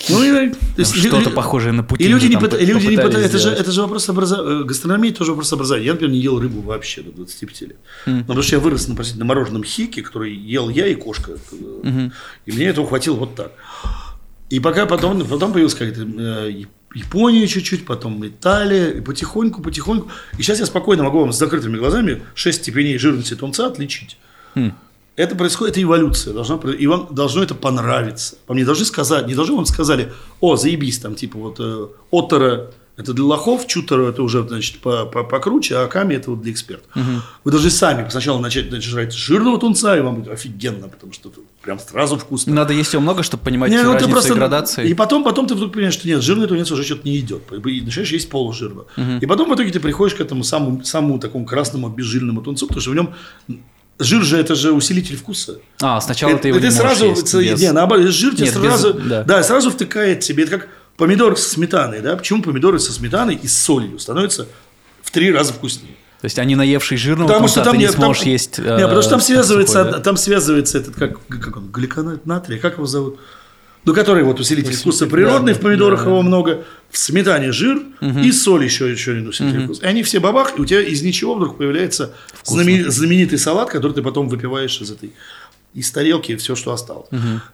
Ну, 0.09 0.21
и, 0.21 0.51
есть, 0.75 0.95
Что-то 0.97 1.29
похожее 1.29 1.71
на 1.71 1.81
Путин 1.81 2.05
И 2.05 2.09
люди 2.09 2.25
не, 2.25 2.36
не 2.36 2.38
пытаются. 2.38 3.17
Это 3.17 3.38
же, 3.38 3.49
это 3.51 3.71
вопрос 3.81 4.09
образования. 4.09 4.65
Гастрономия 4.65 5.13
тоже 5.13 5.31
вопрос 5.31 5.53
образования. 5.53 5.86
Я, 5.86 5.93
например, 5.93 6.13
не 6.13 6.19
ел 6.19 6.39
рыбу 6.39 6.59
вообще 6.59 7.01
до 7.03 7.13
25 7.13 7.61
лет. 7.61 7.77
Потому 8.03 8.41
что 8.41 8.57
я 8.57 8.59
вырос 8.59 8.89
на 8.89 9.25
мороженом 9.25 9.63
хике, 9.63 10.01
который 10.01 10.36
ел 10.36 10.67
я 10.67 10.88
и 10.88 10.95
кошка. 10.95 11.31
И 12.45 12.51
мне 12.51 12.65
этого 12.65 12.86
хватило 12.86 13.15
вот 13.15 13.36
так. 13.36 13.53
И 14.54 14.60
пока 14.60 14.86
потом, 14.86 15.26
потом 15.26 15.51
появилась 15.51 15.74
какая-то 15.74 16.01
э, 16.01 16.51
Яп- 16.51 16.68
Япония 16.93 17.47
чуть-чуть, 17.47 17.88
потом 17.88 18.24
Италия, 18.28 18.91
и 18.91 19.01
потихоньку, 19.01 19.64
потихоньку. 19.64 20.10
И 20.38 20.43
сейчас 20.43 20.60
я 20.60 20.68
спокойно 20.68 21.01
могу 21.01 21.20
вам 21.22 21.34
с 21.34 21.39
закрытыми 21.39 21.78
глазами 21.78 22.22
6 22.36 22.62
степеней 22.62 22.99
жирности 22.99 23.36
тунца 23.36 23.66
отличить. 23.66 24.18
Это 25.16 25.36
происходит, 25.36 25.74
это 25.74 25.82
эволюция. 25.82 26.36
Должна, 26.36 26.60
и 26.72 26.86
вам 26.86 27.08
должно 27.10 27.41
это 27.41 27.56
понравиться. 27.56 28.36
Вам 28.47 28.58
не 28.60 28.64
должны 28.64 28.86
сказать, 28.86 29.26
не 29.26 29.34
должны 29.34 29.56
вам 29.56 29.66
сказали, 29.66 30.14
о, 30.39 30.56
заебись, 30.56 30.99
там, 30.99 31.16
типа, 31.16 31.39
вот, 31.39 31.56
э, 31.60 31.88
отора 32.12 32.70
это 32.95 33.13
для 33.13 33.23
лохов, 33.25 33.65
чутера 33.65 34.09
это 34.09 34.21
уже, 34.21 34.47
значит, 34.47 34.79
по- 34.79 35.05
по- 35.05 35.23
покруче, 35.23 35.75
а 35.77 35.87
ками 35.87 36.13
это 36.15 36.29
вот 36.31 36.41
для 36.41 36.51
экспертов. 36.51 36.85
Вы 37.43 37.51
должны 37.51 37.69
сами 37.71 38.07
сначала 38.09 38.39
начать 38.39 38.69
значит, 38.69 38.89
жрать 38.91 39.13
жирного 39.13 39.59
тунца, 39.59 39.97
и 39.97 40.01
вам 40.01 40.15
будет 40.21 40.31
офигенно, 40.31 40.87
потому 40.87 41.11
что 41.11 41.29
это 41.29 41.39
прям 41.63 41.79
сразу 41.79 42.17
вкусно. 42.17 42.53
Надо 42.53 42.73
есть 42.73 42.93
его 42.93 43.01
много, 43.01 43.23
чтобы 43.23 43.43
понимать 43.43 43.71
Не, 43.71 43.81
ну, 43.81 43.93
разницу 43.93 44.11
просто- 44.11 44.33
и 44.33 44.35
градации. 44.35 44.87
И 44.89 44.93
потом, 44.93 45.23
потом 45.23 45.47
ты 45.47 45.55
вдруг 45.55 45.73
понимаешь, 45.73 45.93
что 45.95 46.07
нет, 46.07 46.21
жирный 46.21 46.47
тунец 46.47 46.69
уже 46.71 46.83
что-то 46.83 47.01
не 47.07 47.17
идет. 47.19 47.41
И 47.51 47.81
начинаешь 47.81 48.11
есть 48.11 48.29
полужирного. 48.29 48.85
И 49.21 49.25
потом 49.25 49.49
в 49.49 49.55
итоге 49.55 49.71
ты 49.71 49.79
приходишь 49.79 50.15
к 50.15 50.21
этому 50.21 50.43
самому, 50.43 50.83
самому 50.83 51.17
такому 51.19 51.45
красному 51.45 51.89
безжирному 51.89 52.41
тунцу, 52.41 52.67
потому 52.67 52.81
что 52.81 52.91
в 52.91 52.95
нем 52.95 53.15
жир 53.99 54.23
же 54.23 54.37
это 54.37 54.55
же 54.55 54.71
усилитель 54.71 55.15
вкуса. 55.17 55.59
А, 55.81 56.01
сначала 56.01 56.31
Это- 56.31 56.41
ты 56.43 56.47
его 56.49 56.57
это 56.57 56.67
не 56.67 56.71
сразу, 56.73 57.05
есть 57.05 57.33
без- 57.33 57.61
не, 57.61 57.71
наоборот, 57.71 58.07
жир 58.07 58.35
тебе 58.35 58.45
Нет, 58.45 58.55
без- 58.55 58.61
сразу, 58.63 58.93
да. 58.93 59.23
да. 59.23 59.43
сразу 59.43 59.69
втыкает 59.71 60.19
тебе. 60.21 60.43
Это 60.43 60.57
как 60.59 60.69
помидор 61.04 61.38
со 61.38 61.49
сметаной, 61.49 61.99
да? 61.99 62.16
Почему 62.16 62.41
помидоры 62.41 62.80
со 62.80 62.93
сметаной 62.93 63.36
и 63.36 63.45
с 63.45 63.58
солью 63.58 63.99
становятся 63.99 64.47
в 65.01 65.12
три 65.12 65.34
раза 65.34 65.51
вкуснее? 65.51 65.95
То 66.22 66.26
есть 66.28 66.39
они 66.39 66.56
наевшие 66.56 66.97
жирного 66.97 67.28
Потому 67.28 67.49
что 67.49 67.62
там 67.62 67.74
ты 67.74 67.78
не 67.80 67.84
нет, 67.84 67.91
там- 67.91 68.04
сможешь 68.04 68.24
есть... 68.24 68.58
Не, 68.60 68.64
потому 68.64 69.01
что 69.01 69.10
там 69.12 69.20
э, 69.20 69.24
связывается, 69.24 69.80
сухой, 69.80 69.91
да? 69.91 69.99
там 69.99 70.16
связывается 70.16 70.78
этот, 70.78 70.95
как, 70.95 71.20
как 71.28 71.58
он, 71.58 71.68
гликонат 71.70 72.26
натрия, 72.26 72.58
как 72.58 72.76
его 72.76 72.86
зовут? 72.86 73.20
Ну, 73.84 73.93
который 73.93 74.24
вот 74.24 74.39
усилитель 74.39 74.74
вкуса 74.74 75.08
природный, 75.08 75.51
да, 75.51 75.60
в 75.60 75.62
помидорах 75.62 76.06
его 76.06 76.22
много, 76.22 76.64
в 76.89 76.97
сметане 76.97 77.51
жир 77.51 77.82
и 77.99 78.32
соль 78.32 78.64
еще, 78.64 78.89
еще 78.89 79.12
один 79.12 79.28
усилитель 79.28 79.66
вкуса. 79.66 79.82
И 79.84 79.86
они 79.86 80.04
все 80.04 80.22
бабах, 80.22 80.58
и 80.58 80.62
у 80.62 80.66
тебя 80.66 80.80
из 80.80 81.01
ничего 81.01 81.36
вдруг 81.36 81.58
появляется 81.58 82.14
знамени- 82.45 82.88
знаменитый 82.88 83.38
салат, 83.38 83.70
который 83.70 83.91
ты 83.91 84.01
потом 84.01 84.30
выпиваешь 84.30 84.80
из 84.80 84.89
этой 84.89 85.12
из 85.74 85.91
тарелки 85.91 86.36
все, 86.36 86.55
что 86.55 86.71
осталось. 86.74 87.07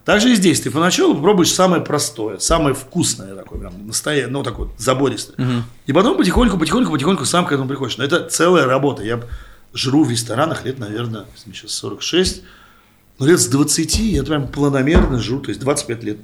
Также 0.06 0.32
и 0.32 0.36
здесь 0.36 0.62
ты 0.62 0.72
поначалу 0.72 1.16
попробуешь 1.16 1.52
самое 1.54 1.82
простое, 1.82 2.38
самое 2.40 2.76
вкусное 2.76 3.36
такое, 3.36 3.60
прям 3.60 3.88
настоящее, 3.88 4.28
ну, 4.30 4.44
такое 4.44 4.70
забористое. 4.78 5.64
И 5.86 5.94
потом 5.94 6.18
потихоньку, 6.18 6.58
потихоньку, 6.58 6.92
потихоньку 6.92 7.26
сам 7.26 7.46
к 7.46 7.52
этому 7.52 7.68
приходишь. 7.70 7.98
Но 7.98 8.04
это 8.04 8.28
целая 8.30 8.66
работа. 8.66 9.04
Я 9.04 9.22
жру 9.74 10.04
в 10.04 10.10
ресторанах 10.12 10.66
лет, 10.66 10.80
наверное, 10.80 11.26
мне 11.46 11.56
сейчас 11.56 11.72
46, 11.72 12.42
ну, 13.20 13.26
лет 13.26 13.40
с 13.40 13.48
20 13.48 14.00
я 14.00 14.24
прям 14.24 14.48
планомерно 14.48 15.20
жру, 15.20 15.40
то 15.40 15.50
есть 15.50 15.60
25 15.62 16.04
лет. 16.04 16.18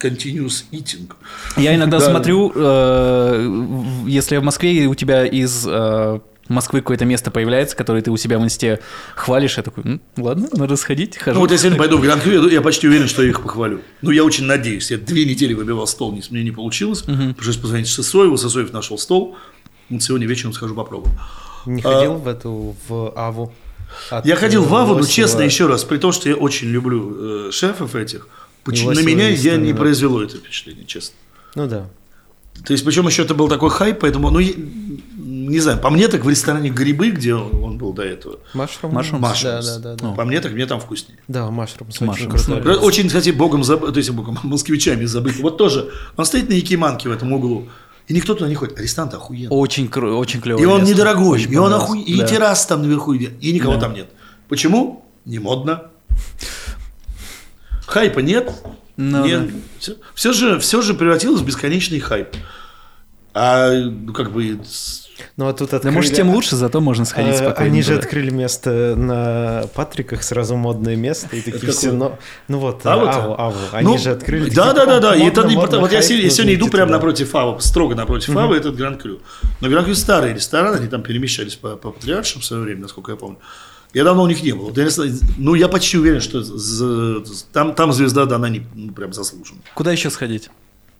Continuous 0.00 0.64
eating. 0.70 1.10
Я 1.56 1.74
иногда 1.74 1.98
Да. 2.00 2.10
смотрю, 2.10 2.52
э, 2.54 4.04
если 4.06 4.36
я 4.36 4.40
в 4.40 4.44
Москве, 4.44 4.84
и 4.84 4.86
у 4.86 4.94
тебя 4.94 5.26
из 5.26 5.64
э, 5.66 6.20
Москвы 6.48 6.80
какое-то 6.80 7.04
место 7.04 7.30
появляется, 7.30 7.76
которое 7.76 8.02
ты 8.02 8.10
у 8.10 8.16
себя 8.16 8.38
в 8.38 8.42
инсте 8.44 8.80
хвалишь, 9.14 9.56
я 9.58 9.62
такой, 9.62 9.84
«М, 9.84 10.00
ладно, 10.16 10.48
надо 10.52 10.76
сходить, 10.76 11.16
хожу. 11.18 11.34
Ну, 11.34 11.40
вот 11.40 11.50
я 11.50 11.58
сегодня 11.58 11.78
пойду 11.78 11.98
в 11.98 12.00
Гран 12.02 12.20
я, 12.24 12.32
я 12.50 12.60
почти 12.62 12.88
уверен, 12.88 13.06
что 13.08 13.22
я 13.22 13.28
их 13.30 13.42
похвалю. 13.42 13.80
Ну, 14.02 14.10
я 14.10 14.24
очень 14.24 14.44
надеюсь. 14.44 14.90
Я 14.90 14.96
две 14.98 15.24
недели 15.24 15.54
выбивал 15.54 15.86
стол, 15.86 16.12
не- 16.12 16.22
мне 16.30 16.42
не 16.44 16.50
получилось. 16.50 17.02
Пришлось 17.36 17.56
позвонить 17.56 17.88
Сысоеву, 17.88 18.36
Сысоев 18.36 18.72
нашел 18.72 18.98
стол. 18.98 19.36
Вот 19.90 20.02
сегодня 20.02 20.26
вечером 20.26 20.52
схожу 20.52 20.74
попробую. 20.74 21.14
Не 21.66 21.82
ходил 21.82 22.14
в 22.14 22.28
эту, 22.28 22.76
в 22.88 23.12
Аву? 23.16 23.52
От, 24.10 24.26
Я 24.26 24.36
ходил 24.36 24.64
в 24.64 24.74
Аву, 24.74 24.94
но 24.94 25.04
честно, 25.06 25.40
еще 25.42 25.66
раз, 25.66 25.84
при 25.84 25.96
том, 25.98 26.12
что 26.12 26.28
я 26.28 26.34
очень 26.36 26.68
люблю 26.68 27.48
э, 27.48 27.50
шефов 27.52 27.94
этих, 27.94 28.28
поч- 28.64 28.84
на 28.84 29.00
меня 29.00 29.28
я 29.28 29.56
не 29.56 29.72
произвело 29.74 30.22
это 30.22 30.36
впечатление, 30.36 30.84
честно. 30.86 31.14
Ну 31.54 31.66
да. 31.66 31.88
То 32.64 32.72
есть, 32.72 32.84
причем 32.84 33.06
еще 33.06 33.22
это 33.22 33.34
был 33.34 33.48
такой 33.48 33.70
хайп, 33.70 34.00
поэтому, 34.00 34.30
ну, 34.30 34.40
не 34.40 35.60
знаю, 35.60 35.78
по 35.78 35.90
мне 35.90 36.08
так 36.08 36.24
в 36.24 36.28
ресторане 36.28 36.68
«Грибы», 36.70 37.10
где 37.10 37.34
он 37.34 37.62
он 37.64 37.78
был 37.78 37.92
до 37.92 38.02
этого, 38.02 38.38
Машрум? 38.54 38.96
Mushrooms? 38.96 39.42
Да, 39.42 39.62
да, 39.62 39.78
да. 39.78 39.94
Да, 39.94 40.12
по 40.12 40.24
мне 40.24 40.40
так 40.40 40.52
мне 40.52 40.66
там 40.66 40.80
вкуснее. 40.80 41.18
да 41.28 41.46
очень 41.48 41.76
Mushrooms, 42.06 42.44
крутой. 42.44 42.62
да. 42.62 42.80
Очень, 42.80 43.06
кстати, 43.06 43.30
богом 43.30 43.64
забыт, 43.64 43.92
то 43.94 43.98
есть 43.98 44.10
богом, 44.10 44.38
москвичами 44.42 45.04
забыт. 45.06 45.36
Вот 45.40 45.56
тоже, 45.56 45.90
он 46.16 46.24
стоит 46.26 46.48
на 46.48 46.54
Якиманке 46.54 47.08
в 47.08 47.12
этом 47.12 47.32
углу, 47.32 47.68
и 48.08 48.14
никто 48.14 48.34
туда 48.34 48.48
не 48.48 48.54
ходит. 48.54 48.78
Арестант 48.78 49.14
охуенный. 49.14 49.48
Очень, 49.50 49.86
кру- 49.86 50.16
очень 50.16 50.40
клево. 50.40 50.60
И 50.60 50.64
он 50.64 50.82
недорогой, 50.84 51.42
и 51.42 51.56
он 51.56 51.72
оху... 51.72 51.94
и 51.94 52.18
да. 52.18 52.26
террас 52.26 52.66
там 52.66 52.82
наверху, 52.82 53.12
и 53.14 53.24
и 53.40 53.52
никого 53.52 53.74
Да. 53.74 53.80
там 53.80 53.94
нет. 53.94 54.08
Почему? 54.48 55.04
Не 55.24 55.38
модно. 55.38 55.84
Хайпа 57.86 58.20
нет. 58.20 58.52
Ну 59.00 59.24
Не- 59.24 59.36
да. 59.38 59.46
все, 59.78 59.92
все 60.14 60.32
же, 60.32 60.58
все 60.58 60.82
же 60.82 60.92
превратилось 60.92 61.40
в 61.40 61.46
бесконечный 61.46 62.00
хайп. 62.00 62.28
А, 63.32 63.72
ну, 63.72 64.12
как 64.12 64.32
бы, 64.32 64.58
Ну 65.36 65.46
а 65.46 65.52
тут 65.52 65.70
Да 65.70 65.76
открыли... 65.76 65.94
может, 65.94 66.14
тем 66.14 66.30
лучше, 66.30 66.56
зато 66.56 66.80
можно 66.80 67.04
сходить 67.04 67.34
Э, 67.34 67.36
спокойно. 67.38 67.70
Они 67.70 67.82
же 67.82 67.90
туда. 67.94 68.00
открыли 68.00 68.30
место 68.30 68.94
на 68.96 69.66
Патриках, 69.72 70.24
сразу 70.24 70.56
модное 70.56 70.96
место, 70.96 71.36
и 71.36 71.40
такие 71.42 71.70
все, 71.70 71.92
но- 71.92 72.18
ну 72.48 72.58
вот, 72.58 72.84
А 72.84 72.96
вот, 72.96 73.08
Аву, 73.08 73.34
Аву, 73.38 73.56
они 73.70 73.86
ну, 73.92 73.98
же 73.98 74.10
открыли. 74.10 74.50
Да, 74.50 74.72
такие, 74.72 74.74
да, 74.74 74.86
да, 74.86 75.00
да. 75.10 75.14
И 75.14 75.20
модно, 75.22 75.30
это 75.40 75.48
не 75.48 75.54
модно, 75.54 75.62
потому- 75.66 75.82
вот 75.82 75.92
я 75.92 76.02
сегодня, 76.02 76.54
иду 76.56 76.68
прямо 76.68 76.86
туда. 76.86 76.96
напротив 76.96 77.30
Фава, 77.30 77.58
строго 77.60 77.94
напротив 77.94 78.34
Фава, 78.34 78.54
этот 78.54 78.74
Гранд 78.74 79.00
Крю. 79.00 79.20
Но 79.60 79.68
Гранд 79.68 79.86
Крю 79.86 79.94
старый 79.94 80.34
ресторан, 80.34 80.74
они 80.74 80.88
там 80.88 81.02
перемещались 81.02 81.54
по, 81.54 81.76
по 81.76 81.92
патриаршам 81.92 82.40
в 82.42 82.44
свое 82.44 82.64
время, 82.64 82.80
насколько 82.82 83.12
я 83.12 83.16
помню. 83.16 83.38
Я 83.94 84.04
давно 84.04 84.22
у 84.22 84.26
них 84.26 84.42
не 84.42 84.52
был. 84.52 84.66
Вот 84.66 84.76
я 84.78 84.88
ну, 85.38 85.54
я 85.54 85.68
почти 85.68 85.98
уверен, 85.98 86.20
что 86.20 86.42
за- 86.42 87.22
там, 87.52 87.74
там 87.74 87.92
звезда 87.92 88.26
дана 88.26 88.48
не, 88.48 88.66
ну, 88.74 88.92
прям 88.92 89.12
заслуженно. 89.12 89.60
Куда 89.74 89.92
еще 89.92 90.10
сходить? 90.10 90.50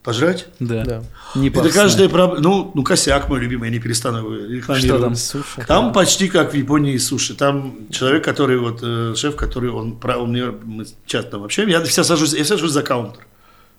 Пожрать? 0.03 0.47
Да. 0.59 0.85
Да. 0.85 1.03
Не 1.35 1.49
Это 1.49 1.69
каждая 1.71 2.09
проблема. 2.09 2.41
Ну, 2.41 2.71
ну, 2.75 2.83
косяк 2.83 3.29
мой 3.29 3.41
любимый, 3.41 3.67
я 3.67 3.73
не 3.73 3.79
перестану 3.79 4.31
рекламировать. 4.31 4.79
Что 4.79 4.99
там? 4.99 5.15
Суши. 5.17 5.65
Там 5.67 5.93
почти 5.93 6.29
как 6.29 6.53
в 6.53 6.57
Японии 6.57 6.97
суши. 6.97 7.35
Там 7.35 7.91
человек, 7.91 8.25
который 8.25 8.59
вот 8.59 8.79
э, 8.83 9.15
шеф, 9.17 9.37
который 9.37 9.71
он, 9.71 9.99
он 10.03 10.31
мне 10.31 10.47
мы 10.65 10.87
часто 11.05 11.33
там 11.33 11.45
общаемся. 11.45 11.79
Я 11.79 11.85
вся 11.85 12.05
сажусь, 12.05 12.33
я 12.33 12.43
вся 12.45 12.55
сажусь 12.55 12.71
за 12.73 12.83
каунтер, 12.83 13.27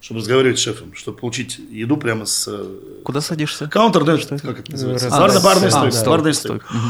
чтобы 0.01 0.19
разговаривать 0.19 0.59
с 0.59 0.61
шефом, 0.61 0.93
чтобы 0.93 1.17
получить 1.17 1.59
еду 1.71 1.97
прямо 1.97 2.25
с 2.25 2.45
э, 2.47 2.65
Куда 3.03 3.21
садишься? 3.21 3.67
каунтер, 3.67 4.03
ну, 4.03 4.13
это 4.13 4.37
как 4.37 4.59
это 4.59 4.71
называется? 4.73 5.09
раз- 5.09 5.17
Барная, 5.17 5.39
а, 5.39 5.41
барная 5.41 5.67
а, 5.69 5.71
стойка. 5.71 5.97
да. 5.97 6.05
барная 6.05 6.33
стойка. 6.33 6.65
стойка. 6.67 6.85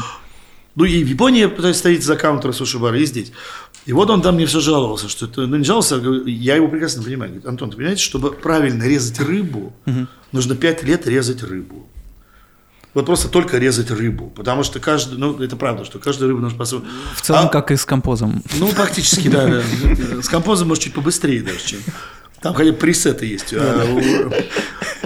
Ну 0.80 0.86
и 0.86 1.04
в 1.04 1.08
Японии 1.08 1.44
пытаюсь 1.44 1.76
стоит 1.76 2.02
за 2.02 2.16
каунтером 2.16 2.54
суши-бара, 2.54 2.98
и 2.98 3.04
здесь. 3.04 3.32
И 3.84 3.92
вот 3.92 4.08
он 4.08 4.22
там 4.22 4.36
мне 4.36 4.46
все 4.46 4.60
жаловался, 4.60 5.10
что 5.10 5.26
это, 5.26 5.42
ну 5.46 5.58
не 5.58 5.64
жаловался, 5.64 5.96
а 5.96 6.22
я 6.26 6.56
его 6.56 6.68
прекрасно 6.68 7.02
понимаю. 7.02 7.32
Говорит, 7.32 7.46
Антон, 7.46 7.68
ты 7.70 7.76
понимаете, 7.76 8.02
чтобы 8.02 8.32
правильно 8.32 8.84
резать 8.84 9.20
рыбу, 9.20 9.74
нужно 10.32 10.54
5 10.54 10.82
лет 10.84 11.06
резать 11.06 11.42
рыбу. 11.42 11.86
Вот 12.94 13.04
просто 13.04 13.28
только 13.28 13.58
резать 13.58 13.90
рыбу. 13.90 14.32
Потому 14.34 14.62
что 14.62 14.80
каждый, 14.80 15.18
ну 15.18 15.38
это 15.38 15.54
правда, 15.54 15.84
что 15.84 15.98
каждую 15.98 16.30
рыбу 16.30 16.40
нужно 16.40 16.56
по 16.56 16.64
В 16.64 17.20
целом, 17.20 17.44
А- 17.44 17.48
как 17.48 17.70
и 17.72 17.76
с 17.76 17.84
композом. 17.84 18.42
Ну, 18.58 18.72
практически, 18.72 19.28
да. 19.28 19.46
да. 19.46 20.22
С 20.22 20.30
композом, 20.30 20.68
может, 20.68 20.84
чуть 20.84 20.94
побыстрее 20.94 21.42
даже, 21.42 21.60
чем... 21.62 21.80
Там 22.42 22.54
хотя 22.54 22.72
пресеты 22.72 23.26
есть. 23.26 23.52
а 23.52 23.84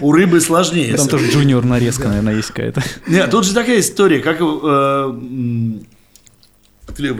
у, 0.00 0.06
у 0.06 0.12
рыбы 0.12 0.40
сложнее. 0.40 0.96
Там 0.96 1.08
тоже 1.08 1.30
джуниор 1.30 1.64
нарезка, 1.64 2.08
наверное, 2.08 2.36
есть 2.36 2.48
какая-то. 2.48 2.82
Нет, 3.08 3.30
тут 3.30 3.44
же 3.44 3.54
такая 3.54 3.80
история, 3.80 4.20
как 4.20 4.38
э, 4.40 5.20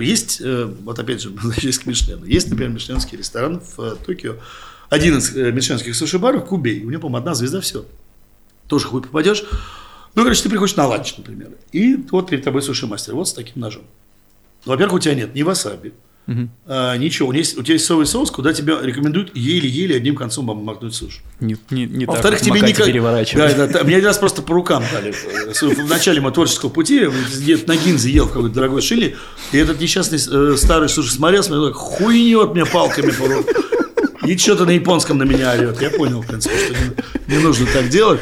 есть, 0.01 0.41
э, 0.41 0.73
вот 0.83 0.99
опять 0.99 1.21
же, 1.21 1.31
возвращаясь 1.35 1.79
к 1.79 1.87
Мишлену, 1.87 2.25
есть, 2.27 2.49
например, 2.49 2.73
мишленский 2.73 3.19
ресторан 3.19 3.61
в 3.61 3.81
э, 3.81 3.97
Токио, 4.07 4.37
один 4.89 5.19
из 5.19 5.35
мишленских 5.35 5.97
суши-баров, 5.97 6.47
Кубей, 6.47 6.85
у 6.85 6.91
него, 6.91 7.03
по-моему, 7.03 7.19
одна 7.19 7.35
звезда, 7.35 7.61
все. 7.61 7.85
Тоже 8.69 8.87
хуй 8.87 9.03
попадешь. 9.03 9.45
Ну, 10.15 10.23
короче, 10.23 10.45
ты 10.45 10.49
приходишь 10.49 10.77
на 10.77 10.87
ланч, 10.87 11.17
например, 11.19 11.51
и 11.73 11.97
вот 12.12 12.31
перед 12.31 12.45
тобой 12.45 12.62
суши-мастер, 12.62 13.15
вот 13.15 13.29
с 13.29 13.33
таким 13.33 13.61
ножом. 13.61 13.83
Во-первых, 14.65 14.95
у 14.95 14.99
тебя 15.01 15.15
нет 15.15 15.35
ни 15.35 15.43
васаби, 15.43 15.93
а, 16.66 16.97
ничего. 16.97 17.29
У, 17.29 17.33
тебя 17.33 17.41
есть, 17.41 17.59
у 17.59 17.62
тебя 17.62 17.75
есть 17.75 17.85
соевый 17.85 18.07
соус, 18.07 18.31
куда 18.31 18.53
тебя 18.53 18.81
рекомендуют 18.81 19.37
еле-еле 19.37 19.97
одним 19.97 20.16
концом 20.16 20.47
макнуть 20.47 20.95
суши. 20.95 21.20
Не, 21.41 21.57
не, 21.70 21.87
не 21.87 22.07
Во-вторых, 22.07 22.41
тебе 22.41 22.61
никак... 22.61 22.87
переворачивать. 22.87 23.57
Да, 23.57 23.66
да, 23.66 23.72
да. 23.72 23.85
Мне 23.85 23.97
один 23.97 24.09
раз 24.09 24.18
просто 24.18 24.43
по 24.43 24.55
рукам 24.55 24.83
дали. 24.93 25.12
В 25.12 25.89
начале 25.89 26.20
моего 26.20 26.35
творческого 26.35 26.70
пути 26.70 27.07
я 27.41 27.59
на 27.66 27.77
гинзе 27.77 28.11
ел 28.11 28.27
в 28.27 28.33
какой-то 28.33 28.55
дорогой 28.55 28.81
шили, 28.81 29.16
и 29.53 29.59
этот 29.59 29.81
несчастный 29.81 30.18
э, 30.18 30.57
старый 30.57 30.89
слушай 30.89 31.11
смотрел, 31.11 31.43
смотрел, 31.43 31.68
так 31.68 31.77
хуйнет 31.77 32.55
мне 32.55 32.64
палками 32.64 33.11
по 33.11 33.27
рукам. 33.27 33.55
И 34.27 34.39
что-то 34.39 34.64
на 34.64 34.70
японском 34.70 35.18
на 35.18 35.25
меня 35.25 35.53
орет. 35.53 35.83
Я 35.83 35.91
понял, 35.91 36.22
в 36.22 36.27
принципе, 36.27 36.57
что 36.57 36.72
не, 36.72 37.37
не 37.37 37.43
нужно 37.43 37.66
так 37.66 37.89
делать. 37.89 38.20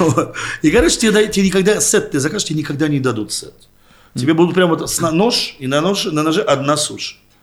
Вот. 0.00 0.34
И, 0.62 0.70
короче, 0.72 0.96
тебе, 0.96 1.28
тебе 1.28 1.46
никогда 1.46 1.80
сет 1.80 2.10
ты 2.10 2.18
закажешь, 2.18 2.48
тебе 2.48 2.58
никогда 2.58 2.88
не 2.88 2.98
дадут 2.98 3.32
сет. 3.32 3.54
Тебе 4.14 4.34
будут 4.34 4.54
прямо 4.54 4.74
вот 4.74 5.00
на 5.00 5.10
нож, 5.12 5.54
и 5.60 5.68
на, 5.68 5.80
нож, 5.80 6.06
на 6.06 6.22
ноже 6.24 6.42
одна 6.42 6.76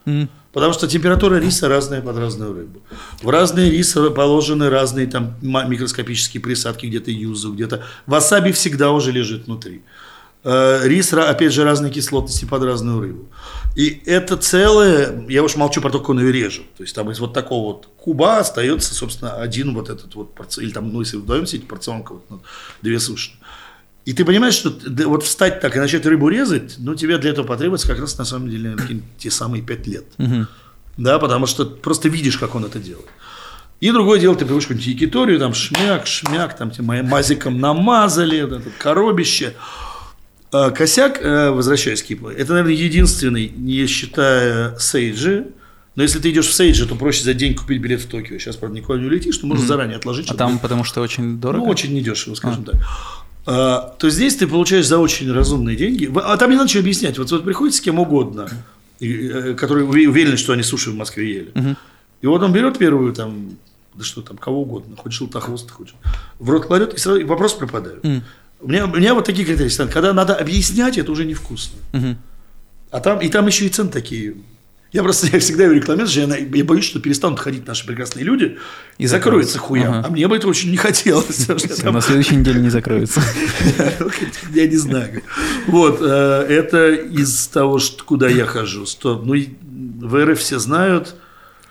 суши. 0.05 0.29
Потому 0.53 0.71
что 0.71 0.87
температура 0.87 1.35
риса 1.35 1.67
разная 1.67 2.01
под 2.01 2.17
разную 2.17 2.53
рыбу. 2.53 2.81
В 3.21 3.29
разные 3.29 3.69
рисы 3.69 4.09
положены 4.09 4.69
разные 4.69 5.05
там 5.05 5.35
микроскопические 5.41 6.41
присадки, 6.41 6.85
где-то 6.85 7.11
юзу, 7.11 7.51
где-то... 7.53 7.83
Васаби 8.05 8.53
всегда 8.53 8.91
уже 8.91 9.11
лежит 9.11 9.47
внутри. 9.47 9.81
Э, 10.45 10.81
Рис, 10.83 11.11
опять 11.11 11.51
же, 11.51 11.63
разной 11.63 11.89
кислотности 11.89 12.45
под 12.45 12.63
разную 12.63 13.01
рыбу. 13.01 13.25
И 13.75 14.01
это 14.05 14.37
целое, 14.37 15.25
я 15.27 15.43
уж 15.43 15.55
молчу 15.55 15.81
про 15.81 15.89
то, 15.89 15.99
как 15.99 16.09
он 16.09 16.19
ее 16.19 16.31
режет. 16.31 16.71
То 16.75 16.83
есть 16.83 16.95
там 16.95 17.09
из 17.09 17.19
вот 17.19 17.33
такого 17.33 17.73
вот 17.73 17.89
куба 17.97 18.37
остается, 18.37 18.93
собственно, 18.93 19.33
один 19.33 19.73
вот 19.73 19.89
этот 19.89 20.13
вот 20.13 20.35
порцион, 20.35 20.67
или 20.67 20.73
там, 20.73 20.93
ну, 20.93 20.99
если 21.01 21.17
вдвоем 21.17 21.47
сидеть, 21.47 21.67
порционка, 21.67 22.13
вот, 22.13 22.25
ну, 22.29 22.41
две 22.83 22.99
суши. 22.99 23.31
И 24.05 24.13
ты 24.13 24.23
понимаешь, 24.23 24.53
что 24.53 24.71
вот 25.07 25.23
встать 25.23 25.59
так 25.61 25.75
и 25.75 25.79
начать 25.79 26.05
рыбу 26.05 26.29
резать, 26.29 26.75
ну, 26.77 26.93
тебе 26.93 27.17
для 27.17 27.31
этого 27.31 27.45
потребуется 27.45 27.87
как 27.87 27.99
раз 27.99 28.17
на 28.17 28.25
самом 28.25 28.49
деле 28.49 28.69
наверное, 28.69 29.01
те 29.17 29.31
самые 29.31 29.63
пять 29.63 29.87
лет. 29.87 30.05
Да, 30.97 31.19
потому 31.19 31.45
что 31.47 31.65
просто 31.65 32.07
видишь, 32.07 32.37
как 32.37 32.55
он 32.55 32.65
это 32.65 32.79
делает. 32.79 33.07
И 33.81 33.91
другое 33.91 34.19
дело, 34.19 34.35
ты 34.35 34.45
приводишь 34.45 34.67
какую-нибудь 34.67 34.87
якиторию, 34.87 35.39
там 35.39 35.53
шмяк, 35.53 36.07
шмяк, 36.07 36.55
там 36.55 36.71
тебе 36.71 37.03
мазиком 37.03 37.59
намазали, 37.59 38.41
вот 38.43 38.61
это 38.61 38.69
коробище. 38.77 39.53
А, 40.51 40.71
Косяк, 40.71 41.21
э, 41.21 41.49
возвращаясь 41.51 42.01
к 42.01 42.05
Киплу, 42.05 42.29
это, 42.29 42.53
наверное, 42.53 42.73
единственный, 42.73 43.49
не 43.49 43.85
считая 43.87 44.77
Сейджи, 44.79 45.47
но 45.95 46.03
если 46.03 46.19
ты 46.19 46.29
идешь 46.29 46.47
в 46.47 46.53
Сейджи, 46.53 46.85
то 46.85 46.95
проще 46.95 47.23
за 47.23 47.33
день 47.33 47.55
купить 47.55 47.81
билет 47.81 48.01
в 48.01 48.07
Токио. 48.07 48.37
Сейчас, 48.37 48.55
правда, 48.55 48.77
никуда 48.77 48.99
не 48.99 49.05
улетишь, 49.05 49.41
но 49.41 49.49
можно 49.49 49.65
заранее 49.65 49.97
отложить. 49.97 50.29
А 50.29 50.33
там 50.33 50.59
потому 50.59 50.83
что 50.83 51.01
очень 51.01 51.39
дорого? 51.39 51.65
ну, 51.65 51.69
очень 51.69 51.93
недешево, 51.93 52.35
скажем 52.35 52.63
так. 52.63 52.75
А, 53.45 53.95
то 53.99 54.09
здесь 54.09 54.35
ты 54.35 54.47
получаешь 54.47 54.87
за 54.87 54.97
очень 54.97 55.31
разумные 55.31 55.75
деньги. 55.75 56.11
А 56.23 56.35
там 56.37 56.49
не 56.49 56.55
надо 56.55 56.67
ничего 56.67 56.81
объяснять. 56.81 57.17
Вот, 57.17 57.31
вот 57.31 57.43
приходит 57.43 57.75
с 57.75 57.81
кем 57.81 57.99
угодно, 57.99 58.49
э, 58.99 59.53
которые 59.53 59.85
уве- 59.87 60.07
уверены, 60.07 60.37
что 60.37 60.53
они 60.53 60.63
суши 60.63 60.91
в 60.91 60.95
Москве 60.95 61.31
ели. 61.33 61.75
И 62.21 62.27
вот 62.27 62.41
он 62.41 62.51
берет 62.53 62.77
первую 62.77 63.13
там, 63.13 63.51
да 63.93 64.03
что 64.03 64.21
там, 64.21 64.37
кого 64.37 64.61
угодно, 64.61 64.95
хоть 64.95 65.11
желтохвост, 65.11 65.69
хоть 65.69 65.93
в 66.39 66.49
рот 66.49 66.65
кладет, 66.65 66.93
и 66.95 66.97
сразу 66.97 67.19
и 67.19 67.23
вопрос 67.23 67.53
пропадает. 67.53 68.03
У 68.61 68.67
меня, 68.67 68.85
у 68.85 68.87
меня 68.87 69.13
вот 69.13 69.25
такие 69.25 69.45
критерии. 69.45 69.69
Когда 69.91 70.11
надо 70.13 70.33
объяснять, 70.35 70.97
это 70.97 71.11
уже 71.11 71.25
невкусно. 71.25 71.77
Мгм. 71.93 72.17
А 72.89 72.99
там, 72.99 73.19
и 73.19 73.29
там 73.29 73.45
еще 73.45 73.65
и 73.65 73.69
цены 73.69 73.89
такие. 73.89 74.35
Я 74.95 75.03
просто 75.03 75.27
я 75.33 75.39
всегда 75.39 75.65
говорю 75.65 75.81
рекламирую, 75.81 76.07
что 76.07 76.21
я, 76.21 76.37
я 76.37 76.63
боюсь, 76.63 76.85
что 76.85 77.01
перестанут 77.01 77.41
ходить 77.41 77.67
наши 77.67 77.85
прекрасные 77.85 78.23
люди 78.23 78.57
и 78.97 79.07
закроются. 79.07 79.59
хуям. 79.59 79.91
Ага. 79.91 80.07
А 80.07 80.09
мне 80.09 80.25
бы 80.29 80.37
это 80.37 80.47
очень 80.47 80.71
не 80.71 80.77
хотелось. 80.87 81.49
На 81.83 81.99
следующей 81.99 82.37
неделе 82.37 82.61
не 82.61 82.69
закроется. 82.69 83.21
Я 84.53 84.67
не 84.67 84.77
знаю. 84.77 85.21
Вот, 85.67 85.97
э, 86.01 86.45
это 86.49 86.93
из 86.93 87.47
того, 87.47 87.79
куда 88.05 88.29
я 88.29 88.45
хожу. 88.45 88.85
Ну, 89.03 89.35
в 89.99 90.25
РФ 90.25 90.39
все 90.39 90.59
знают. 90.59 91.15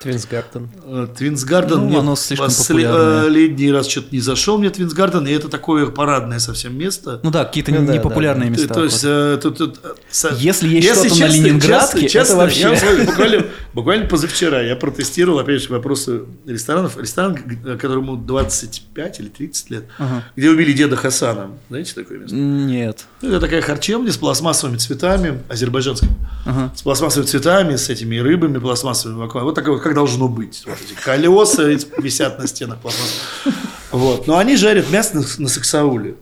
Твинсгартен. 0.04 0.68
Э, 0.84 1.06
Твинсгарден 1.16 1.88
Ну, 1.88 1.98
оно 1.98 2.14
слишком 2.16 2.46
последний 2.48 3.70
раз 3.72 3.88
что-то 3.88 4.08
не 4.12 4.20
зашел 4.20 4.58
мне 4.58 4.70
Твинсгарден, 4.70 5.26
и 5.26 5.32
это 5.32 5.48
такое 5.48 5.86
парадное 5.86 6.38
совсем 6.38 6.76
место. 6.78 7.20
Ну 7.22 7.30
да, 7.30 7.44
какие-то 7.44 7.72
Ну 7.72 7.86
да, 7.86 7.94
непопулярные 7.94 8.46
То- 8.46 8.52
места. 8.60 8.74
То 8.74 8.84
есть, 8.84 9.02
э, 9.04 9.38
тут- 9.42 9.58
тут, 9.58 9.80
э, 9.82 10.28
Если 10.38 10.68
есть 10.68 10.88
что-то 10.88 11.08
на 11.08 11.14
честно- 11.16 11.34
Ленинградке, 11.34 12.00
честно- 12.02 12.08
честно, 12.08 12.32
это 12.32 12.36
вообще- 12.42 12.60
я 12.60 12.96
вот 12.96 13.06
буквально, 13.06 13.44
буквально 13.72 14.06
позавчера 14.06 14.60
я 14.62 14.76
протестировал, 14.76 15.38
опять 15.38 15.62
же, 15.62 15.68
вопросы 15.70 16.22
ресторанов. 16.46 16.96
Ресторан, 16.98 17.38
которому 17.80 18.16
25 18.16 19.20
или 19.20 19.28
30 19.28 19.70
лет, 19.70 19.84
Ага. 19.98 20.24
где 20.36 20.50
убили 20.50 20.72
деда 20.72 20.96
Хасана. 20.96 21.50
Знаете 21.70 21.94
такое 21.94 22.18
место? 22.18 22.36
Нет. 22.36 23.06
Ну, 23.22 23.30
Это 23.30 23.40
такая 23.40 23.62
харчевня 23.62 24.12
с 24.12 24.16
пластмассовыми 24.16 24.76
цветами, 24.76 25.40
азербайджанская, 25.48 26.10
Ага. 26.44 26.72
с 26.76 26.82
пластмассовыми 26.82 27.26
цветами, 27.26 27.76
с 27.76 27.88
этими 27.88 28.16
рыбами 28.18 28.58
пластмассовыми. 28.58 29.16
Вот 29.18 29.54
такое 29.54 29.72
вот, 29.74 29.82
как 29.82 29.93
должно 29.94 30.28
быть. 30.28 30.64
Вот 30.66 30.76
эти 30.84 30.94
колеса 30.94 31.64
висят 31.98 32.38
на 32.38 32.46
стенах 32.46 32.78
пластмассовых. 32.80 33.54
Вот. 33.92 34.26
Но 34.26 34.38
они 34.38 34.56
жарят 34.56 34.90
мясо 34.90 35.16
на, 35.16 35.24
на 35.38 35.48
саксауле. 35.48 36.16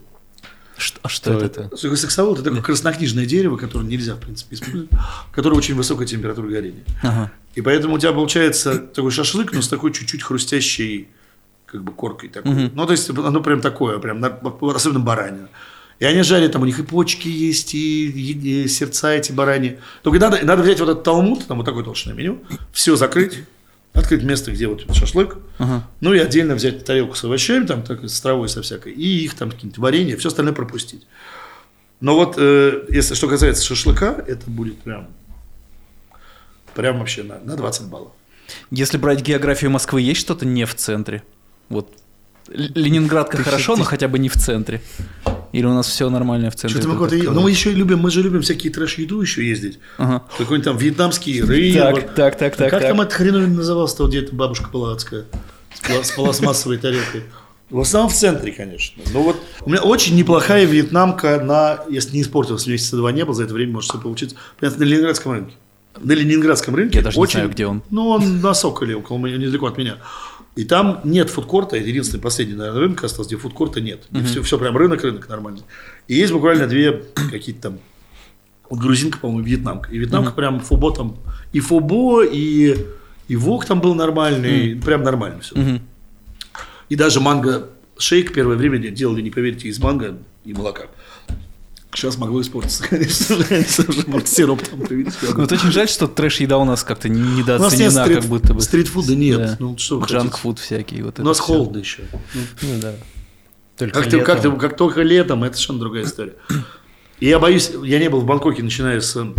Что, 0.76 0.98
а 1.02 1.08
что 1.08 1.32
это? 1.34 1.68
это? 1.72 1.96
Саксаул– 1.96 2.32
это 2.34 2.42
такое 2.44 2.60
краснокнижное 2.62 3.24
дерево, 3.26 3.56
которое 3.56 3.84
нельзя, 3.84 4.14
в 4.14 4.20
принципе, 4.20 4.56
использовать, 4.56 4.88
которое 5.32 5.54
очень 5.56 5.74
высокая 5.74 6.06
температура 6.06 6.48
горения. 6.48 6.82
Ага. 7.02 7.30
И 7.54 7.60
поэтому 7.60 7.94
у 7.94 7.98
тебя 7.98 8.12
получается 8.12 8.78
такой 8.78 9.10
шашлык, 9.10 9.52
но 9.52 9.62
с 9.62 9.68
такой 9.68 9.92
чуть-чуть 9.92 10.22
хрустящей 10.22 11.08
как 11.66 11.84
бы 11.84 11.92
коркой 11.92 12.30
такой. 12.30 12.50
Мгм. 12.52 12.70
Ну, 12.74 12.86
то 12.86 12.92
есть, 12.92 13.08
оно 13.10 13.40
прям 13.42 13.60
такое, 13.60 13.98
прям, 13.98 14.20
на- 14.20 14.38
особенно 14.74 15.00
баранина. 15.00 15.48
И 16.00 16.04
они 16.04 16.22
жарят, 16.22 16.52
там 16.52 16.62
у 16.62 16.64
них 16.64 16.78
и 16.80 16.82
почки 16.82 17.28
есть, 17.28 17.74
и, 17.74 18.06
и- 18.10 18.64
и 18.64 18.68
сердца 18.68 19.12
эти 19.12 19.30
барани. 19.30 19.78
Только 20.02 20.18
надо, 20.18 20.44
надо 20.44 20.62
взять 20.62 20.80
вот 20.80 20.88
этот 20.88 21.04
талмуд, 21.04 21.46
там 21.46 21.58
вот 21.58 21.64
такое 21.64 21.84
толщное 21.84 22.14
меню, 22.14 22.42
все 22.72 22.96
закрыть, 22.96 23.44
открыть 23.92 24.22
место, 24.22 24.50
где 24.52 24.66
вот 24.68 24.84
шашлык, 24.94 25.36
Ага. 25.58 25.86
ну 26.00 26.14
и 26.14 26.18
отдельно 26.18 26.54
взять 26.54 26.84
тарелку 26.84 27.14
с 27.14 27.24
овощами, 27.24 27.66
там, 27.66 27.82
так, 27.82 28.02
с 28.04 28.20
травой 28.20 28.48
со 28.48 28.62
всякой, 28.62 28.92
и 28.92 29.24
их 29.24 29.34
там 29.34 29.50
какие-нибудь 29.50 29.78
варенье, 29.78 30.16
все 30.16 30.28
остальное 30.28 30.54
пропустить. 30.54 31.06
Но 32.00 32.14
вот, 32.16 32.34
э, 32.38 32.84
если 32.88 33.14
что 33.14 33.28
касается 33.28 33.64
шашлыка, 33.64 34.24
это 34.26 34.50
будет 34.50 34.80
прям, 34.80 35.08
прям 36.74 36.98
вообще 36.98 37.22
на, 37.22 37.38
на 37.40 37.56
20 37.56 37.86
баллов. 37.88 38.12
Если 38.70 38.96
брать 38.98 39.22
географию 39.22 39.70
Москвы, 39.70 40.00
есть 40.02 40.20
что-то 40.20 40.44
не 40.46 40.64
в 40.64 40.74
центре? 40.74 41.22
Вот 41.68 41.94
Ленинградка 42.48 43.38
хорошо, 43.38 43.76
но 43.76 43.84
хотя 43.84 44.08
бы 44.08 44.18
не 44.18 44.28
в 44.28 44.36
центре. 44.36 44.82
Или 45.52 45.66
у 45.66 45.74
нас 45.74 45.86
все 45.86 46.08
нормально 46.08 46.50
в 46.50 46.56
центре? 46.56 46.80
Что-то 46.80 47.04
открыто? 47.04 47.30
Но 47.30 47.42
мы 47.42 47.50
еще 47.50 47.72
любим, 47.72 47.98
мы 47.98 48.10
же 48.10 48.22
любим 48.22 48.40
всякие 48.40 48.72
трэш-еду 48.72 49.20
еще 49.20 49.46
ездить. 49.46 49.78
Ага. 49.98 50.24
Какой-нибудь 50.38 50.64
там 50.64 50.76
вьетнамский 50.78 51.42
рыб. 51.42 51.74
Так, 51.74 52.14
так, 52.14 52.38
так, 52.38 52.56
так. 52.56 52.70
как 52.70 52.80
так. 52.80 52.90
там 52.90 53.00
это 53.02 53.14
хреновин 53.14 53.54
назывался-то, 53.54 54.04
вот 54.04 54.10
где 54.10 54.20
эта 54.20 54.34
бабушка 54.34 54.70
была 54.70 54.92
адская? 54.92 55.26
С, 55.74 55.82
пла- 55.82 56.04
с 56.04 56.10
пластмассовой 56.12 56.78
тарелкой. 56.78 57.24
В 57.68 57.80
основном 57.80 58.10
в 58.10 58.14
центре, 58.14 58.52
конечно. 58.52 59.02
Но 59.12 59.22
вот 59.22 59.36
у 59.62 59.70
меня 59.70 59.82
очень 59.82 60.14
неплохая 60.14 60.66
вьетнамка 60.66 61.40
на, 61.40 61.80
если 61.88 62.16
не 62.16 62.22
испортилась, 62.22 62.66
месяца 62.66 62.96
два 62.96 63.12
не 63.12 63.24
было, 63.24 63.34
за 63.34 63.44
это 63.44 63.54
время 63.54 63.74
может 63.74 63.90
все 63.90 63.98
получиться. 63.98 64.36
Понятно, 64.60 64.84
на 64.84 64.88
Ленинградском 64.88 65.32
рынке. 65.32 65.54
На 65.98 66.12
Ленинградском 66.12 66.74
рынке. 66.74 66.98
Я 66.98 67.04
даже 67.04 67.16
не 67.16 67.22
очень, 67.22 67.32
знаю, 67.34 67.50
где 67.50 67.66
он. 67.66 67.82
Ну, 67.90 68.08
он 68.08 68.40
на 68.40 68.54
Соколе, 68.54 68.96
около 68.96 69.18
меня, 69.18 69.38
недалеко 69.38 69.66
от 69.66 69.78
меня. 69.78 69.96
И 70.54 70.64
там 70.64 71.00
нет 71.04 71.30
фудкорта, 71.30 71.76
это 71.76 71.88
единственный 71.88 72.20
последний, 72.20 72.54
наверное, 72.54 72.80
рынок 72.80 73.04
остался, 73.04 73.30
где 73.30 73.38
фудкорта 73.38 73.80
нет. 73.80 74.04
Где 74.10 74.24
все, 74.24 74.42
все 74.42 74.58
прям 74.58 74.76
рынок, 74.76 75.02
рынок 75.02 75.28
нормальный. 75.28 75.62
И 76.08 76.14
есть 76.14 76.32
буквально 76.32 76.66
две 76.66 77.04
какие-то 77.30 77.62
там 77.62 77.78
вот 78.68 78.80
грузинка, 78.80 79.18
по-моему, 79.18 79.44
вьетнамка. 79.44 79.90
И 79.90 79.98
вьетнамка 79.98 80.32
прям 80.32 80.60
фобо 80.60 80.94
там, 80.94 81.16
и 81.52 81.60
фобо, 81.60 82.24
и, 82.24 82.76
и 83.28 83.36
вок 83.36 83.66
там 83.66 83.80
был 83.80 83.94
нормальный, 83.94 84.76
прям 84.76 85.02
нормально 85.02 85.40
все. 85.40 85.54
Мгм. 85.58 85.80
И 86.88 86.96
даже 86.96 87.20
манго 87.20 87.68
шейк 87.98 88.32
первое 88.32 88.56
время 88.56 88.78
делали, 88.78 89.20
не 89.22 89.30
поверите, 89.30 89.68
из 89.68 89.78
манго 89.78 90.18
и 90.44 90.52
молока. 90.52 90.84
Сейчас 91.94 92.16
могло 92.16 92.40
испортиться, 92.40 92.84
конечно 92.88 93.36
же, 93.42 93.64
может 94.06 94.26
сироп 94.28 94.62
там 94.62 94.80
появился. 94.80 95.18
Вот 95.34 95.52
очень 95.52 95.70
жаль, 95.70 95.88
что 95.88 96.06
трэш-еда 96.06 96.56
у 96.58 96.64
нас 96.64 96.84
как-то 96.84 97.08
У 97.08 97.10
нас 97.10 97.20
нет 97.20 97.36
недооценена, 97.38 98.08
как 98.08 98.24
будто 98.24 98.54
бы. 98.54 98.60
стритфуда 98.62 99.14
нет. 99.14 99.56
Ну, 99.60 99.76
что? 99.76 100.02
Джанк-фуд 100.02 100.58
всякий. 100.58 101.02
Вот 101.02 101.20
У 101.20 101.22
нас 101.22 101.38
холодно 101.38 101.78
еще. 101.78 102.02
Ну 102.62 102.80
да. 102.80 102.94
Только 103.76 104.00
Как, 104.00 104.10
ты, 104.10 104.20
как, 104.20 104.40
ты- 104.42 104.50
как 104.52 104.76
только 104.76 105.02
летом, 105.02 105.44
это 105.44 105.54
совершенно 105.54 105.80
другая 105.80 106.04
история. 106.04 106.34
И 107.20 107.28
я 107.28 107.38
боюсь, 107.38 107.70
я 107.84 107.98
не 107.98 108.08
был 108.08 108.20
в 108.20 108.26
Бангкоке, 108.26 108.62
начиная 108.62 109.00
с 109.00 109.14
ну, 109.16 109.34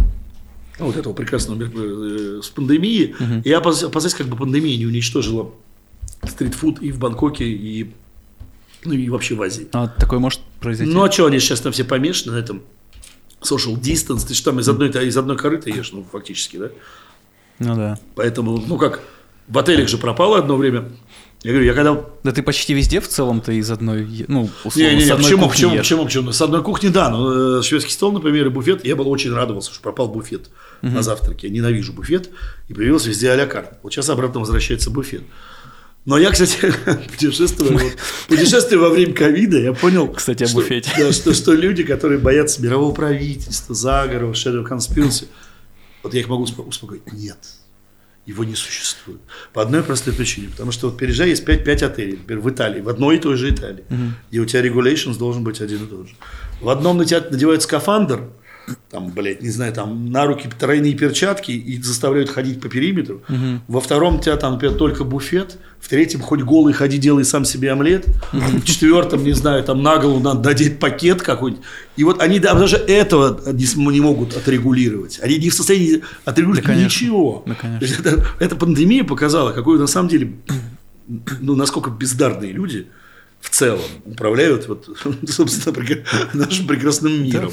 вот 0.79 0.95
этого 0.95 1.13
прекрасного 1.13 1.61
э, 1.63 2.41
с 2.43 2.49
пандемии. 2.49 3.15
И 3.43 3.49
я 3.49 3.59
опас- 3.59 3.83
опасаюсь, 3.83 4.13
как 4.15 4.27
бы 4.27 4.37
пандемия 4.37 4.77
не 4.77 4.85
уничтожила 4.85 5.51
стритфуд 6.27 6.81
и 6.81 6.91
в 6.91 6.99
Бангкоке, 6.99 7.45
и, 7.45 7.91
ну, 8.85 8.93
и 8.93 9.09
вообще 9.09 9.35
в 9.35 9.41
Азии. 9.41 9.67
А 9.71 9.87
такое 9.87 10.19
может 10.19 10.41
произойти? 10.59 10.91
Ну, 10.91 11.03
а 11.03 11.11
что, 11.11 11.25
они 11.25 11.39
сейчас 11.39 11.61
там 11.61 11.71
все 11.71 11.83
помешаны 11.83 12.33
на 12.35 12.39
этом 12.39 12.61
social 13.41 13.75
distance, 13.79 14.25
ты 14.27 14.33
же 14.33 14.43
там 14.43 14.59
из 14.59 14.69
одной, 14.69 14.89
из 14.89 15.17
одной 15.17 15.37
корыты 15.37 15.69
ешь, 15.69 15.91
ну, 15.91 16.05
фактически, 16.11 16.57
да? 16.57 16.69
Ну 17.59 17.75
да. 17.75 17.99
Поэтому, 18.15 18.57
ну, 18.65 18.77
как, 18.77 19.01
в 19.47 19.57
отелях 19.57 19.87
же 19.87 19.97
пропало 19.97 20.37
одно 20.37 20.55
время. 20.55 20.89
Я 21.43 21.51
говорю, 21.51 21.65
я 21.65 21.73
когда 21.73 22.05
Да 22.23 22.31
ты 22.31 22.41
почти 22.41 22.73
везде 22.73 23.01
в 23.01 23.07
целом-то 23.09 23.51
из 23.51 23.69
одной, 23.69 24.25
ну, 24.29 24.49
условно, 24.63 24.89
Не, 24.89 24.95
не, 24.95 25.01
с 25.01 25.05
не, 25.05 25.11
одной 25.11 25.25
почему, 25.25 25.43
кухни 25.43 25.55
почему, 25.55 25.77
почему, 25.77 26.05
почему? 26.05 26.31
С 26.31 26.41
одной 26.41 26.63
кухни, 26.63 26.87
да, 26.87 27.09
но 27.09 27.59
э, 27.59 27.61
шведский 27.61 27.91
стол, 27.91 28.13
например, 28.13 28.47
и 28.47 28.49
буфет, 28.49 28.85
я 28.85 28.95
был 28.95 29.09
очень 29.09 29.33
радовался, 29.33 29.73
что 29.73 29.81
пропал 29.81 30.07
буфет 30.07 30.49
на 30.81 31.01
завтраке. 31.01 31.47
Я 31.47 31.53
ненавижу 31.53 31.91
буфет, 31.91 32.29
и 32.69 32.73
появился 32.73 33.09
везде 33.09 33.29
а-ля 33.29 33.45
карт. 33.45 33.77
Вот 33.83 33.91
сейчас 33.91 34.09
обратно 34.09 34.39
возвращается 34.39 34.89
буфет. 34.89 35.23
Но 36.05 36.17
я, 36.17 36.31
кстати, 36.31 36.57
путешествую, 37.11 37.73
вот, 37.77 37.93
путешествуя 38.27 38.79
во 38.79 38.89
время 38.89 39.13
ковида, 39.13 39.59
я 39.59 39.73
понял, 39.73 40.09
Кстати, 40.09 40.43
о 40.43 40.47
что, 40.47 40.57
буфете. 40.57 40.91
да, 40.97 41.11
что, 41.13 41.33
что 41.33 41.53
люди, 41.53 41.83
которые 41.83 42.19
боятся 42.19 42.61
мирового 42.61 42.93
правительства, 42.93 43.73
заговоров, 43.73 44.35
shadow 44.35 44.67
conspiracy, 44.67 45.27
вот 46.03 46.13
я 46.13 46.19
их 46.19 46.27
могу 46.27 46.43
успо- 46.43 46.67
успокоить. 46.67 47.01
Нет, 47.13 47.37
его 48.25 48.43
не 48.43 48.55
существует. 48.55 49.21
По 49.53 49.61
одной 49.61 49.81
простой 49.81 50.13
причине. 50.13 50.49
Потому 50.49 50.73
что 50.73 50.89
вот 50.89 50.97
переезжая, 50.97 51.29
есть 51.29 51.45
5, 51.45 51.63
5 51.63 51.83
отелей, 51.83 52.17
например, 52.17 52.41
в 52.43 52.49
Италии, 52.49 52.81
в 52.81 52.89
одной 52.89 53.15
и 53.15 53.19
той 53.19 53.37
же 53.37 53.49
Италии. 53.49 53.85
И 54.29 54.39
у 54.39 54.45
тебя 54.45 54.61
regulations 54.61 55.17
должен 55.17 55.43
быть 55.45 55.61
один 55.61 55.85
и 55.85 55.87
тот 55.87 56.09
же. 56.09 56.15
В 56.59 56.67
одном 56.67 56.97
на 56.97 57.05
тебя 57.05 57.21
надевают 57.29 57.63
скафандр, 57.63 58.29
там, 58.89 59.09
блядь, 59.09 59.41
не 59.41 59.49
знаю, 59.49 59.73
там 59.73 60.11
на 60.11 60.25
руки 60.25 60.49
тройные 60.57 60.93
перчатки 60.93 61.51
и 61.51 61.81
заставляют 61.81 62.29
ходить 62.29 62.61
по 62.61 62.69
периметру. 62.69 63.21
Во 63.67 63.81
втором 63.81 64.17
у 64.17 64.19
тебя 64.19 64.37
там, 64.37 64.53
например, 64.53 64.75
только 64.75 65.03
буфет. 65.03 65.57
В 65.79 65.89
третьем 65.89 66.21
хоть 66.21 66.41
голый 66.41 66.73
ходи, 66.73 66.97
делай 66.97 67.25
сам 67.25 67.43
себе 67.43 67.71
омлет. 67.73 68.05
В 68.31 68.63
четвертом, 68.63 69.23
не 69.23 69.33
знаю, 69.33 69.63
там 69.65 69.83
на 69.83 69.97
голову 69.97 70.21
надо 70.21 70.49
надеть 70.49 70.79
пакет 70.79 71.21
какой-нибудь. 71.21 71.63
И 71.97 72.05
вот 72.05 72.21
они 72.21 72.39
да, 72.39 72.53
даже 72.53 72.77
этого 72.77 73.51
не, 73.51 73.65
не 73.91 73.99
могут 73.99 74.37
отрегулировать. 74.37 75.19
Они 75.21 75.37
не 75.37 75.49
в 75.49 75.53
состоянии 75.53 76.01
отрегулировать 76.23 76.65
Да, 76.65 76.73
конечно. 76.73 77.03
ничего. 77.03 77.43
Да, 77.45 77.55
конечно. 77.55 77.85
Есть 77.85 77.99
это, 77.99 78.25
эта 78.39 78.55
пандемия 78.55 79.03
показала, 79.03 79.51
какой 79.51 79.77
на 79.77 79.87
самом 79.87 80.07
деле, 80.07 80.35
ну, 81.41 81.55
насколько 81.55 81.89
бездарные 81.89 82.53
люди 82.53 82.87
в 83.41 83.49
целом 83.49 83.81
управляют, 84.05 84.69
вот, 84.69 84.87
собственно, 85.27 85.75
нашим 86.33 86.65
прекрасным 86.65 87.23
миром. 87.23 87.51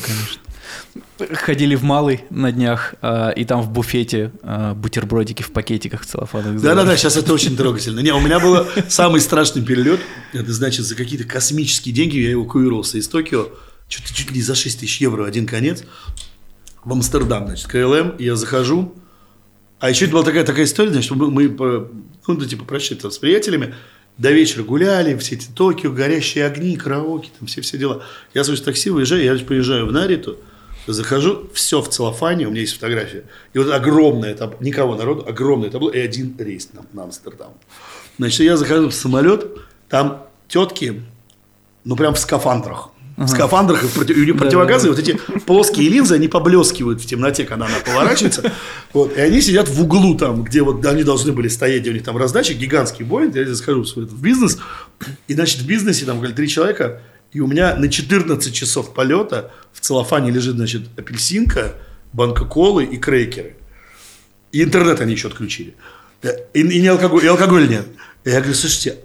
Ходили 1.32 1.74
в 1.74 1.82
малый 1.82 2.24
на 2.30 2.52
днях, 2.52 2.94
а, 3.02 3.30
и 3.30 3.44
там 3.44 3.62
в 3.62 3.70
буфете 3.70 4.32
а, 4.42 4.74
бутербродики 4.74 5.42
в 5.42 5.50
пакетиках 5.52 6.06
целлофановых. 6.06 6.60
Да-да-да, 6.60 6.96
сейчас 6.96 7.16
это 7.16 7.32
очень 7.32 7.56
трогательно. 7.56 8.00
Не, 8.00 8.12
у 8.12 8.20
меня 8.20 8.40
был 8.40 8.66
самый 8.88 9.20
страшный 9.20 9.62
перелет. 9.62 10.00
Это 10.32 10.52
значит, 10.52 10.84
за 10.84 10.94
какие-то 10.94 11.24
космические 11.24 11.94
деньги 11.94 12.18
я 12.18 12.32
эвакуировался 12.32 12.98
из 12.98 13.08
Токио. 13.08 13.48
Чуть, 13.88 14.14
чуть 14.14 14.30
ли 14.30 14.40
за 14.40 14.54
6 14.54 14.80
тысяч 14.80 15.00
евро 15.00 15.26
один 15.26 15.46
конец. 15.46 15.84
В 16.84 16.92
Амстердам, 16.92 17.46
значит, 17.46 17.66
КЛМ. 17.66 18.16
Я 18.18 18.36
захожу. 18.36 18.94
А 19.80 19.88
еще 19.88 20.04
это 20.04 20.14
была 20.14 20.24
такая, 20.24 20.44
такая 20.44 20.66
история, 20.66 20.90
значит, 20.90 21.10
мы, 21.12 21.30
мы 21.30 21.48
ну, 22.26 22.36
да, 22.36 22.46
типа, 22.46 22.64
прощались 22.64 23.00
там 23.00 23.10
с 23.10 23.18
приятелями. 23.18 23.74
До 24.18 24.30
вечера 24.30 24.62
гуляли, 24.62 25.16
все 25.16 25.36
эти 25.36 25.48
Токио, 25.48 25.90
горящие 25.90 26.44
огни, 26.44 26.76
караоке, 26.76 27.30
там 27.38 27.48
все-все 27.48 27.78
дела. 27.78 28.04
Я 28.34 28.42
в 28.42 28.60
такси, 28.60 28.90
выезжаю, 28.90 29.24
я 29.24 29.34
приезжаю 29.36 29.86
в 29.86 29.92
Нариту, 29.92 30.38
захожу, 30.86 31.48
все 31.54 31.80
в 31.80 31.88
целлофане, 31.88 32.46
у 32.46 32.50
меня 32.50 32.62
есть 32.62 32.74
фотография. 32.74 33.24
И 33.52 33.58
вот 33.58 33.70
огромное, 33.70 34.34
там 34.34 34.54
никого 34.60 34.94
народу, 34.96 35.24
огромное 35.28 35.70
табло 35.70 35.90
и 35.90 35.98
один 35.98 36.34
рейс 36.38 36.70
на, 36.72 36.82
на 36.92 37.04
Амстердам. 37.04 37.52
Значит, 38.18 38.40
я 38.40 38.56
захожу 38.56 38.88
в 38.88 38.94
самолет, 38.94 39.46
там 39.88 40.26
тетки, 40.48 41.02
ну 41.84 41.96
прям 41.96 42.14
в 42.14 42.18
скафандрах. 42.18 42.90
В 43.16 43.28
скафандрах 43.28 43.84
и 43.84 43.86
в 43.86 43.92
проти- 43.94 44.14
и 44.14 44.20
у 44.22 44.24
них 44.24 44.38
противогазы, 44.38 44.88
вот 44.88 44.98
эти 44.98 45.12
плоские 45.46 45.90
линзы, 45.90 46.14
они 46.14 46.26
поблескивают 46.26 47.02
в 47.02 47.06
темноте, 47.06 47.44
когда 47.44 47.66
она 47.66 47.74
поворачивается. 47.84 48.50
Вот, 48.94 49.14
и 49.14 49.20
они 49.20 49.42
сидят 49.42 49.68
в 49.68 49.82
углу 49.82 50.16
там, 50.16 50.42
где 50.42 50.62
вот 50.62 50.84
они 50.86 51.02
должны 51.04 51.32
были 51.32 51.48
стоять, 51.48 51.82
где 51.82 51.90
у 51.90 51.92
них 51.92 52.02
там 52.02 52.16
раздача, 52.16 52.54
гигантский 52.54 53.04
Боинг, 53.04 53.36
я 53.36 53.46
захожу 53.54 53.84
в 53.84 54.22
бизнес, 54.22 54.58
и, 55.28 55.34
значит, 55.34 55.60
в 55.60 55.66
бизнесе 55.66 56.06
там, 56.06 56.16
говорят, 56.16 56.34
три 56.36 56.48
человека, 56.48 57.02
и 57.32 57.40
у 57.40 57.46
меня 57.46 57.76
на 57.76 57.88
14 57.88 58.52
часов 58.52 58.92
полета 58.92 59.52
в 59.72 59.80
целлофане 59.80 60.30
лежит, 60.30 60.56
значит, 60.56 60.82
апельсинка, 60.96 61.74
банка 62.12 62.44
колы 62.44 62.84
и 62.84 62.96
крекеры. 62.96 63.56
И 64.52 64.62
интернет 64.62 65.00
они 65.00 65.12
еще 65.12 65.28
отключили. 65.28 65.74
И, 66.22 66.60
и 66.60 66.80
не 66.80 66.88
алкоголь, 66.88 67.24
и 67.24 67.28
алкоголь 67.28 67.68
нет. 67.68 67.86
И 68.24 68.30
я 68.30 68.40
говорю, 68.40 68.54
слушайте, 68.54 68.98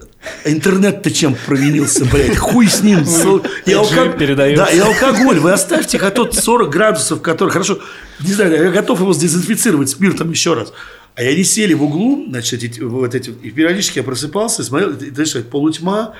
а 0.44 0.50
интернет-то 0.50 1.10
чем 1.10 1.36
провинился, 1.46 2.04
блядь? 2.04 2.36
Хуй 2.36 2.68
с 2.68 2.82
ним. 2.82 3.00
И, 3.00 3.72
алко- 3.72 4.18
передается. 4.18 4.64
Да, 4.64 4.70
и 4.70 4.78
алкоголь. 4.78 5.38
Вы 5.38 5.52
оставьте 5.52 5.98
а 5.98 6.10
тот 6.10 6.34
40 6.34 6.68
градусов, 6.68 7.22
который... 7.22 7.50
Хорошо, 7.50 7.78
не 8.20 8.32
знаю, 8.32 8.52
я 8.52 8.70
готов 8.70 9.00
его 9.00 9.12
сдезинфицировать 9.12 9.88
спиртом 9.88 10.30
еще 10.30 10.54
раз. 10.54 10.72
А 11.14 11.22
я 11.22 11.34
не 11.34 11.44
сели 11.44 11.72
в 11.72 11.82
углу, 11.82 12.26
значит, 12.28 12.62
эти, 12.62 12.80
вот 12.80 13.14
эти, 13.14 13.30
и 13.30 13.50
периодически 13.50 13.98
я 13.98 14.04
просыпался, 14.04 14.62
смотрел, 14.62 14.90
и, 14.90 15.10
знаешь, 15.10 15.32
как 15.32 15.48
полутьма, 15.48 16.14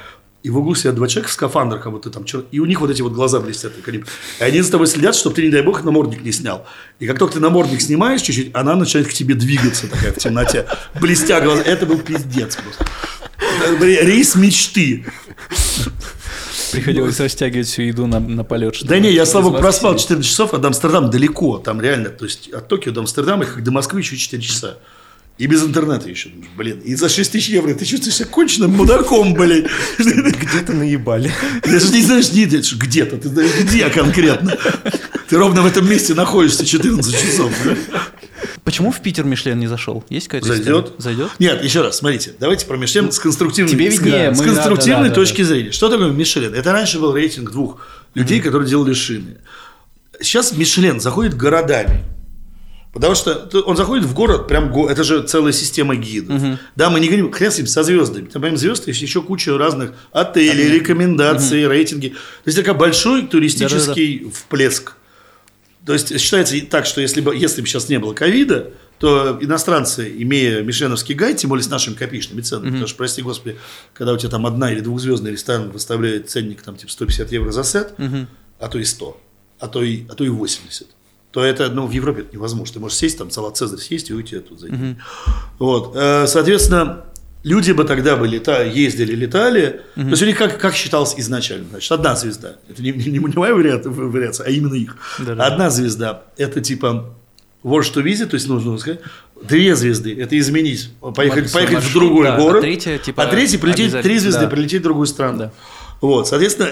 и 0.47 0.49
в 0.49 0.59
углу 0.59 0.77
сидят 0.77 0.95
два 0.95 1.09
человека 1.09 1.29
в 1.29 1.33
скафандрах, 1.33 1.83
как 1.83 1.91
будто 1.91 2.09
там 2.09 2.25
и 2.53 2.61
у 2.61 2.67
них 2.67 2.81
вот 2.81 2.89
эти 2.89 3.03
вот 3.03 3.13
глаза 3.13 3.41
блестят. 3.41 3.73
И 3.77 4.43
они 4.45 4.61
за 4.61 4.71
тобой 4.71 4.87
следят, 4.87 5.17
чтобы 5.17 5.35
ты, 5.35 5.43
не 5.43 5.49
дай 5.49 5.63
бог, 5.63 5.83
намордник 5.83 6.23
не 6.23 6.31
снял. 6.31 6.65
И 7.01 7.07
как 7.09 7.19
только 7.19 7.35
ты 7.35 7.41
намордник 7.41 7.81
снимаешь 7.81 8.23
чуть-чуть, 8.23 8.53
она 8.55 8.77
начинает 8.77 9.09
к 9.09 9.13
тебе 9.13 9.35
двигаться 9.35 9.89
такая 9.89 10.13
в 10.13 10.19
темноте, 10.19 10.67
блестя 11.01 11.41
глаза. 11.41 11.63
Это 11.63 11.85
был 11.85 11.99
пиздец 11.99 12.57
просто. 12.57 12.87
Рейс 13.81 14.37
мечты. 14.37 15.05
Приходилось 16.71 17.19
растягивать 17.19 17.67
всю 17.67 17.83
еду 17.83 18.07
на, 18.07 18.21
на 18.21 18.45
полет. 18.45 18.77
чтобы 18.77 18.91
Да 18.91 19.01
не, 19.01 19.11
я, 19.11 19.27
слава 19.27 19.47
богу, 19.47 19.59
проспал 19.59 19.95
маски 19.95 20.05
14 20.05 20.31
часов, 20.31 20.55
а 20.55 20.59
до 20.59 20.69
Амстердама 20.69 21.09
далеко. 21.09 21.59
Там 21.59 21.81
реально, 21.81 22.11
то 22.11 22.25
есть 22.25 22.51
от 22.51 22.69
Токио 22.69 22.93
до 22.93 23.01
Амстердама, 23.01 23.47
как 23.47 23.65
до 23.65 23.73
Москвы 23.73 23.99
еще 23.99 24.17
4 24.17 24.41
часа. 24.41 24.79
И 25.39 25.47
без 25.47 25.63
интернета 25.63 26.09
еще. 26.09 26.31
Блин, 26.57 26.81
и 26.81 26.95
за 26.95 27.11
6 27.11 27.31
тысяч 27.33 27.49
евро 27.51 27.75
ты 27.75 27.85
чувствуешь 27.85 28.17
себя 28.17 28.27
конченным 28.29 28.71
мудаком, 28.71 29.35
блин. 29.35 29.69
Где-то 29.99 30.73
наебали. 30.73 31.31
Ты 31.63 31.79
же 31.79 31.93
не 31.93 32.01
знаешь, 32.03 32.29
ты, 32.29 32.45
где-то, 32.77 33.19
ты 33.19 33.29
знаешь, 33.29 33.51
где 33.61 33.89
конкретно. 33.91 34.57
Ты 35.29 35.37
ровно 35.37 35.61
в 35.61 35.67
этом 35.67 35.89
месте 35.89 36.15
находишься 36.15 36.65
14 36.65 37.13
часов. 37.21 37.53
да? 37.65 37.77
Почему 38.65 38.91
в 38.91 39.01
Питер 39.03 39.25
Мишлен 39.25 39.59
не 39.59 39.67
зашел? 39.67 40.05
Есть 40.09 40.29
какая-то 40.29 40.47
Зайдет. 40.49 40.67
история? 40.87 40.95
Зайдет? 40.99 41.31
Нет, 41.39 41.63
еще 41.63 41.83
раз, 41.83 41.99
смотрите, 41.99 42.33
давайте 42.41 42.65
про 42.67 42.77
Мишлен 42.79 43.13
с 43.13 43.19
конструктивной, 43.19 43.71
Тебе 43.71 43.89
виднее, 43.89 44.35
с 44.35 44.39
мы- 44.39 44.45
конструктивной 44.47 44.95
да, 45.05 45.09
да, 45.09 45.09
да, 45.11 45.15
точки 45.15 45.43
зрения. 45.43 45.71
Что 45.73 45.89
такое 45.91 46.11
Мишлен? 46.11 46.55
Это 46.55 46.73
раньше 46.73 46.99
был 46.99 47.13
рейтинг 47.15 47.51
двух 47.51 47.79
людей, 48.15 48.41
которые 48.41 48.69
делали 48.69 48.95
шины. 48.95 49.37
Сейчас 50.21 50.53
Мишлен 50.57 50.99
заходит 51.01 51.37
городами. 51.37 52.05
Потому 52.97 53.15
что 53.15 53.47
он 53.67 53.77
заходит 53.77 54.07
в 54.07 54.15
город, 54.15 54.49
прям 54.49 54.75
это 54.87 55.05
же 55.05 55.23
целая 55.23 55.53
система 55.53 55.97
гидов. 55.97 56.41
Да, 56.77 56.89
мы 56.89 56.99
не 56.99 57.09
говорим, 57.09 57.31
хрен 57.31 57.51
с 57.51 57.59
ним, 57.59 57.67
со 57.67 57.83
звездами. 57.83 58.25
Там 58.25 58.41
помимо 58.41 58.57
звезд 58.57 58.89
есть 58.89 59.03
еще 59.03 59.21
куча 59.21 59.59
разных 59.59 59.93
отелей, 60.13 60.71
рекомендаций, 60.71 61.69
рейтинги. 61.69 62.09
То 62.09 62.17
есть 62.47 62.57
такой 62.57 62.73
большой 62.73 63.27
туристический 63.27 64.31
всплеск. 64.31 64.95
То 65.85 65.93
есть 65.93 66.19
считается 66.19 66.59
так, 66.71 66.87
что 66.87 67.03
если 67.03 67.21
бы, 67.21 67.37
если 67.37 67.61
бы 67.61 67.67
сейчас 67.67 67.91
не 67.91 67.99
было 67.99 68.15
ковида, 68.15 68.73
то 68.99 69.37
иностранцы, 69.43 70.11
имея 70.23 70.63
мишленовский 70.63 71.15
гайд, 71.15 71.37
тем 71.37 71.51
более 71.51 71.65
с 71.65 71.69
нашими 71.69 71.93
копеечными 71.93 72.41
ценами, 72.41 72.71
потому 72.71 72.87
что, 72.87 72.97
прости 72.97 73.21
господи, 73.21 73.59
когда 73.93 74.15
у 74.15 74.17
тебя 74.17 74.31
там 74.31 74.47
одна 74.47 74.73
или 74.73 74.81
двухзвездный 74.81 75.33
ресторан 75.33 75.69
выставляет 75.71 76.31
ценник 76.31 76.63
там 76.63 76.77
типа 76.79 76.91
150 76.91 77.31
евро 77.31 77.53
за 77.53 77.63
сет, 77.63 77.93
а 78.59 78.69
то 78.69 78.79
и 78.79 78.85
100, 78.85 79.21
а 79.61 79.69
то 79.69 79.83
и, 79.83 80.05
а 80.09 80.15
то 80.15 80.25
и 80.25 80.31
80, 80.31 80.87
то 81.37 81.45
это, 81.45 81.69
ну, 81.69 81.87
в 81.87 81.91
Европе 81.91 82.23
это 82.23 82.35
невозможно. 82.35 82.73
Ты 82.73 82.81
можешь 82.81 82.97
сесть, 82.97 83.19
там, 83.19 83.31
салат 83.31 83.59
Цезарь 83.59 83.79
съесть 83.79 84.09
и 84.09 84.15
уйти 84.15 84.37
оттуда. 84.37 84.59
за 84.59 84.69
деньги. 84.71 84.97
Вот. 85.59 85.93
Э, 85.95 86.27
Соответственно, 86.27 87.05
люди 87.43 87.73
бы 87.73 87.85
тогда 87.85 88.17
бы 88.17 88.27
лета, 88.27 88.65
ездили, 88.65 89.15
летали. 89.15 89.83
То 89.97 90.01
есть 90.01 90.23
у 90.23 90.25
них 90.25 90.39
как, 90.39 90.59
как 90.59 90.75
считалось 90.75 91.13
изначально? 91.19 91.67
Значит, 91.69 91.93
одна 91.93 92.17
звезда. 92.17 92.57
Это 92.71 92.83
не, 92.83 92.91
не, 92.91 93.11
не 93.11 93.19
моя 93.19 93.55
вариация, 93.55 94.47
а 94.47 94.49
именно 94.49 94.77
их. 94.77 94.97
Да-да. 95.19 95.45
Одна 95.45 95.69
звезда– 95.69 96.23
это 96.39 96.63
типа 96.63 97.15
вот 97.63 97.83
что 97.83 98.01
визит, 98.01 98.31
то 98.31 98.37
есть 98.37 98.49
нужно 98.49 98.79
сказать. 98.79 99.01
Две 99.43 99.77
звезды– 99.77 100.17
это 100.19 100.39
изменить, 100.39 100.91
поехать, 101.15 101.53
поехать 101.53 101.85
в 101.85 101.93
другой 101.93 102.29
да, 102.29 102.37
а 102.37 102.41
город. 102.41 102.63
третья, 102.63 102.97
типа, 102.97 103.25
а 103.25 103.27
третья 103.27 103.59
прилететь, 103.59 104.01
три 104.01 104.19
звезды 104.19 104.41
да. 104.41 104.49
прилететь 104.49 104.81
в 104.81 104.85
другую 104.85 105.07
страну. 105.07 105.39
Да. 105.39 105.53
Вот, 106.01 106.29
соответственно, 106.29 106.69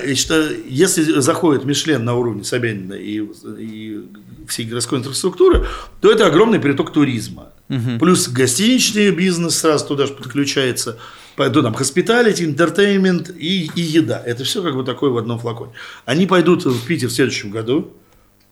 если 0.68 1.20
заходит 1.20 1.64
Мишлен 1.64 2.04
на 2.04 2.14
уровне 2.14 2.44
Собянина 2.44 2.94
и, 2.94 3.22
и 3.58 4.04
всей 4.48 4.66
городской 4.66 4.98
инфраструктуры, 4.98 5.66
то 6.00 6.10
это 6.10 6.26
огромный 6.26 6.60
приток 6.60 6.92
туризма. 6.92 7.52
Плюс 7.98 8.28
гостиничный 8.28 9.10
бизнес 9.10 9.58
сразу 9.58 9.86
туда 9.86 10.06
же 10.06 10.12
подключается. 10.12 10.98
Пойду 11.36 11.62
там 11.62 11.74
hospitality, 11.74 12.54
entertainment 12.54 13.36
и, 13.36 13.68
и 13.74 13.80
еда. 13.80 14.22
Это 14.24 14.44
все 14.44 14.62
как 14.62 14.76
бы 14.76 14.84
такое 14.84 15.10
в 15.10 15.18
одном 15.18 15.38
флаконе. 15.38 15.72
Они 16.04 16.26
пойдут 16.26 16.64
в 16.64 16.86
Питер 16.86 17.08
в 17.08 17.12
следующем 17.12 17.50
году. 17.50 17.92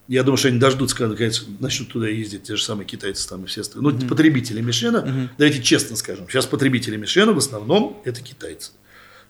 Я 0.09 0.25
думаю, 0.25 0.37
что 0.37 0.49
они 0.49 0.59
дождутся, 0.59 0.97
когда 0.97 1.13
наконец 1.13 1.45
начнут 1.61 1.89
туда 1.89 2.09
ездить 2.09 2.43
те 2.43 2.57
же 2.57 2.63
самые 2.63 2.87
китайцы 2.87 3.29
там 3.29 3.45
и 3.45 3.47
все 3.47 3.61
остальные. 3.61 3.93
Ну, 3.93 4.09
потребители 4.09 4.61
Мишлена, 4.61 5.29
давайте 5.39 5.63
честно 5.63 5.95
скажем, 5.97 6.29
сейчас 6.29 6.47
потребители 6.47 6.97
Мишлена 6.97 7.33
в 7.33 7.39
основном 7.39 8.03
это 8.05 8.21
китайцы. 8.21 8.73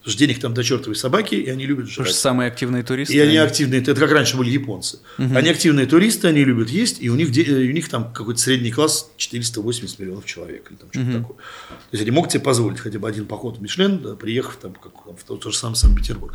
Потому 0.03 0.15
что 0.15 0.19
денег 0.19 0.41
там 0.41 0.53
до 0.53 0.65
чертовой 0.65 0.97
собаки, 0.97 1.37
и 1.37 1.49
они 1.49 1.65
любят 1.65 1.85
Потому 1.85 2.07
жрать. 2.07 2.15
что 2.15 2.23
самые 2.23 2.49
активные 2.49 2.83
туристы. 2.83 3.15
И 3.15 3.20
они 3.20 3.37
активные, 3.37 3.83
это 3.83 3.95
как 3.95 4.11
раньше 4.11 4.37
были 4.37 4.51
японцы. 4.51 4.99
Они 5.16 5.49
активные 5.49 5.87
туристы, 5.87 6.27
они 6.27 6.43
любят 6.43 6.70
есть, 6.70 6.97
и 7.01 7.09
у 7.09 7.15
них, 7.15 7.29
у 7.29 7.73
них 7.73 7.89
там 7.89 8.12
какой-то 8.12 8.41
средний 8.41 8.73
класс 8.73 9.12
480 9.16 10.01
миллионов 10.01 10.24
человек 10.27 10.69
или 10.70 10.77
там 10.77 10.89
что-то 10.91 11.19
такое. 11.19 11.37
То 11.37 11.93
есть 11.93 12.03
они 12.03 12.11
могут 12.11 12.33
себе 12.33 12.43
позволить 12.43 12.81
хотя 12.81 12.99
бы 12.99 13.09
один 13.09 13.27
поход 13.27 13.59
в 13.59 13.62
Мишлен, 13.62 14.01
да, 14.03 14.16
приехав 14.16 14.57
там, 14.57 14.74
как, 14.74 14.93
в 15.16 15.23
тот, 15.24 15.45
же 15.45 15.57
самый 15.57 15.77
Санкт-Петербург. 15.77 16.35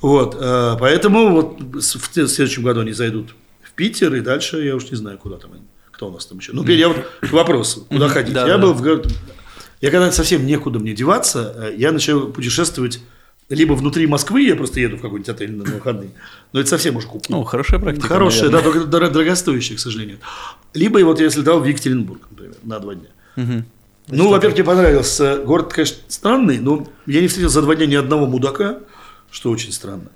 Вот, 0.00 0.36
э, 0.40 0.76
поэтому 0.80 1.30
вот 1.30 1.60
в, 1.60 1.80
следующем 1.80 2.64
году 2.64 2.80
они 2.80 2.92
зайдут 2.92 3.36
в 3.62 3.72
Питер, 3.74 4.12
и 4.16 4.20
дальше 4.20 4.64
я 4.64 4.74
уж 4.74 4.90
не 4.90 4.96
знаю, 4.96 5.18
куда 5.18 5.36
там 5.36 5.52
они. 5.52 5.62
Кто 5.92 6.08
у 6.08 6.12
нас 6.12 6.26
там 6.26 6.38
еще? 6.38 6.52
Ну, 6.52 6.66
я 6.66 6.88
вот 6.88 7.06
к 7.20 7.32
вопросу, 7.32 7.86
куда 7.88 8.08
ходить. 8.08 8.34
Да, 8.34 8.42
я 8.48 8.56
да. 8.56 8.58
был 8.58 8.72
в 8.74 8.82
город- 8.82 9.06
я 9.80 9.90
когда 9.90 10.10
совсем 10.12 10.46
некуда 10.46 10.78
мне 10.78 10.92
деваться, 10.94 11.54
э, 11.56 11.74
я 11.76 11.92
начал 11.92 12.28
путешествовать 12.32 13.00
либо 13.48 13.74
внутри 13.74 14.06
Москвы, 14.08 14.42
я 14.42 14.56
просто 14.56 14.80
еду 14.80 14.96
в 14.96 15.00
какой-нибудь 15.00 15.28
отель 15.28 15.52
на 15.54 15.62
выходные, 15.64 16.10
но 16.52 16.60
это 16.60 16.68
совсем 16.68 16.96
уж 16.96 17.04
куку. 17.04 17.24
Ну, 17.28 17.44
хорошая 17.44 17.78
практика. 17.78 18.08
Хорошая, 18.08 18.48
да, 18.50 18.58
наверное. 18.58 18.72
только 18.82 18.88
дор- 18.98 19.10
дорогостоящая, 19.10 19.76
к 19.76 19.80
сожалению. 19.80 20.18
Либо 20.74 20.98
вот 21.04 21.20
я 21.20 21.30
слетал 21.30 21.60
в 21.60 21.64
Екатеринбург, 21.64 22.22
например, 22.30 22.56
на 22.64 22.78
два 22.80 22.94
дня. 22.96 23.64
Ну, 24.08 24.30
во-первых, 24.30 24.56
мне 24.56 24.64
понравился. 24.64 25.38
Город, 25.44 25.72
конечно, 25.72 25.96
странный, 26.08 26.58
но 26.58 26.88
я 27.06 27.20
не 27.20 27.26
встретил 27.28 27.50
за 27.50 27.62
два 27.62 27.74
дня 27.74 27.86
ни 27.86 27.94
одного 27.96 28.26
мудака, 28.26 28.78
что 29.30 29.50
очень 29.50 29.72
странно. 29.72 30.08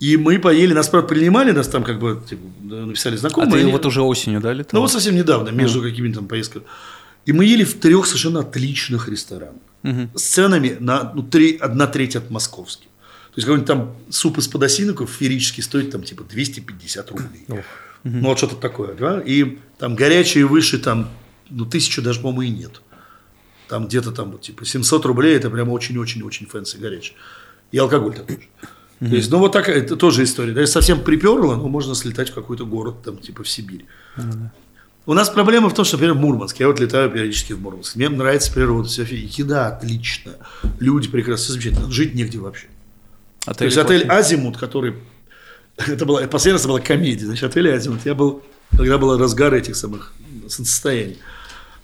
И 0.00 0.16
мы 0.16 0.38
поели, 0.38 0.72
нас, 0.72 0.88
правда, 0.88 1.08
принимали, 1.08 1.50
нас 1.50 1.66
там 1.68 1.82
как 1.82 1.98
бы 1.98 2.20
типа, 2.28 2.42
да, 2.62 2.76
написали 2.86 3.14
А 3.14 3.18
знакомые. 3.18 3.52
ты 3.52 3.58
Они- 3.62 3.72
вот 3.72 3.84
уже 3.86 4.02
осенью, 4.02 4.40
да, 4.40 4.52
летал? 4.52 4.70
ну, 4.74 4.80
вот 4.80 4.92
совсем 4.92 5.16
недавно, 5.16 5.48
между 5.50 5.82
какими-то 5.82 6.16
там 6.20 6.28
поездками. 6.28 6.64
И 7.28 7.32
мы 7.32 7.44
ели 7.44 7.62
в 7.62 7.74
трех 7.74 8.06
совершенно 8.06 8.40
отличных 8.40 9.06
ресторанах. 9.06 9.60
С 10.14 10.22
ценами 10.22 10.78
на 10.80 11.12
ну, 11.14 11.22
три, 11.22 11.58
одна 11.58 11.86
треть 11.86 12.16
от 12.16 12.30
московских. 12.30 12.86
То 12.86 13.34
есть, 13.36 13.44
какой-нибудь 13.46 13.66
там 13.66 13.94
суп 14.08 14.38
из 14.38 14.48
подосиновиков 14.48 15.10
феерически 15.10 15.60
стоит 15.60 15.90
там 15.90 16.04
типа 16.04 16.24
250 16.24 17.10
рублей. 17.10 17.44
Ну, 18.02 18.28
вот 18.28 18.38
что-то 18.38 18.56
такое. 18.56 18.94
Да? 18.94 19.20
И 19.20 19.58
там 19.78 19.94
горячие 19.94 20.46
выше 20.46 20.78
там, 20.78 21.10
ну, 21.50 21.66
тысячу 21.66 22.00
даже, 22.00 22.20
по-моему, 22.20 22.42
и 22.42 22.60
нет. 22.60 22.80
Там 23.68 23.88
где-то 23.88 24.12
там 24.12 24.30
вот 24.30 24.40
типа 24.40 24.64
700 24.64 25.04
рублей, 25.04 25.36
это 25.36 25.50
прям 25.50 25.68
очень-очень-очень 25.68 26.46
fancy 26.46 26.78
горячий. 26.78 27.12
И 27.72 27.76
алкоголь 27.76 28.14
такой 28.14 28.36
же. 28.36 28.48
То 29.10 29.14
есть, 29.14 29.30
ну 29.30 29.38
вот 29.38 29.52
такая, 29.52 29.76
это 29.76 29.96
тоже 29.96 30.24
история. 30.24 30.54
Да, 30.54 30.62
если 30.62 30.72
совсем 30.72 31.04
приперло, 31.04 31.56
ну 31.56 31.68
можно 31.68 31.94
слетать 31.94 32.30
в 32.30 32.34
какой-то 32.34 32.64
город, 32.64 33.02
там, 33.04 33.18
типа 33.18 33.42
в 33.42 33.48
Сибирь. 33.50 33.84
У 35.08 35.14
нас 35.14 35.30
проблема 35.30 35.70
в 35.70 35.74
том, 35.74 35.86
что, 35.86 35.96
например, 35.96 36.16
в 36.16 36.20
Мурманск. 36.20 36.60
Я 36.60 36.66
вот 36.66 36.80
летаю 36.80 37.10
периодически 37.10 37.54
в 37.54 37.62
Мурманск. 37.62 37.96
Мне 37.96 38.10
нравится 38.10 38.52
природа, 38.52 38.90
все, 38.90 39.04
еда 39.04 39.68
отлично, 39.68 40.32
люди 40.80 41.08
прекрасно, 41.08 41.44
все 41.44 41.52
замечательно. 41.54 41.90
Жить 41.90 42.14
негде 42.14 42.38
вообще. 42.38 42.66
То 43.46 43.52
Отели 43.52 43.68
есть 43.68 43.78
отель. 43.78 44.06
Азимут, 44.06 44.58
который... 44.58 44.96
Это 45.78 46.04
была, 46.04 46.20
последний 46.26 46.52
раз 46.52 46.60
это 46.60 46.68
была 46.68 46.80
комедия. 46.80 47.24
Значит, 47.24 47.44
отель 47.44 47.72
Азимут. 47.72 48.04
Я 48.04 48.14
был, 48.14 48.42
когда 48.76 48.98
был 48.98 49.16
разгар 49.16 49.54
этих 49.54 49.76
самых 49.76 50.12
состояний. 50.46 51.16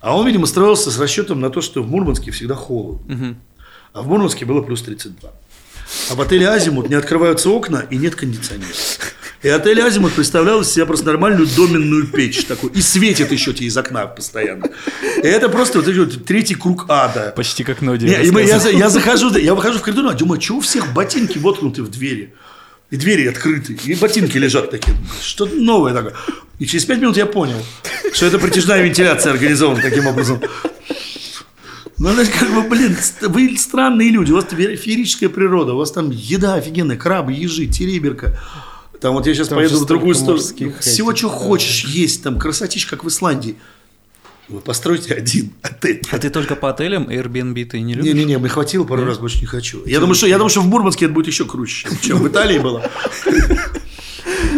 А 0.01 0.15
он, 0.15 0.27
видимо, 0.27 0.45
строился 0.45 0.91
с 0.91 0.99
расчетом 0.99 1.41
на 1.41 1.49
то, 1.49 1.63
что 1.63 1.83
в 1.83 1.89
Мурманске 1.89 2.31
всегда 2.31 2.55
холодно. 2.55 3.37
А 3.95 4.03
в 4.03 4.07
Мурманске 4.07 4.45
было 4.45 4.61
плюс 4.61 4.83
32. 4.83 5.31
А 6.11 6.15
в 6.15 6.21
отеле 6.21 6.47
Азимут 6.47 6.91
не 6.91 6.95
открываются 6.95 7.49
окна 7.49 7.87
и 7.89 7.97
нет 7.97 8.17
кондиционера. 8.17 8.69
И 9.45 9.49
отель 9.49 9.81
Азимут 9.83 10.15
представлял 10.15 10.62
из 10.62 10.71
себя 10.73 10.87
просто 10.87 11.07
нормальную 11.07 11.47
доменную 11.47 12.07
печь 12.07 12.45
такую. 12.47 12.73
И 12.73 12.81
светит 12.81 13.31
еще 13.31 13.53
тебе 13.53 13.66
из 13.69 13.77
окна 13.77 14.07
постоянно. 14.07 14.66
И 15.23 15.27
это 15.27 15.49
просто 15.49 15.81
вот, 15.81 15.95
вот 15.95 16.25
третий 16.25 16.55
круг 16.55 16.87
ада. 16.89 17.33
Почти 17.37 17.62
как 17.62 17.83
Ноди. 17.83 18.07
Не, 18.07 18.12
я, 18.49 18.59
за- 18.59 18.71
я 18.71 18.89
захожу, 18.89 19.37
я 19.37 19.55
выхожу 19.55 19.79
в 19.79 19.83
коридор, 19.83 20.07
а 20.09 20.15
думаю, 20.15 20.41
что 20.41 20.55
у 20.57 20.61
всех 20.61 20.93
ботинки 20.95 21.39
воткнуты 21.39 21.83
в 21.83 21.91
двери? 21.91 22.33
И 22.91 22.97
двери 22.97 23.27
открыты, 23.27 23.79
и 23.85 23.95
ботинки 23.95 24.37
лежат 24.39 24.71
такие. 24.71 24.97
Что-то 25.23 25.55
новое 25.57 25.93
такое. 25.93 26.15
И 26.59 26.66
через 26.66 26.85
пять 26.85 27.01
минут 27.01 27.16
я 27.16 27.27
понял, 27.27 27.62
что 28.12 28.27
это 28.27 28.39
притяжная 28.39 28.83
вентиляция 28.83 29.33
организована 29.33 29.83
таким 29.83 30.07
образом. 30.07 30.41
Ну, 31.99 32.12
значит, 32.12 32.35
как 32.39 32.53
бы, 32.55 32.62
блин, 32.62 32.97
вы 33.23 33.57
странные 33.57 34.11
люди, 34.11 34.33
у 34.33 34.37
вас 34.37 34.47
фе- 34.51 34.77
феерическая 34.77 35.29
природа, 35.29 35.75
у 35.75 35.77
вас 35.79 35.93
там 35.93 36.11
еда 36.11 36.55
офигенная, 36.55 36.97
крабы, 36.97 37.33
ежи, 37.33 37.66
тереберка. 37.66 38.39
Там 39.05 39.13
вот 39.13 39.27
я 39.27 39.35
сейчас 39.35 39.49
Там 39.49 39.59
поеду 39.59 39.79
в 39.81 39.85
другую 39.85 40.15
сторону. 40.15 40.43
Всего, 40.81 41.11
этих, 41.11 41.19
что 41.19 41.29
да. 41.29 41.35
хочешь 41.35 41.85
есть, 41.85 42.23
там 42.23 42.39
красотища, 42.39 42.89
как 42.89 43.05
в 43.05 43.09
Исландии. 43.09 43.57
Вы 44.49 44.61
постройте 44.61 45.13
один 45.13 45.53
отель. 45.63 46.01
А 46.11 46.19
ты 46.19 46.31
только 46.31 46.57
по 46.57 46.71
отелям 46.71 47.11
Airbnb 47.11 47.67
ты 47.67 47.81
не 47.83 47.93
любишь? 47.93 48.15
Не-не-не, 48.15 48.39
мне 48.39 48.49
хватило 48.49 48.85
пару 48.85 49.05
раз, 49.05 49.19
больше 49.19 49.41
не 49.41 49.47
хочу. 49.47 49.85
Я 49.85 50.01
думаю, 50.01 50.15
что, 50.15 50.27
я 50.27 50.39
думаю, 50.39 50.49
что 50.49 50.63
в 50.63 50.69
Мурманске 50.69 51.05
это 51.05 51.13
будет 51.13 51.27
еще 51.27 51.45
круче, 51.45 51.87
чем, 51.87 51.99
чем 52.01 52.19
в 52.21 52.29
Италии 52.29 52.59
было. 52.59 52.91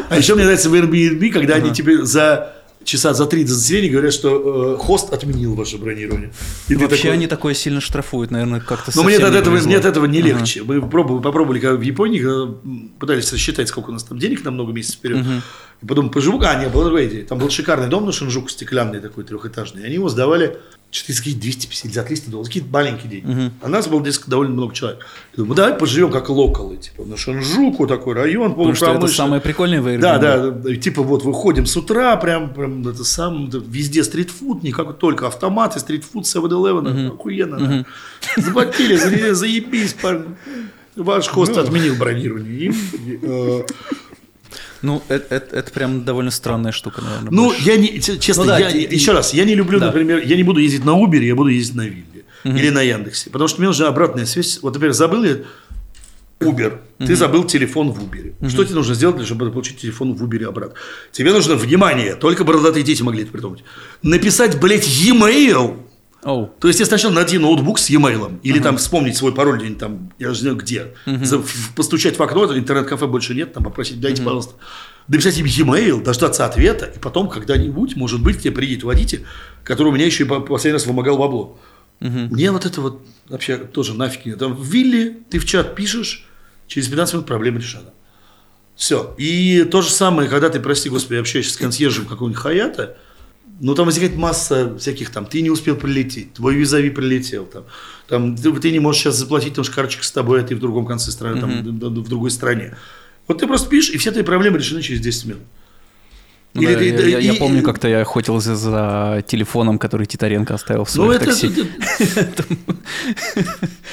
А 0.09 0.17
еще 0.17 0.37
мне 0.37 0.45
нравится 0.45 0.71
в 0.71 0.75
Airbnb, 0.75 1.29
когда 1.31 1.57
они 1.57 1.73
тебе 1.73 2.05
за 2.05 2.56
часа 2.87 3.13
за 3.13 3.27
три 3.27 3.45
до 3.45 3.53
заселения 3.53 3.91
говорят, 3.91 4.15
что 4.15 4.75
э, 4.75 4.79
хост 4.79 5.13
отменил 5.13 5.55
ваше 5.55 5.77
бронирование. 5.77 6.31
И 6.69 6.77
Вообще 6.77 6.97
такой, 6.97 7.13
они 7.13 7.27
такое 7.27 7.55
сильно 7.55 7.81
штрафуют, 7.81 8.31
наверное, 8.31 8.61
как-то 8.61 8.93
но 8.95 9.03
мне 9.03 9.17
от 9.17 9.35
этого, 9.35 9.57
мне 9.59 9.77
от 9.77 9.85
этого 9.85 10.07
не 10.07 10.21
Ага. 10.21 10.29
легче. 10.29 10.63
Мы 10.63 10.81
пробовали, 10.81 11.23
попробовали 11.23 11.61
когда 11.61 11.77
в 11.77 11.83
Японии, 11.83 12.21
когда 12.21 12.55
пытались 12.99 13.33
рассчитать, 13.33 13.69
сколько 13.69 13.91
у 13.91 13.93
нас 13.93 14.05
там 14.05 14.19
денег 14.19 14.45
на 14.45 14.51
много 14.51 14.73
месяцев 14.73 14.99
вперед. 14.99 15.25
И 15.83 15.87
потом 15.87 16.11
поживу, 16.11 16.41
а, 16.43 16.55
нет, 16.55 16.73
была 16.73 16.85
другая 16.85 17.07
идея. 17.07 17.25
Там 17.25 17.39
был 17.39 17.51
шикарный 17.51 17.89
дом 17.89 18.07
на 18.07 18.13
Шинжуку, 18.13 18.49
стеклянный 18.49 19.01
такой, 19.01 19.25
трехэтажный. 19.25 19.83
И 19.83 19.85
они 19.85 19.95
его 19.95 20.09
сдавали 20.09 20.57
что-то 20.91 21.13
из 21.13 21.19
каких 21.19 21.39
250 21.41 21.93
за 21.93 22.03
300 22.03 22.31
долларов, 22.31 22.49
какие-то 22.49 22.71
маленькие 22.73 23.11
деньги. 23.11 23.51
А 23.61 23.69
нас 23.69 23.87
было 23.89 24.01
здесь 24.01 24.19
довольно 24.27 24.55
много 24.55 24.73
человек. 24.75 25.01
Я 25.33 25.37
думаю, 25.43 25.55
давай 25.55 25.75
поживем 25.75 26.11
как 26.11 26.31
локалы, 26.31 26.77
типа, 26.79 27.05
на 27.05 27.17
Шинжуку 27.19 27.87
такой 27.87 28.15
район, 28.15 28.55
Потому 28.55 28.75
что 28.75 28.93
это 28.93 29.07
самое 29.09 29.43
прикольное 29.43 29.83
в 29.83 29.87
Airbnb. 29.89 30.01
Да, 30.01 30.19
да, 30.19 30.51
да, 30.51 30.73
и 30.73 30.77
типа 30.79 31.03
вот 31.03 31.23
выходим 31.25 31.67
с 31.67 31.77
утра, 31.77 32.17
прям, 32.17 32.55
прям 32.55 32.87
это 32.89 33.05
сам, 33.05 33.49
это 33.49 33.59
везде 33.59 34.03
стритфуд, 34.05 34.63
не 34.63 34.73
как 34.73 34.97
только 34.99 35.27
автоматы, 35.27 35.79
стритфуд 35.81 36.25
7-Eleven, 36.25 37.09
охуенно. 37.09 37.59
да. 37.59 38.43
Заплатили, 38.43 38.97
за- 38.97 39.35
заебись, 39.35 39.93
парни. 39.95 40.37
Ваш 40.95 41.29
хост 41.29 41.59
отменил 41.59 41.95
бронирование. 41.97 42.71
И, 42.71 43.19
э, 43.21 43.63
Ну, 44.83 45.03
это, 45.09 45.35
это- 45.35 45.57
это 45.57 45.71
прям 45.73 46.05
довольно 46.05 46.31
странная 46.31 46.73
штука, 46.73 47.01
наверное. 47.03 47.31
Ну, 47.31 47.45
больше. 47.49 47.63
я 47.63 47.77
не, 47.77 48.01
честно, 48.01 48.43
Ну 48.45 48.49
да, 48.49 48.59
я, 48.59 48.71
те- 48.73 48.83
еще 48.83 49.13
раз, 49.13 49.33
я 49.35 49.45
не 49.45 49.55
люблю, 49.55 49.79
Да. 49.81 49.87
например, 49.87 50.23
я 50.25 50.37
не 50.37 50.43
буду 50.43 50.61
ездить 50.61 50.85
на 50.85 50.91
Uber, 50.91 51.23
я 51.23 51.35
буду 51.35 51.49
ездить 51.51 51.75
на 51.77 51.83
Вилле 51.83 52.25
или 52.45 52.71
на 52.71 52.83
Яндексе, 52.83 53.31
потому 53.31 53.49
что 53.49 53.59
мне 53.61 53.69
нужна 53.69 53.89
обратная 53.89 54.27
связь. 54.27 54.59
Вот, 54.63 54.75
например, 54.75 54.93
забыл 54.95 55.25
я 55.25 55.39
Uber, 56.39 56.79
ты 56.99 57.17
забыл 57.17 57.45
телефон 57.45 57.91
в 57.93 57.99
Uber. 58.05 58.49
Что 58.51 58.65
тебе 58.65 58.75
нужно 58.75 58.95
сделать, 58.95 59.25
чтобы 59.25 59.51
получить 59.51 59.79
телефон 59.79 60.15
в 60.15 60.23
Uber 60.23 60.45
обратно? 60.45 60.75
Тебе 61.11 61.33
нужно, 61.33 61.55
внимание, 61.55 62.15
только 62.15 62.45
бородатые 62.45 62.83
дети 62.85 63.03
могли 63.03 63.23
это 63.23 63.33
придумать, 63.33 63.65
написать, 64.03 64.61
блядь, 64.61 64.87
e-mail, 64.87 65.79
Оу. 66.23 66.53
то 66.61 66.67
есть, 66.69 66.81
я 66.81 66.87
сначала 66.87 67.13
найти 67.13 67.39
ноутбук 67.39 67.79
с 67.79 67.89
e-mail, 67.91 68.41
или 68.43 68.59
там 68.59 68.79
вспомнить 68.79 69.17
свой 69.17 69.33
пароль 69.33 69.59
где-нибудь 69.59 69.79
там, 69.79 70.13
я 70.19 70.29
же 70.29 70.35
не 70.35 70.41
знаю 70.41 70.57
где, 70.57 70.95
За- 71.07 71.39
в- 71.39 71.75
постучать 71.77 72.19
в 72.19 72.23
окно, 72.23 72.57
интернет-кафе 72.57 73.07
больше 73.07 73.35
нет, 73.35 73.53
там 73.53 73.63
попросить, 73.63 74.01
дайте, 74.01 74.23
пожалуйста, 74.23 74.55
написать 75.09 75.39
им 75.39 75.47
e-mail, 75.47 76.03
дождаться 76.03 76.45
ответа, 76.47 76.87
и 76.87 76.99
потом 76.99 77.29
когда-нибудь, 77.29 77.95
может 77.97 78.21
быть, 78.23 78.41
тебе 78.41 78.51
приедет 78.53 78.83
водитель, 78.85 79.25
который 79.63 79.89
у 79.89 79.93
меня 79.93 80.07
еще 80.07 80.25
и 80.25 80.27
по- 80.27 80.41
последний 80.41 80.73
раз 80.75 80.87
вымогал 80.87 81.17
бабло. 81.19 81.59
Мне 82.01 82.51
вот 82.51 82.67
это 82.67 82.81
вот 82.81 83.07
вообще 83.29 83.57
тоже 83.59 83.95
нафиг 83.95 84.27
не. 84.27 84.35
Там 84.35 84.55
в 84.55 84.65
вилле 84.67 85.19
ты 85.31 85.39
в 85.39 85.45
чат 85.47 85.75
пишешь, 85.77 86.27
через 86.67 86.89
15 86.89 87.15
минут 87.15 87.27
проблема 87.27 87.59
решена. 87.59 87.91
Все. 88.75 89.15
И 89.17 89.65
то 89.71 89.81
же 89.81 89.91
самое, 89.91 90.29
когда 90.29 90.51
ты, 90.51 90.61
прости 90.61 90.89
господи, 90.91 91.19
общаешься 91.19 91.55
с 91.55 91.57
консьержем 91.57 92.05
какого-нибудь 92.07 92.43
Хаята, 92.43 92.99
ну, 93.61 93.75
там 93.75 93.87
возникает 93.87 94.17
масса 94.17 94.77
всяких 94.79 95.11
там, 95.11 95.25
ты 95.27 95.41
не 95.43 95.51
успел 95.51 95.77
прилететь, 95.77 96.35
твой 96.35 96.55
визави 96.55 96.91
прилетел, 96.91 97.45
там, 97.47 97.65
там 98.09 98.37
ты, 98.37 98.53
ты 98.53 98.71
не 98.71 98.81
можешь 98.81 99.03
сейчас 99.03 99.17
заплатить, 99.17 99.51
потому 99.51 99.65
что 99.65 99.75
карточка 99.75 100.05
с 100.05 100.11
тобой, 100.13 100.41
а 100.41 100.45
ты 100.45 100.55
в 100.57 100.61
другом 100.61 100.87
конце 100.87 101.11
страны, 101.11 101.41
там, 101.41 101.63
д- 101.65 101.71
д- 101.91 102.01
в 102.01 102.09
другой 102.09 102.31
стране. 102.31 102.77
Вот 103.29 103.39
ты 103.39 103.47
просто 103.47 103.69
пишешь, 103.69 103.95
и 103.95 103.99
все 103.99 104.11
твои 104.11 104.23
проблемы 104.25 104.59
решены 104.59 104.83
через 104.83 105.01
10 105.01 105.25
минут. 105.27 105.43
Ну 106.55 106.63
Или 106.63 106.73
да, 106.73 106.79
ты- 106.79 106.87
я, 106.87 107.09
я- 107.09 107.19
я 107.19 107.33
и- 107.35 107.39
помню, 107.39 107.63
как-то 107.63 107.87
я 107.89 108.01
охотился 108.01 108.57
за 108.57 109.23
телефоном, 109.27 109.79
который 109.79 110.07
Титаренко 110.07 110.55
оставил 110.55 110.85
в 110.85 110.95
Ну, 110.97 111.05
своих 111.05 111.21
это, 111.23 111.31
такси. 111.31 111.53
это, 112.17 112.45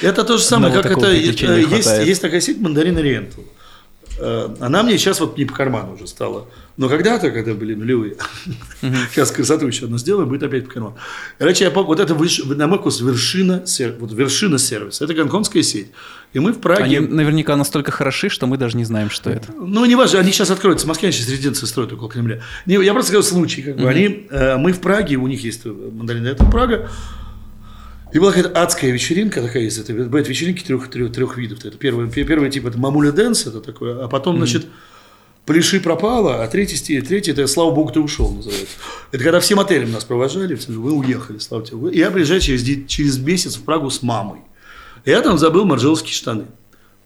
это 0.02 0.24
то 0.24 0.38
же 0.38 0.44
самое, 0.44 0.72
как 0.72 0.86
это, 0.86 1.06
э, 1.12 2.06
есть, 2.06 2.22
такая 2.22 2.40
сеть 2.40 2.58
Мандарин 2.60 2.96
Ориентал. 2.96 3.44
Э, 4.18 4.48
Она 4.60 4.82
мне 4.82 4.98
сейчас 4.98 5.20
вот 5.20 5.36
не 5.38 5.44
по 5.44 5.54
карману 5.54 5.94
уже 5.94 6.06
стала. 6.06 6.46
Но 6.76 6.88
когда-то, 6.88 7.30
когда 7.30 7.54
были 7.54 7.74
нулевые, 7.74 8.16
сейчас 8.80 9.30
красоту 9.30 9.66
еще 9.66 9.84
одну 9.84 9.98
сделаю, 9.98 10.26
будет 10.26 10.42
опять 10.42 10.66
по 10.66 10.72
карману. 10.72 10.96
Короче, 11.38 11.64
я 11.64 11.70
вот 11.70 12.00
это, 12.00 12.14
на 12.14 12.66
мой 12.66 12.78
вкус, 12.78 13.00
вершина, 13.00 13.64
вот 13.98 14.12
вершина 14.12 14.58
сервиса. 14.58 15.04
Это 15.04 15.14
гонконгская 15.14 15.62
сеть. 15.62 15.88
И 16.32 16.40
мы 16.40 16.52
в 16.52 16.58
Праге... 16.58 16.84
Они 16.84 16.98
наверняка 16.98 17.54
настолько 17.54 17.92
хороши, 17.92 18.28
что 18.28 18.46
мы 18.46 18.58
даже 18.58 18.76
не 18.76 18.84
знаем, 18.84 19.08
что 19.08 19.30
это. 19.30 19.52
Ну, 19.52 19.84
не 19.84 19.94
важно, 19.94 20.18
они 20.18 20.32
сейчас 20.32 20.50
откроются. 20.50 20.86
В 20.86 20.88
Москве 20.88 21.12
сейчас 21.12 21.28
резиденцию 21.28 21.68
строят 21.68 21.92
около 21.92 22.10
Кремля. 22.10 22.42
Не, 22.66 22.74
я 22.84 22.92
просто 22.92 23.12
говорю 23.12 23.26
случай. 23.26 23.62
Как 23.62 23.76
бы. 23.76 23.88
они, 23.88 24.26
э, 24.30 24.56
мы 24.56 24.72
в 24.72 24.80
Праге, 24.80 25.16
у 25.16 25.28
них 25.28 25.44
есть 25.44 25.60
э, 25.64 25.68
мандарин, 25.68 26.26
это 26.26 26.44
Прага. 26.44 26.90
И 28.14 28.18
была 28.20 28.30
какая-то 28.30 28.62
адская 28.62 28.92
вечеринка 28.92 29.42
такая 29.42 29.64
есть. 29.64 29.76
Это 29.76 29.92
бывают 29.92 30.28
вечеринки 30.28 30.62
трех, 30.62 30.88
трех, 30.88 31.12
трех 31.12 31.36
видов. 31.36 31.64
Это 31.64 31.76
первый, 31.76 32.08
пе- 32.08 32.22
первый 32.22 32.48
тип 32.48 32.64
это 32.64 32.78
мамуля 32.78 33.10
dance, 33.10 33.48
это 33.48 33.60
такое, 33.60 34.04
а 34.04 34.08
потом, 34.08 34.36
значит, 34.36 34.66
пляши 35.46 35.80
пропало, 35.80 36.40
а 36.40 36.46
третий, 36.46 36.76
сти- 36.76 37.02
третий 37.02 37.32
это 37.32 37.48
слава 37.48 37.72
богу, 37.72 37.90
ты 37.90 37.98
ушел, 37.98 38.32
называется. 38.32 38.76
Это 39.10 39.24
когда 39.24 39.40
всем 39.40 39.58
отелем 39.58 39.90
нас 39.90 40.04
провожали, 40.04 40.56
вы 40.68 40.92
уехали, 40.92 41.38
слава 41.38 41.66
тебе. 41.66 41.92
Я 41.92 42.12
приезжаю 42.12 42.40
через, 42.40 42.62
через 42.86 43.18
месяц 43.18 43.56
в 43.56 43.64
Прагу 43.64 43.90
с 43.90 44.00
мамой. 44.00 44.42
Я 45.04 45.20
там 45.20 45.36
забыл 45.36 45.64
маржеловские 45.64 46.14
штаны. 46.14 46.44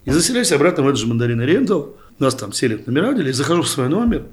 И 0.05 0.11
заселяюсь 0.11 0.53
обратно 0.53 0.83
в 0.83 0.89
этот 0.89 1.01
же 1.01 1.07
мандарин 1.07 1.41
рентал. 1.41 1.97
Нас 2.19 2.35
там 2.35 2.53
сели 2.53 2.83
номера, 2.85 3.19
и 3.19 3.33
захожу 3.33 3.63
в 3.63 3.69
свой 3.69 3.89
номер. 3.89 4.27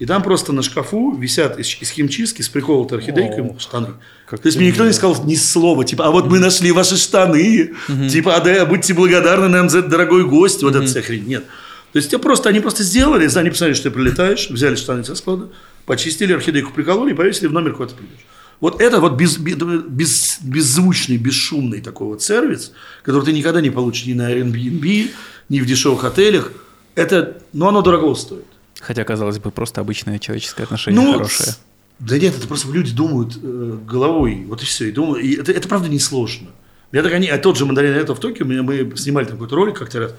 И 0.00 0.06
там 0.06 0.22
просто 0.22 0.54
на 0.54 0.62
шкафу 0.62 1.14
висят 1.14 1.58
из, 1.58 1.76
из 1.78 1.90
химчистки 1.90 2.40
с 2.40 2.48
приколотой 2.48 2.98
орхидейкой 2.98 3.54
штаны. 3.58 3.88
как 4.26 4.40
То 4.40 4.46
есть 4.46 4.56
мне 4.56 4.68
никто 4.68 4.86
не 4.86 4.94
сказал 4.94 5.22
ни 5.26 5.34
слова, 5.34 5.84
типа, 5.84 6.06
а 6.06 6.10
вот 6.10 6.26
мы 6.26 6.38
нашли 6.38 6.72
ваши 6.72 6.96
штаны, 6.96 7.74
типа, 8.10 8.34
а 8.34 8.40
да, 8.40 8.64
будьте 8.64 8.94
благодарны 8.94 9.48
нам 9.48 9.68
за 9.68 9.80
этот 9.80 9.90
дорогой 9.90 10.24
гость, 10.24 10.62
вот 10.62 10.74
эта 10.74 10.86
вся 10.86 11.02
хрень. 11.02 11.26
Нет. 11.26 11.44
То 11.92 11.98
есть 11.98 12.08
тебе 12.08 12.18
просто, 12.18 12.48
они 12.48 12.60
просто 12.60 12.82
сделали, 12.82 13.28
они 13.36 13.50
посмотрели, 13.50 13.74
что 13.74 13.90
ты 13.90 13.90
прилетаешь, 13.90 14.48
взяли 14.48 14.74
штаны 14.74 15.04
со 15.04 15.14
склада, 15.14 15.50
почистили, 15.84 16.32
орхидейку 16.32 16.72
прикололи 16.72 17.12
и 17.12 17.14
повесили 17.14 17.48
в 17.48 17.52
номер, 17.52 17.74
куда 17.74 17.90
ты 17.90 17.96
придешь. 17.96 18.24
Вот 18.60 18.80
это 18.80 19.00
вот 19.00 19.18
без, 19.18 19.36
без, 19.36 20.38
беззвучный, 20.40 21.18
бесшумный 21.18 21.82
такой 21.82 22.06
вот 22.06 22.22
сервис, 22.22 22.72
который 23.02 23.24
ты 23.26 23.32
никогда 23.32 23.60
не 23.60 23.68
получишь 23.68 24.06
ни 24.06 24.14
на 24.14 24.32
Airbnb, 24.32 25.10
ни 25.50 25.60
в 25.60 25.66
дешевых 25.66 26.04
отелях. 26.04 26.52
Это, 26.94 27.42
ну, 27.52 27.68
оно 27.68 27.82
дорого 27.82 28.14
стоит. 28.14 28.46
Хотя, 28.80 29.04
казалось 29.04 29.38
бы, 29.38 29.50
просто 29.50 29.80
обычное 29.80 30.18
человеческое 30.18 30.64
отношение 30.64 31.00
Ну, 31.00 31.12
хорошее. 31.12 31.54
Да 31.98 32.18
нет, 32.18 32.36
это 32.36 32.48
просто 32.48 32.70
люди 32.72 32.92
думают 32.94 33.38
э, 33.42 33.78
головой, 33.86 34.44
вот 34.48 34.62
и 34.62 34.64
все. 34.64 34.88
И 34.88 34.92
думают, 34.92 35.22
и 35.22 35.34
это, 35.34 35.52
это 35.52 35.68
правда 35.68 35.88
несложно. 35.88 36.48
Я 36.92 37.02
так 37.02 37.12
они, 37.12 37.28
а 37.28 37.38
тот 37.38 37.56
же 37.58 37.66
мандарин 37.66 37.92
это 37.92 38.14
в 38.14 38.20
Токио, 38.20 38.46
мы, 38.46 38.62
мы 38.62 38.96
снимали 38.96 39.26
там 39.26 39.34
какой-то 39.34 39.54
ролик 39.54 39.78
как-то 39.78 40.00
раз, 40.00 40.14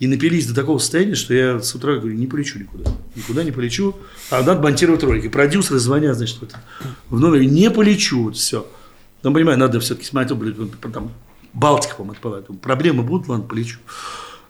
и 0.00 0.06
напились 0.06 0.46
до 0.46 0.54
такого 0.54 0.78
состояния, 0.78 1.14
что 1.14 1.34
я 1.34 1.60
с 1.60 1.74
утра 1.74 1.96
говорю, 1.96 2.14
не 2.16 2.26
полечу 2.26 2.58
никуда. 2.58 2.90
Никуда 3.14 3.44
не 3.44 3.52
полечу. 3.52 3.96
А 4.30 4.42
надо 4.42 4.60
монтировать 4.60 5.02
ролик. 5.04 5.24
И 5.24 5.28
продюсеры 5.28 5.78
звонят, 5.78 6.16
значит, 6.16 6.38
в, 6.38 6.42
этот- 6.42 6.56
в 7.08 7.20
номере, 7.20 7.46
не 7.46 7.70
полечу, 7.70 8.32
все. 8.32 8.66
Ну, 9.22 9.32
понимаю, 9.32 9.58
надо 9.58 9.78
все-таки 9.80 10.06
смотреть, 10.06 10.36
блин, 10.38 10.70
там, 10.92 11.12
Балтика, 11.52 11.94
по-моему, 11.96 12.12
отпадает. 12.14 12.60
Проблемы 12.60 13.02
будут, 13.02 13.28
ладно, 13.28 13.44
полечу. 13.46 13.78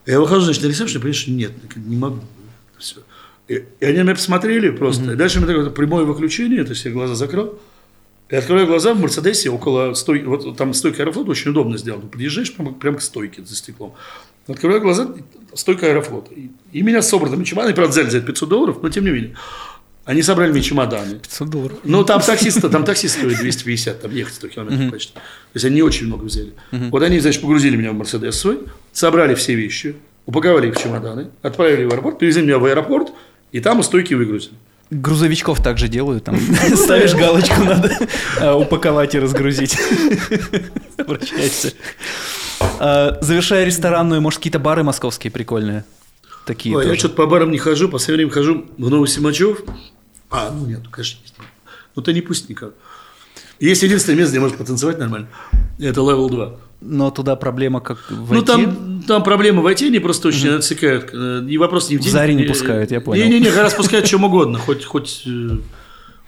Я 0.05 0.21
выхожу, 0.21 0.43
значит, 0.43 0.63
на 0.63 0.69
ресепшн, 0.69 1.13
что 1.13 1.31
нет, 1.31 1.53
не 1.77 1.97
могу. 1.97 2.21
Все. 2.79 2.97
И, 3.49 3.65
и 3.81 3.85
они 3.85 4.03
меня 4.03 4.15
посмотрели 4.15 4.71
просто. 4.71 5.13
И 5.13 5.17
дальше 5.17 5.39
у 5.39 5.43
меня 5.43 5.55
такое 5.55 5.71
прямое 5.71 6.05
выключение, 6.05 6.65
то 6.65 6.71
есть 6.71 6.85
я 6.85 6.91
глаза 6.91 7.15
закрыл. 7.15 7.59
И 8.29 8.35
открываю 8.35 8.67
глаза 8.67 8.93
в 8.93 9.01
Мерседесе 9.01 9.51
около 9.51 9.95
стойки, 9.95 10.25
вот 10.25 10.57
там 10.57 10.75
стойка 10.75 11.03
Аэрофлота 11.03 11.31
очень 11.31 11.53
удобно 11.53 11.79
сделана. 11.79 12.07
Подъезжаешь 12.09 12.53
прямо, 12.53 12.73
прямо 12.73 12.97
к 12.97 13.03
стойке 13.03 13.45
за 13.45 13.55
стеклом. 13.55 13.95
Открываю 14.49 14.81
глаза, 14.81 15.15
стойка 15.55 15.87
Аэрофлота. 15.87 16.35
И, 16.35 16.51
и 16.73 16.83
меня 16.83 17.03
с 17.03 17.09
собранными 17.09 17.45
чемоданами, 17.45 17.77
правда, 17.77 17.93
взяли 17.93 18.11
за 18.11 18.19
это 18.19 18.27
500 18.27 18.49
долларов, 18.49 18.79
но 18.83 18.89
тем 18.89 19.05
не 19.05 19.11
менее. 19.11 19.37
Они 20.05 20.23
собрали 20.23 20.53
мне 20.53 20.63
чемоданы. 20.63 21.19
500 21.19 21.49
долларов. 21.49 21.79
Ну, 21.83 22.05
там 22.05 22.21
таксист, 22.21 22.61
там 22.71 22.85
таксист 22.85 23.19
стоит 23.19 23.39
250, 23.39 24.03
там 24.03 24.13
ехать 24.13 24.35
100 24.35 24.49
километров 24.49 24.91
почти. 24.91 25.13
То 25.15 25.21
есть 25.55 25.65
они 25.65 25.77
не 25.77 25.83
очень 25.83 26.07
много 26.07 26.25
взяли. 26.25 26.53
Вот 26.73 27.03
они, 27.03 27.21
значит, 27.21 27.43
погрузили 27.43 27.77
меня 27.77 27.93
в 27.93 27.95
Мерседес 27.95 28.37
свой, 28.37 28.61
собрали 28.93 29.35
все 29.35 29.55
вещи, 29.55 29.97
упаковали 30.25 30.69
их 30.69 30.75
в 30.75 30.83
чемоданы, 30.83 31.31
отправили 31.43 31.85
в 31.85 31.93
аэропорт, 31.93 32.19
привезли 32.19 32.43
меня 32.43 32.59
в 32.59 32.65
аэропорт, 32.65 33.13
и 33.53 33.61
там 33.61 33.81
у 33.81 33.83
стойки 33.83 34.15
выгрузили. 34.15 34.55
Грузовичков 34.91 35.63
также 35.63 35.89
делают, 35.89 36.25
там 36.25 36.39
ставишь 36.77 37.15
галочку, 37.15 37.65
надо 37.65 37.97
а, 38.41 38.57
упаковать 38.57 39.15
и 39.15 39.19
разгрузить. 39.19 39.77
Обращайся. 40.97 41.73
А, 42.79 43.19
Завершая 43.21 43.65
ресторанную, 43.65 44.21
может, 44.21 44.39
какие-то 44.39 44.61
бары 44.61 44.85
московские 44.85 45.33
прикольные? 45.33 45.85
Такие 46.47 46.77
Ой, 46.77 46.87
я 46.87 46.97
что-то 46.97 47.17
по 47.17 47.27
барам 47.27 47.51
не 47.51 47.59
хожу, 47.59 47.87
по 47.89 47.93
последнее 47.93 48.27
время 48.27 48.31
хожу 48.31 48.67
в 48.79 48.89
Новосимачев. 48.89 49.63
А, 50.31 50.51
ну 50.53 50.67
нет, 50.67 50.83
конечно, 50.91 51.19
есть. 51.23 51.35
Ну, 51.97 52.03
ты 52.03 52.13
не 52.13 52.21
пусть 52.21 52.49
никак. 52.49 52.75
Есть 53.59 53.83
единственное 53.83 54.19
место, 54.19 54.33
где 54.33 54.41
можешь 54.41 54.57
потанцевать 54.57 54.99
нормально. 54.99 55.29
Это 55.81 56.01
Level 56.03 56.29
2. 56.29 56.57
Но 56.81 57.11
туда 57.11 57.37
проблема 57.37 57.81
как 57.81 57.99
войти. 58.11 58.35
Ну, 58.35 58.43
там, 58.43 59.03
там 59.07 59.23
проблемы 59.25 59.63
войти, 59.63 59.87
они 59.87 59.99
просто 59.99 60.29
очень 60.29 60.51
отсекают. 60.51 61.11
Э, 61.13 61.45
И 61.49 61.59
вопрос 61.59 61.89
не 61.91 61.97
в 61.97 62.01
деньги. 62.01 62.13
заре 62.13 62.35
не 62.35 62.45
пускают, 62.45 62.91
я 62.91 63.01
понял. 63.01 63.25
Не-не-не, 63.25 63.51
раз 63.51 63.75
пускают 63.77 64.07
чем 64.07 64.25
угодно, 64.25 64.59
хоть, 64.59 64.85
хоть, 64.85 65.23
э, 65.27 65.59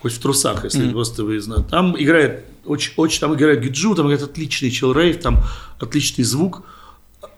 хоть 0.01 0.13
в 0.13 0.19
трусах, 0.19 0.65
если 0.65 0.91
просто 0.91 1.25
выездно. 1.25 1.63
Там 1.65 1.95
играет, 1.99 2.45
очень, 2.65 2.93
очень, 2.97 3.21
там 3.21 3.35
играет 3.35 3.61
гиджу, 3.61 3.95
там 3.95 4.07
играет 4.07 4.23
отличный 4.23 4.71
чил 4.71 4.93
рейв, 4.93 5.21
там 5.21 5.43
отличный 5.79 6.25
звук. 6.25 6.63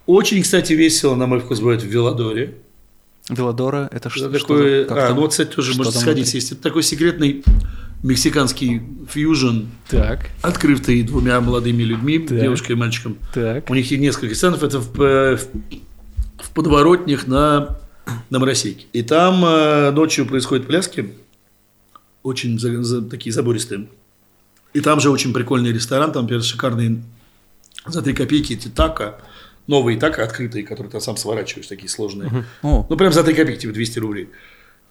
Очень, 0.06 0.42
кстати, 0.42 0.72
весело, 0.72 1.14
на 1.16 1.26
мой 1.26 1.40
вкус, 1.40 1.58
бывает 1.60 1.82
в 1.82 1.86
Веладоре. 1.86 2.54
Велодора, 3.28 3.88
это 3.92 4.10
что? 4.10 4.28
Это 4.28 4.38
что 4.38 4.54
а, 4.54 5.14
ну 5.14 5.20
вот, 5.20 5.30
кстати, 5.30 5.50
тоже 5.54 5.76
там 5.76 5.84
сходить, 5.86 6.24
внутри? 6.24 6.38
есть. 6.38 6.52
Это 6.52 6.62
такой 6.62 6.82
секретный 6.82 7.44
мексиканский 8.02 8.82
фьюжн, 9.08 9.66
Так, 9.88 10.30
открытый 10.42 11.02
двумя 11.02 11.40
молодыми 11.40 11.82
людьми, 11.82 12.18
Так. 12.18 12.40
девушкой 12.40 12.72
и 12.72 12.74
мальчиком. 12.74 13.18
так. 13.34 13.68
У 13.68 13.74
них 13.74 13.90
есть 13.90 14.02
несколько 14.02 14.34
сценов, 14.34 14.62
это 14.62 14.78
в, 14.80 15.00
э, 15.02 15.36
в, 15.36 15.48
в 16.42 16.50
подворотнях 16.54 17.26
на, 17.26 17.78
на 18.30 18.38
Моросейке. 18.38 18.86
И 18.92 19.02
там 19.02 19.44
э, 19.44 19.90
ночью 19.90 20.24
происходят 20.26 20.66
пляски, 20.66 21.12
очень 22.22 22.58
за- 22.58 22.82
за- 22.82 23.02
такие 23.02 23.32
забористые. 23.32 23.86
И 24.72 24.80
там 24.80 25.00
же 25.00 25.10
очень 25.10 25.32
прикольный 25.32 25.72
ресторан, 25.72 26.12
там, 26.12 26.22
например, 26.22 26.42
шикарные 26.44 27.02
за 27.86 28.02
3 28.02 28.14
копейки 28.14 28.52
эти 28.52 28.68
тако, 28.68 29.18
новые 29.66 29.98
тако 29.98 30.22
открытые, 30.22 30.64
которые 30.64 30.90
ты 30.90 31.00
сам 31.00 31.16
сворачиваешь, 31.16 31.66
такие 31.66 31.88
сложные. 31.88 32.44
О, 32.62 32.86
Ну, 32.88 32.96
прям 32.96 33.12
за 33.12 33.24
3 33.24 33.34
копейки, 33.34 33.60
типа 33.62 33.72
200 33.74 33.98
рублей. 33.98 34.28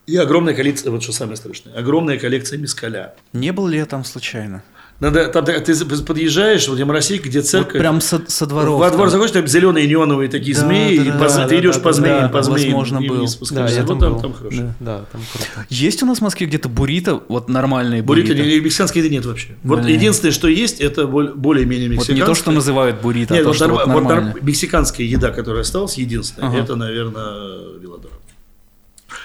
И 0.10 0.16
огромная 0.18 0.56
коллекция, 0.56 0.92
вот 0.92 1.04
что 1.04 1.12
самое 1.12 1.38
страшное, 1.38 1.74
огромная 1.76 2.18
коллекция 2.18 2.58
мискаля. 2.58 3.14
не 3.34 3.52
был 3.52 3.68
ли 3.68 3.78
я 3.78 3.86
там 3.86 4.04
случайно? 4.04 4.64
Надо, 5.00 5.28
там, 5.30 5.46
ты 5.46 5.86
подъезжаешь, 6.04 6.68
вот 6.68 6.78
я 6.78 6.86
Моросейка, 6.86 7.30
где 7.30 7.40
Вот 7.40 7.48
церковь. 7.48 7.80
прям 7.80 8.02
со, 8.02 8.22
со 8.28 8.46
дворов. 8.46 8.80
Во 8.82 8.90
двор 8.90 9.04
там. 9.04 9.12
заходишь, 9.12 9.32
там 9.32 9.48
зеленые 9.48 9.88
неоновые 9.88 10.28
такие 10.30 10.54
Да, 10.56 10.62
змеи, 10.64 10.98
да, 10.98 11.04
и 11.04 11.08
да, 11.08 11.14
по- 11.14 11.20
да, 11.30 11.44
ты 11.48 11.56
да, 11.56 11.60
идешь 11.62 11.76
да, 11.76 11.82
по 11.82 11.94
змеям, 11.94 12.22
да, 12.24 12.28
по 12.28 12.42
змеям, 12.44 12.64
возможно, 12.74 12.98
и 13.00 13.08
был. 13.08 13.28
Да, 13.52 13.70
я 13.70 13.80
вот 13.84 13.88
там 13.88 14.00
там, 14.00 14.14
был. 14.14 14.20
там 14.22 14.34
хорошо. 14.34 14.58
Да, 14.58 14.76
да, 14.82 15.06
там 15.10 15.22
круто. 15.32 15.66
Есть 15.70 16.04
у 16.04 16.06
нас 16.06 16.18
в 16.18 16.22
Москве 16.22 16.48
где-то 16.48 16.68
буррито, 16.68 17.22
вот 17.30 17.48
нормальные 17.48 18.02
Буррито, 18.04 18.34
буррито? 18.34 18.62
мексиканской 18.66 19.02
еды 19.02 19.10
нет 19.16 19.26
вообще. 19.26 19.56
Вот 19.64 19.84
Блин. 19.84 19.96
единственное, 19.96 20.34
что 20.34 20.50
есть, 20.50 20.82
это 20.82 21.08
более-менее 21.08 21.88
Вот 21.88 21.94
мексиканское. 21.94 22.16
не 22.18 22.26
то, 22.26 22.36
что 22.36 22.52
называют 22.52 23.00
буррито, 23.00 23.36
Нет, 23.36 23.42
а 23.42 23.44
то, 23.44 23.50
вот, 23.52 23.56
что 23.56 23.68
норм- 23.68 23.94
вот 23.94 24.34
вот 24.34 24.42
мексиканская 24.44 25.06
еда, 25.08 25.30
которая 25.32 25.62
осталась, 25.62 25.98
единственная, 25.98 26.50
Ага. 26.50 26.60
это, 26.60 26.76
наверное, 26.76 27.80
Велодора. 27.80 28.16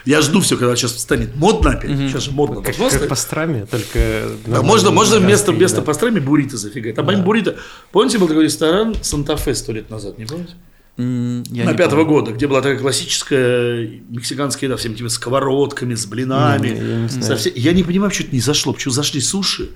Я 0.04 0.20
жду 0.20 0.40
все, 0.40 0.56
когда 0.56 0.76
сейчас 0.76 0.98
станет 0.98 1.34
модно 1.36 1.70
опять. 1.70 1.90
Сейчас 1.90 2.24
же 2.24 2.30
модно. 2.30 2.62
Как, 2.62 2.76
как 2.76 2.90
стать. 2.90 3.08
пастрами, 3.08 3.66
только... 3.70 4.28
Да, 4.46 4.62
можно, 4.62 4.90
можно 4.90 5.18
вместо, 5.18 5.52
вместо 5.52 5.78
да. 5.78 5.82
пастрами 5.82 6.20
буррито 6.20 6.56
зафигать. 6.56 6.94
Там 6.94 7.06
помимо 7.06 7.22
буррито, 7.24 7.56
помните, 7.90 8.18
был 8.18 8.28
такой 8.28 8.44
ресторан 8.44 8.94
Санта-Фе 9.00 9.54
сто 9.54 9.72
лет 9.72 9.90
назад, 9.90 10.18
не 10.18 10.26
помните? 10.26 10.52
Я 10.96 11.64
на 11.64 11.74
пятого 11.74 12.04
помню. 12.04 12.20
года, 12.20 12.32
где 12.32 12.46
была 12.46 12.60
такая 12.60 12.78
классическая 12.78 14.00
мексиканская 14.08 14.68
еда, 14.68 14.76
всеми 14.76 14.94
этими 14.94 15.08
сковородками, 15.08 15.94
с 15.96 16.06
блинами. 16.06 16.68
Не, 16.68 16.76
я 16.76 17.00
не 17.00 17.08
со 17.08 17.36
все- 17.36 17.52
Я 17.56 17.72
не 17.72 17.82
понимаю, 17.82 18.12
что 18.12 18.22
это 18.22 18.32
не 18.32 18.40
зашло. 18.40 18.72
Почему 18.72 18.92
зашли 18.92 19.20
суши, 19.20 19.70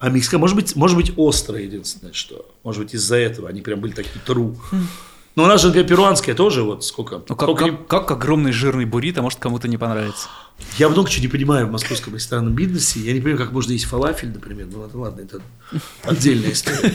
а 0.00 0.08
мексика, 0.10 0.38
может 0.38 0.56
быть, 0.56 0.74
может 0.74 0.96
быть, 0.96 1.12
острое 1.16 1.62
единственное, 1.62 2.12
что. 2.12 2.50
Может 2.64 2.82
быть, 2.82 2.94
из-за 2.94 3.16
этого 3.16 3.48
они 3.48 3.60
прям 3.60 3.80
были 3.80 3.92
такие 3.92 4.20
тру. 4.26 4.56
Но 5.36 5.44
у 5.44 5.46
нас 5.46 5.60
же, 5.60 5.66
например, 5.68 5.88
перуанская 5.88 6.34
тоже, 6.34 6.62
вот 6.62 6.84
сколько. 6.84 7.16
Ну, 7.28 7.34
как, 7.34 7.48
сколько 7.48 7.64
как, 7.72 7.86
как 7.88 8.10
огромный 8.12 8.52
жирный 8.52 8.84
буррито 8.84 9.20
может 9.20 9.40
кому-то 9.40 9.66
не 9.66 9.76
понравиться? 9.76 10.28
Я 10.78 10.88
много 10.88 11.10
чего 11.10 11.22
не 11.22 11.28
понимаю 11.28 11.66
в 11.66 11.72
московском 11.72 12.14
ресторанном 12.14 12.52
бизнесе. 12.54 13.00
Я 13.00 13.12
не 13.12 13.18
понимаю, 13.20 13.38
как 13.38 13.50
можно 13.50 13.72
есть 13.72 13.86
фалафель, 13.86 14.28
например. 14.28 14.68
Ну, 14.72 14.84
это 14.84 14.96
ладно, 14.96 15.22
это 15.22 15.40
отдельная 16.04 16.52
история. 16.52 16.92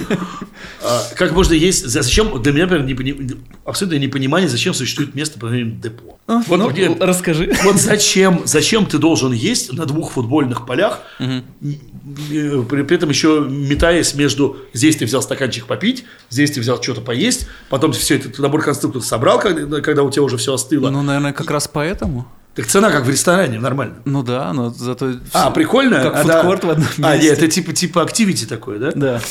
А, 0.81 1.03
Как 1.17 1.33
можно 1.33 1.51
есть... 1.53 1.85
Зачем... 1.85 2.41
Для 2.41 2.53
меня, 2.53 2.67
например, 2.67 2.85
не 3.03 3.35
абсолютное 3.65 3.99
непонимание, 3.99 4.47
зачем 4.47 4.73
существует 4.73 5.13
место 5.13 5.33
под 5.33 5.43
названием 5.49 5.81
депо. 5.81 6.17
А, 6.27 6.41
Вот 6.47 6.57
ну, 6.57 6.69
где- 6.69 6.87
расскажи. 6.97 7.51
Вот 7.65 7.75
зачем, 7.75 8.43
зачем 8.45 8.85
ты 8.85 8.97
должен 8.97 9.33
есть 9.33 9.73
на 9.73 9.85
двух 9.85 10.11
футбольных 10.13 10.65
полях, 10.65 11.01
при 11.17 12.95
этом 12.95 13.09
еще 13.09 13.45
метаясь 13.49 14.13
между 14.13 14.57
здесь 14.73 14.95
ты 14.95 15.05
взял 15.05 15.21
стаканчик 15.21 15.65
попить, 15.65 16.05
здесь 16.29 16.51
ты 16.51 16.61
взял 16.61 16.81
что-то 16.81 17.01
поесть, 17.01 17.47
потом 17.69 17.91
все 17.91 18.15
это 18.15 18.28
набор 18.37 18.61
конструктов 18.63 19.05
собрал, 19.05 19.39
когда, 19.39 19.81
когда 19.81 20.03
у 20.03 20.11
тебя 20.11 20.23
уже 20.23 20.37
все 20.37 20.53
остыло. 20.53 20.89
Ну, 20.89 21.01
наверное, 21.01 21.33
как 21.33 21.49
раз 21.49 21.67
поэтому. 21.67 22.27
Так 22.55 22.65
цена 22.67 22.91
как 22.91 23.05
в 23.05 23.09
ресторане, 23.09 23.59
нормально. 23.59 23.95
Ну 24.05 24.21
да, 24.23 24.51
но 24.53 24.69
зато... 24.69 25.13
А, 25.33 25.49
прикольно? 25.51 26.01
Как 26.01 26.15
А, 26.15 26.23
да. 26.23 26.33
фудкорт 26.41 26.63
в 26.65 26.69
одном 26.71 26.87
А, 27.01 27.13
месте. 27.13 27.29
нет, 27.29 27.37
это 27.37 27.47
типа, 27.47 27.73
типа 27.73 28.01
активити 28.01 28.45
такое, 28.45 28.79
да? 28.79 28.91
Да. 28.93 29.21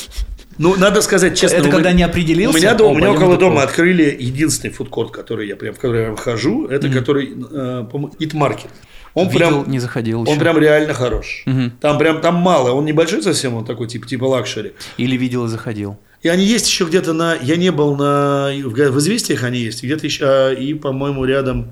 Ну, 0.56 0.76
надо 0.76 1.02
сказать 1.02 1.38
честно. 1.38 1.56
Это 1.56 1.68
когда 1.68 1.90
меня- 1.90 1.98
не 1.98 2.02
определился? 2.04 2.56
У 2.56 2.60
меня, 2.60 2.74
дома, 2.74 2.90
О, 2.90 2.92
у 2.94 2.96
меня 2.96 3.12
около 3.12 3.36
дома 3.36 3.62
открыли 3.62 4.16
единственный 4.18 4.70
фудкорт, 4.72 5.10
который 5.12 5.46
я 5.46 5.56
прям, 5.56 5.74
в 5.74 5.78
который 5.78 6.10
я 6.10 6.16
хожу, 6.16 6.66
это 6.66 6.88
который, 6.88 7.26
э, 7.32 7.86
по-моему, 7.90 8.14
Eat 8.18 8.32
Market. 8.32 8.68
Он 9.14 9.28
Видел, 9.28 9.38
прям, 9.62 9.70
не 9.70 9.78
заходил 9.80 10.20
он 10.20 10.26
еще. 10.28 10.38
прям 10.38 10.58
реально 10.58 10.94
хорош. 10.94 11.42
Мгм. 11.46 11.72
Там 11.80 11.98
прям, 11.98 12.20
там 12.20 12.36
мало, 12.36 12.70
он 12.72 12.84
небольшой 12.84 13.22
совсем, 13.22 13.54
он 13.54 13.64
такой 13.64 13.88
типа, 13.88 14.06
типа 14.06 14.24
luxury. 14.24 14.72
Или 14.96 15.16
видел 15.16 15.44
и 15.46 15.48
заходил. 15.48 15.98
И 16.22 16.28
они 16.28 16.44
есть 16.44 16.66
еще 16.66 16.84
где-то 16.84 17.12
на, 17.12 17.34
я 17.36 17.56
не 17.56 17.70
был 17.70 17.94
на, 17.96 18.50
в, 18.64 18.72
в 18.72 18.98
известиях 18.98 19.44
они 19.44 19.60
есть, 19.60 19.82
где-то 19.82 20.04
еще, 20.06 20.24
а, 20.26 20.52
и, 20.52 20.74
по-моему, 20.74 21.24
рядом, 21.24 21.70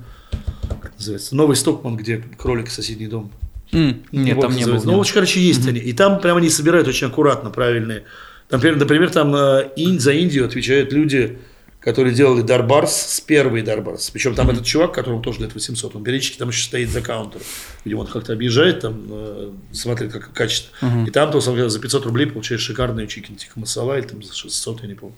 как 0.81 0.93
называется, 0.97 1.35
Новый 1.35 1.57
Стокман, 1.57 1.97
где 1.97 2.23
кролик 2.39 2.71
соседний 2.71 3.09
дом. 3.09 3.33
М, 3.73 4.03
Нет, 4.13 4.41
там 4.41 4.55
не 4.55 4.65
было. 4.65 4.81
Ну, 4.85 4.99
очень, 4.99 5.15
короче, 5.15 5.41
есть 5.41 5.67
они. 5.67 5.81
И 5.81 5.93
там 5.93 6.21
прям 6.21 6.37
они 6.37 6.49
собирают 6.49 6.87
очень 6.87 7.09
аккуратно, 7.09 7.51
правильные. 7.51 8.05
Там, 8.49 8.59
например, 8.59 8.79
например, 8.79 9.11
там 9.11 9.35
э, 9.35 9.69
Ин- 9.75 9.99
за 9.99 10.13
Индию 10.13 10.45
отвечают 10.45 10.93
люди, 10.93 11.39
которые 11.87 12.13
делали 12.13 12.43
Дарбарс 12.43 12.91
с 12.91 13.21
первой 13.21 13.63
Дарбарс. 13.63 14.11
Причем 14.11 14.35
там 14.35 14.51
этот 14.51 14.65
чувак, 14.65 14.93
которому 14.93 15.23
тоже 15.23 15.43
лет 15.43 15.55
800, 15.55 15.95
он 15.95 16.03
периодически 16.03 16.37
там 16.37 16.49
еще 16.49 16.65
стоит 16.65 16.91
за 16.91 17.01
каунтером. 17.01 17.45
Видимо, 17.85 18.01
он 18.01 18.07
как-то 18.09 18.33
объезжает, 18.33 18.81
там, 18.81 19.05
э, 19.09 19.53
смотрит, 19.71 20.13
как 20.13 20.33
качество. 20.33 20.75
И 21.07 21.11
там 21.13 21.31
то 21.31 21.41
за 21.41 21.79
500 21.79 22.07
рублей 22.07 22.27
получаешь 22.27 22.63
шикарную 22.63 23.07
chicken 23.07 23.37
tikka 23.37 23.61
masala, 23.61 23.97
или 23.97 24.05
там 24.05 24.21
за 24.21 24.35
600, 24.35 24.83
я 24.83 24.89
не 24.89 24.95
помню. 24.95 25.15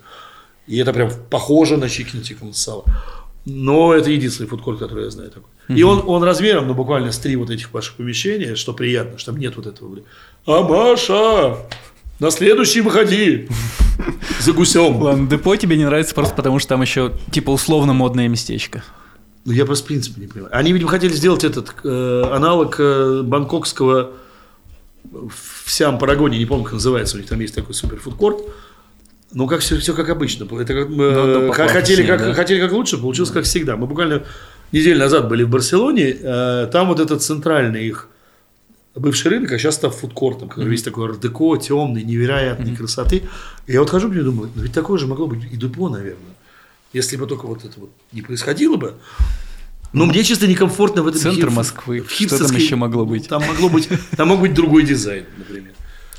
И 0.66 0.76
это 0.76 0.92
прям 0.92 1.10
похоже 1.30 1.78
на 1.78 1.88
chicken 1.88 2.20
tikka 2.20 2.44
masala. 2.44 2.84
Но 3.46 3.94
это 3.94 4.10
единственный 4.10 4.46
фудкорт, 4.46 4.78
который 4.78 5.04
я 5.04 5.10
знаю 5.10 5.30
такой. 5.30 5.48
И 5.74 5.82
он, 5.82 6.02
он 6.06 6.22
размером, 6.22 6.66
ну, 6.66 6.74
буквально 6.74 7.12
с 7.12 7.18
три 7.18 7.36
вот 7.36 7.48
этих 7.48 7.72
ваших 7.72 7.94
помещения, 7.94 8.56
что 8.56 8.74
приятно, 8.74 9.16
что 9.16 9.32
там 9.32 9.40
нет 9.40 9.56
вот 9.56 9.66
этого. 9.66 9.88
блин. 9.88 10.04
А 10.44 10.60
Маша, 10.60 11.56
на 12.20 12.30
следующий 12.30 12.80
выходи 12.80 13.48
за 14.40 14.52
гусем. 14.52 14.96
Ладно, 15.02 15.28
депо 15.28 15.56
тебе 15.56 15.76
не 15.76 15.84
нравится 15.84 16.14
просто 16.14 16.34
потому, 16.34 16.58
что 16.58 16.70
там 16.70 16.82
еще 16.82 17.12
типа 17.30 17.50
условно 17.50 17.92
модное 17.92 18.28
местечко. 18.28 18.82
Ну, 19.44 19.52
я 19.52 19.64
просто 19.64 19.84
в 19.84 19.88
принципе 19.88 20.20
не 20.20 20.26
понимаю. 20.26 20.54
Они, 20.54 20.72
видимо, 20.72 20.90
хотели 20.90 21.12
сделать 21.12 21.44
этот 21.44 21.74
э, 21.84 22.22
аналог 22.32 22.76
э, 22.78 23.22
бангкокского 23.22 24.10
в 25.10 25.70
Сиам 25.70 25.98
Парагоне, 25.98 26.38
не 26.38 26.44
помню, 26.44 26.64
как 26.64 26.74
называется, 26.74 27.16
у 27.16 27.20
них 27.20 27.28
там 27.28 27.40
есть 27.40 27.54
такой 27.54 27.74
супер 27.74 27.98
фудкорт. 27.98 28.40
Ну, 29.32 29.46
как 29.46 29.60
все, 29.60 29.78
все 29.78 29.94
как 29.94 30.08
обычно. 30.10 30.44
было. 30.44 30.60
Это 30.60 30.74
как, 30.74 30.88
э, 30.88 30.90
Ну, 30.90 31.40
ну, 31.46 31.52
х- 31.52 31.68
хотели, 31.68 32.02
покласснее, 32.02 32.06
как, 32.06 32.20
да. 32.20 32.34
хотели 32.34 32.60
как 32.60 32.72
лучше, 32.72 32.98
получилось 32.98 33.30
как 33.30 33.44
всегда. 33.44 33.76
Мы 33.76 33.86
буквально 33.86 34.24
неделю 34.72 34.98
назад 34.98 35.28
были 35.28 35.44
в 35.44 35.48
Барселоне, 35.50 36.16
э, 36.20 36.68
там 36.72 36.88
вот 36.88 37.00
этот 37.00 37.22
центральный 37.22 37.86
их 37.86 38.08
бывший 38.98 39.28
рынок, 39.28 39.52
а 39.52 39.58
сейчас 39.58 39.74
став 39.76 39.94
фудкортом, 39.94 40.48
который 40.48 40.68
весь 40.70 40.82
такой 40.82 41.08
ардеко, 41.08 41.56
темный, 41.56 42.02
невероятной 42.04 42.74
красоты. 42.76 43.22
И 43.66 43.72
я 43.72 43.80
вот 43.80 43.90
хожу, 43.90 44.08
мне 44.08 44.22
думаю, 44.22 44.50
ну 44.54 44.62
ведь 44.62 44.72
такое 44.72 44.98
же 44.98 45.06
могло 45.06 45.26
быть 45.26 45.44
и 45.52 45.56
депо, 45.56 45.88
наверное. 45.88 46.34
Если 46.92 47.16
бы 47.16 47.26
только 47.26 47.46
вот 47.46 47.64
это 47.64 47.78
вот 47.80 47.90
не 48.12 48.22
происходило 48.22 48.76
бы. 48.76 48.94
Но 49.92 50.04
мне 50.06 50.22
чисто 50.22 50.46
некомфортно 50.46 51.02
в 51.02 51.08
этом 51.08 51.20
Центр 51.20 51.48
хип- 51.48 51.54
Москвы. 51.54 52.00
в 52.02 52.10
Что 52.10 52.38
там 52.38 52.56
еще 52.56 52.76
могло 52.76 53.06
быть? 53.06 53.28
Там 53.28 53.42
могло 53.46 53.68
быть, 53.68 53.88
там 54.16 54.28
мог 54.28 54.40
быть 54.40 54.52
другой 54.54 54.84
дизайн, 54.84 55.24
например. 55.38 55.72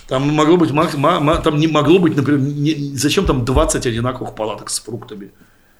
Там 0.07 0.27
могло 0.33 0.57
быть, 0.57 0.71
там 0.71 1.57
не 1.59 1.67
могло 1.67 1.99
быть, 1.99 2.15
например, 2.15 2.39
не- 2.41 2.95
зачем 2.95 3.25
там 3.25 3.45
20 3.45 3.85
одинаковых 3.85 4.33
палаток 4.35 4.69
с 4.71 4.79
фруктами? 4.79 5.29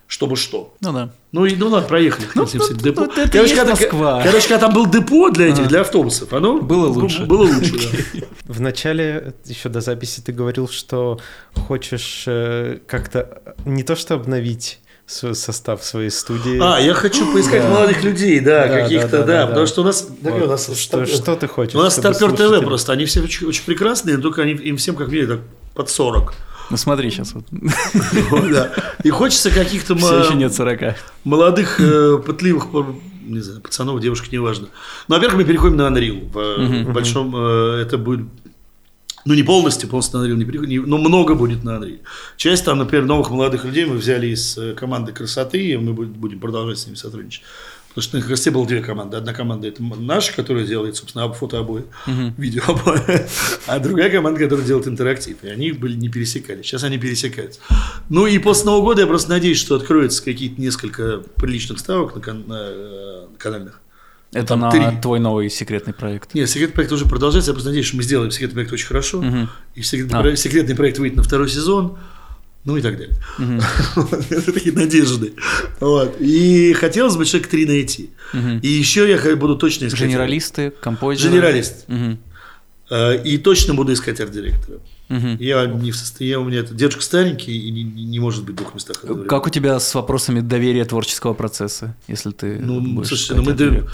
Чтобы 0.10 0.38
что? 0.38 0.74
Ну 0.82 0.92
да. 0.92 1.12
Ну 1.32 1.46
и 1.46 1.56
ну 1.56 1.68
ладно, 1.68 1.88
проехали. 1.88 2.26
к 2.26 2.36
этим 2.36 2.60
всем 2.60 2.78
депо. 2.78 3.02
ну, 3.02 3.12
это 3.12 3.32
короче, 3.32 3.40
есть 3.42 3.56
когда, 3.56 3.72
Москва. 3.76 4.22
короче, 4.24 4.48
когда 4.50 4.66
там 4.66 4.74
был 4.74 4.88
депо 4.88 5.30
для 5.30 5.50
этих, 5.50 5.68
для 5.68 5.82
автобусов, 5.82 6.34
оно 6.34 6.60
Было 6.60 6.88
лучше. 6.88 7.26
Было 7.26 7.44
лучше, 7.44 7.78
да. 8.16 8.20
В 8.54 8.60
начале, 8.60 9.36
еще 9.46 9.70
до 9.70 9.82
записи, 9.82 10.22
ты 10.22 10.32
говорил, 10.32 10.68
что 10.68 11.20
хочешь 11.54 12.24
э, 12.26 12.80
как-то 12.88 13.44
не 13.66 13.84
то 13.84 13.96
что 13.96 14.16
обновить 14.16 14.80
свой 15.06 15.36
состав 15.36 15.84
своей 15.86 16.10
студии. 16.10 16.60
А, 16.60 16.80
я 16.80 16.96
хочу 16.96 17.32
поискать 17.32 17.62
Да. 17.62 17.70
молодых 17.70 18.04
людей, 18.04 18.40
да, 18.40 18.68
Да, 18.68 18.82
каких-то, 18.82 19.10
да, 19.10 19.18
да, 19.20 19.26
да, 19.26 19.42
да, 19.42 19.48
потому 19.48 19.68
что 19.68 19.82
у 19.82 19.86
нас, 19.86 20.08
Вот. 20.22 20.42
у 20.42 20.48
нас 20.48 20.64
что, 20.66 20.76
стар- 21.06 21.08
что 21.08 21.36
ты 21.36 21.48
хочешь? 21.48 21.76
у 21.76 21.80
нас 21.84 21.96
Старпер 21.96 22.32
ТВ 22.36 22.64
просто, 22.66 22.94
они 22.94 23.06
все 23.06 23.22
очень, 23.22 23.46
очень 23.48 23.64
прекрасные, 23.64 24.18
но 24.18 24.24
только 24.24 24.42
они, 24.42 24.54
им 24.54 24.78
всем, 24.78 24.96
как 24.96 25.10
мне, 25.10 25.28
так 25.28 25.40
под 25.76 25.90
40. 25.92 26.34
Ну 26.70 26.78
смотри 26.78 27.10
сейчас 27.10 27.34
вот. 27.34 27.46
И 29.04 29.10
хочется 29.10 29.52
каких-то 29.52 29.94
м- 29.94 30.00
Все 30.00 30.20
еще 30.20 30.36
нет 30.36 30.54
40. 30.54 30.96
молодых, 31.24 31.80
э, 31.80 32.18
пытливых, 32.26 32.68
не 33.24 33.40
знаю, 33.40 33.62
пацанов, 33.62 34.00
девушек, 34.02 34.32
неважно. 34.32 34.68
Ну, 35.08 35.16
во-первых, 35.16 35.40
мы 35.40 35.46
переходим 35.46 35.78
на 35.78 35.88
Unreal. 35.88 36.30
В, 36.32 36.86
в 36.90 36.94
большом 36.94 37.36
э, 37.36 37.82
это 37.82 37.98
будет 37.98 38.26
ну, 39.26 39.34
не 39.34 39.44
полностью, 39.44 39.90
полностью 39.90 40.20
на 40.20 40.26
Unreal 40.26 40.36
не 40.36 40.46
переходим, 40.46 40.84
но 40.88 40.98
много 40.98 41.36
будет 41.36 41.64
на 41.64 41.72
Unreal. 41.72 42.00
Часть 42.38 42.66
там, 42.66 42.78
например, 42.78 43.06
новых 43.06 43.30
молодых 43.30 43.66
людей 43.66 43.86
мы 43.86 43.96
взяли 43.98 44.28
из 44.28 44.58
э, 44.58 44.74
команды 44.74 45.12
красоты, 45.12 45.60
и 45.64 45.78
мы 45.78 45.94
будем 45.94 46.40
продолжать 46.40 46.80
с 46.80 46.86
ними 46.86 46.96
сотрудничать. 46.96 47.44
Потому 48.00 48.12
что 48.12 48.18
на 48.20 48.24
красоте 48.24 48.52
было 48.52 48.66
две 48.66 48.82
команды. 48.82 49.18
Одна 49.18 49.34
команда 49.34 49.68
это 49.68 49.84
наша, 49.84 50.34
которая 50.34 50.66
делает, 50.66 50.96
собственно, 50.96 51.26
об- 51.26 51.34
фотообои, 51.36 51.84
видеообои, 52.38 53.26
а 53.68 53.80
другая 53.80 54.10
команда, 54.10 54.40
которая 54.40 54.66
делает 54.66 54.88
интерактив. 54.88 55.38
И 55.44 55.48
они 55.48 55.72
были 55.74 55.96
не 55.96 56.08
пересекались. 56.10 56.66
Сейчас 56.66 56.84
они 56.84 56.98
пересекаются. 56.98 57.60
Ну 58.10 58.26
и 58.26 58.38
после 58.40 58.66
Нового 58.66 58.84
года 58.86 59.02
я 59.02 59.08
просто 59.08 59.30
надеюсь, 59.32 59.58
что 59.60 59.76
откроется 59.76 60.24
какие-то 60.24 60.62
несколько 60.62 61.22
приличных 61.36 61.80
ставок 61.80 62.16
на, 62.16 62.22
кан- 62.22 62.44
на, 62.48 62.58
э, 62.70 63.26
канальных. 63.38 63.82
Это 64.32 64.46
там 64.48 64.60
на 64.60 64.72
три. 64.72 64.82
твой 65.02 65.20
новый 65.20 65.50
секретный 65.50 65.92
проект. 65.94 66.34
Нет, 66.36 66.50
секретный 66.50 66.76
проект 66.76 66.92
уже 66.94 67.06
продолжается. 67.06 67.50
Я 67.52 67.54
просто 67.54 67.70
надеюсь, 67.70 67.88
что 67.88 67.98
мы 67.98 68.04
сделаем 68.04 68.32
секретный 68.32 68.54
проект 68.56 68.72
очень 68.72 68.88
хорошо. 68.88 69.24
И 69.76 69.82
секретный, 69.82 70.18
А. 70.20 70.22
проект, 70.22 70.40
секретный 70.40 70.76
проект 70.76 71.00
выйдет 71.00 71.18
на 71.18 71.24
второй 71.24 71.50
сезон. 71.50 71.98
Ну 72.70 72.78
и 72.78 72.82
так 72.84 72.98
далее. 72.98 73.18
Это 74.30 74.52
такие 74.54 74.76
надежды. 74.76 75.34
И 76.20 76.74
хотелось 76.74 77.16
бы 77.16 77.26
человек 77.26 77.50
три 77.50 77.66
найти. 77.66 78.12
И 78.62 78.68
еще 78.68 79.10
я 79.10 79.36
буду 79.36 79.56
точно 79.56 79.88
искать. 79.88 80.02
Генералисты, 80.02 80.72
композиторы. 80.82 81.34
Генералист. 81.34 81.86
Э, 82.92 83.22
И 83.24 83.38
точно 83.40 83.74
буду 83.74 83.94
искать 83.94 84.20
арт-директора. 84.20 84.80
Мгм. 85.10 85.38
Я 85.40 85.66
не 85.66 85.92
в 85.92 85.96
состоянии, 85.96 86.36
у 86.36 86.44
меня 86.44 86.60
это 86.60 86.76
дедушка 86.76 87.02
старенький 87.02 87.58
и 87.68 87.72
не, 87.72 87.84
не- 87.84 88.20
может 88.20 88.44
быть 88.46 88.54
в 88.54 88.58
двух 88.60 88.76
местах 88.76 88.98
одновременно. 88.98 89.28
Как 89.30 89.48
у 89.48 89.50
тебя 89.50 89.80
с 89.80 89.96
вопросами 89.96 90.40
доверия 90.40 90.86
творческого 90.86 91.34
процесса, 91.34 91.96
если 92.08 92.30
ты 92.32 92.60
Ну, 92.60 92.80
будешь 92.80 93.12
искать 93.12 93.38
ну 93.38 93.44
мы 93.44 93.54
дов- 93.54 93.90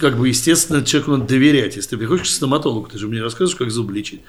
как 0.00 0.16
бы, 0.16 0.28
естественно, 0.28 0.84
человеку 0.84 1.10
надо 1.12 1.24
доверять. 1.26 1.74
Если 1.74 1.90
ты 1.90 1.96
приходишь 1.96 2.28
к 2.28 2.30
стоматологу, 2.32 2.88
ты 2.88 2.98
же 2.98 3.08
мне 3.08 3.20
расскажешь, 3.20 3.56
как 3.56 3.70
зуб 3.72 3.90
лечить. 3.90 4.20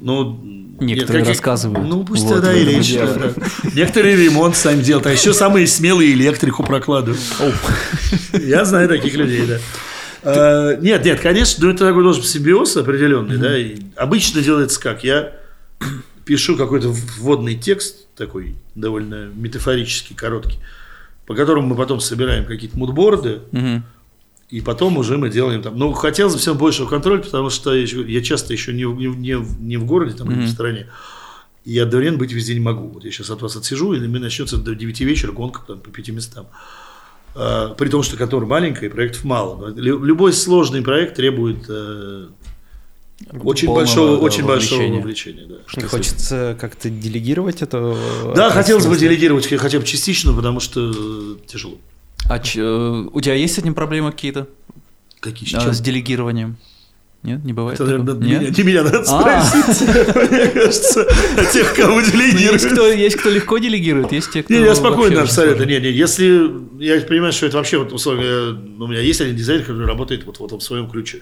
Ну, 0.00 0.38
Некоторые 0.80 1.22
нет, 1.22 1.28
рассказывают. 1.28 1.86
Ну, 1.86 2.04
пусть 2.04 2.24
Вот 2.24 2.42
тогда 2.42 2.54
дело. 2.54 3.14
да. 3.18 3.70
Некоторые 3.74 4.16
ремонт 4.16 4.56
сами 4.56 4.82
делают, 4.82 5.06
а 5.06 5.12
еще 5.12 5.34
самые 5.34 5.66
смелые 5.66 6.12
электрику 6.12 6.62
прокладывают. 6.64 7.20
Я 8.32 8.64
знаю 8.64 8.88
таких 8.88 9.14
людей, 9.14 9.46
да. 9.46 9.58
А, 10.22 10.76
Нет, 10.76 11.04
нет, 11.04 11.20
конечно, 11.20 11.64
но 11.66 11.72
это 11.72 11.86
такой 11.86 12.02
должен 12.02 12.22
симбиоз 12.22 12.76
определенный, 12.76 13.36
да. 13.38 13.56
и 13.58 13.76
Обычно 13.96 14.42
делается 14.42 14.80
как? 14.80 15.04
Я 15.04 15.32
пишу 16.24 16.56
какой-то 16.56 16.88
вводный 17.18 17.56
текст, 17.56 18.06
такой 18.16 18.56
довольно 18.74 19.30
метафорический, 19.34 20.14
короткий, 20.14 20.58
по 21.26 21.34
которому 21.34 21.68
мы 21.68 21.76
потом 21.76 22.00
собираем 22.00 22.44
какие-то 22.44 22.78
мудборды, 22.78 23.40
Мгм. 23.52 23.84
И 24.50 24.60
потом 24.60 24.98
уже 24.98 25.16
мы 25.16 25.30
делаем 25.30 25.62
там. 25.62 25.78
Ну, 25.78 25.92
хотелось 25.92 26.34
бы 26.34 26.40
всем 26.40 26.58
большего 26.58 26.88
контроля, 26.88 27.20
потому 27.22 27.50
что 27.50 27.72
я, 27.74 28.20
часто 28.22 28.52
еще 28.52 28.72
не, 28.72 28.84
в- 28.84 28.98
не, 28.98 29.06
не, 29.06 29.36
не 29.60 29.76
в 29.76 29.84
городе, 29.84 30.16
там, 30.16 30.28
не 30.28 30.46
в 30.46 30.50
стране. 30.50 30.88
И 31.64 31.72
я 31.72 31.84
одновременно 31.84 32.18
быть 32.18 32.32
везде 32.32 32.54
не 32.54 32.60
могу. 32.60 32.88
Вот 32.88 33.04
я 33.04 33.10
сейчас 33.10 33.30
от 33.30 33.42
вас 33.42 33.54
отсижу, 33.56 33.92
и 33.92 34.00
меня 34.00 34.20
начнется 34.20 34.56
до 34.56 34.74
9 34.74 35.00
вечера 35.00 35.32
гонка 35.32 35.60
там, 35.66 35.78
по 35.78 35.90
пяти 35.90 36.10
местам. 36.10 36.46
А, 37.34 37.74
при 37.74 37.88
том, 37.88 38.02
что 38.02 38.16
контора 38.16 38.46
маленькая, 38.46 38.86
и 38.86 38.88
проектов 38.88 39.24
мало. 39.24 39.72
Любой 39.74 40.32
сложный 40.32 40.82
проект 40.82 41.16
требует 41.16 41.66
э, 41.68 42.26
очень 43.42 43.66
Полного, 43.66 43.84
большого, 43.84 44.16
да, 44.16 44.22
очень 44.22 44.44
большого 44.44 44.82
вовлечения. 44.82 45.46
Да. 45.46 45.80
И 45.80 45.84
хочется 45.84 46.56
как-то 46.58 46.90
делегировать 46.90 47.62
это. 47.62 47.96
Да, 48.34 48.50
хотелось 48.50 48.86
бы 48.86 48.96
делегировать 48.96 49.46
хотя 49.46 49.78
бы 49.78 49.86
частично, 49.86 50.32
потому 50.32 50.58
что 50.58 50.90
э, 50.90 51.36
тяжело. 51.46 51.78
А 52.28 52.38
ч- 52.38 52.60
э, 52.60 53.06
у 53.12 53.20
тебя 53.20 53.34
есть 53.34 53.54
с 53.54 53.58
этим 53.58 53.74
проблемы 53.74 54.12
какие-то? 54.12 54.46
Какие 55.20 55.48
А, 55.56 55.60
сейчас? 55.60 55.76
с 55.78 55.80
делегированием? 55.80 56.56
Нет, 57.22 57.44
не 57.44 57.52
бывает. 57.52 57.78
Это, 57.78 57.84
наверное, 57.90 58.14
меня, 58.14 58.38
Нет? 58.38 58.56
не 58.56 58.64
меня 58.64 58.82
надо 58.82 59.04
А. 59.06 59.42
спросить. 59.44 59.88
Мне 60.30 60.46
кажется, 60.46 61.06
о 61.36 61.44
тех, 61.44 61.74
кого 61.74 61.96
Ну, 61.96 62.00
Есть 62.00 62.12
делегируют. 62.12 62.62
кто, 62.64 62.88
есть 62.90 63.16
кто 63.16 63.28
легко 63.28 63.58
делегирует, 63.58 64.10
есть 64.12 64.30
те, 64.30 64.42
кто 64.42 64.54
Не, 64.54 64.60
я 64.60 64.74
спокойно 64.74 65.20
абсолютно. 65.22 65.64
очень 65.64 65.74
Не, 65.74 65.80
не, 65.80 65.90
если 65.90 66.50
я 66.82 66.98
понимаю, 67.02 67.32
что 67.34 67.44
это 67.44 67.58
вообще 67.58 67.76
вот 67.76 67.92
условия, 67.92 68.52
у 68.52 68.86
меня 68.86 69.00
есть 69.02 69.20
один 69.20 69.36
дизайнер, 69.36 69.64
который 69.64 69.86
работает 69.86 70.24
вот, 70.24 70.38
вот 70.38 70.52
в 70.52 70.60
своем 70.62 70.88
ключе. 70.88 71.20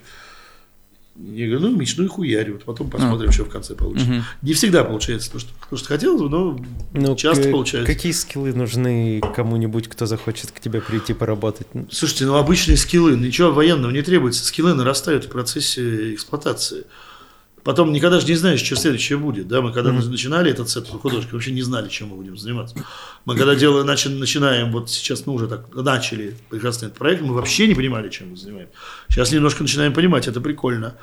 Я 1.21 1.47
говорю, 1.49 1.69
ну, 1.71 1.77
Миш, 1.77 1.97
ну 1.97 2.05
и 2.05 2.07
хуярь, 2.07 2.53
вот 2.53 2.63
потом 2.65 2.91
посмотрим, 2.91 3.33
что 3.33 3.45
в 3.45 3.49
конце 3.51 3.75
получится. 3.75 4.09
Мгм. 4.09 4.25
Не 4.43 4.53
всегда 4.53 4.85
получается 4.85 5.33
то, 5.33 5.41
что, 5.41 5.51
то, 5.69 5.77
что 5.77 5.89
хотелось 5.89 6.23
бы, 6.23 6.29
но 6.31 6.61
Ну, 6.95 7.17
часто 7.17 7.49
к- 7.49 7.51
получается. 7.51 7.93
Какие 7.93 8.13
скиллы 8.13 8.53
нужны 8.53 9.21
кому-нибудь, 9.35 9.89
кто 9.89 10.07
захочет 10.07 10.53
к 10.53 10.61
тебе 10.61 10.81
прийти 10.81 11.15
поработать? 11.15 11.67
Слушайте, 11.91 12.27
ну 12.27 12.37
обычные 12.37 12.77
скиллы, 12.77 13.17
ничего 13.17 13.51
военного 13.51 13.91
не 13.91 14.03
требуется. 14.03 14.45
Скиллы 14.45 14.75
нарастают 14.75 15.25
в 15.25 15.29
процессе 15.29 16.15
эксплуатации. 16.15 16.85
Потом 17.69 17.93
никогда 17.93 18.19
же 18.19 18.27
не 18.27 18.35
знаешь, 18.35 18.63
что 18.63 18.77
следующее 18.77 19.19
будет. 19.19 19.47
Да? 19.47 19.61
Мы 19.61 19.75
когда 19.75 19.93
начинали 19.93 20.51
этот 20.51 20.71
сет 20.71 20.89
художки, 20.89 21.35
вообще 21.35 21.53
не 21.53 21.61
знали, 21.61 21.91
чем 21.91 22.09
мы 22.09 22.17
будем 22.17 22.39
заниматься. 22.39 22.75
Мы 23.27 23.37
когда 23.37 23.55
дело, 23.55 23.85
начи- 23.85 24.09
начинаем, 24.09 24.73
вот 24.73 24.89
сейчас 24.89 25.27
мы 25.27 25.35
уже 25.35 25.49
так 25.49 25.67
начали 25.75 26.35
прекрасный 26.49 26.87
этот 26.87 26.97
проект, 26.97 27.21
мы 27.21 27.35
вообще 27.35 27.67
не 27.67 27.75
понимали, 27.75 28.09
чем 28.09 28.31
мы 28.31 28.39
занимаемся. 28.39 28.73
Сейчас 29.11 29.33
немножко 29.33 29.65
начинаем 29.65 29.93
понимать, 29.93 30.27
это 30.27 30.41
прикольно. 30.41 30.95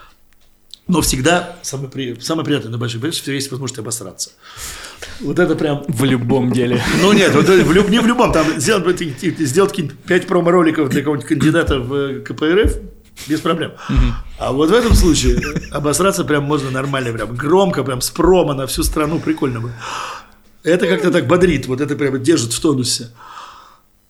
Но 0.88 1.02
всегда 1.02 1.56
самое, 1.62 1.92
при... 1.92 2.20
самое 2.20 2.44
приятное 2.44 2.72
на 2.72 2.80
больших 2.80 3.00
проектах, 3.00 3.22
что 3.22 3.32
есть 3.32 3.52
возможность 3.52 3.78
обосраться. 3.78 4.32
Вот 5.20 5.38
это 5.38 5.56
прям 5.56 5.86
В 5.88 6.04
любом 6.04 6.52
деле. 6.52 6.82
ну 7.00 7.14
нет, 7.14 7.32
вот 7.36 7.48
в 7.48 7.72
люб- 7.74 7.90
не 7.90 8.00
в 8.00 8.08
любом, 8.08 8.34
там 8.34 8.60
сделать, 8.60 9.00
сделать 9.22 9.70
какие-нибудь 9.70 10.00
5 10.00 10.26
промо-роликов 10.26 10.90
для 10.90 11.02
какого-нибудь 11.02 11.30
кандидата 11.30 11.80
в 11.80 11.94
э, 11.94 12.20
КПРФ 12.22 12.80
без 13.28 13.40
проблем. 13.42 13.74
А 14.38 14.52
вот 14.52 14.70
в 14.70 14.74
этом 14.74 14.94
случае 14.94 15.42
обосраться 15.72 16.24
прям 16.24 16.44
можно 16.44 16.70
нормально, 16.72 17.14
прям 17.14 17.36
громко, 17.36 17.84
прям 17.84 18.02
с 18.02 18.10
промо 18.10 18.54
на 18.54 18.68
всю 18.68 18.84
страну, 18.84 19.20
прикольно 19.20 19.62
бы. 19.62 19.74
Это 20.64 20.88
как-то 20.88 21.12
так 21.12 21.28
бодрит, 21.28 21.68
вот 21.68 21.82
это 21.82 21.96
прям 21.96 22.22
держит 22.22 22.54
в 22.54 22.60
тонусе. 22.60 23.12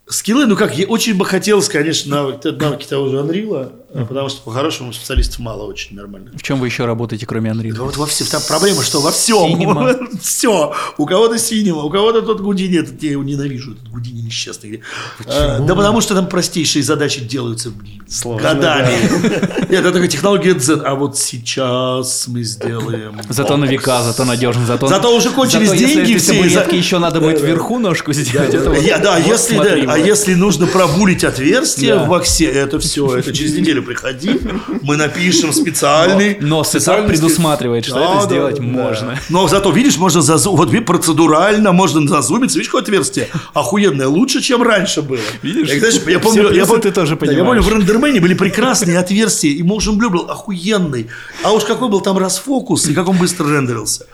Скиллы, 0.08 0.46
ну 0.46 0.56
как, 0.56 0.78
я 0.78 0.86
очень 0.86 1.18
бы 1.18 1.26
хотелось, 1.26 1.68
конечно, 1.68 2.16
навыки, 2.16 2.48
навыки 2.48 2.86
того 2.86 3.10
же 3.10 3.20
Анрила, 3.20 3.74
потому 4.04 4.30
что 4.30 4.42
по-хорошему 4.42 4.92
специалистов 4.94 5.40
мало 5.40 5.64
очень 5.64 5.96
нормально. 5.96 6.32
В 6.36 6.42
чем 6.44 6.60
вы 6.60 6.68
еще 6.68 6.86
работаете, 6.86 7.26
кроме 7.26 7.54
Да 7.54 7.62
Unreal? 7.62 7.76
вот 7.86 7.98
во 7.98 8.06
всем. 8.06 8.28
Там 8.28 8.42
проблема, 8.48 8.84
что 8.84 9.00
во 9.02 9.12
всем. 9.12 10.18
Все. 10.22 10.74
У 10.98 11.06
кого-то 11.06 11.38
синема, 11.40 11.84
у 11.84 11.90
кого-то 11.90 12.22
тот 12.22 12.42
Гудини, 12.42 12.80
этот 12.80 13.02
я 13.04 13.12
его 13.12 13.24
ненавижу, 13.24 13.74
этот 13.74 13.88
Гудини 13.90 14.22
несчастный. 14.22 14.82
А, 15.28 15.60
да 15.60 15.76
потому 15.76 16.02
что 16.02 16.14
там 16.16 16.28
простейшие 16.28 16.84
задачи 16.84 17.22
делаются 17.22 17.72
Сложно, 18.08 18.50
годами. 18.50 18.94
Нет, 19.70 19.80
это 19.82 19.92
такая 19.94 20.08
технология 20.08 20.54
дзен. 20.54 20.82
А 20.86 20.96
вот 20.96 21.18
сейчас 21.18 22.28
мы 22.28 22.44
сделаем. 22.44 23.20
Зато 23.30 23.58
на 23.58 23.66
века, 23.66 24.04
зато 24.04 24.26
надежно, 24.26 24.66
зато... 24.66 24.88
Зато 24.88 25.16
уже 25.16 25.30
кончились 25.30 25.70
Зато 25.70 25.80
если 25.82 25.96
деньги 25.96 26.12
этой 26.12 26.20
все, 26.22 26.34
и 26.34 26.38
табуретки 26.38 26.72
за- 26.72 26.78
еще 26.78 27.00
надо 27.00 27.20
будет 27.22 27.42
вверху 27.42 27.80
ножку 27.80 28.14
сделать. 28.14 28.54
вот- 28.54 28.64
да, 29.02 29.18
вот 29.20 29.28
если, 29.28 29.56
смотри, 29.56 29.86
да, 29.86 29.94
а 29.94 29.98
если 29.98 30.34
нужно 30.34 30.68
пробулить 30.68 31.24
отверстие 31.24 31.96
Да. 31.96 32.04
в 32.04 32.08
боксе, 32.08 32.46
это 32.46 32.80
все, 32.80 33.18
это 33.18 33.34
через 33.34 33.54
неделю 33.56 33.84
приходи, 33.86 34.40
мы 34.82 34.98
напишем 34.98 35.54
специальный. 35.54 36.38
Но 36.42 36.64
сетап 36.64 36.82
специальный 36.82 37.08
предусматривает, 37.10 37.86
что 37.86 37.96
Да, 37.96 38.06
это 38.06 38.16
да, 38.16 38.26
сделать 38.26 38.56
да. 38.58 38.64
можно. 38.64 39.20
Но 39.30 39.48
зато, 39.48 39.72
видишь, 39.72 39.98
можно 39.98 40.22
зазу... 40.22 40.56
вот 40.56 40.72
видишь, 40.72 40.86
процедурально 40.86 41.72
можно 41.72 42.08
зазумиться. 42.08 42.58
Видишь, 42.58 42.70
какое 42.70 42.82
отверстие? 42.82 43.30
Охуенное, 43.54 44.08
лучше, 44.08 44.42
чем 44.42 44.62
раньше 44.62 45.02
было. 45.02 45.20
Видишь? 45.42 45.70
Я, 45.70 45.80
знаешь, 45.80 45.96
я 46.08 46.20
помню, 46.20 46.52
я 46.52 46.66
помню, 46.66 46.82
ты 46.82 46.92
тоже 46.92 47.16
да, 47.16 47.26
я 47.32 47.44
помню, 47.44 47.62
понимаешь. 47.62 47.66
в 47.66 47.70
рендермене 47.70 48.20
были 48.20 48.34
прекрасные 48.34 48.98
отверстия, 49.00 49.52
и 49.52 49.62
Motion 49.62 49.98
Blur 49.98 50.10
был 50.10 50.30
охуенный. 50.30 51.08
А 51.44 51.52
уж 51.52 51.64
какой 51.64 51.90
был 51.90 52.02
там 52.02 52.18
расфокус, 52.18 52.88
и 52.88 52.94
как 52.94 53.08
он 53.08 53.18
быстро 53.18 53.48
рендерился. 53.48 54.06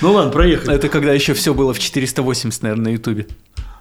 Ну 0.00 0.12
ладно, 0.12 0.32
проехали. 0.32 0.74
Это 0.74 0.88
когда 0.88 1.12
еще 1.12 1.34
все 1.34 1.52
было 1.52 1.74
в 1.74 1.78
480, 1.78 2.62
наверное, 2.62 2.84
на 2.84 2.88
Ютубе. 2.94 3.26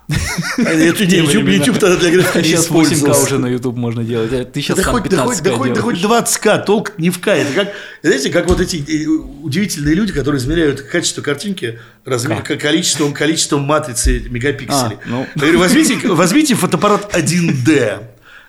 YouTube, 0.09 1.47
YouTube 1.47 1.79
тогда 1.79 1.95
для 1.97 2.11
графики 2.11 2.37
не 2.37 2.43
Сейчас 2.43 2.67
8К 2.67 2.83
использовался. 2.83 3.23
уже 3.23 3.37
на 3.37 3.47
YouTube 3.47 3.77
можно 3.77 4.03
делать. 4.03 4.33
а 4.33 4.43
Ты 4.45 4.61
сейчас 4.61 4.77
Да 4.77 4.83
хоть, 4.83 5.03
да, 5.09 5.23
хоть, 5.23 5.37
15К 5.37 5.43
да, 5.43 5.51
хоть, 5.55 5.67
да 5.69 5.81
делаешь. 5.81 6.01
хоть 6.01 6.11
20к, 6.11 6.65
толк 6.65 6.93
не 6.97 7.09
в 7.09 7.19
К. 7.19 7.27
Это 7.27 7.53
как, 7.53 7.73
знаете, 8.01 8.29
как 8.29 8.47
вот 8.47 8.59
эти 8.59 8.77
э, 8.77 9.07
удивительные 9.07 9.93
люди, 9.95 10.11
которые 10.11 10.39
измеряют 10.39 10.81
качество 10.81 11.21
картинки 11.21 11.79
размер, 12.05 12.41
количеством, 12.41 13.13
количеством 13.13 13.61
матрицы 13.61 14.19
мегапикселей. 14.29 14.97
А, 14.97 14.99
ну. 15.05 15.27
Я 15.35 15.41
говорю, 15.41 15.59
возьмите, 15.59 15.95
возьмите 16.07 16.55
фотоаппарат 16.55 17.13
1D, 17.15 18.01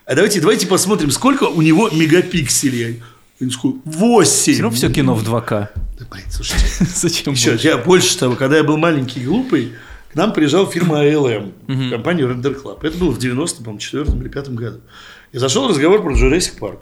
а 0.06 0.14
давайте, 0.14 0.40
давайте 0.40 0.66
посмотрим, 0.66 1.10
сколько 1.10 1.44
у 1.44 1.62
него 1.62 1.90
мегапикселей. 1.90 3.02
Я 3.38 3.48
такой, 3.48 3.76
8. 3.84 4.52
Все 4.52 4.62
равно 4.62 4.76
все 4.76 4.90
кино 4.90 5.14
в 5.14 5.22
2К. 5.22 5.68
Да, 5.98 6.06
блин, 6.10 6.24
слушайте. 6.30 6.66
Зачем 6.94 7.32
Еще, 7.34 7.58
я 7.62 7.78
больше 7.78 8.18
того, 8.18 8.34
когда 8.34 8.56
я 8.56 8.64
был 8.64 8.76
маленький 8.76 9.20
и 9.20 9.24
глупый, 9.24 9.72
к 10.12 10.16
нам 10.16 10.32
приезжала 10.32 10.70
фирма 10.70 11.04
ALM, 11.04 11.52
в 11.66 11.90
компанию 11.90 12.28
Render 12.28 12.60
Club. 12.60 12.84
Это 12.84 12.98
было 12.98 13.12
в 13.12 13.18
90-м, 13.18 13.58
по-моему, 13.58 13.78
4 13.78 14.04
или 14.04 14.28
5 14.28 14.54
году. 14.54 14.80
И 15.32 15.38
зашел 15.38 15.68
разговор 15.68 16.02
про 16.02 16.12
Jurassic 16.12 16.58
Park. 16.58 16.78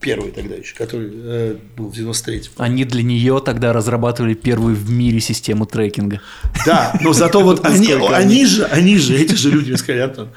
Первый 0.00 0.30
тогда 0.30 0.54
еще, 0.54 0.74
который 0.76 1.10
э, 1.12 1.56
был 1.76 1.90
в 1.90 1.94
93-м. 1.94 2.52
Они 2.56 2.84
для 2.84 3.02
нее 3.02 3.42
тогда 3.44 3.72
разрабатывали 3.72 4.34
первую 4.34 4.74
в 4.74 4.90
мире 4.90 5.20
систему 5.20 5.66
трекинга. 5.66 6.22
Да, 6.64 6.96
но 7.02 7.12
зато 7.12 7.40
вот 7.40 7.64
они, 7.66 7.92
они 7.92 8.46
же, 8.46 8.64
они 8.64 8.96
же, 8.96 9.14
эти 9.16 9.34
же 9.34 9.50
люди 9.50 9.68
мне 9.70 9.76
сказали, 9.76 10.02
Антон, 10.02 10.28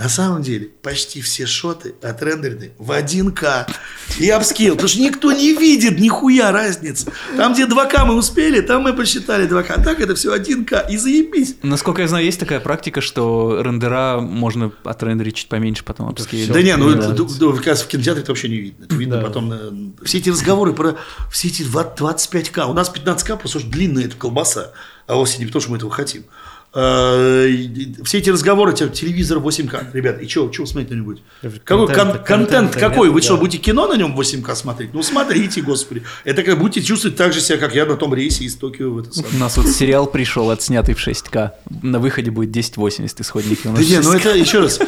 на 0.00 0.08
самом 0.08 0.42
деле 0.42 0.70
почти 0.82 1.20
все 1.20 1.44
шоты 1.44 1.94
отрендерены 2.00 2.70
в 2.78 2.90
1К 2.90 3.70
и 4.18 4.30
upscale, 4.30 4.72
потому 4.72 4.88
что 4.88 5.00
никто 5.00 5.30
не 5.30 5.52
видит 5.52 6.00
нихуя 6.00 6.50
разницы. 6.52 7.12
Там, 7.36 7.52
где 7.52 7.66
2К 7.66 8.06
мы 8.06 8.14
успели, 8.14 8.62
там 8.62 8.82
мы 8.82 8.94
посчитали 8.94 9.46
2К, 9.46 9.66
а 9.68 9.82
так 9.82 10.00
это 10.00 10.14
все 10.14 10.34
1К, 10.34 10.90
и 10.90 10.96
заебись. 10.96 11.56
Насколько 11.62 12.00
я 12.00 12.08
знаю, 12.08 12.24
есть 12.24 12.40
такая 12.40 12.60
практика, 12.60 13.02
что 13.02 13.60
рендера 13.60 14.20
можно 14.20 14.72
отрендерить 14.84 15.34
чуть 15.34 15.48
поменьше, 15.48 15.84
потом 15.84 16.08
апскейлить. 16.08 16.50
Да 16.50 16.62
не, 16.62 16.74
ну 16.78 16.88
это, 16.88 17.14
раз 17.68 17.82
в 17.82 17.86
кинотеатре 17.88 18.22
это 18.22 18.32
вообще 18.32 18.48
не 18.48 18.56
видно. 18.56 18.84
Это 18.86 18.94
видно 18.94 19.16
Да. 19.18 19.22
потом. 19.22 19.94
Все 20.02 20.16
эти 20.16 20.30
разговоры 20.30 20.72
про 20.72 20.96
все 21.30 21.48
эти 21.48 21.62
2К, 21.62 22.00
2,5к. 22.00 22.70
У 22.70 22.72
нас 22.72 22.90
1,5к, 22.90 23.36
потому 23.36 23.48
что 23.48 23.66
длинная 23.66 24.04
эта 24.06 24.16
колбаса. 24.16 24.72
А 25.06 25.16
вовсе 25.16 25.38
не 25.40 25.46
потому, 25.46 25.60
что 25.60 25.70
мы 25.72 25.76
этого 25.76 25.90
хотим. 25.90 26.24
Э, 26.72 27.48
Все 28.04 28.18
эти 28.18 28.30
разговоры, 28.30 28.72
те- 28.72 28.88
телевизор 28.88 29.38
8К. 29.38 29.86
Ребят, 29.92 30.20
и 30.22 30.28
что, 30.28 30.52
что 30.52 30.62
вы 30.62 30.68
смотреть 30.68 30.90
на-нибудь? 30.90 31.20
Какой 31.64 31.86
кон- 31.86 31.96
Контента- 31.96 32.18
контент 32.18 32.26
контента 32.26 32.78
какой? 32.78 33.06
нет, 33.08 33.14
Вы 33.14 33.22
что, 33.22 33.34
да. 33.34 33.40
будете 33.40 33.58
кино 33.58 33.88
на 33.88 33.96
нем 33.96 34.14
8К 34.16 34.54
смотреть? 34.54 34.94
Ну, 34.94 35.02
смотрите, 35.02 35.62
господи. 35.62 36.02
Это 36.24 36.44
как 36.44 36.58
будете 36.60 36.82
чувствовать 36.86 37.16
так 37.16 37.32
же 37.32 37.40
себя, 37.40 37.58
как 37.58 37.74
я 37.74 37.86
на 37.86 37.96
том 37.96 38.14
рейсе 38.14 38.44
из 38.44 38.54
Токио 38.54 38.90
в 38.90 38.98
это 39.00 39.12
самое. 39.12 39.34
У 39.34 39.38
нас 39.38 39.56
вот 39.56 39.66
сериал 39.68 40.06
пришел, 40.06 40.48
отснятый 40.50 40.94
в 40.94 40.98
6К. 41.04 41.52
На 41.82 41.98
выходе 41.98 42.30
будет 42.30 42.50
1080 42.50 43.20
исходники. 43.20 43.62
Да 43.64 43.70
не, 43.82 43.98
ну 43.98 44.12
6К. 44.14 44.16
это 44.20 44.34
еще 44.36 44.60
раз. 44.60 44.78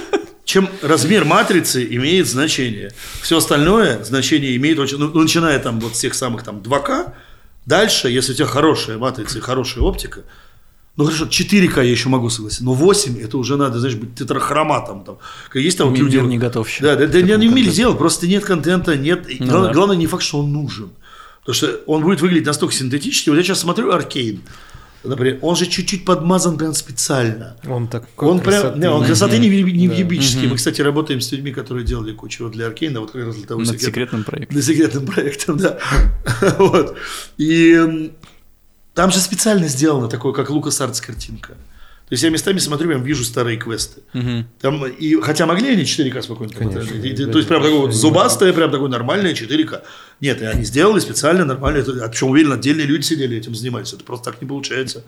Чем 0.44 0.68
размер 0.82 1.24
матрицы 1.24 1.84
имеет 1.96 2.28
значение. 2.28 2.92
Все 3.22 3.38
остальное 3.38 4.02
значение 4.04 4.54
имеет 4.56 4.78
очень... 4.78 4.98
Ну, 4.98 5.08
начиная 5.20 5.58
там 5.58 5.80
вот 5.80 5.96
с 5.96 6.00
тех 6.00 6.14
самых 6.14 6.42
там 6.44 6.58
2К, 6.58 7.12
дальше, 7.66 8.08
если 8.08 8.32
у 8.32 8.34
тебя 8.36 8.46
хорошая 8.46 8.98
матрица 8.98 9.38
и 9.38 9.40
хорошая 9.40 9.82
оптика, 9.84 10.20
ну 10.96 11.04
хорошо, 11.04 11.24
4К 11.24 11.76
я 11.84 11.90
еще 11.90 12.08
могу 12.08 12.28
согласиться, 12.28 12.64
но 12.64 12.74
8 12.74 13.18
это 13.20 13.38
уже 13.38 13.56
надо, 13.56 13.80
знаешь, 13.80 13.96
быть 13.96 14.14
тетрахроматом. 14.14 15.04
Там. 15.04 15.18
Есть 15.54 15.78
там 15.78 15.88
вот 15.88 15.98
люди... 15.98 16.18
не 16.18 16.38
готов 16.38 16.68
еще 16.68 16.82
Да, 16.82 16.96
да, 16.96 17.06
да 17.06 17.22
не, 17.22 17.48
умели 17.48 17.70
делать, 17.70 17.96
просто 17.98 18.26
нет 18.26 18.44
контента, 18.44 18.96
нет... 18.96 19.26
Ну 19.40 19.46
главное, 19.46 19.68
да. 19.68 19.74
главное 19.74 19.96
не 19.96 20.06
факт, 20.06 20.22
что 20.22 20.40
он 20.40 20.52
нужен. 20.52 20.90
Потому 21.40 21.54
что 21.54 21.80
он 21.86 22.02
будет 22.02 22.20
выглядеть 22.20 22.46
настолько 22.46 22.74
синтетически. 22.74 23.30
Вот 23.30 23.36
я 23.36 23.42
сейчас 23.42 23.60
смотрю 23.60 23.90
Аркейн, 23.90 24.42
например, 25.02 25.38
он 25.42 25.56
же 25.56 25.66
чуть-чуть 25.66 26.04
подмазан 26.04 26.56
прям 26.58 26.74
специально. 26.74 27.56
Он 27.66 27.88
такой 27.88 28.28
Он 28.28 28.38
прям, 28.40 28.60
красоты. 28.60 28.78
не, 28.78 28.90
он 28.90 29.04
красоты 29.04 29.38
не, 29.38 29.48
не 29.48 29.62
Да. 29.62 29.70
невъебический. 29.94 30.46
Мы, 30.46 30.56
кстати, 30.56 30.80
работаем 30.82 31.20
с 31.20 31.32
людьми, 31.32 31.52
которые 31.52 31.84
делали 31.84 32.12
кучу 32.12 32.48
для 32.50 32.66
Аркейна, 32.66 33.00
вот 33.00 33.10
как 33.12 33.24
раз 33.24 33.36
для 33.36 33.46
того 33.46 33.60
Над 33.60 33.70
секрет- 33.70 33.86
секретным 33.86 34.24
проектом. 34.24 34.56
Над 34.56 34.64
секретным 34.64 35.06
проектом, 35.06 35.56
да. 35.56 35.78
вот. 36.58 36.96
И 37.38 38.10
там 38.94 39.10
же 39.10 39.18
специально 39.18 39.68
сделано 39.68 40.08
такое, 40.08 40.32
как 40.32 40.50
LucasArts 40.50 41.00
картинка. 41.00 41.54
То 42.08 42.14
есть 42.14 42.24
я 42.24 42.30
местами 42.30 42.58
смотрю, 42.58 42.88
прям 42.88 43.02
вижу 43.04 43.24
старые 43.24 43.56
квесты. 43.56 44.02
Мгм. 44.12 44.46
Там, 44.60 44.84
и, 44.86 45.18
хотя 45.22 45.46
могли 45.46 45.70
они 45.70 45.84
4К 45.84 46.20
спокойно 46.20 46.52
Конечно. 46.52 46.94
И- 46.94 47.12
да, 47.24 47.32
То 47.32 47.38
есть 47.38 47.48
прям 47.48 47.62
такое 47.62 47.78
вот 47.80 47.94
зубастое, 47.94 48.52
прям 48.52 48.70
такое 48.70 48.88
нормальное 48.90 49.32
4К. 49.32 49.82
Нет, 50.20 50.42
и 50.42 50.44
они 50.44 50.64
сделали 50.64 51.00
специально 51.00 51.46
нормально. 51.46 51.82
Причем 51.82 52.28
уверен, 52.28 52.52
отдельные 52.52 52.86
люди 52.86 53.02
сидели 53.02 53.38
этим 53.38 53.54
занимались. 53.54 53.94
Это 53.94 54.04
просто 54.04 54.30
так 54.30 54.42
не 54.42 54.46
получается. 54.48 55.04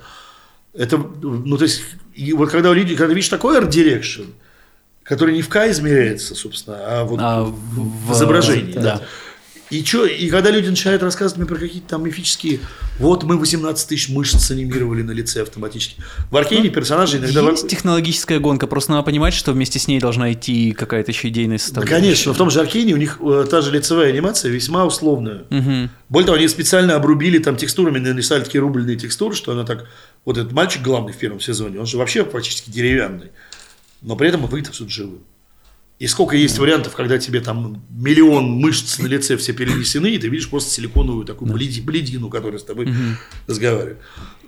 Это, 0.72 0.96
ну, 0.96 1.56
то 1.58 1.64
есть, 1.64 1.82
и 2.14 2.32
вот 2.32 2.50
когда 2.50 2.72
люди, 2.72 2.96
когда 2.96 3.12
видишь 3.12 3.28
такой 3.28 3.58
art 3.58 3.73
direction, 3.73 4.22
который 5.02 5.34
не 5.34 5.42
в 5.42 5.48
К 5.50 5.68
измеряется, 5.70 6.34
собственно, 6.34 6.78
а 6.80 7.04
вот 7.04 7.20
А 7.22 7.42
в, 7.42 7.52
в- 8.08 8.12
изображении. 8.14 8.72
да. 8.72 8.80
да. 8.80 9.02
И, 9.74 9.82
чё, 9.82 10.06
и 10.06 10.28
когда 10.28 10.50
люди 10.50 10.68
начинают 10.68 11.02
рассказывать 11.02 11.36
мне 11.38 11.46
про 11.46 11.56
какие-то 11.56 11.88
там 11.88 12.04
мифические, 12.04 12.60
вот 13.00 13.24
мы 13.24 13.36
18 13.36 13.88
тысяч 13.88 14.08
мышц 14.08 14.48
анимировали 14.52 15.02
на 15.02 15.10
лице 15.10 15.42
автоматически. 15.42 16.00
В 16.30 16.36
Аркейне 16.36 16.68
персонажи 16.68 17.18
иногда... 17.18 17.40
Есть 17.50 17.66
технологическая 17.66 18.38
гонка, 18.38 18.68
просто 18.68 18.92
надо 18.92 19.02
понимать, 19.02 19.34
что 19.34 19.50
вместе 19.50 19.80
с 19.80 19.88
ней 19.88 19.98
должна 19.98 20.32
идти 20.32 20.70
какая-то 20.70 21.10
еще 21.10 21.26
идейная 21.26 21.58
Да, 21.58 21.64
составляющая. 21.64 22.00
конечно, 22.00 22.30
но 22.30 22.34
в 22.34 22.38
том 22.38 22.50
же 22.50 22.60
Аркейне 22.60 22.94
у 22.94 22.98
них 22.98 23.18
э, 23.20 23.46
та 23.50 23.62
же 23.62 23.72
лицевая 23.72 24.10
анимация 24.10 24.52
весьма 24.52 24.84
условная. 24.84 25.42
Мгм. 25.50 25.90
Более 26.08 26.26
того, 26.26 26.38
они 26.38 26.46
специально 26.46 26.94
обрубили 26.94 27.38
там 27.38 27.56
текстурами, 27.56 27.98
нарисовали 27.98 28.44
такие 28.44 28.60
рубленые 28.60 28.96
текстуры, 28.96 29.34
что 29.34 29.50
она 29.50 29.64
так... 29.64 29.88
Вот 30.24 30.38
этот 30.38 30.52
мальчик 30.52 30.82
главный 30.82 31.12
в 31.12 31.16
первом 31.16 31.40
сезоне, 31.40 31.80
он 31.80 31.86
же 31.86 31.98
вообще 31.98 32.24
практически 32.24 32.70
деревянный. 32.70 33.32
Но 34.02 34.14
при 34.14 34.28
этом 34.28 34.42
выглядит 34.42 34.68
абсолютно 34.68 34.94
живым. 34.94 35.24
И 36.00 36.06
сколько 36.08 36.36
есть 36.36 36.58
вариантов, 36.58 36.94
когда 36.96 37.18
тебе 37.18 37.40
там 37.40 37.82
миллион 37.90 38.46
мышц 38.50 38.98
на 38.98 39.06
лице 39.06 39.36
все 39.36 39.52
перенесены, 39.52 40.08
и 40.14 40.18
ты 40.18 40.28
видишь 40.28 40.50
просто 40.50 40.70
силиконовую 40.70 41.24
такую 41.24 41.52
бледи- 41.52 41.80
бледину, 41.82 42.28
которая 42.28 42.58
с 42.58 42.64
тобой 42.64 42.88
разговаривает. 43.46 43.98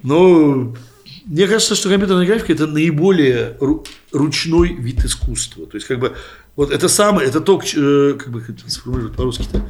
Но 0.02 0.74
мне 1.24 1.46
кажется, 1.46 1.74
что 1.76 1.88
компьютерная 1.88 2.26
графика 2.26 2.52
это 2.52 2.66
наиболее 2.66 3.56
ру- 3.60 3.86
ручной 4.12 4.74
вид 4.74 5.04
искусства. 5.04 5.66
То 5.66 5.76
есть, 5.76 5.86
как 5.86 6.00
бы, 6.00 6.16
вот 6.56 6.70
это 6.72 6.88
самое, 6.88 7.28
это 7.28 7.40
то, 7.40 7.60
э, 7.76 8.14
как 8.18 8.30
бы 8.32 8.44
сформулировать 8.66 9.16
по-русски-то. 9.16 9.62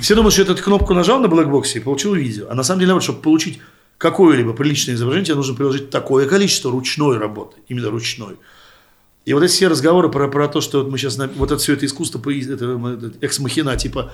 Все 0.00 0.14
думают, 0.14 0.32
что 0.34 0.42
эту 0.42 0.56
кнопку 0.62 0.94
нажал 0.94 1.20
на 1.20 1.28
блэкбоксе 1.28 1.78
и 1.80 1.82
получил 1.82 2.14
видео. 2.14 2.46
А 2.50 2.54
на 2.54 2.62
самом 2.62 2.80
деле, 2.80 2.88
наоборот, 2.88 3.04
чтобы 3.04 3.20
получить 3.20 3.58
какое-либо 3.98 4.52
приличное 4.52 4.94
изображение, 4.94 5.26
тебе 5.26 5.36
нужно 5.36 5.54
приложить 5.54 5.90
такое 5.90 6.26
количество 6.28 6.70
ручной 6.70 7.18
работы, 7.18 7.56
именно 7.68 7.90
ручной. 7.90 8.36
И 9.26 9.34
вот 9.34 9.42
эти 9.42 9.52
все 9.52 9.68
разговоры 9.68 10.08
про, 10.08 10.28
про 10.28 10.48
то, 10.48 10.60
что 10.60 10.82
вот 10.82 10.90
мы 10.90 10.98
сейчас, 10.98 11.18
вот 11.36 11.50
это 11.50 11.58
все 11.60 11.74
это 11.74 11.86
искусство, 11.86 12.18
по- 12.18 12.32
это, 12.32 12.52
это 12.64 13.12
экс-махина, 13.20 13.76
типа, 13.76 14.12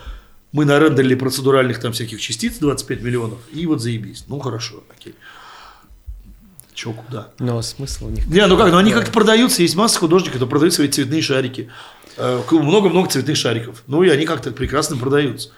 мы 0.53 0.65
нарендерили 0.65 1.15
процедуральных 1.15 1.81
там 1.81 1.93
всяких 1.93 2.21
частиц 2.21 2.59
25 2.59 3.03
миллионов, 3.03 3.39
и 3.53 3.67
вот 3.67 3.81
заебись. 3.81 4.25
Ну, 4.29 4.39
хорошо, 4.41 4.83
окей. 4.97 5.15
Че, 6.75 6.93
куда? 6.93 7.29
Но 7.39 7.63
смысл 7.63 8.07
у 8.07 8.11
них... 8.11 8.27
Не, 8.27 8.47
ну 8.47 8.57
как, 8.59 8.71
ну 8.71 8.77
они 8.77 8.91
как-то 8.91 9.11
продаются, 9.11 9.63
есть 9.63 9.77
масса 9.77 9.99
художников, 9.99 10.35
которые 10.35 10.51
продают 10.51 10.75
свои 10.75 10.89
цветные 10.89 11.23
шарики. 11.23 11.71
Э, 12.19 12.43
Много-много 12.51 13.09
цветных 13.09 13.37
шариков. 13.37 13.83
Ну, 13.87 14.03
и 14.03 14.11
они 14.11 14.27
как-то 14.27 14.51
прекрасно 14.51 14.97
продаются. 14.97 15.51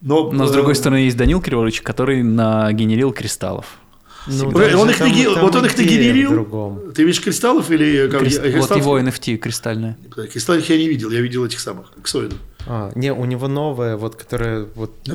Но, 0.00 0.30
Но 0.32 0.46
с 0.46 0.50
э, 0.50 0.54
другой 0.54 0.74
стороны 0.74 0.98
есть 0.98 1.16
Данил 1.16 1.40
Криворович, 1.40 1.82
который 1.82 2.22
нагенерил 2.24 3.12
кристаллов. 3.12 3.78
Ну, 4.26 4.48
он 4.50 4.90
их 4.90 4.98
там 4.98 5.10
вот 5.40 5.56
он 5.56 5.66
их 5.66 5.76
нагенерил. 5.76 6.92
Ты 6.94 7.04
видишь 7.04 7.20
кристаллов 7.22 7.70
или... 7.70 8.08
как- 8.08 8.22
Крист- 8.22 8.44
я- 8.44 8.58
Вот 8.58 8.70
кристаллов- 8.70 8.78
его 8.78 8.98
NFT 9.00 9.36
кристальное. 9.38 9.96
Кристаллов 10.32 10.68
я 10.68 10.76
не 10.76 10.88
видел, 10.88 11.10
я 11.10 11.20
видел 11.20 11.44
этих 11.44 11.60
самых, 11.60 11.92
ксоидов. 12.02 12.38
А, 12.66 12.92
не, 12.94 13.12
у 13.12 13.24
него 13.24 13.48
новая, 13.48 13.96
вот, 13.96 14.16
которая 14.16 14.66
вот 14.74 14.92
э, 15.08 15.14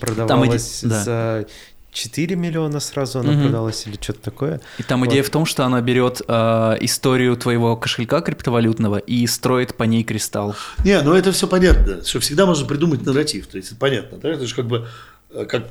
продавалась 0.00 0.26
Там 0.28 0.46
иди- 0.88 0.94
да. 0.94 1.04
за 1.04 1.46
4 1.92 2.36
миллиона 2.36 2.80
сразу 2.80 3.18
она 3.18 3.32
Мгм. 3.32 3.42
продалась 3.42 3.86
или 3.86 3.96
что-то 4.00 4.20
такое. 4.20 4.60
И 4.78 4.82
там 4.82 5.00
Вот. 5.00 5.08
идея 5.10 5.22
в 5.22 5.30
том, 5.30 5.44
что 5.44 5.64
она 5.66 5.80
берет 5.82 6.22
э, 6.26 6.76
историю 6.80 7.36
твоего 7.36 7.76
кошелька 7.76 8.20
криптовалютного 8.20 8.96
и 8.98 9.26
строит 9.26 9.74
по 9.74 9.82
ней 9.84 10.04
кристалл. 10.04 10.54
Не, 10.84 11.02
ну 11.02 11.12
это 11.14 11.32
все 11.32 11.46
понятно, 11.46 12.02
что 12.04 12.20
всегда 12.20 12.46
можно 12.46 12.66
придумать 12.66 13.04
нарратив, 13.04 13.46
то 13.48 13.56
есть 13.56 13.70
это 13.72 13.76
понятно, 13.78 14.18
да? 14.18 14.30
это 14.30 14.46
же 14.46 14.54
как 14.54 14.66
бы 14.68 14.86
э, 15.32 15.44
как 15.46 15.64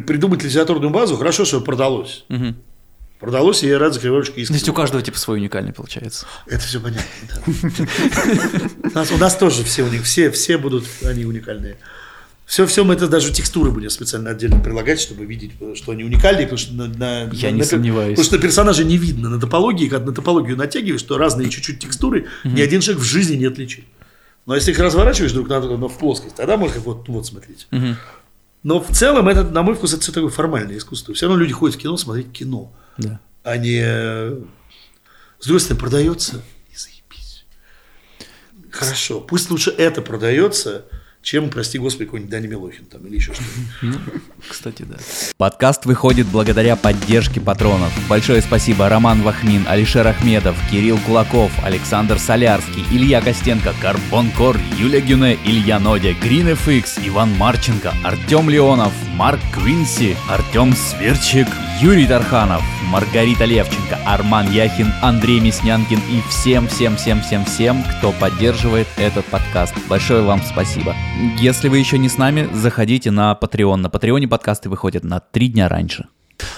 придумать 0.00 0.42
литературную 0.42 0.90
базу, 0.90 1.16
хорошо, 1.16 1.44
что 1.44 1.60
продалось. 1.60 2.24
Мгм. 2.28 2.56
Продалось, 3.20 3.62
и 3.62 3.68
я 3.68 3.78
рад 3.78 3.94
за 3.94 4.00
Криворучка 4.00 4.34
То 4.34 4.40
есть 4.40 4.50
искренне. 4.50 4.72
у 4.72 4.74
каждого 4.74 5.00
типа 5.02 5.16
свой 5.16 5.38
уникальный 5.38 5.72
получается. 5.72 6.26
Это 6.46 6.64
все 6.64 6.80
понятно, 6.80 7.04
да. 7.28 9.04
У 9.14 9.16
нас, 9.18 9.36
тоже 9.36 9.62
все, 9.62 9.84
у 9.84 9.88
них, 9.88 10.02
все, 10.02 10.30
все 10.32 10.58
будут, 10.58 10.84
они 11.04 11.24
уникальные. 11.24 11.76
Все, 12.46 12.66
все 12.66 12.84
мы 12.84 12.94
это 12.94 13.06
даже 13.08 13.32
текстуры 13.32 13.70
будем 13.70 13.88
специально 13.90 14.30
отдельно 14.30 14.58
прилагать, 14.58 15.00
чтобы 15.00 15.24
видеть, 15.24 15.52
что 15.76 15.92
они 15.92 16.02
уникальные, 16.04 16.46
потому 16.46 16.58
что 16.58 16.74
на, 16.74 16.86
на- 16.88 17.30
Я 17.32 17.48
на- 17.50 17.52
не 17.54 17.60
на- 17.60 17.64
сомневаюсь. 17.64 18.10
Потому 18.18 18.24
что 18.24 18.36
на 18.36 18.42
персонажа 18.42 18.84
не 18.84 18.96
видно. 18.98 19.28
На 19.30 19.40
топологии, 19.40 19.88
когда 19.88 20.06
на 20.06 20.12
топологию 20.12 20.56
натягиваешь, 20.56 21.00
что 21.00 21.16
разные 21.16 21.48
чуть-чуть 21.48 21.78
текстуры, 21.78 22.26
ни 22.44 22.60
один 22.60 22.80
человек 22.80 23.02
в 23.02 23.06
жизни 23.06 23.36
не 23.36 23.46
отличит. 23.46 23.84
Но 24.44 24.56
если 24.56 24.72
их 24.72 24.78
разворачиваешь 24.80 25.32
друг 25.32 25.48
на 25.48 25.60
друга, 25.60 25.76
но 25.78 25.88
в 25.88 25.96
плоскость, 25.96 26.34
тогда 26.34 26.56
можно 26.56 26.80
вот, 26.80 27.08
вот 27.08 27.24
смотреть. 27.24 27.68
Но 28.62 28.80
в 28.80 28.90
целом, 28.92 29.28
это, 29.28 29.42
на 29.44 29.62
мой 29.62 29.74
вкус, 29.74 29.92
это 29.92 30.02
все 30.02 30.12
такое 30.12 30.30
формальное 30.30 30.76
искусство. 30.78 31.14
Все 31.14 31.26
равно 31.26 31.40
люди 31.40 31.52
ходят 31.52 31.76
в 31.76 31.80
кино 31.80 31.96
смотреть 31.96 32.32
кино, 32.32 32.72
Да. 32.98 33.20
а 33.42 33.56
не... 33.56 33.82
С 33.82 35.44
другой 35.46 35.60
стороны, 35.60 35.80
продается 35.80 36.42
и 36.72 36.76
заебись. 36.76 37.44
Хорошо, 38.70 39.20
пусть 39.20 39.50
лучше 39.50 39.70
это 39.70 40.00
продается, 40.02 40.84
чем, 41.22 41.50
прости 41.50 41.78
господи, 41.78 42.06
какой-нибудь 42.06 42.30
Дани 42.30 42.48
Милохин 42.48 42.84
там 42.86 43.06
или 43.06 43.14
еще 43.14 43.32
что-то. 43.32 43.98
Кстати, 44.48 44.82
да. 44.82 44.96
Подкаст 45.36 45.86
выходит 45.86 46.26
благодаря 46.26 46.74
поддержке 46.74 47.40
патронов. 47.40 47.92
Большое 48.08 48.42
спасибо 48.42 48.88
Роман 48.88 49.22
Вахмин, 49.22 49.64
Алишер 49.68 50.06
Ахмедов, 50.06 50.56
Кирилл 50.70 50.98
Кулаков, 50.98 51.52
Александр 51.64 52.18
Солярский, 52.18 52.84
Илья 52.90 53.20
Костенко, 53.20 53.72
Карбон 53.80 54.32
Кор, 54.32 54.58
Юлия 54.78 55.00
Гюне, 55.00 55.38
Илья 55.44 55.78
Нодя, 55.78 56.12
Грин 56.12 56.48
FX, 56.48 57.06
Иван 57.06 57.30
Марченко, 57.38 57.94
Артем 58.02 58.50
Леонов, 58.50 58.92
Марк 59.14 59.40
Квинси, 59.54 60.16
Артем 60.28 60.74
Сверчик, 60.74 61.46
Юрий 61.82 62.06
Тарханов, 62.06 62.62
Маргарита 62.90 63.44
Левченко, 63.44 63.96
Арман 64.06 64.50
Яхин, 64.52 64.86
Андрей 65.02 65.40
Мяснянкин 65.40 65.98
и 66.10 66.20
всем-всем-всем-всем-всем, 66.28 67.82
кто 67.98 68.12
поддерживает 68.12 68.86
этот 68.96 69.24
подкаст. 69.26 69.74
Большое 69.88 70.22
вам 70.22 70.40
спасибо. 70.42 70.94
Если 71.40 71.68
вы 71.68 71.78
еще 71.78 71.98
не 71.98 72.08
с 72.08 72.18
нами, 72.18 72.48
заходите 72.52 73.10
на 73.10 73.36
Patreon. 73.40 73.76
На 73.76 73.90
Патреоне 73.90 74.28
подкасты 74.28 74.68
выходят 74.68 75.02
на 75.02 75.18
три 75.20 75.48
дня 75.48 75.68
раньше. 75.68 76.06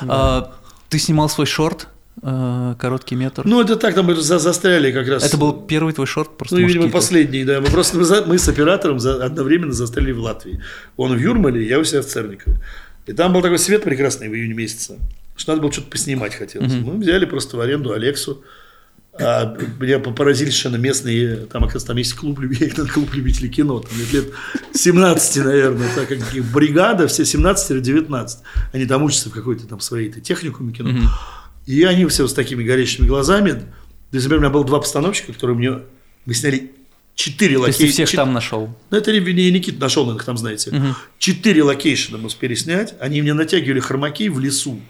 А, 0.06 0.52
ты 0.90 0.98
снимал 0.98 1.28
свой 1.30 1.46
шорт, 1.46 1.88
э, 2.22 2.74
короткий 2.78 3.14
метр. 3.16 3.42
Ну, 3.46 3.60
это 3.62 3.76
так, 3.76 3.94
там 3.94 4.06
мы 4.06 4.16
за- 4.16 4.38
застряли 4.38 4.92
как 4.92 5.08
раз. 5.08 5.24
Это 5.24 5.38
был 5.38 5.52
первый 5.52 5.94
твой 5.94 6.06
шорт, 6.06 6.36
просто 6.36 6.56
Ну, 6.56 6.60
и, 6.62 6.64
видимо, 6.66 6.88
последний, 6.90 7.44
да. 7.44 7.60
Мы 7.60 7.68
просто 7.68 7.96
мы, 7.96 8.04
за- 8.04 8.24
мы 8.26 8.36
с 8.38 8.46
оператором 8.48 8.98
за- 9.00 9.24
одновременно 9.24 9.72
застряли 9.72 10.12
в 10.12 10.20
Латвии. 10.20 10.62
Он 10.96 11.16
в 11.16 11.18
Юрмале, 11.18 11.66
я 11.66 11.78
у 11.78 11.84
себя 11.84 12.02
в 12.02 12.06
Церникове. 12.06 12.60
И 13.06 13.12
там 13.12 13.32
был 13.32 13.42
такой 13.42 13.58
свет 13.58 13.82
прекрасный 13.82 14.28
в 14.28 14.34
июне 14.34 14.54
месяце, 14.54 14.98
что 15.36 15.52
надо 15.52 15.62
было 15.62 15.72
что-то 15.72 15.90
поснимать 15.90 16.34
хотелось. 16.34 16.72
Мы 16.72 16.96
взяли 16.98 17.24
просто 17.24 17.56
в 17.56 17.60
аренду 17.60 17.92
Алексу. 17.92 18.42
А 19.16 19.56
меня 19.78 20.00
поразили 20.00 20.50
совершенно 20.50 20.74
местные, 20.74 21.36
там, 21.46 21.62
оказывается, 21.62 21.86
там 21.86 21.96
есть 21.98 22.14
клуб, 22.14 22.40
любителей, 22.40 22.72
клуб 22.92 23.14
любителей 23.14 23.48
кино, 23.48 23.78
там 23.78 23.96
лет, 23.96 24.12
лет 24.12 24.24
17, 24.72 25.44
наверное, 25.44 25.88
так 25.94 26.08
как 26.08 26.18
бригада, 26.52 27.06
все 27.06 27.24
17 27.24 27.70
или 27.70 27.80
19. 27.80 28.38
Они 28.72 28.86
там 28.86 29.04
учатся 29.04 29.30
в 29.30 29.32
какой-то 29.32 29.68
там 29.68 29.78
своей 29.78 30.10
этой 30.10 30.20
техникуме 30.20 30.72
кино. 30.72 30.90
И 31.66 31.84
они 31.84 32.06
все 32.06 32.26
с 32.26 32.34
такими 32.34 32.64
горящими 32.64 33.06
глазами. 33.06 33.52
То 33.52 34.16
есть, 34.16 34.24
например, 34.26 34.38
у 34.38 34.40
меня 34.42 34.50
было 34.50 34.64
два 34.64 34.80
постановщика, 34.80 35.32
которые 35.32 35.56
мне... 35.56 35.78
Мы 36.26 36.34
сняли 36.34 36.72
четыре 37.14 37.58
location 37.58 37.84
а. 37.84 37.90
всех 37.90 38.10
там 38.12 38.32
нашел. 38.32 38.70
Ну, 38.90 38.96
это 38.96 39.12
не 39.12 39.50
Никита 39.50 39.80
нашел, 39.80 40.04
наверное, 40.04 40.26
там, 40.26 40.36
знаете. 40.36 40.94
Четыре 41.18 41.62
location 41.62 42.12
а 42.12 42.18
мы 42.18 42.26
успели 42.26 42.54
снять. 42.54 42.94
Они 43.00 43.22
мне 43.22 43.34
натягивали 43.34 43.80
хромаки 43.80 44.28
в 44.28 44.38
лесу. 44.38 44.80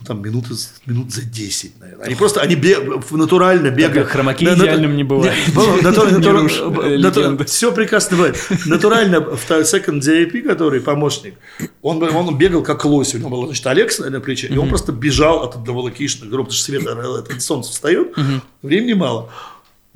Ну, 0.00 0.06
там 0.06 0.22
минуты, 0.22 0.50
минут 0.86 1.10
за 1.12 1.22
10, 1.22 1.80
наверное. 1.80 2.06
Они 2.06 2.14
просто, 2.14 2.40
они 2.40 2.54
бе- 2.54 2.78
натурально 3.10 3.70
бегали. 3.70 4.04
хромаки 4.04 4.44
идеальным 4.44 4.96
не 4.96 5.02
бывает. 5.02 5.34
Не 5.48 6.28
рушь, 6.28 6.60
э. 6.60 7.44
Все 7.46 7.72
прекрасно 7.72 8.16
бывает. 8.16 8.36
Натурально 8.66 9.20
в 9.20 9.50
second 9.50 9.98
DOP, 9.98 10.42
который 10.42 10.80
помощник, 10.80 11.34
он, 11.82 12.00
он 12.00 12.38
бегал 12.38 12.62
как 12.62 12.84
лось. 12.84 13.16
У 13.16 13.18
него 13.18 13.30
был, 13.30 13.46
значит, 13.46 13.66
Алекс 13.66 13.98
на 13.98 14.20
плече, 14.20 14.46
и 14.46 14.56
он 14.56 14.68
просто 14.68 14.92
бежал 14.92 15.42
от 15.42 15.56
одного 15.56 15.82
location 15.82 16.17
а, 16.17 16.26
потому 16.30 16.48
что 16.48 16.62
свет, 16.62 16.86
э, 16.86 17.40
солнце 17.40 17.72
встает, 17.72 18.14
времени 18.62 18.92
мало. 18.92 19.30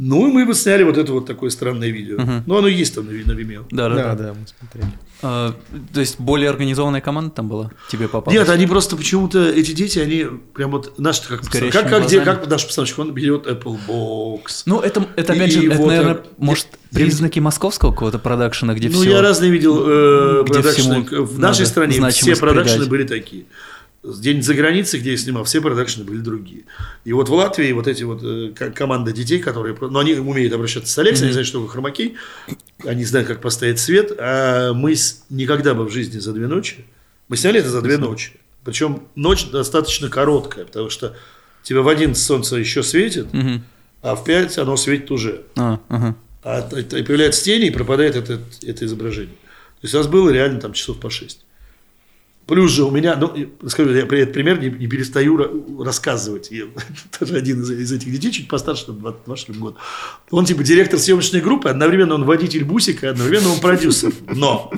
Ну, 0.04 0.28
и 0.28 0.32
мы 0.32 0.44
бы 0.46 0.54
сняли 0.54 0.82
вот 0.82 0.98
это 0.98 1.12
вот 1.12 1.26
такое 1.26 1.50
странное 1.50 1.88
видео. 1.88 2.18
Ну, 2.46 2.56
оно 2.58 2.66
есть 2.66 2.94
там 2.94 3.06
на, 3.06 3.10
Vimeo. 3.10 3.64
Да, 3.70 3.88
да, 3.88 3.94
Да, 3.94 4.14
да. 4.14 4.14
да, 4.24 4.34
мы 4.34 4.46
смотрели. 4.46 4.92
А, 5.24 5.54
то 5.94 6.00
есть 6.00 6.18
более 6.18 6.50
организованная 6.50 7.00
команда 7.00 7.30
там 7.30 7.48
была? 7.48 7.70
Тебе 7.88 8.08
попалась? 8.08 8.36
Нет, 8.36 8.48
они 8.48 8.66
просто 8.66 8.96
почему-то, 8.96 9.48
эти 9.48 9.70
дети, 9.70 10.00
они 10.00 10.26
прям 10.52 10.72
вот, 10.72 10.98
наши 10.98 11.22
как, 11.28 11.42
как, 11.48 11.88
как, 11.88 12.06
где, 12.06 12.20
как 12.20 12.48
наш 12.48 12.66
постановщик, 12.66 12.98
он 12.98 13.12
берет 13.12 13.46
Apple 13.46 13.78
Box. 13.86 14.62
Ну, 14.66 14.80
это, 14.80 15.06
это 15.14 15.32
опять 15.34 15.52
же, 15.52 15.64
это, 15.68 15.76
вот 15.76 15.86
наверное, 15.86 16.14
так- 16.14 16.26
может, 16.38 16.66
я- 16.90 16.98
признаки 16.98 17.38
московского 17.38 17.92
какого-то 17.92 18.18
продакшена, 18.18 18.74
где 18.74 18.88
Ну, 18.88 19.00
все... 19.00 19.10
я 19.10 19.22
разные 19.22 19.52
видел 19.52 19.84
э, 19.86 20.44
где 20.44 20.58
В 20.60 21.38
нашей 21.38 21.66
стране 21.66 22.10
все 22.10 22.34
продакшены 22.34 22.86
были 22.86 23.04
такие. 23.04 23.44
Где-нибудь 24.04 24.44
за 24.44 24.54
границей, 24.54 24.98
где 24.98 25.12
я 25.12 25.16
снимал, 25.16 25.44
все 25.44 25.60
продакшены 25.60 26.04
были 26.04 26.18
другие. 26.18 26.64
И 27.04 27.12
вот 27.12 27.28
в 27.28 27.32
Латвии 27.32 27.70
вот 27.70 27.86
эти 27.86 28.02
вот 28.02 28.20
э, 28.24 28.52
ко- 28.52 28.70
команда 28.72 29.12
детей, 29.12 29.38
которые... 29.38 29.76
про- 29.76 29.88
Ну, 29.90 30.00
они 30.00 30.14
умеют 30.14 30.52
обращаться 30.52 30.92
с 30.92 30.98
Алексой, 30.98 31.24
они 31.26 31.32
знают, 31.32 31.46
что 31.46 31.58
такое 31.58 31.70
хромаки, 31.72 32.16
они 32.84 33.04
знают, 33.04 33.28
как 33.28 33.40
поставить 33.40 33.78
свет, 33.78 34.10
а 34.18 34.72
мы 34.72 34.96
с- 34.96 35.22
никогда 35.30 35.74
бы 35.74 35.84
в 35.84 35.92
жизни 35.92 36.18
за 36.18 36.32
две 36.32 36.48
ночи... 36.48 36.84
Мы 37.28 37.36
сняли 37.36 37.60
это 37.60 37.70
за 37.70 37.80
две 37.80 37.96
ночи. 37.96 38.32
Причем 38.64 39.04
ночь 39.14 39.48
достаточно 39.50 40.08
короткая, 40.08 40.64
потому 40.66 40.90
что 40.90 41.16
тебе 41.62 41.80
в 41.80 41.88
один 41.88 42.14
солнце 42.16 42.56
еще 42.56 42.82
светит, 42.82 43.32
Мгм. 43.32 43.62
а 44.02 44.16
в 44.16 44.24
пять 44.24 44.58
оно 44.58 44.76
светит 44.76 45.10
уже. 45.12 45.42
А, 45.56 45.78
ага. 45.88 46.16
А 46.42 46.60
т- 46.62 46.82
т- 46.82 47.04
появляются 47.04 47.44
тени, 47.44 47.68
и 47.68 47.70
пропадает 47.70 48.16
это, 48.16 48.40
это 48.62 48.84
изображение. 48.84 49.34
То 49.80 49.84
есть 49.84 49.94
у 49.94 49.98
нас 49.98 50.08
было 50.08 50.28
реально 50.30 50.60
там 50.60 50.72
часов 50.72 50.98
по 50.98 51.08
6. 51.08 51.44
Плюс 52.46 52.72
же 52.72 52.84
у 52.84 52.90
меня, 52.90 53.14
ну, 53.16 53.32
скажу, 53.68 53.92
я 53.94 54.04
при- 54.04 54.20
этот 54.20 54.34
пример 54.34 54.60
не, 54.60 54.68
не 54.68 54.86
перестаю 54.88 55.36
ра- 55.36 55.84
рассказывать. 55.84 56.50
Я, 56.50 56.64
тоже 57.18 57.36
один 57.36 57.62
из, 57.62 57.70
из 57.70 57.92
этих 57.92 58.10
детей, 58.10 58.32
чуть 58.32 58.48
постарше, 58.48 58.86
там, 58.86 58.98
22 58.98 59.36
что 59.36 59.52
ли, 59.52 59.58
год. 59.58 59.76
Он 60.30 60.44
типа 60.44 60.64
директор 60.64 60.98
съемочной 60.98 61.40
группы, 61.40 61.68
одновременно 61.68 62.14
он 62.14 62.24
водитель 62.24 62.64
бусика, 62.64 63.10
одновременно 63.10 63.50
он 63.50 63.60
продюсер. 63.60 64.12
Но, 64.34 64.72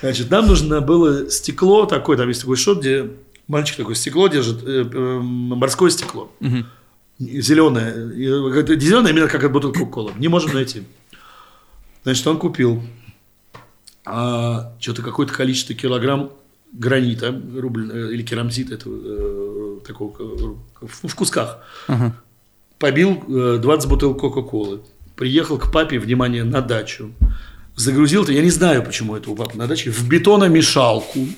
значит, 0.00 0.30
нам 0.30 0.46
нужно 0.46 0.80
было 0.80 1.30
стекло 1.30 1.84
такое, 1.86 2.16
там 2.16 2.28
есть 2.28 2.40
такой 2.40 2.56
шот, 2.56 2.80
где 2.80 3.10
мальчик 3.46 3.76
такое 3.76 3.94
стекло 3.94 4.28
держит, 4.28 4.62
э, 4.64 4.88
э, 4.90 5.18
морское 5.20 5.90
стекло. 5.90 6.32
Зеленое. 7.18 7.92
Зеленое 8.80 9.12
именно 9.12 9.28
как 9.28 9.44
от 9.44 9.52
бутылки 9.52 9.78
кока 9.78 10.12
Не 10.18 10.28
можем 10.28 10.54
найти. 10.54 10.84
Значит, 12.04 12.26
он 12.26 12.38
купил 12.38 12.82
а, 14.04 14.72
что-то 14.80 15.02
какое-то 15.02 15.32
количество 15.32 15.74
килограмм 15.74 16.32
гранита, 16.72 17.38
рубль, 17.56 17.90
э, 17.92 18.12
или 18.12 18.22
керамзита, 18.22 18.74
этого, 18.74 18.98
э, 19.04 19.78
такого, 19.86 20.14
э, 20.18 20.86
в, 20.86 21.08
в 21.08 21.14
кусках. 21.14 21.58
Побил 22.78 23.22
э, 23.28 23.58
20 23.62 23.88
бутылок 23.88 24.18
Кока-Колы. 24.18 24.80
Приехал 25.14 25.58
к 25.58 25.70
папе, 25.70 25.98
внимание, 25.98 26.42
на 26.42 26.60
дачу. 26.60 27.12
Загрузил 27.76 28.24
это, 28.24 28.32
я 28.32 28.42
не 28.42 28.50
знаю, 28.50 28.82
почему 28.82 29.16
это 29.16 29.30
у 29.30 29.36
папы 29.36 29.56
на 29.56 29.66
даче, 29.66 29.90
в 29.90 30.08
бетономешалку. 30.08 31.28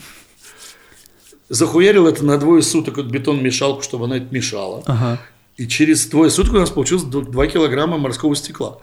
Захуярил 1.48 2.06
это 2.06 2.24
на 2.24 2.38
двое 2.38 2.62
суток 2.62 2.98
от 2.98 3.06
бетономешалку, 3.06 3.82
чтобы 3.82 4.06
она 4.06 4.16
это 4.16 4.34
мешала. 4.34 4.82
Ага. 4.86 5.20
И 5.56 5.68
через 5.68 6.06
двое 6.06 6.30
суток 6.30 6.54
у 6.54 6.58
нас 6.58 6.70
получилось 6.70 7.04
2 7.04 7.46
килограмма 7.46 7.98
морского 7.98 8.34
стекла. 8.34 8.78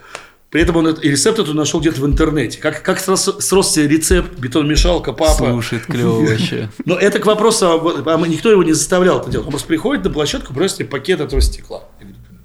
При 0.51 0.61
этом 0.61 0.75
он 0.75 0.87
и 0.89 1.09
рецепт 1.09 1.39
эту 1.39 1.53
нашел 1.53 1.79
где-то 1.79 2.01
в 2.01 2.05
интернете. 2.05 2.59
Как, 2.59 2.83
как 2.83 2.99
срос- 2.99 3.39
сросся 3.39 3.85
рецепт, 3.85 4.37
бетономешалка, 4.37 5.13
папа. 5.13 5.49
Слушай, 5.49 5.79
это 5.79 5.87
клево 5.91 6.21
вообще. 6.25 6.69
Но 6.85 6.95
это 6.95 7.19
к 7.19 7.25
вопросу, 7.25 7.65
никто 8.27 8.51
его 8.51 8.61
не 8.61 8.73
заставлял 8.73 9.21
это 9.21 9.29
делать. 9.31 9.47
Он 9.47 9.51
просто 9.51 9.67
приходит 9.69 10.03
на 10.03 10.09
площадку, 10.09 10.51
бросит 10.53 10.89
пакет 10.89 11.21
этого 11.21 11.41
стекла. 11.41 11.85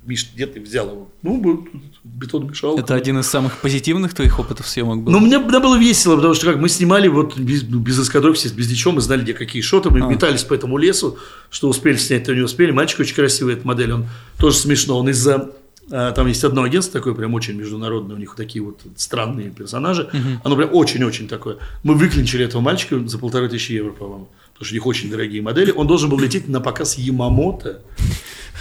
Миш, 0.04 0.30
где 0.32 0.46
ты 0.46 0.60
взял 0.60 0.88
его? 0.88 1.08
Ну, 1.22 1.40
был 1.40 1.66
бетономешалка. 2.04 2.80
Это 2.80 2.94
один 2.94 3.18
из 3.18 3.26
самых 3.26 3.58
позитивных 3.58 4.14
твоих 4.14 4.38
опытов 4.38 4.68
съемок 4.68 5.02
был? 5.02 5.10
Ну, 5.10 5.18
мне, 5.18 5.40
было 5.40 5.76
весело, 5.76 6.14
потому 6.14 6.34
что 6.34 6.46
как 6.46 6.58
мы 6.58 6.68
снимали 6.68 7.08
вот 7.08 7.36
без, 7.36 7.64
без 7.64 7.98
эскадровки, 7.98 8.46
без 8.54 8.70
ничего, 8.70 8.92
мы 8.92 9.00
знали, 9.00 9.22
где 9.22 9.34
какие 9.34 9.62
шоты, 9.62 9.90
мы 9.90 9.98
А. 10.00 10.06
метались 10.06 10.44
по 10.44 10.54
этому 10.54 10.78
лесу, 10.78 11.18
что 11.50 11.68
успели 11.68 11.96
снять, 11.96 12.22
то 12.22 12.32
не 12.32 12.42
успели. 12.42 12.70
Мальчик 12.70 13.00
очень 13.00 13.16
красивый, 13.16 13.54
эта 13.54 13.66
модель, 13.66 13.92
он 13.94 14.06
тоже 14.38 14.58
смешно, 14.58 14.96
он 14.96 15.08
из-за... 15.08 15.50
а, 15.90 16.12
Там 16.12 16.26
есть 16.26 16.44
одно 16.44 16.62
агентство 16.62 17.00
такое, 17.00 17.14
прям 17.14 17.34
очень 17.34 17.54
международное, 17.54 18.16
у 18.16 18.18
них 18.18 18.34
такие 18.36 18.64
вот 18.64 18.80
странные 18.96 19.50
персонажи. 19.50 20.10
Оно 20.44 20.56
прям 20.56 20.70
очень-очень 20.72 21.28
такое. 21.28 21.58
Мы 21.82 21.94
выклинчили 21.94 22.44
этого 22.44 22.60
мальчика 22.60 22.98
за 23.06 23.18
полторы 23.18 23.48
тысячи 23.48 23.72
евро, 23.72 23.92
по-моему. 23.92 24.28
Потому 24.56 24.66
что 24.68 24.72
у 24.72 24.76
них 24.76 24.86
очень 24.86 25.10
дорогие 25.10 25.42
модели. 25.42 25.70
Он 25.70 25.86
должен 25.86 26.08
был 26.08 26.18
лететь 26.18 26.48
на 26.48 26.62
показ 26.62 26.96
Ямамото. 26.96 27.82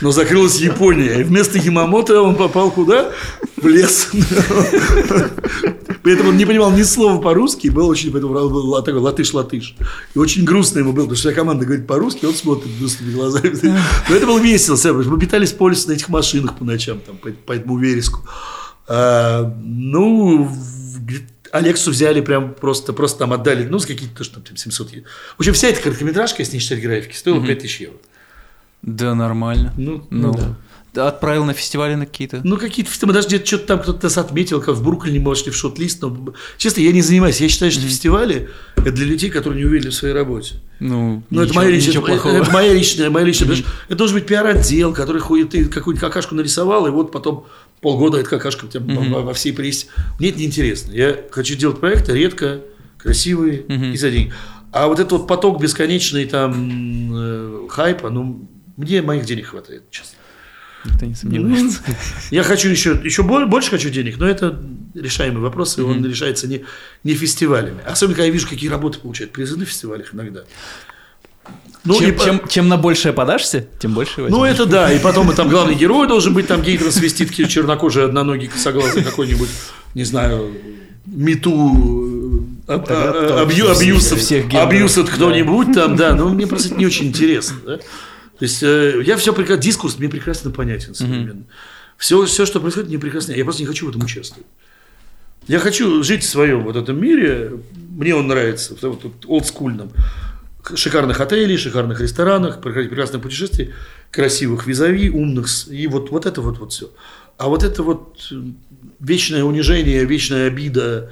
Но 0.01 0.11
закрылась 0.11 0.57
Япония. 0.57 1.21
И 1.21 1.23
вместо 1.23 1.57
Ямамото 1.57 2.21
он 2.21 2.35
попал 2.35 2.69
куда? 2.69 3.11
В 3.55 3.65
лес. 3.65 4.09
При 6.03 6.13
этом 6.13 6.27
он 6.27 6.37
не 6.37 6.45
понимал 6.45 6.71
ни 6.71 6.83
слова 6.83 7.19
по-русски, 7.19 7.69
был 7.69 7.87
очень, 7.87 8.11
поэтому 8.11 8.33
был 8.33 8.83
такой 8.83 8.99
латыш-латыш. 8.99 9.75
И 10.13 10.19
очень 10.19 10.43
грустно 10.43 10.79
ему 10.79 10.91
было, 10.91 11.05
потому 11.05 11.15
что 11.15 11.29
вся 11.29 11.35
команда 11.35 11.65
говорит 11.65 11.87
по-русски, 11.87 12.25
он 12.25 12.35
смотрит 12.35 12.77
грустными 12.77 13.13
глазами. 13.13 13.57
Но 14.09 14.15
это 14.15 14.27
было 14.27 14.39
весело, 14.39 14.77
мы 14.91 15.19
питались 15.19 15.53
по 15.53 15.67
лесу 15.69 15.87
на 15.87 15.93
этих 15.93 16.09
машинах 16.09 16.57
по 16.57 16.65
ночам, 16.65 16.99
там, 16.99 17.17
по, 17.17 17.31
по 17.31 17.53
этому 17.53 17.79
вереску. 17.79 18.19
А, 18.87 19.51
ну, 19.63 20.51
Алексу 21.57 21.91
взяли 21.91 22.21
прям 22.21 22.53
просто, 22.53 22.93
просто 22.93 23.19
там 23.19 23.33
отдали, 23.33 23.65
ну, 23.65 23.79
за 23.79 23.87
какие-то 23.87 24.15
тоже 24.17 24.31
там 24.31 24.43
700 24.55 24.91
евро. 24.93 25.09
В 25.37 25.39
общем, 25.39 25.53
вся 25.53 25.67
эта 25.69 25.81
короткометражка, 25.81 26.41
если 26.41 26.55
не 26.55 26.59
считать 26.59 26.81
графики, 26.81 27.15
стоила 27.15 27.45
5000 27.45 27.81
евро. 27.81 27.97
Да, 28.81 29.15
нормально. 29.15 29.73
Ну, 29.77 30.05
Ну, 30.11 30.33
да. 30.33 30.39
да. 30.93 31.07
Отправил 31.07 31.43
на 31.43 31.53
фестивали 31.53 31.95
на 31.95 32.05
какие-то? 32.05 32.39
Ну, 32.43 32.57
какие-то, 32.57 32.89
мы 33.05 33.13
даже 33.13 33.27
где-то 33.27 33.45
что-то 33.45 33.65
там 33.67 33.79
кто-то 33.81 34.05
нас 34.05 34.17
отметил, 34.17 34.61
как 34.61 34.75
в 34.75 34.83
Бруклине 34.83 35.19
мы 35.19 35.29
вошли 35.29 35.51
в 35.51 35.55
шот-лист, 35.55 36.01
но, 36.01 36.33
честно, 36.57 36.81
я 36.81 36.91
не 36.93 37.01
занимаюсь, 37.01 37.41
я 37.41 37.49
считаю, 37.49 37.71
что 37.71 37.81
фестивали, 37.81 38.49
это 38.77 38.91
для 38.91 39.05
людей, 39.05 39.29
которые 39.29 39.61
не 39.63 39.65
уверены 39.67 39.89
в 39.89 39.93
своей 39.93 40.13
работе. 40.13 40.55
Ну, 40.79 41.23
Ну, 41.29 41.41
это 41.41 41.49
ничего- 41.49 41.61
моя 41.63 41.71
личная, 41.75 42.01
это, 42.01 42.29
это 42.29 42.51
моя 42.51 42.73
личная, 42.73 43.09
моя 43.09 43.25
личная. 43.25 43.55
что 43.55 43.65
Это 43.87 43.95
должен 43.95 44.15
быть 44.17 44.25
пиар-отдел, 44.27 44.93
который 44.93 45.21
ходит, 45.21 45.49
ты 45.49 45.65
какую-нибудь 45.65 45.99
какашку 46.01 46.35
нарисовал, 46.35 46.85
и 46.87 46.91
вот 46.91 47.11
потом 47.11 47.45
полгода 47.85 48.17
эта 48.17 48.27
какашка 48.27 48.65
у 48.65 48.67
тебя 48.67 48.81
во, 49.21 49.31
всей 49.35 49.53
прессе. 49.53 49.85
Мне 50.17 50.29
это 50.29 50.39
неинтересно. 50.39 50.91
Я 50.91 51.19
хочу 51.29 51.55
делать 51.55 51.79
проекты 51.79 52.13
редко, 52.13 52.61
красивые 52.97 53.61
и 53.93 53.95
за 53.95 54.09
деньги. 54.09 54.33
А 54.71 54.87
вот 54.87 54.99
этот 54.99 55.11
вот 55.11 55.27
поток 55.27 55.61
бесконечный 55.61 56.25
там 56.25 57.11
э, 57.13 57.67
хайпа, 57.69 58.09
ну, 58.09 58.49
мне 58.75 59.03
моих 59.03 59.25
денег 59.25 59.45
хватает, 59.49 59.83
честно. 59.91 60.17
Никто 60.83 61.05
не 61.05 61.13
сомневается. 61.13 61.81
Я 62.31 62.41
хочу 62.41 62.69
еще, 62.69 62.99
еще 63.03 63.21
боль- 63.21 63.45
больше 63.45 63.69
хочу 63.69 63.91
денег, 63.91 64.17
но 64.17 64.27
это 64.27 64.59
решаемый 64.95 65.41
вопрос, 65.43 65.77
и 65.77 65.81
он 65.81 66.03
решается 66.03 66.47
не, 66.47 66.65
не 67.03 67.13
фестивалями. 67.13 67.81
Особенно, 67.85 68.15
когда 68.15 68.25
я 68.25 68.31
вижу, 68.31 68.49
какие 68.49 68.69
работы 68.71 68.97
получают 68.99 69.31
призы 69.31 69.57
на 69.57 69.65
фестивалях 69.65 70.13
иногда. 70.13 70.43
Ну, 71.85 71.95
и 71.95 72.05
чем, 72.05 72.15
по- 72.15 72.23
чем, 72.25 72.47
чем 72.47 72.67
на 72.67 72.77
большее 72.77 73.13
подашься, 73.13 73.67
тем 73.79 73.93
больше 73.93 74.21
возьмешь. 74.23 74.37
ну, 74.37 74.43
это 74.43 74.65
да, 74.65 74.91
и 74.91 74.99
потом 74.99 75.31
и 75.31 75.35
там 75.35 75.49
главный 75.49 75.75
герой 75.75 76.07
должен 76.07 76.33
быть, 76.33 76.47
там 76.47 76.61
гей-трансвестит, 76.61 77.31
чернокожий, 77.47 78.03
одноногий, 78.05 78.47
косоглазый 78.47 79.03
какой-нибудь, 79.03 79.49
не 79.93 80.03
знаю, 80.03 80.51
мету, 81.05 82.43
э, 82.67 82.73
а- 82.73 82.79
точно 82.79 83.41
абью- 83.41 83.65
всех- 83.73 83.77
абьюсов, 83.81 84.19
всех 84.19 84.45
абьюсов 84.53 85.09
кто-нибудь 85.09 85.73
там, 85.73 85.95
да, 85.95 86.15
но 86.15 86.29
мне 86.29 86.47
просто 86.47 86.69
это 86.69 86.77
не 86.77 86.85
очень 86.85 87.07
интересно. 87.07 87.57
да. 87.65 87.77
То 87.77 88.43
есть 88.43 88.61
э, 88.63 89.01
я 89.05 89.15
все 89.17 89.31
прекрасно, 89.33 89.63
дискурс 89.63 89.97
мне 89.97 90.09
прекрасно 90.09 90.51
понятен 90.51 90.93
современно. 90.95 91.43
Все, 91.97 92.25
все, 92.25 92.45
что 92.45 92.59
происходит, 92.59 92.89
мне 92.89 92.99
прекрасно, 92.99 93.31
я 93.31 93.43
просто 93.45 93.61
не 93.61 93.67
хочу 93.67 93.85
в 93.85 93.89
этом 93.89 94.01
участвовать. 94.03 94.45
Я 95.47 95.59
хочу 95.59 96.03
жить 96.03 96.23
в 96.23 96.27
своем 96.29 96.63
вот 96.63 96.75
этом 96.75 96.99
мире, 96.99 97.51
мне 97.95 98.15
он 98.15 98.27
нравится, 98.27 98.75
в 98.75 98.81
вот 98.81 99.25
олдскульном. 99.27 99.91
Шикарных 100.73 101.19
отелей, 101.21 101.57
шикарных 101.57 102.01
ресторанах, 102.01 102.59
прекра- 102.59 102.87
прекрасных 102.87 103.21
путешествий, 103.21 103.73
красивых 104.11 104.65
визави, 104.65 105.09
умных, 105.09 105.47
и 105.69 105.85
вот, 105.87 106.09
вот 106.09 106.25
это 106.25 106.41
вот, 106.41 106.57
вот 106.57 106.71
все. 106.73 106.89
А 107.37 107.47
вот 107.49 107.63
это 107.63 107.83
вот 107.83 108.27
э, 108.31 108.35
вечное 108.99 109.43
унижение, 109.43 110.05
вечная 110.05 110.47
обида, 110.47 111.11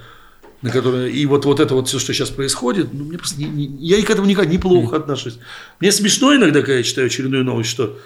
на 0.61 0.69
которое, 0.69 1.09
и 1.09 1.25
вот, 1.25 1.45
вот 1.45 1.59
это 1.59 1.75
вот 1.75 1.87
все, 1.89 1.99
что 1.99 2.13
сейчас 2.13 2.29
происходит, 2.29 2.93
ну, 2.93 3.03
мне 3.03 3.17
просто 3.17 3.39
не- 3.39 3.49
не- 3.49 3.85
я 3.85 4.01
к 4.03 4.09
этому 4.09 4.27
никак 4.27 4.47
неплохо 4.47 4.95
отношусь. 4.95 5.37
Мне 5.79 5.91
смешно 5.91 6.33
иногда, 6.35 6.61
когда 6.61 6.75
я 6.77 6.83
читаю 6.83 7.07
очередную 7.07 7.43
новость, 7.43 7.69
что 7.69 7.99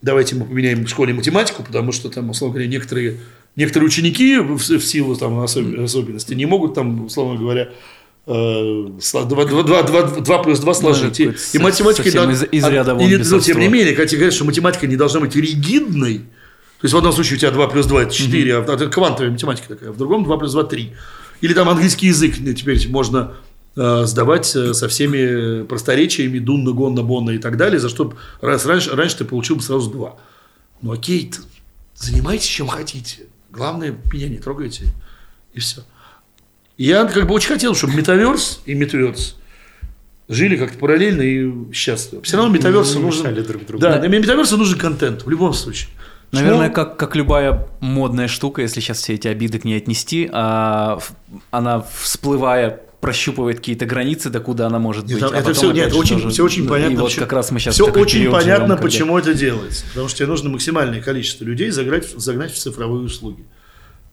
давайте 0.00 0.36
мы 0.36 0.44
поменяем 0.46 0.86
в 0.86 0.88
школе 0.88 1.12
математику, 1.12 1.64
потому 1.64 1.90
что 1.92 2.08
там, 2.08 2.30
условно 2.30 2.54
говоря, 2.54 2.70
некоторые, 2.70 3.18
некоторые 3.56 3.88
ученики 3.88 4.38
в, 4.38 4.56
в 4.56 4.84
силу 4.84 5.16
там, 5.16 5.40
особ- 5.40 5.82
особенностей 5.82 6.36
не 6.36 6.46
могут 6.46 6.74
там, 6.74 7.06
условно 7.06 7.38
говоря, 7.38 7.70
э, 8.28 9.00
сла- 9.00 9.24
два, 9.26 9.44
два- 9.44 9.62
два- 9.62 9.82
два- 9.82 10.02
два 10.20 10.42
плюс 10.42 10.60
два 10.60 10.74
сложить. 10.74 11.18
И, 11.20 11.24
какой-то 11.26 11.40
и 11.54 11.58
математика... 11.58 12.12
да- 12.12 12.30
из- 12.32 12.44
из 12.50 12.64
а- 12.64 12.70
ряда 12.70 12.90
и 12.92 12.94
вон 12.94 13.06
не- 13.08 13.16
ну, 13.16 13.40
тем 13.40 13.58
не 13.58 13.68
менее, 13.68 13.94
тебе 13.94 14.18
говорят, 14.18 14.34
что 14.34 14.44
математика 14.44 14.86
не 14.86 14.96
должна 14.96 15.20
быть 15.20 15.34
ригидной, 15.34 16.18
то 16.18 16.84
есть 16.84 16.94
в 16.94 16.96
одном 16.96 17.12
случае 17.12 17.36
у 17.36 17.40
тебя 17.40 17.50
2 17.50 17.66
плюс 17.68 17.86
2 17.86 18.02
это 18.02 18.12
4, 18.14 18.56
а 18.56 18.60
в- 18.60 18.70
это 18.70 18.86
квантовая 18.88 19.30
математика 19.32 19.68
такая, 19.68 19.90
а 19.90 19.92
в 19.92 19.96
другом 19.96 20.24
2 20.24 20.36
плюс 20.36 20.52
2 20.52 20.64
3. 20.64 20.92
Или 21.40 21.54
там 21.54 21.68
английский 21.68 22.08
язык 22.08 22.34
ну, 22.40 22.52
теперь 22.52 22.88
можно 22.88 23.32
э, 23.76 24.04
сдавать 24.06 24.54
э, 24.56 24.74
со 24.74 24.88
всеми 24.88 25.64
просторечиями, 25.64 26.38
дунна, 26.38 26.72
гонна, 26.72 27.02
бонна 27.02 27.30
и 27.30 27.38
так 27.38 27.56
далее, 27.56 27.78
за 27.80 27.88
что 27.88 28.12
раз 28.40 28.66
раньше, 28.66 28.90
раньше 28.94 29.18
ты 29.18 29.24
получил 29.24 29.56
бы 29.56 29.62
сразу 29.62 29.88
2. 29.90 30.16
Ну 30.82 30.92
окей, 30.92 31.30
занимайтесь 31.94 32.46
чем 32.46 32.68
хотите. 32.68 33.26
Главное, 33.50 33.96
меня 34.12 34.28
не 34.28 34.38
трогайте. 34.38 34.84
И 35.54 35.60
все. 35.60 35.82
Я 36.78 37.04
как 37.04 37.26
бы 37.26 37.34
очень 37.34 37.48
хотел, 37.48 37.74
чтобы 37.74 37.94
метаверс 37.94 38.62
и 38.64 38.72
метаверс 38.74 39.36
жили 40.28 40.56
как-то 40.56 40.78
параллельно 40.78 41.22
и 41.22 41.72
счастливо. 41.72 42.22
Все 42.22 42.36
равно 42.36 42.52
метаверсу 42.52 43.00
нужен... 43.00 43.34
друг 43.34 43.66
другу. 43.66 43.80
Да, 43.82 43.98
для 43.98 44.08
метаверсу 44.08 44.56
нужен 44.56 44.78
контент 44.78 45.24
в 45.26 45.28
любом 45.30 45.52
случае. 45.52 45.90
Наверное, 46.30 46.70
как, 46.70 46.96
как 46.96 47.16
любая 47.16 47.66
модная 47.80 48.28
штука, 48.28 48.62
если 48.62 48.80
сейчас 48.80 48.98
все 48.98 49.14
эти 49.14 49.28
обиды 49.28 49.58
к 49.58 49.64
ней 49.64 49.78
отнести, 49.78 50.28
а, 50.30 50.98
она, 51.50 51.80
всплывая, 51.80 52.80
прощупывает 53.00 53.58
какие-то 53.58 53.86
границы, 53.86 54.28
докуда 54.28 54.66
она 54.66 54.78
может 54.78 55.04
быть. 55.06 55.14
Нет, 55.14 55.22
а 55.22 55.28
это 55.28 55.36
потом 55.38 55.54
все, 55.54 55.70
опять 55.70 55.84
нет, 55.86 55.94
очень, 55.94 56.16
тоже- 56.16 56.30
все 56.30 56.44
очень 56.44 56.64
и 56.64 56.68
понятно. 56.68 56.96
вот 57.00 57.06
почему- 57.06 57.24
как 57.24 57.32
раз 57.32 57.50
мы 57.50 57.60
сейчас 57.60 57.74
все 57.74 57.84
очень 57.86 58.24
понятно, 58.30 58.42
живем, 58.42 58.58
когда- 58.68 58.76
почему 58.76 59.18
это 59.18 59.34
делается. 59.34 59.84
Потому 59.88 60.08
что 60.08 60.18
тебе 60.18 60.26
нужно 60.26 60.50
максимальное 60.50 61.00
количество 61.00 61.44
людей 61.44 61.70
загнать, 61.70 62.10
загнать 62.10 62.52
в 62.52 62.58
цифровые 62.58 63.04
услуги. 63.04 63.44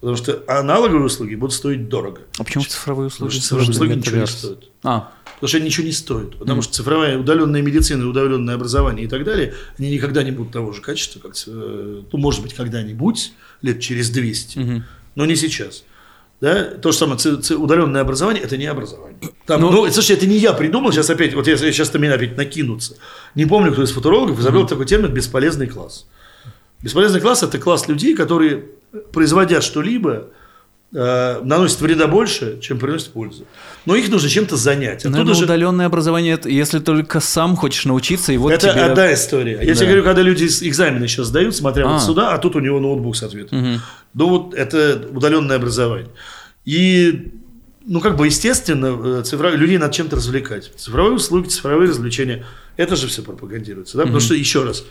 Потому 0.06 0.18
что 0.18 0.44
аналоговые 0.48 1.06
услуги 1.06 1.34
будут 1.34 1.56
стоить 1.56 1.90
дорого. 1.90 2.22
А 2.38 2.44
почему 2.44 2.64
цифровые 2.64 3.10
Потому 3.10 3.28
услуги? 3.28 3.32
что 3.42 3.42
цифровые 3.42 3.70
услуги 3.72 3.94
ничего 3.94 4.18
не 4.18 4.28
стоят. 4.28 4.64
А, 4.84 5.12
Потому 5.34 5.48
что 5.48 5.58
они 5.58 5.66
ничего 5.66 5.86
не 5.88 5.92
стоят. 5.94 6.38
Потому 6.38 6.62
что 6.62 6.74
цифровая 6.74 7.18
удаленная 7.18 7.64
медицина, 7.64 8.08
удаленное 8.08 8.54
образование 8.54 9.06
и 9.06 9.08
так 9.08 9.24
далее, 9.24 9.56
они 9.80 9.90
никогда 9.90 10.22
не 10.22 10.30
будут 10.30 10.54
того 10.54 10.74
же 10.74 10.82
качества, 10.82 11.20
как, 11.22 11.34
э, 11.48 12.02
ну, 12.12 12.20
может 12.20 12.44
быть, 12.44 12.54
когда-нибудь, 12.54 13.34
лет 13.64 13.80
через 13.80 14.12
200, 14.12 14.84
но 15.16 15.26
не 15.26 15.36
сейчас. 15.36 15.84
Да? 16.40 16.66
То 16.66 16.92
же 16.92 16.98
самое, 17.00 17.18
удаленное 17.58 18.02
образование– 18.02 18.44
это 18.46 18.58
не 18.58 18.68
образование. 18.68 19.18
Там, 19.48 19.60
Ну- 19.60 19.72
ну, 19.72 19.90
слушай, 19.92 20.16
это 20.16 20.28
не 20.28 20.38
я 20.38 20.54
придумал, 20.54 20.92
сейчас 20.92 21.10
опять, 21.10 21.34
вот 21.34 21.48
я, 21.48 21.58
сейчас 21.58 21.92
на 21.94 21.98
меня 21.98 22.14
опять 22.14 22.38
накинутся. 22.38 22.98
Не 23.34 23.48
помню, 23.48 23.72
кто 23.74 23.82
из 23.82 23.90
футурологов 23.92 24.40
изобрел 24.40 24.68
такой 24.68 24.86
термин 24.86 25.12
«бесполезный 25.12 25.66
класс». 25.66 26.06
Бесполезный 26.84 27.22
класс– 27.22 27.42
это 27.44 27.58
класс 27.58 27.88
людей, 27.88 28.16
которые, 28.16 28.66
производя 29.12 29.62
что-либо, 29.62 30.28
э, 30.94 31.42
наносят 31.44 31.82
вреда 31.82 32.08
больше, 32.08 32.60
чем 32.62 32.80
приносят 32.80 33.10
пользу. 33.12 33.46
Но 33.86 33.96
их 33.96 34.10
нужно 34.10 34.30
чем-то 34.30 34.56
занять. 34.56 35.00
Оттуда 35.00 35.12
наверное, 35.18 35.36
же- 35.36 35.44
удаленное 35.46 35.86
образование, 35.88 36.40
если 36.46 36.80
только 36.80 37.20
сам 37.20 37.56
хочешь 37.56 37.86
научиться, 37.86 38.32
и 38.32 38.38
вот 38.38 38.54
это 38.54 38.72
тебе... 38.72 38.82
одна 38.84 39.14
история. 39.14 39.60
Я 39.62 39.68
Да. 39.74 39.76
тебе 39.76 39.88
говорю, 39.88 40.04
когда 40.04 40.22
люди 40.22 40.46
экзамены 40.46 41.08
сейчас 41.08 41.28
сдают, 41.28 41.56
смотря 41.56 41.86
вот 41.88 41.98
А. 41.98 42.00
сюда, 42.00 42.34
а 42.34 42.38
тут 42.38 42.56
у 42.56 42.60
него 42.60 42.80
ноутбук 42.80 43.16
с 43.16 43.24
ответом. 43.24 43.60
Мгм. 43.60 43.82
Ну, 44.14 44.30
вот 44.30 44.54
это 44.54 45.02
удаленное 45.12 45.58
образование. 45.58 46.08
И, 46.64 47.34
ну, 47.86 48.00
как 48.00 48.16
бы, 48.16 48.26
естественно, 48.28 49.20
э, 49.20 49.24
цифровые, 49.24 49.58
людей 49.58 49.78
надо 49.78 49.94
чем-то 49.94 50.16
развлекать. 50.16 50.72
Цифровые 50.78 51.16
услуги, 51.16 51.48
цифровые 51.50 51.90
развлечения, 51.90 52.46
это 52.78 52.96
же 52.96 53.08
все 53.08 53.22
пропагандируется. 53.22 53.98
Да? 53.98 54.04
Потому 54.04 54.20
что, 54.22 54.34
еще 54.34 54.64
раз, 54.64 54.84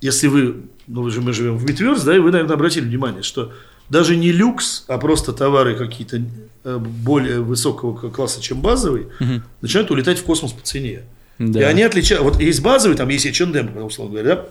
если 0.00 0.28
вы, 0.28 0.62
ну, 0.86 1.02
вы 1.02 1.10
же, 1.10 1.20
мы 1.20 1.32
живем 1.32 1.56
в 1.56 1.64
Метверс, 1.64 2.02
да, 2.02 2.16
и 2.16 2.18
вы, 2.18 2.30
наверное, 2.30 2.54
обратили 2.54 2.84
внимание, 2.84 3.22
что 3.22 3.52
даже 3.88 4.16
не 4.16 4.32
люкс, 4.32 4.84
а 4.88 4.98
просто 4.98 5.32
товары 5.32 5.76
какие-то 5.76 6.22
э, 6.64 6.78
более 6.78 7.40
высокого 7.40 8.10
класса, 8.10 8.40
чем 8.40 8.60
базовый, 8.60 9.08
начинают 9.60 9.90
улетать 9.90 10.18
в 10.18 10.24
космос 10.24 10.52
по 10.52 10.62
цене. 10.62 11.02
Да. 11.38 11.60
И 11.60 11.62
они 11.62 11.82
отличают. 11.82 12.22
Вот 12.22 12.40
есть 12.40 12.62
базовый, 12.62 12.96
там 12.96 13.08
есть 13.08 13.26
H&M, 13.26 13.82
условно 13.82 14.12
говоря, 14.14 14.36
да? 14.36 14.46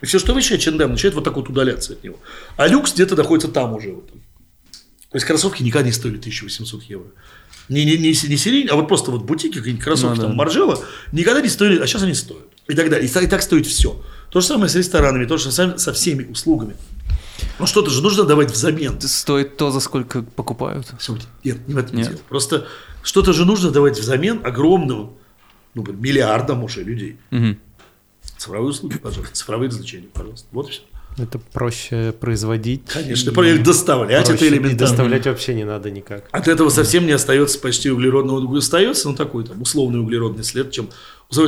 И 0.00 0.06
все, 0.06 0.18
что 0.18 0.34
выше 0.34 0.54
H&M, 0.54 0.90
начинает 0.90 1.14
вот 1.14 1.24
так 1.24 1.36
вот 1.36 1.48
удаляться 1.48 1.92
от 1.92 2.02
него. 2.02 2.16
А 2.56 2.66
люкс 2.66 2.94
где-то 2.94 3.14
находится 3.14 3.48
там 3.48 3.74
уже. 3.74 3.92
Вот. 3.92 4.08
То 4.10 5.16
есть 5.16 5.26
кроссовки 5.26 5.62
никогда 5.62 5.86
не 5.86 5.92
стоили 5.92 6.18
1800 6.18 6.82
евро. 6.84 7.06
Не, 7.68 7.84
не, 7.84 7.96
не, 7.96 8.08
не 8.08 8.36
серийные, 8.36 8.72
а 8.72 8.76
вот 8.76 8.88
просто 8.88 9.10
вот 9.10 9.22
бутики, 9.22 9.58
какие-нибудь 9.58 9.84
кроссовки, 9.84 10.16
Ну, 10.16 10.22
да. 10.22 10.28
там, 10.28 10.36
Маржела, 10.36 10.78
никогда 11.12 11.40
не 11.40 11.48
стоили, 11.48 11.78
а 11.80 11.86
сейчас 11.86 12.02
они 12.02 12.14
стоят. 12.14 12.48
И 12.68 12.74
так 12.74 12.88
далее. 12.90 13.08
И 13.08 13.12
так, 13.12 13.22
и 13.22 13.26
так 13.26 13.42
стоит 13.42 13.66
все. 13.66 14.00
То 14.30 14.40
же 14.40 14.46
самое 14.46 14.68
с 14.68 14.74
ресторанами, 14.74 15.26
то 15.26 15.36
же 15.36 15.50
самое 15.52 15.78
со 15.78 15.92
всеми 15.92 16.30
услугами. 16.30 16.74
Ну 17.58 17.66
что-то 17.66 17.90
же 17.90 18.02
нужно 18.02 18.24
давать 18.24 18.50
взамен. 18.50 19.00
Стоит 19.00 19.56
то, 19.56 19.70
за 19.70 19.80
сколько 19.80 20.22
покупают. 20.22 20.86
Нет, 21.44 21.68
не 21.68 21.74
в 21.74 21.78
этом 21.78 21.96
Нет. 21.96 22.08
дело. 22.08 22.20
Просто 22.28 22.66
что-то 23.02 23.32
же 23.32 23.44
нужно 23.44 23.70
давать 23.70 23.98
взамен 23.98 24.40
огромным, 24.44 25.12
ну, 25.74 25.84
миллиардам 25.92 26.64
уже 26.64 26.82
людей. 26.82 27.18
Мгм. 27.30 27.58
Цифровые 28.38 28.70
услуги, 28.70 28.98
пожалуйста, 28.98 29.34
цифровые 29.34 29.68
развлечения, 29.68 30.08
пожалуйста. 30.12 30.48
Вот 30.52 30.68
и 30.68 30.72
все. 30.72 30.82
Это 31.16 31.38
проще 31.38 32.12
производить. 32.18 32.86
Конечно, 32.86 33.30
и 33.30 33.58
доставлять 33.58 34.26
проще, 34.26 34.34
это 34.34 34.44
И 34.46 34.48
элементарно. 34.48 34.78
доставлять 34.78 35.26
вообще 35.26 35.54
не 35.54 35.64
надо 35.64 35.90
никак. 35.90 36.24
От 36.32 36.48
этого 36.48 36.70
совсем 36.70 37.06
не 37.06 37.12
остается 37.12 37.60
почти 37.60 37.90
углеродного 37.90 38.58
остается, 38.58 39.08
ну 39.08 39.14
такой 39.14 39.44
там 39.44 39.62
условный 39.62 40.00
углеродный 40.00 40.42
след, 40.42 40.72
чем 40.72 40.88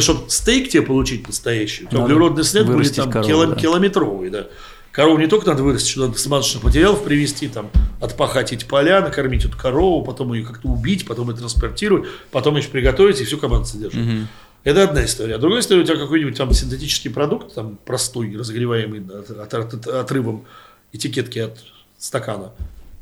чтобы 0.00 0.28
стейк 0.30 0.68
тебе 0.70 0.82
получить 0.82 1.26
настоящий, 1.26 1.84
Надо 1.84 2.00
углеродный 2.02 2.44
след 2.44 2.66
будет 2.66 2.94
там 2.94 3.10
корову, 3.10 3.28
кило- 3.30 3.46
да. 3.46 3.56
километровый, 3.56 4.30
да. 4.30 4.46
Корову 4.92 5.18
не 5.18 5.26
только 5.26 5.46
надо 5.48 5.62
вырастить, 5.62 5.90
что 5.90 6.06
надо 6.06 6.18
смазочных 6.18 6.64
материалов 6.64 7.04
привезти, 7.04 7.48
там, 7.48 7.70
отпахать 8.00 8.52
эти 8.52 8.64
поля, 8.64 9.02
накормить 9.02 9.44
эту 9.44 9.56
корову, 9.58 10.02
потом 10.04 10.32
ее 10.32 10.44
как-то 10.44 10.68
убить, 10.68 11.06
потом 11.06 11.30
ее 11.30 11.36
транспортировать, 11.36 12.08
потом 12.30 12.56
еще 12.56 12.68
приготовить 12.68 13.20
и 13.20 13.24
всю 13.24 13.36
команду 13.38 13.66
содержать. 13.66 14.26
Это 14.64 14.82
одна 14.84 15.04
история. 15.04 15.34
А 15.34 15.38
другая 15.38 15.60
история, 15.60 15.82
у 15.82 15.84
тебя 15.84 15.96
какой-нибудь 15.96 16.36
там 16.36 16.52
синтетический 16.52 17.10
продукт, 17.10 17.54
там 17.54 17.78
простой, 17.84 18.34
разогреваемый 18.36 19.00
от- 19.00 19.30
от- 19.30 19.54
от- 19.54 19.74
от- 19.74 19.86
отрывом 19.86 20.44
этикетки 20.92 21.38
от 21.40 21.58
стакана. 21.98 22.52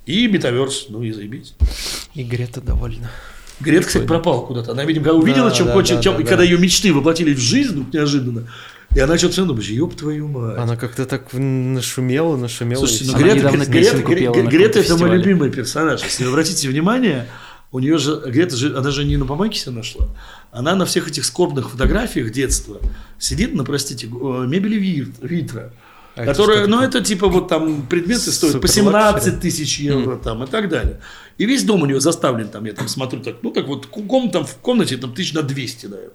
И 0.04 0.26
метаверс, 0.28 0.86
ну 0.90 1.02
и 1.02 1.12
заебись. 1.12 1.54
И 2.14 2.22
Грета 2.24 2.60
довольна. 2.60 3.10
Грет, 3.60 3.86
кстати, 3.86 4.04
пропал 4.06 4.46
куда-то. 4.46 4.72
Она, 4.72 4.84
видимо, 4.84 5.04
когда 5.04 5.18
увидела, 5.18 5.50
Да, 5.50 5.54
чем 5.56 5.66
да, 5.66 5.72
кончил, 5.72 5.96
да, 5.96 6.02
чем- 6.02 6.14
да, 6.16 6.20
и 6.20 6.24
когда 6.24 6.38
да. 6.38 6.42
ее 6.44 6.58
мечты 6.58 6.92
воплотились 6.92 7.36
в 7.36 7.40
жизнь 7.40 7.70
вдруг 7.72 7.92
неожиданно. 7.94 8.48
И 8.94 9.00
она 9.00 9.16
что-то 9.18 9.32
все 9.32 9.44
думает, 9.44 9.66
ёб 9.66 9.94
твою 9.96 10.28
мать. 10.28 10.58
Она 10.58 10.76
как-то 10.76 11.04
так 11.06 11.32
нашумела, 11.32 12.36
нашумела. 12.36 12.78
Слушайте, 12.86 13.06
ну 13.12 13.18
Грета, 13.18 13.50
Грета, 13.66 14.02
Грета, 14.02 14.42
Грета 14.42 14.82
каком-то 14.82 14.94
это 14.94 14.96
мой 14.96 15.16
любимый 15.16 15.50
персонаж. 15.50 16.02
Если 16.02 16.24
вы 16.24 16.30
обратите 16.30 16.68
внимание, 16.68 17.26
у 17.72 17.80
нее 17.80 17.98
же 17.98 18.22
где-то 18.26 18.56
же, 18.56 18.76
она 18.76 18.90
же 18.90 19.04
не 19.04 19.16
на 19.16 19.26
помойке 19.26 19.58
себя 19.58 19.72
нашла, 19.72 20.06
она 20.52 20.76
на 20.76 20.86
всех 20.86 21.08
этих 21.08 21.24
скорбных 21.24 21.70
фотографиях 21.70 22.30
детства 22.30 22.78
сидит 23.18 23.54
на, 23.54 23.64
простите, 23.64 24.06
э, 24.06 24.10
мебели 24.46 24.76
Vit- 24.76 25.14
Vitra. 25.20 25.72
А 26.16 26.22
это 26.22 26.32
которая, 26.32 26.62
что 26.62 26.70
ну 26.70 26.80
это 26.80 27.00
типа 27.00 27.28
вот 27.28 27.48
там 27.48 27.86
предметы 27.86 28.30
стоят 28.30 28.60
по 28.60 28.68
Супер 28.68 28.82
17 28.84 29.14
luxury? 29.14 29.40
тысяч 29.40 29.80
евро 29.80 30.16
там 30.16 30.44
и 30.44 30.46
так 30.46 30.68
далее. 30.68 31.00
И 31.38 31.44
весь 31.44 31.64
дом 31.64 31.82
у 31.82 31.86
нее 31.86 32.00
заставлен 32.00 32.48
там, 32.48 32.64
я 32.64 32.72
там 32.72 32.86
смотрю, 32.86 33.20
так, 33.20 33.36
ну 33.42 33.50
так 33.50 33.66
вот 33.66 33.86
ком, 33.86 34.30
там, 34.30 34.46
в 34.46 34.54
комнате 34.56 34.96
там 34.96 35.12
тысяч 35.12 35.32
на 35.32 35.42
200, 35.42 35.86
наверное. 35.86 36.12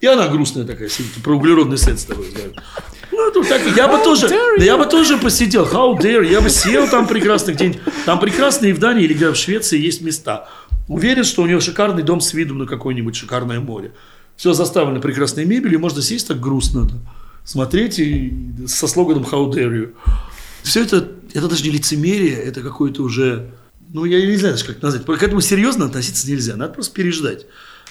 И 0.00 0.06
она 0.06 0.28
грустная 0.28 0.64
такая 0.64 0.88
сидит, 0.88 1.22
про 1.24 1.34
углеродный 1.34 1.78
след 1.78 1.98
с 1.98 2.04
тобой 2.04 2.26
разговаривает. 2.26 2.62
Ну, 3.10 3.28
это 3.28 3.42
так, 3.48 3.62
я 3.76 3.88
бы 3.88 3.98
тоже, 4.04 4.28
да 4.28 4.62
я 4.62 4.76
бы 4.76 4.86
тоже 4.86 5.16
посидел, 5.16 5.64
how 5.64 5.98
dare, 5.98 6.30
я 6.30 6.40
бы 6.40 6.50
сел 6.50 6.86
там 6.88 7.08
прекрасно 7.08 7.52
где-нибудь. 7.52 7.80
Там 8.04 8.20
прекрасно 8.20 8.66
и 8.66 8.72
в 8.72 8.78
Дании 8.78 9.04
или 9.04 9.14
где 9.14 9.30
в 9.30 9.34
Швеции 9.34 9.78
есть 9.78 10.02
места. 10.02 10.48
Уверен, 10.86 11.24
что 11.24 11.42
у 11.42 11.46
нее 11.46 11.60
шикарный 11.60 12.02
дом 12.02 12.20
с 12.20 12.32
видом 12.32 12.58
на 12.58 12.66
какое-нибудь 12.66 13.16
шикарное 13.16 13.60
море. 13.60 13.92
Все 14.36 14.52
заставлено 14.52 15.00
прекрасной 15.00 15.46
мебелью, 15.46 15.80
можно 15.80 16.00
сесть 16.00 16.28
так 16.28 16.38
грустно, 16.38 16.84
да, 16.84 16.94
смотреть 17.48 17.98
и 17.98 18.34
со 18.66 18.86
слоганом 18.86 19.24
how 19.24 19.50
dare 19.50 19.72
you. 19.72 19.94
Все 20.62 20.82
это, 20.82 21.08
это 21.32 21.48
даже 21.48 21.64
не 21.64 21.70
лицемерие, 21.70 22.34
это 22.34 22.60
какое-то 22.60 23.02
уже, 23.02 23.50
ну, 23.92 24.04
я 24.04 24.24
не 24.24 24.36
знаю 24.36 24.56
как 24.58 24.76
это 24.76 24.84
назвать. 24.84 25.06
К 25.06 25.22
этому 25.22 25.40
серьезно 25.40 25.86
относиться 25.86 26.28
нельзя, 26.28 26.56
надо 26.56 26.74
просто 26.74 26.92
переждать. 26.92 27.46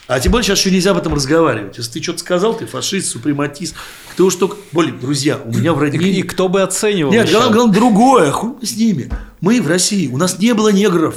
А 0.06 0.20
тем 0.20 0.32
более 0.32 0.46
сейчас 0.46 0.60
еще 0.60 0.72
нельзя 0.72 0.92
об 0.92 0.98
этом 0.98 1.16
разговаривать. 1.16 1.78
Если 1.78 1.94
ты 1.94 2.04
что-то 2.04 2.20
сказал, 2.20 2.56
ты 2.56 2.66
фашист, 2.68 3.10
супрематист. 3.10 3.76
Кто 4.12 4.28
уж 4.28 4.36
только... 4.36 4.56
Более, 4.72 4.94
друзья, 4.94 5.42
у 5.44 5.52
меня 5.52 5.74
в 5.74 5.84
И, 5.84 5.86
родне... 5.86 6.12
и 6.12 6.22
кто 6.22 6.48
бы 6.48 6.62
оценивал 6.62 7.12
Нет, 7.12 7.30
главное, 7.30 7.54
главное 7.54 7.74
другое. 7.74 8.32
Хуй 8.32 8.66
с 8.66 8.78
ними. 8.78 9.12
Мы 9.42 9.62
в 9.62 9.68
России. 9.68 10.08
У 10.08 10.18
нас 10.18 10.40
не 10.40 10.54
было 10.54 10.70
негров. 10.70 11.16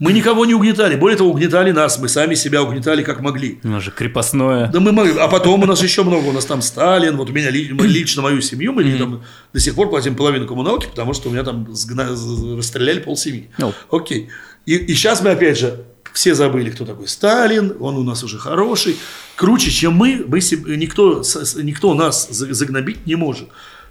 Мы 0.00 0.12
никого 0.12 0.44
не 0.44 0.54
угнетали. 0.54 0.96
Более 0.96 1.16
того, 1.16 1.30
угнетали 1.30 1.70
нас. 1.70 1.98
Мы 2.00 2.08
сами 2.08 2.34
себя 2.34 2.62
угнетали 2.62 3.02
как 3.04 3.20
могли. 3.20 3.60
У 3.62 3.68
нас 3.68 3.82
же 3.84 3.90
крепостное. 3.92 4.66
Да 4.68 4.80
мы 4.80 4.90
могли. 4.90 5.16
А 5.18 5.28
потом 5.28 5.62
у 5.62 5.66
нас 5.66 5.82
еще 5.82 6.02
много. 6.02 6.26
У 6.26 6.32
нас 6.32 6.44
там 6.46 6.62
Сталин. 6.62 7.16
Вот 7.16 7.30
у 7.30 7.32
меня 7.32 7.50
лично 7.50 8.22
мою 8.22 8.40
семью. 8.40 8.72
Мы 8.72 8.98
там 8.98 9.22
до 9.52 9.60
сих 9.60 9.74
пор 9.76 9.88
платим 9.90 10.16
половину 10.16 10.46
коммуналки, 10.48 10.86
потому 10.86 11.14
что 11.14 11.28
у 11.28 11.32
меня 11.32 11.44
там 11.44 11.68
сгна- 11.72 12.08
расстреляли 12.56 12.98
полсемьи. 13.00 13.50
Ну. 13.58 13.72
Окей. 13.90 14.30
И, 14.66 14.74
и 14.74 14.94
сейчас 14.94 15.22
мы 15.22 15.30
опять 15.30 15.58
же 15.58 15.84
все 16.12 16.34
забыли, 16.34 16.70
кто 16.70 16.84
такой 16.84 17.06
Сталин. 17.06 17.76
Он 17.78 17.96
у 17.96 18.02
нас 18.02 18.24
уже 18.24 18.38
хороший. 18.38 18.96
Круче, 19.36 19.70
чем 19.70 19.94
мы. 19.94 20.24
мы 20.26 20.38
никто, 20.76 21.22
никто 21.62 21.94
нас 21.94 22.28
за- 22.30 22.52
загнобить 22.52 23.06
не 23.06 23.14
может. 23.14 23.48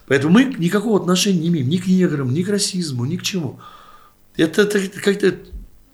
Поэтому 0.07 0.33
мы 0.33 0.43
никакого 0.57 0.99
отношения 0.99 1.39
не 1.39 1.47
имеем 1.47 1.69
ни 1.69 1.77
к 1.77 1.87
неграм, 1.87 2.33
ни 2.33 2.43
к 2.43 2.49
расизму, 2.49 3.05
ни 3.05 3.15
к 3.15 3.23
чему. 3.23 3.61
Это, 4.35 4.63
это 4.63 4.79
как-то... 4.99 5.33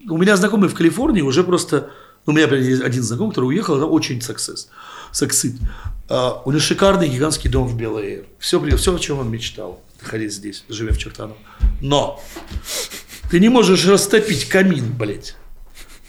У 0.10 0.18
меня 0.18 0.36
знакомый 0.36 0.70
в 0.70 0.74
Калифорнии 0.74 1.22
уже 1.22 1.44
просто... 1.44 1.92
У 2.26 2.32
меня 2.32 2.48
есть 2.56 2.82
один 2.82 3.02
знакомый, 3.02 3.32
который 3.32 3.46
уехал, 3.46 3.78
это 3.78 3.86
очень 3.86 4.22
саксесс. 4.22 4.70
Саксит. 5.12 5.56
А, 6.10 6.42
у 6.46 6.52
него 6.52 6.60
шикарный 6.60 7.08
гигантский 7.08 7.50
дом 7.50 7.68
в 7.68 7.76
Белое. 7.76 8.26
Все, 8.40 8.60
все, 8.76 8.96
о 8.96 9.00
чем 9.00 9.20
он 9.20 9.32
мечтал, 9.32 9.82
находясь 10.02 10.34
здесь, 10.34 10.64
живя 10.70 10.92
в 10.92 10.98
Чертаново. 10.98 11.38
Но 11.82 12.22
ты 13.32 13.40
не 13.40 13.50
можешь 13.50 13.86
растопить 13.88 14.50
камин, 14.50 14.94
блядь. 14.98 15.36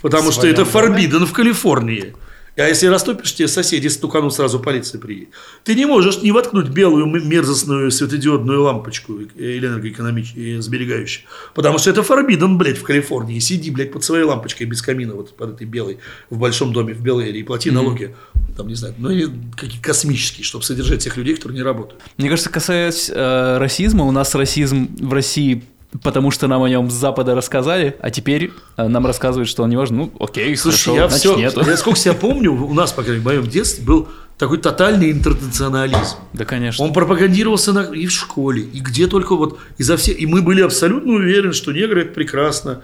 Потому 0.02 0.32
что 0.32 0.47
это 0.47 0.62
forbidden 0.62 1.27
в 1.27 1.32
Калифорнии. 1.32 2.14
А 2.60 2.68
если 2.68 2.86
растопишь, 2.86 3.34
тебе 3.34 3.48
соседи 3.48 3.88
стуканут, 3.88 4.34
сразу 4.34 4.60
полиция 4.60 5.00
приедет. 5.00 5.30
Ты 5.64 5.74
не 5.74 5.86
можешь 5.86 6.22
не 6.22 6.32
воткнуть 6.32 6.68
белую 6.68 7.06
мерзостную 7.06 7.90
светодиодную 7.90 8.62
лампочку 8.62 9.14
или 9.18 9.66
энергоэкономическую, 9.66 10.62
сберегающую. 10.62 11.24
Потому 11.54 11.78
что 11.78 11.90
это 11.90 12.02
forbidden, 12.02 12.56
блядь, 12.56 12.78
в 12.78 12.82
Калифорнии. 12.82 13.38
Сиди, 13.38 13.70
блядь, 13.70 13.92
под 13.92 14.04
своей 14.04 14.24
лампочкой 14.24 14.66
без 14.66 14.82
камина, 14.82 15.14
вот 15.14 15.36
под 15.36 15.54
этой 15.54 15.66
белой, 15.66 15.98
в 16.28 16.38
большом 16.38 16.72
доме 16.72 16.94
в 16.94 17.02
Белой 17.02 17.30
и 17.30 17.42
плати 17.42 17.70
налоги. 17.70 18.14
Там, 18.56 18.68
не 18.68 18.74
знаю, 18.74 18.94
ну, 18.98 19.10
или 19.10 19.30
какие 19.56 19.80
космические, 19.80 20.44
чтобы 20.44 20.64
содержать 20.64 21.02
тех 21.02 21.16
людей, 21.16 21.34
которые 21.34 21.56
не 21.56 21.62
работают. 21.62 22.02
Мне 22.18 22.28
кажется, 22.28 22.50
касаясь 22.50 23.10
э, 23.10 23.58
расизма, 23.58 24.04
у 24.04 24.10
нас 24.10 24.34
расизм 24.34 24.88
в 25.00 25.12
России, 25.12 25.64
потому 26.02 26.30
что 26.30 26.46
нам 26.46 26.62
о 26.62 26.68
нем 26.68 26.90
с 26.90 26.94
Запада 26.94 27.34
рассказали, 27.34 27.96
а 28.00 28.10
теперь 28.10 28.52
э, 28.76 28.86
нам 28.88 29.06
рассказывают, 29.06 29.48
что 29.48 29.62
он 29.64 29.70
не 29.70 29.76
важен. 29.76 29.96
Ну, 29.96 30.12
окей, 30.20 30.56
Слушай, 30.56 30.94
хорошо, 30.94 30.96
я 30.96 31.08
все, 31.08 31.36
нету. 31.36 31.62
я 31.66 31.76
сколько 31.76 31.98
себя 31.98 32.14
помню, 32.14 32.52
у 32.52 32.72
нас, 32.74 32.92
по 32.92 33.02
крайней 33.02 33.22
мере, 33.24 33.38
в 33.38 33.40
моем 33.40 33.50
детстве 33.50 33.84
был 33.84 34.08
такой 34.38 34.58
тотальный 34.58 35.10
интернационализм. 35.12 36.16
Да, 36.32 36.44
конечно. 36.44 36.84
Он 36.84 36.92
пропагандировался 36.92 37.72
на- 37.72 37.92
и 37.92 38.06
в 38.06 38.12
школе, 38.12 38.62
и 38.62 38.80
где 38.80 39.06
только 39.06 39.34
вот 39.36 39.58
изо 39.78 39.96
всех. 39.96 40.18
И 40.18 40.26
мы 40.26 40.42
были 40.42 40.62
абсолютно 40.62 41.12
уверены, 41.14 41.52
что 41.52 41.72
негры 41.72 42.02
это 42.02 42.12
прекрасно. 42.14 42.80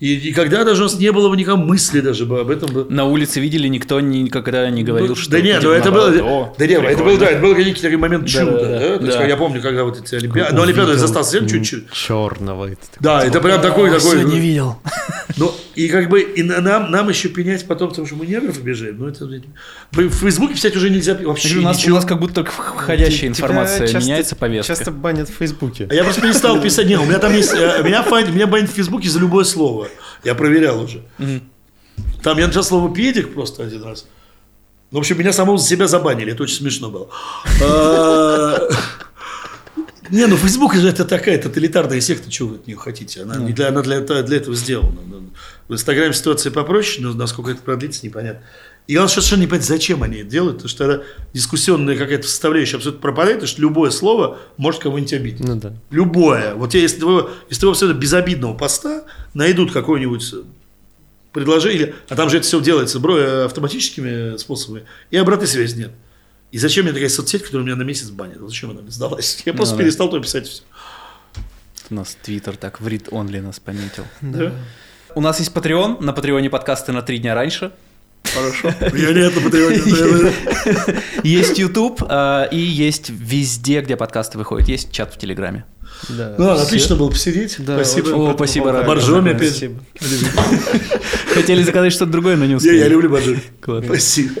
И, 0.00 0.14
и 0.14 0.32
когда 0.32 0.64
даже 0.64 0.80
у 0.80 0.84
нас 0.84 0.98
не 0.98 1.12
было 1.12 1.28
бы 1.28 1.36
никакой 1.36 1.62
мысли 1.62 2.00
даже 2.00 2.24
бы 2.24 2.40
об 2.40 2.48
этом. 2.48 2.86
На 2.88 3.04
улице 3.04 3.38
видели, 3.38 3.68
никто 3.68 4.00
никогда 4.00 4.68
не 4.70 4.82
говорил, 4.82 5.08
Ну, 5.08 5.14
что... 5.14 5.30
да 5.30 5.40
нет, 5.42 5.62
ну 5.62 5.70
это 5.72 5.92
было, 5.92 6.08
наоборот, 6.08 6.30
«О, 6.30 6.54
да 6.58 6.66
нет, 6.66 6.80
это 6.82 7.04
был, 7.04 7.18
прикольно». 7.18 7.18
да, 7.18 7.26
это 7.26 7.42
был 7.42 7.54
некий 7.54 7.96
момент 7.96 8.24
Да, 8.24 8.30
чуда, 8.30 8.50
да, 8.52 8.58
да, 8.60 8.78
да. 8.78 8.98
То 8.98 9.04
есть, 9.04 9.18
Да. 9.18 9.24
я 9.26 9.36
помню, 9.36 9.60
когда 9.60 9.84
вот 9.84 10.00
эти 10.00 10.14
Олимпиады, 10.14 10.54
но 10.56 10.62
Олимпиаду 10.62 10.92
я 10.92 10.96
застал 10.96 11.22
совсем 11.22 11.46
чуть-чуть. 11.46 11.92
Черного. 11.92 12.64
это 12.70 12.80
такой, 12.90 13.02
Да, 13.04 13.24
это 13.24 13.40
прям 13.42 13.60
такой, 13.60 13.90
такой. 13.90 14.10
Сегодня 14.12 14.38
видел. 14.40 14.76
Ну, 15.36 15.52
и 15.84 15.88
как 15.88 16.08
бы 16.08 16.20
и 16.20 16.42
на- 16.42 16.60
нам, 16.60 16.90
нам 16.90 17.08
еще 17.08 17.28
пенять 17.28 17.66
потом, 17.66 17.88
потому 17.90 18.06
что 18.06 18.16
мы 18.16 18.26
негров 18.26 18.58
обижаем. 18.58 18.98
Ну, 18.98 19.08
это 19.08 19.24
в 19.92 20.10
Фейсбуке 20.10 20.54
писать 20.54 20.76
уже 20.76 20.90
нельзя 20.90 21.14
вообще 21.14 21.58
у, 21.58 21.62
нас, 21.62 21.76
у 21.76 21.80
ничего. 21.80 21.96
нас 21.96 22.04
как 22.04 22.18
будто 22.20 22.34
только 22.34 22.50
входящая 22.52 23.18
Тебя 23.18 23.28
информация 23.28 23.86
часто- 23.86 23.98
меняется 24.08 24.36
повестка. 24.36 24.74
Часто 24.74 24.90
банят 24.90 25.28
в 25.28 25.34
Фейсбуке. 25.34 25.86
А 25.90 25.94
я 25.94 26.04
просто 26.04 26.20
перестал 26.22 26.60
писать. 26.60 26.86
Не, 26.86 26.96
у 26.96 27.04
меня 27.04 27.18
там 27.18 27.32
есть... 27.34 27.52
э, 27.54 27.82
Меня, 27.84 28.02
файн- 28.02 28.32
меня 28.32 28.46
банят 28.46 28.70
в 28.70 28.74
Фейсбуке 28.74 29.08
за 29.08 29.18
любое 29.18 29.44
слово. 29.44 29.88
Я 30.24 30.34
проверял 30.34 30.82
уже. 30.82 31.02
Там 32.22 32.38
я 32.38 32.46
начал 32.46 32.62
слово 32.62 32.94
педик 32.94 33.32
просто 33.34 33.62
один 33.64 33.82
раз. 33.82 34.06
Ну, 34.90 34.98
в 34.98 35.00
общем, 35.00 35.18
меня 35.18 35.32
самого 35.32 35.56
за 35.56 35.66
себя 35.68 35.86
забанили. 35.86 36.32
Это 36.32 36.42
очень 36.42 36.56
смешно 36.56 36.90
было. 36.90 37.08
Не, 40.10 40.26
ну 40.26 40.36
Фейсбук 40.36 40.74
же 40.74 40.88
это 40.88 41.04
такая 41.04 41.40
тоталитарная 41.40 42.00
секта, 42.00 42.30
чего 42.30 42.50
вы 42.50 42.54
от 42.56 42.66
нее 42.66 42.76
хотите? 42.76 43.22
Она, 43.22 43.36
не 43.36 43.52
для, 43.52 43.68
она 43.68 43.82
для, 43.82 43.96
этого- 43.96 44.22
для 44.22 44.38
этого 44.38 44.56
сделана. 44.56 44.98
Ну, 45.06 45.30
В 45.68 45.74
Инстаграме 45.74 46.12
ситуация 46.12 46.50
попроще, 46.50 47.06
но 47.06 47.12
насколько 47.14 47.50
это 47.52 47.60
продлится, 47.62 48.04
непонятно. 48.04 48.42
И 48.86 48.94
главное, 48.94 49.10
совершенно 49.12 49.40
не 49.42 49.46
понятно, 49.46 49.68
зачем 49.68 50.02
они 50.02 50.18
это 50.18 50.30
делают, 50.30 50.56
потому 50.56 50.68
что 50.68 50.84
это 50.84 51.04
дискуссионная 51.32 51.96
какая-то 51.96 52.26
составляющая 52.26 52.76
абсолютно 52.76 53.00
пропадает, 53.00 53.36
потому 53.36 53.48
что 53.48 53.60
любое 53.62 53.90
слово 53.90 54.38
может 54.56 54.80
кого-нибудь 54.80 55.12
обидеть. 55.12 55.40
Ну 55.40 55.54
да. 55.56 55.72
Любое. 55.90 56.54
Вот 56.54 56.74
я, 56.74 56.80
если 56.80 57.04
вы, 57.04 57.30
если 57.48 57.66
вы 57.66 57.70
абсолютно 57.72 58.00
безобидного 58.00 58.54
поста 58.56 59.04
найдут 59.32 59.70
какое-нибудь 59.72 60.34
предложение, 61.32 61.94
а 62.08 62.16
там 62.16 62.28
же 62.30 62.38
это 62.38 62.46
все 62.46 62.60
делается 62.60 62.98
бро, 62.98 63.44
автоматическими 63.44 64.36
способами, 64.38 64.84
и 65.12 65.16
обратной 65.16 65.46
связи 65.46 65.78
нет. 65.78 65.90
И 66.52 66.58
зачем 66.58 66.84
мне 66.84 66.92
такая 66.92 67.08
соцсеть, 67.08 67.42
которая 67.42 67.64
меня 67.64 67.76
на 67.76 67.82
месяц 67.82 68.10
банит? 68.10 68.38
Зачем 68.40 68.70
она 68.70 68.80
мне 68.80 68.90
сдалась? 68.90 69.42
Я 69.44 69.54
просто 69.54 69.76
да. 69.76 69.82
перестал 69.82 70.08
туда 70.08 70.22
писать 70.22 70.48
все. 70.48 70.62
У 71.90 71.94
нас 71.94 72.16
Твиттер 72.22 72.56
так 72.56 72.80
в 72.80 72.86
read 72.86 73.10
only 73.10 73.40
нас 73.40 73.60
пометил. 73.60 74.04
Да? 74.20 74.52
У 75.14 75.20
нас 75.20 75.38
есть 75.40 75.52
Patreon, 75.52 76.02
на 76.02 76.12
Патреоне 76.12 76.50
подкасты 76.50 76.92
на 76.92 77.02
три 77.02 77.18
дня 77.18 77.34
раньше. 77.34 77.72
Хорошо. 78.22 78.72
Я 78.94 79.12
нет 79.12 79.34
на 79.34 79.40
Патреоне. 79.40 80.32
Есть 81.24 81.58
YouTube 81.58 82.02
э, 82.08 82.48
и 82.52 82.58
есть 82.58 83.10
везде, 83.10 83.80
где 83.80 83.96
подкасты 83.96 84.38
выходят. 84.38 84.68
Есть 84.68 84.92
чат 84.92 85.12
в 85.14 85.18
Телеграме. 85.18 85.64
Да. 86.08 86.34
Ну 86.38 86.44
ладно, 86.44 86.62
отлично 86.62 86.96
было 86.96 87.10
посидеть. 87.10 87.56
Да, 87.58 87.76
Спасибо. 87.76 88.08
очень 88.08 88.30
О, 88.30 88.34
спасибо. 88.34 88.72
Рад. 88.72 88.86
Боржоми 88.86 89.32
опять. 89.32 89.50
Спасибо. 89.50 89.80
Хотели 91.34 91.62
заказать 91.62 91.92
что-то 91.92 92.12
другое, 92.12 92.36
но 92.36 92.44
не 92.44 92.52
Я, 92.52 92.56
успели. 92.58 92.78
я 92.78 92.88
люблю 92.88 93.10
Боржоми. 93.10 93.42
Класс. 93.60 93.84
Спасибо. 93.84 94.40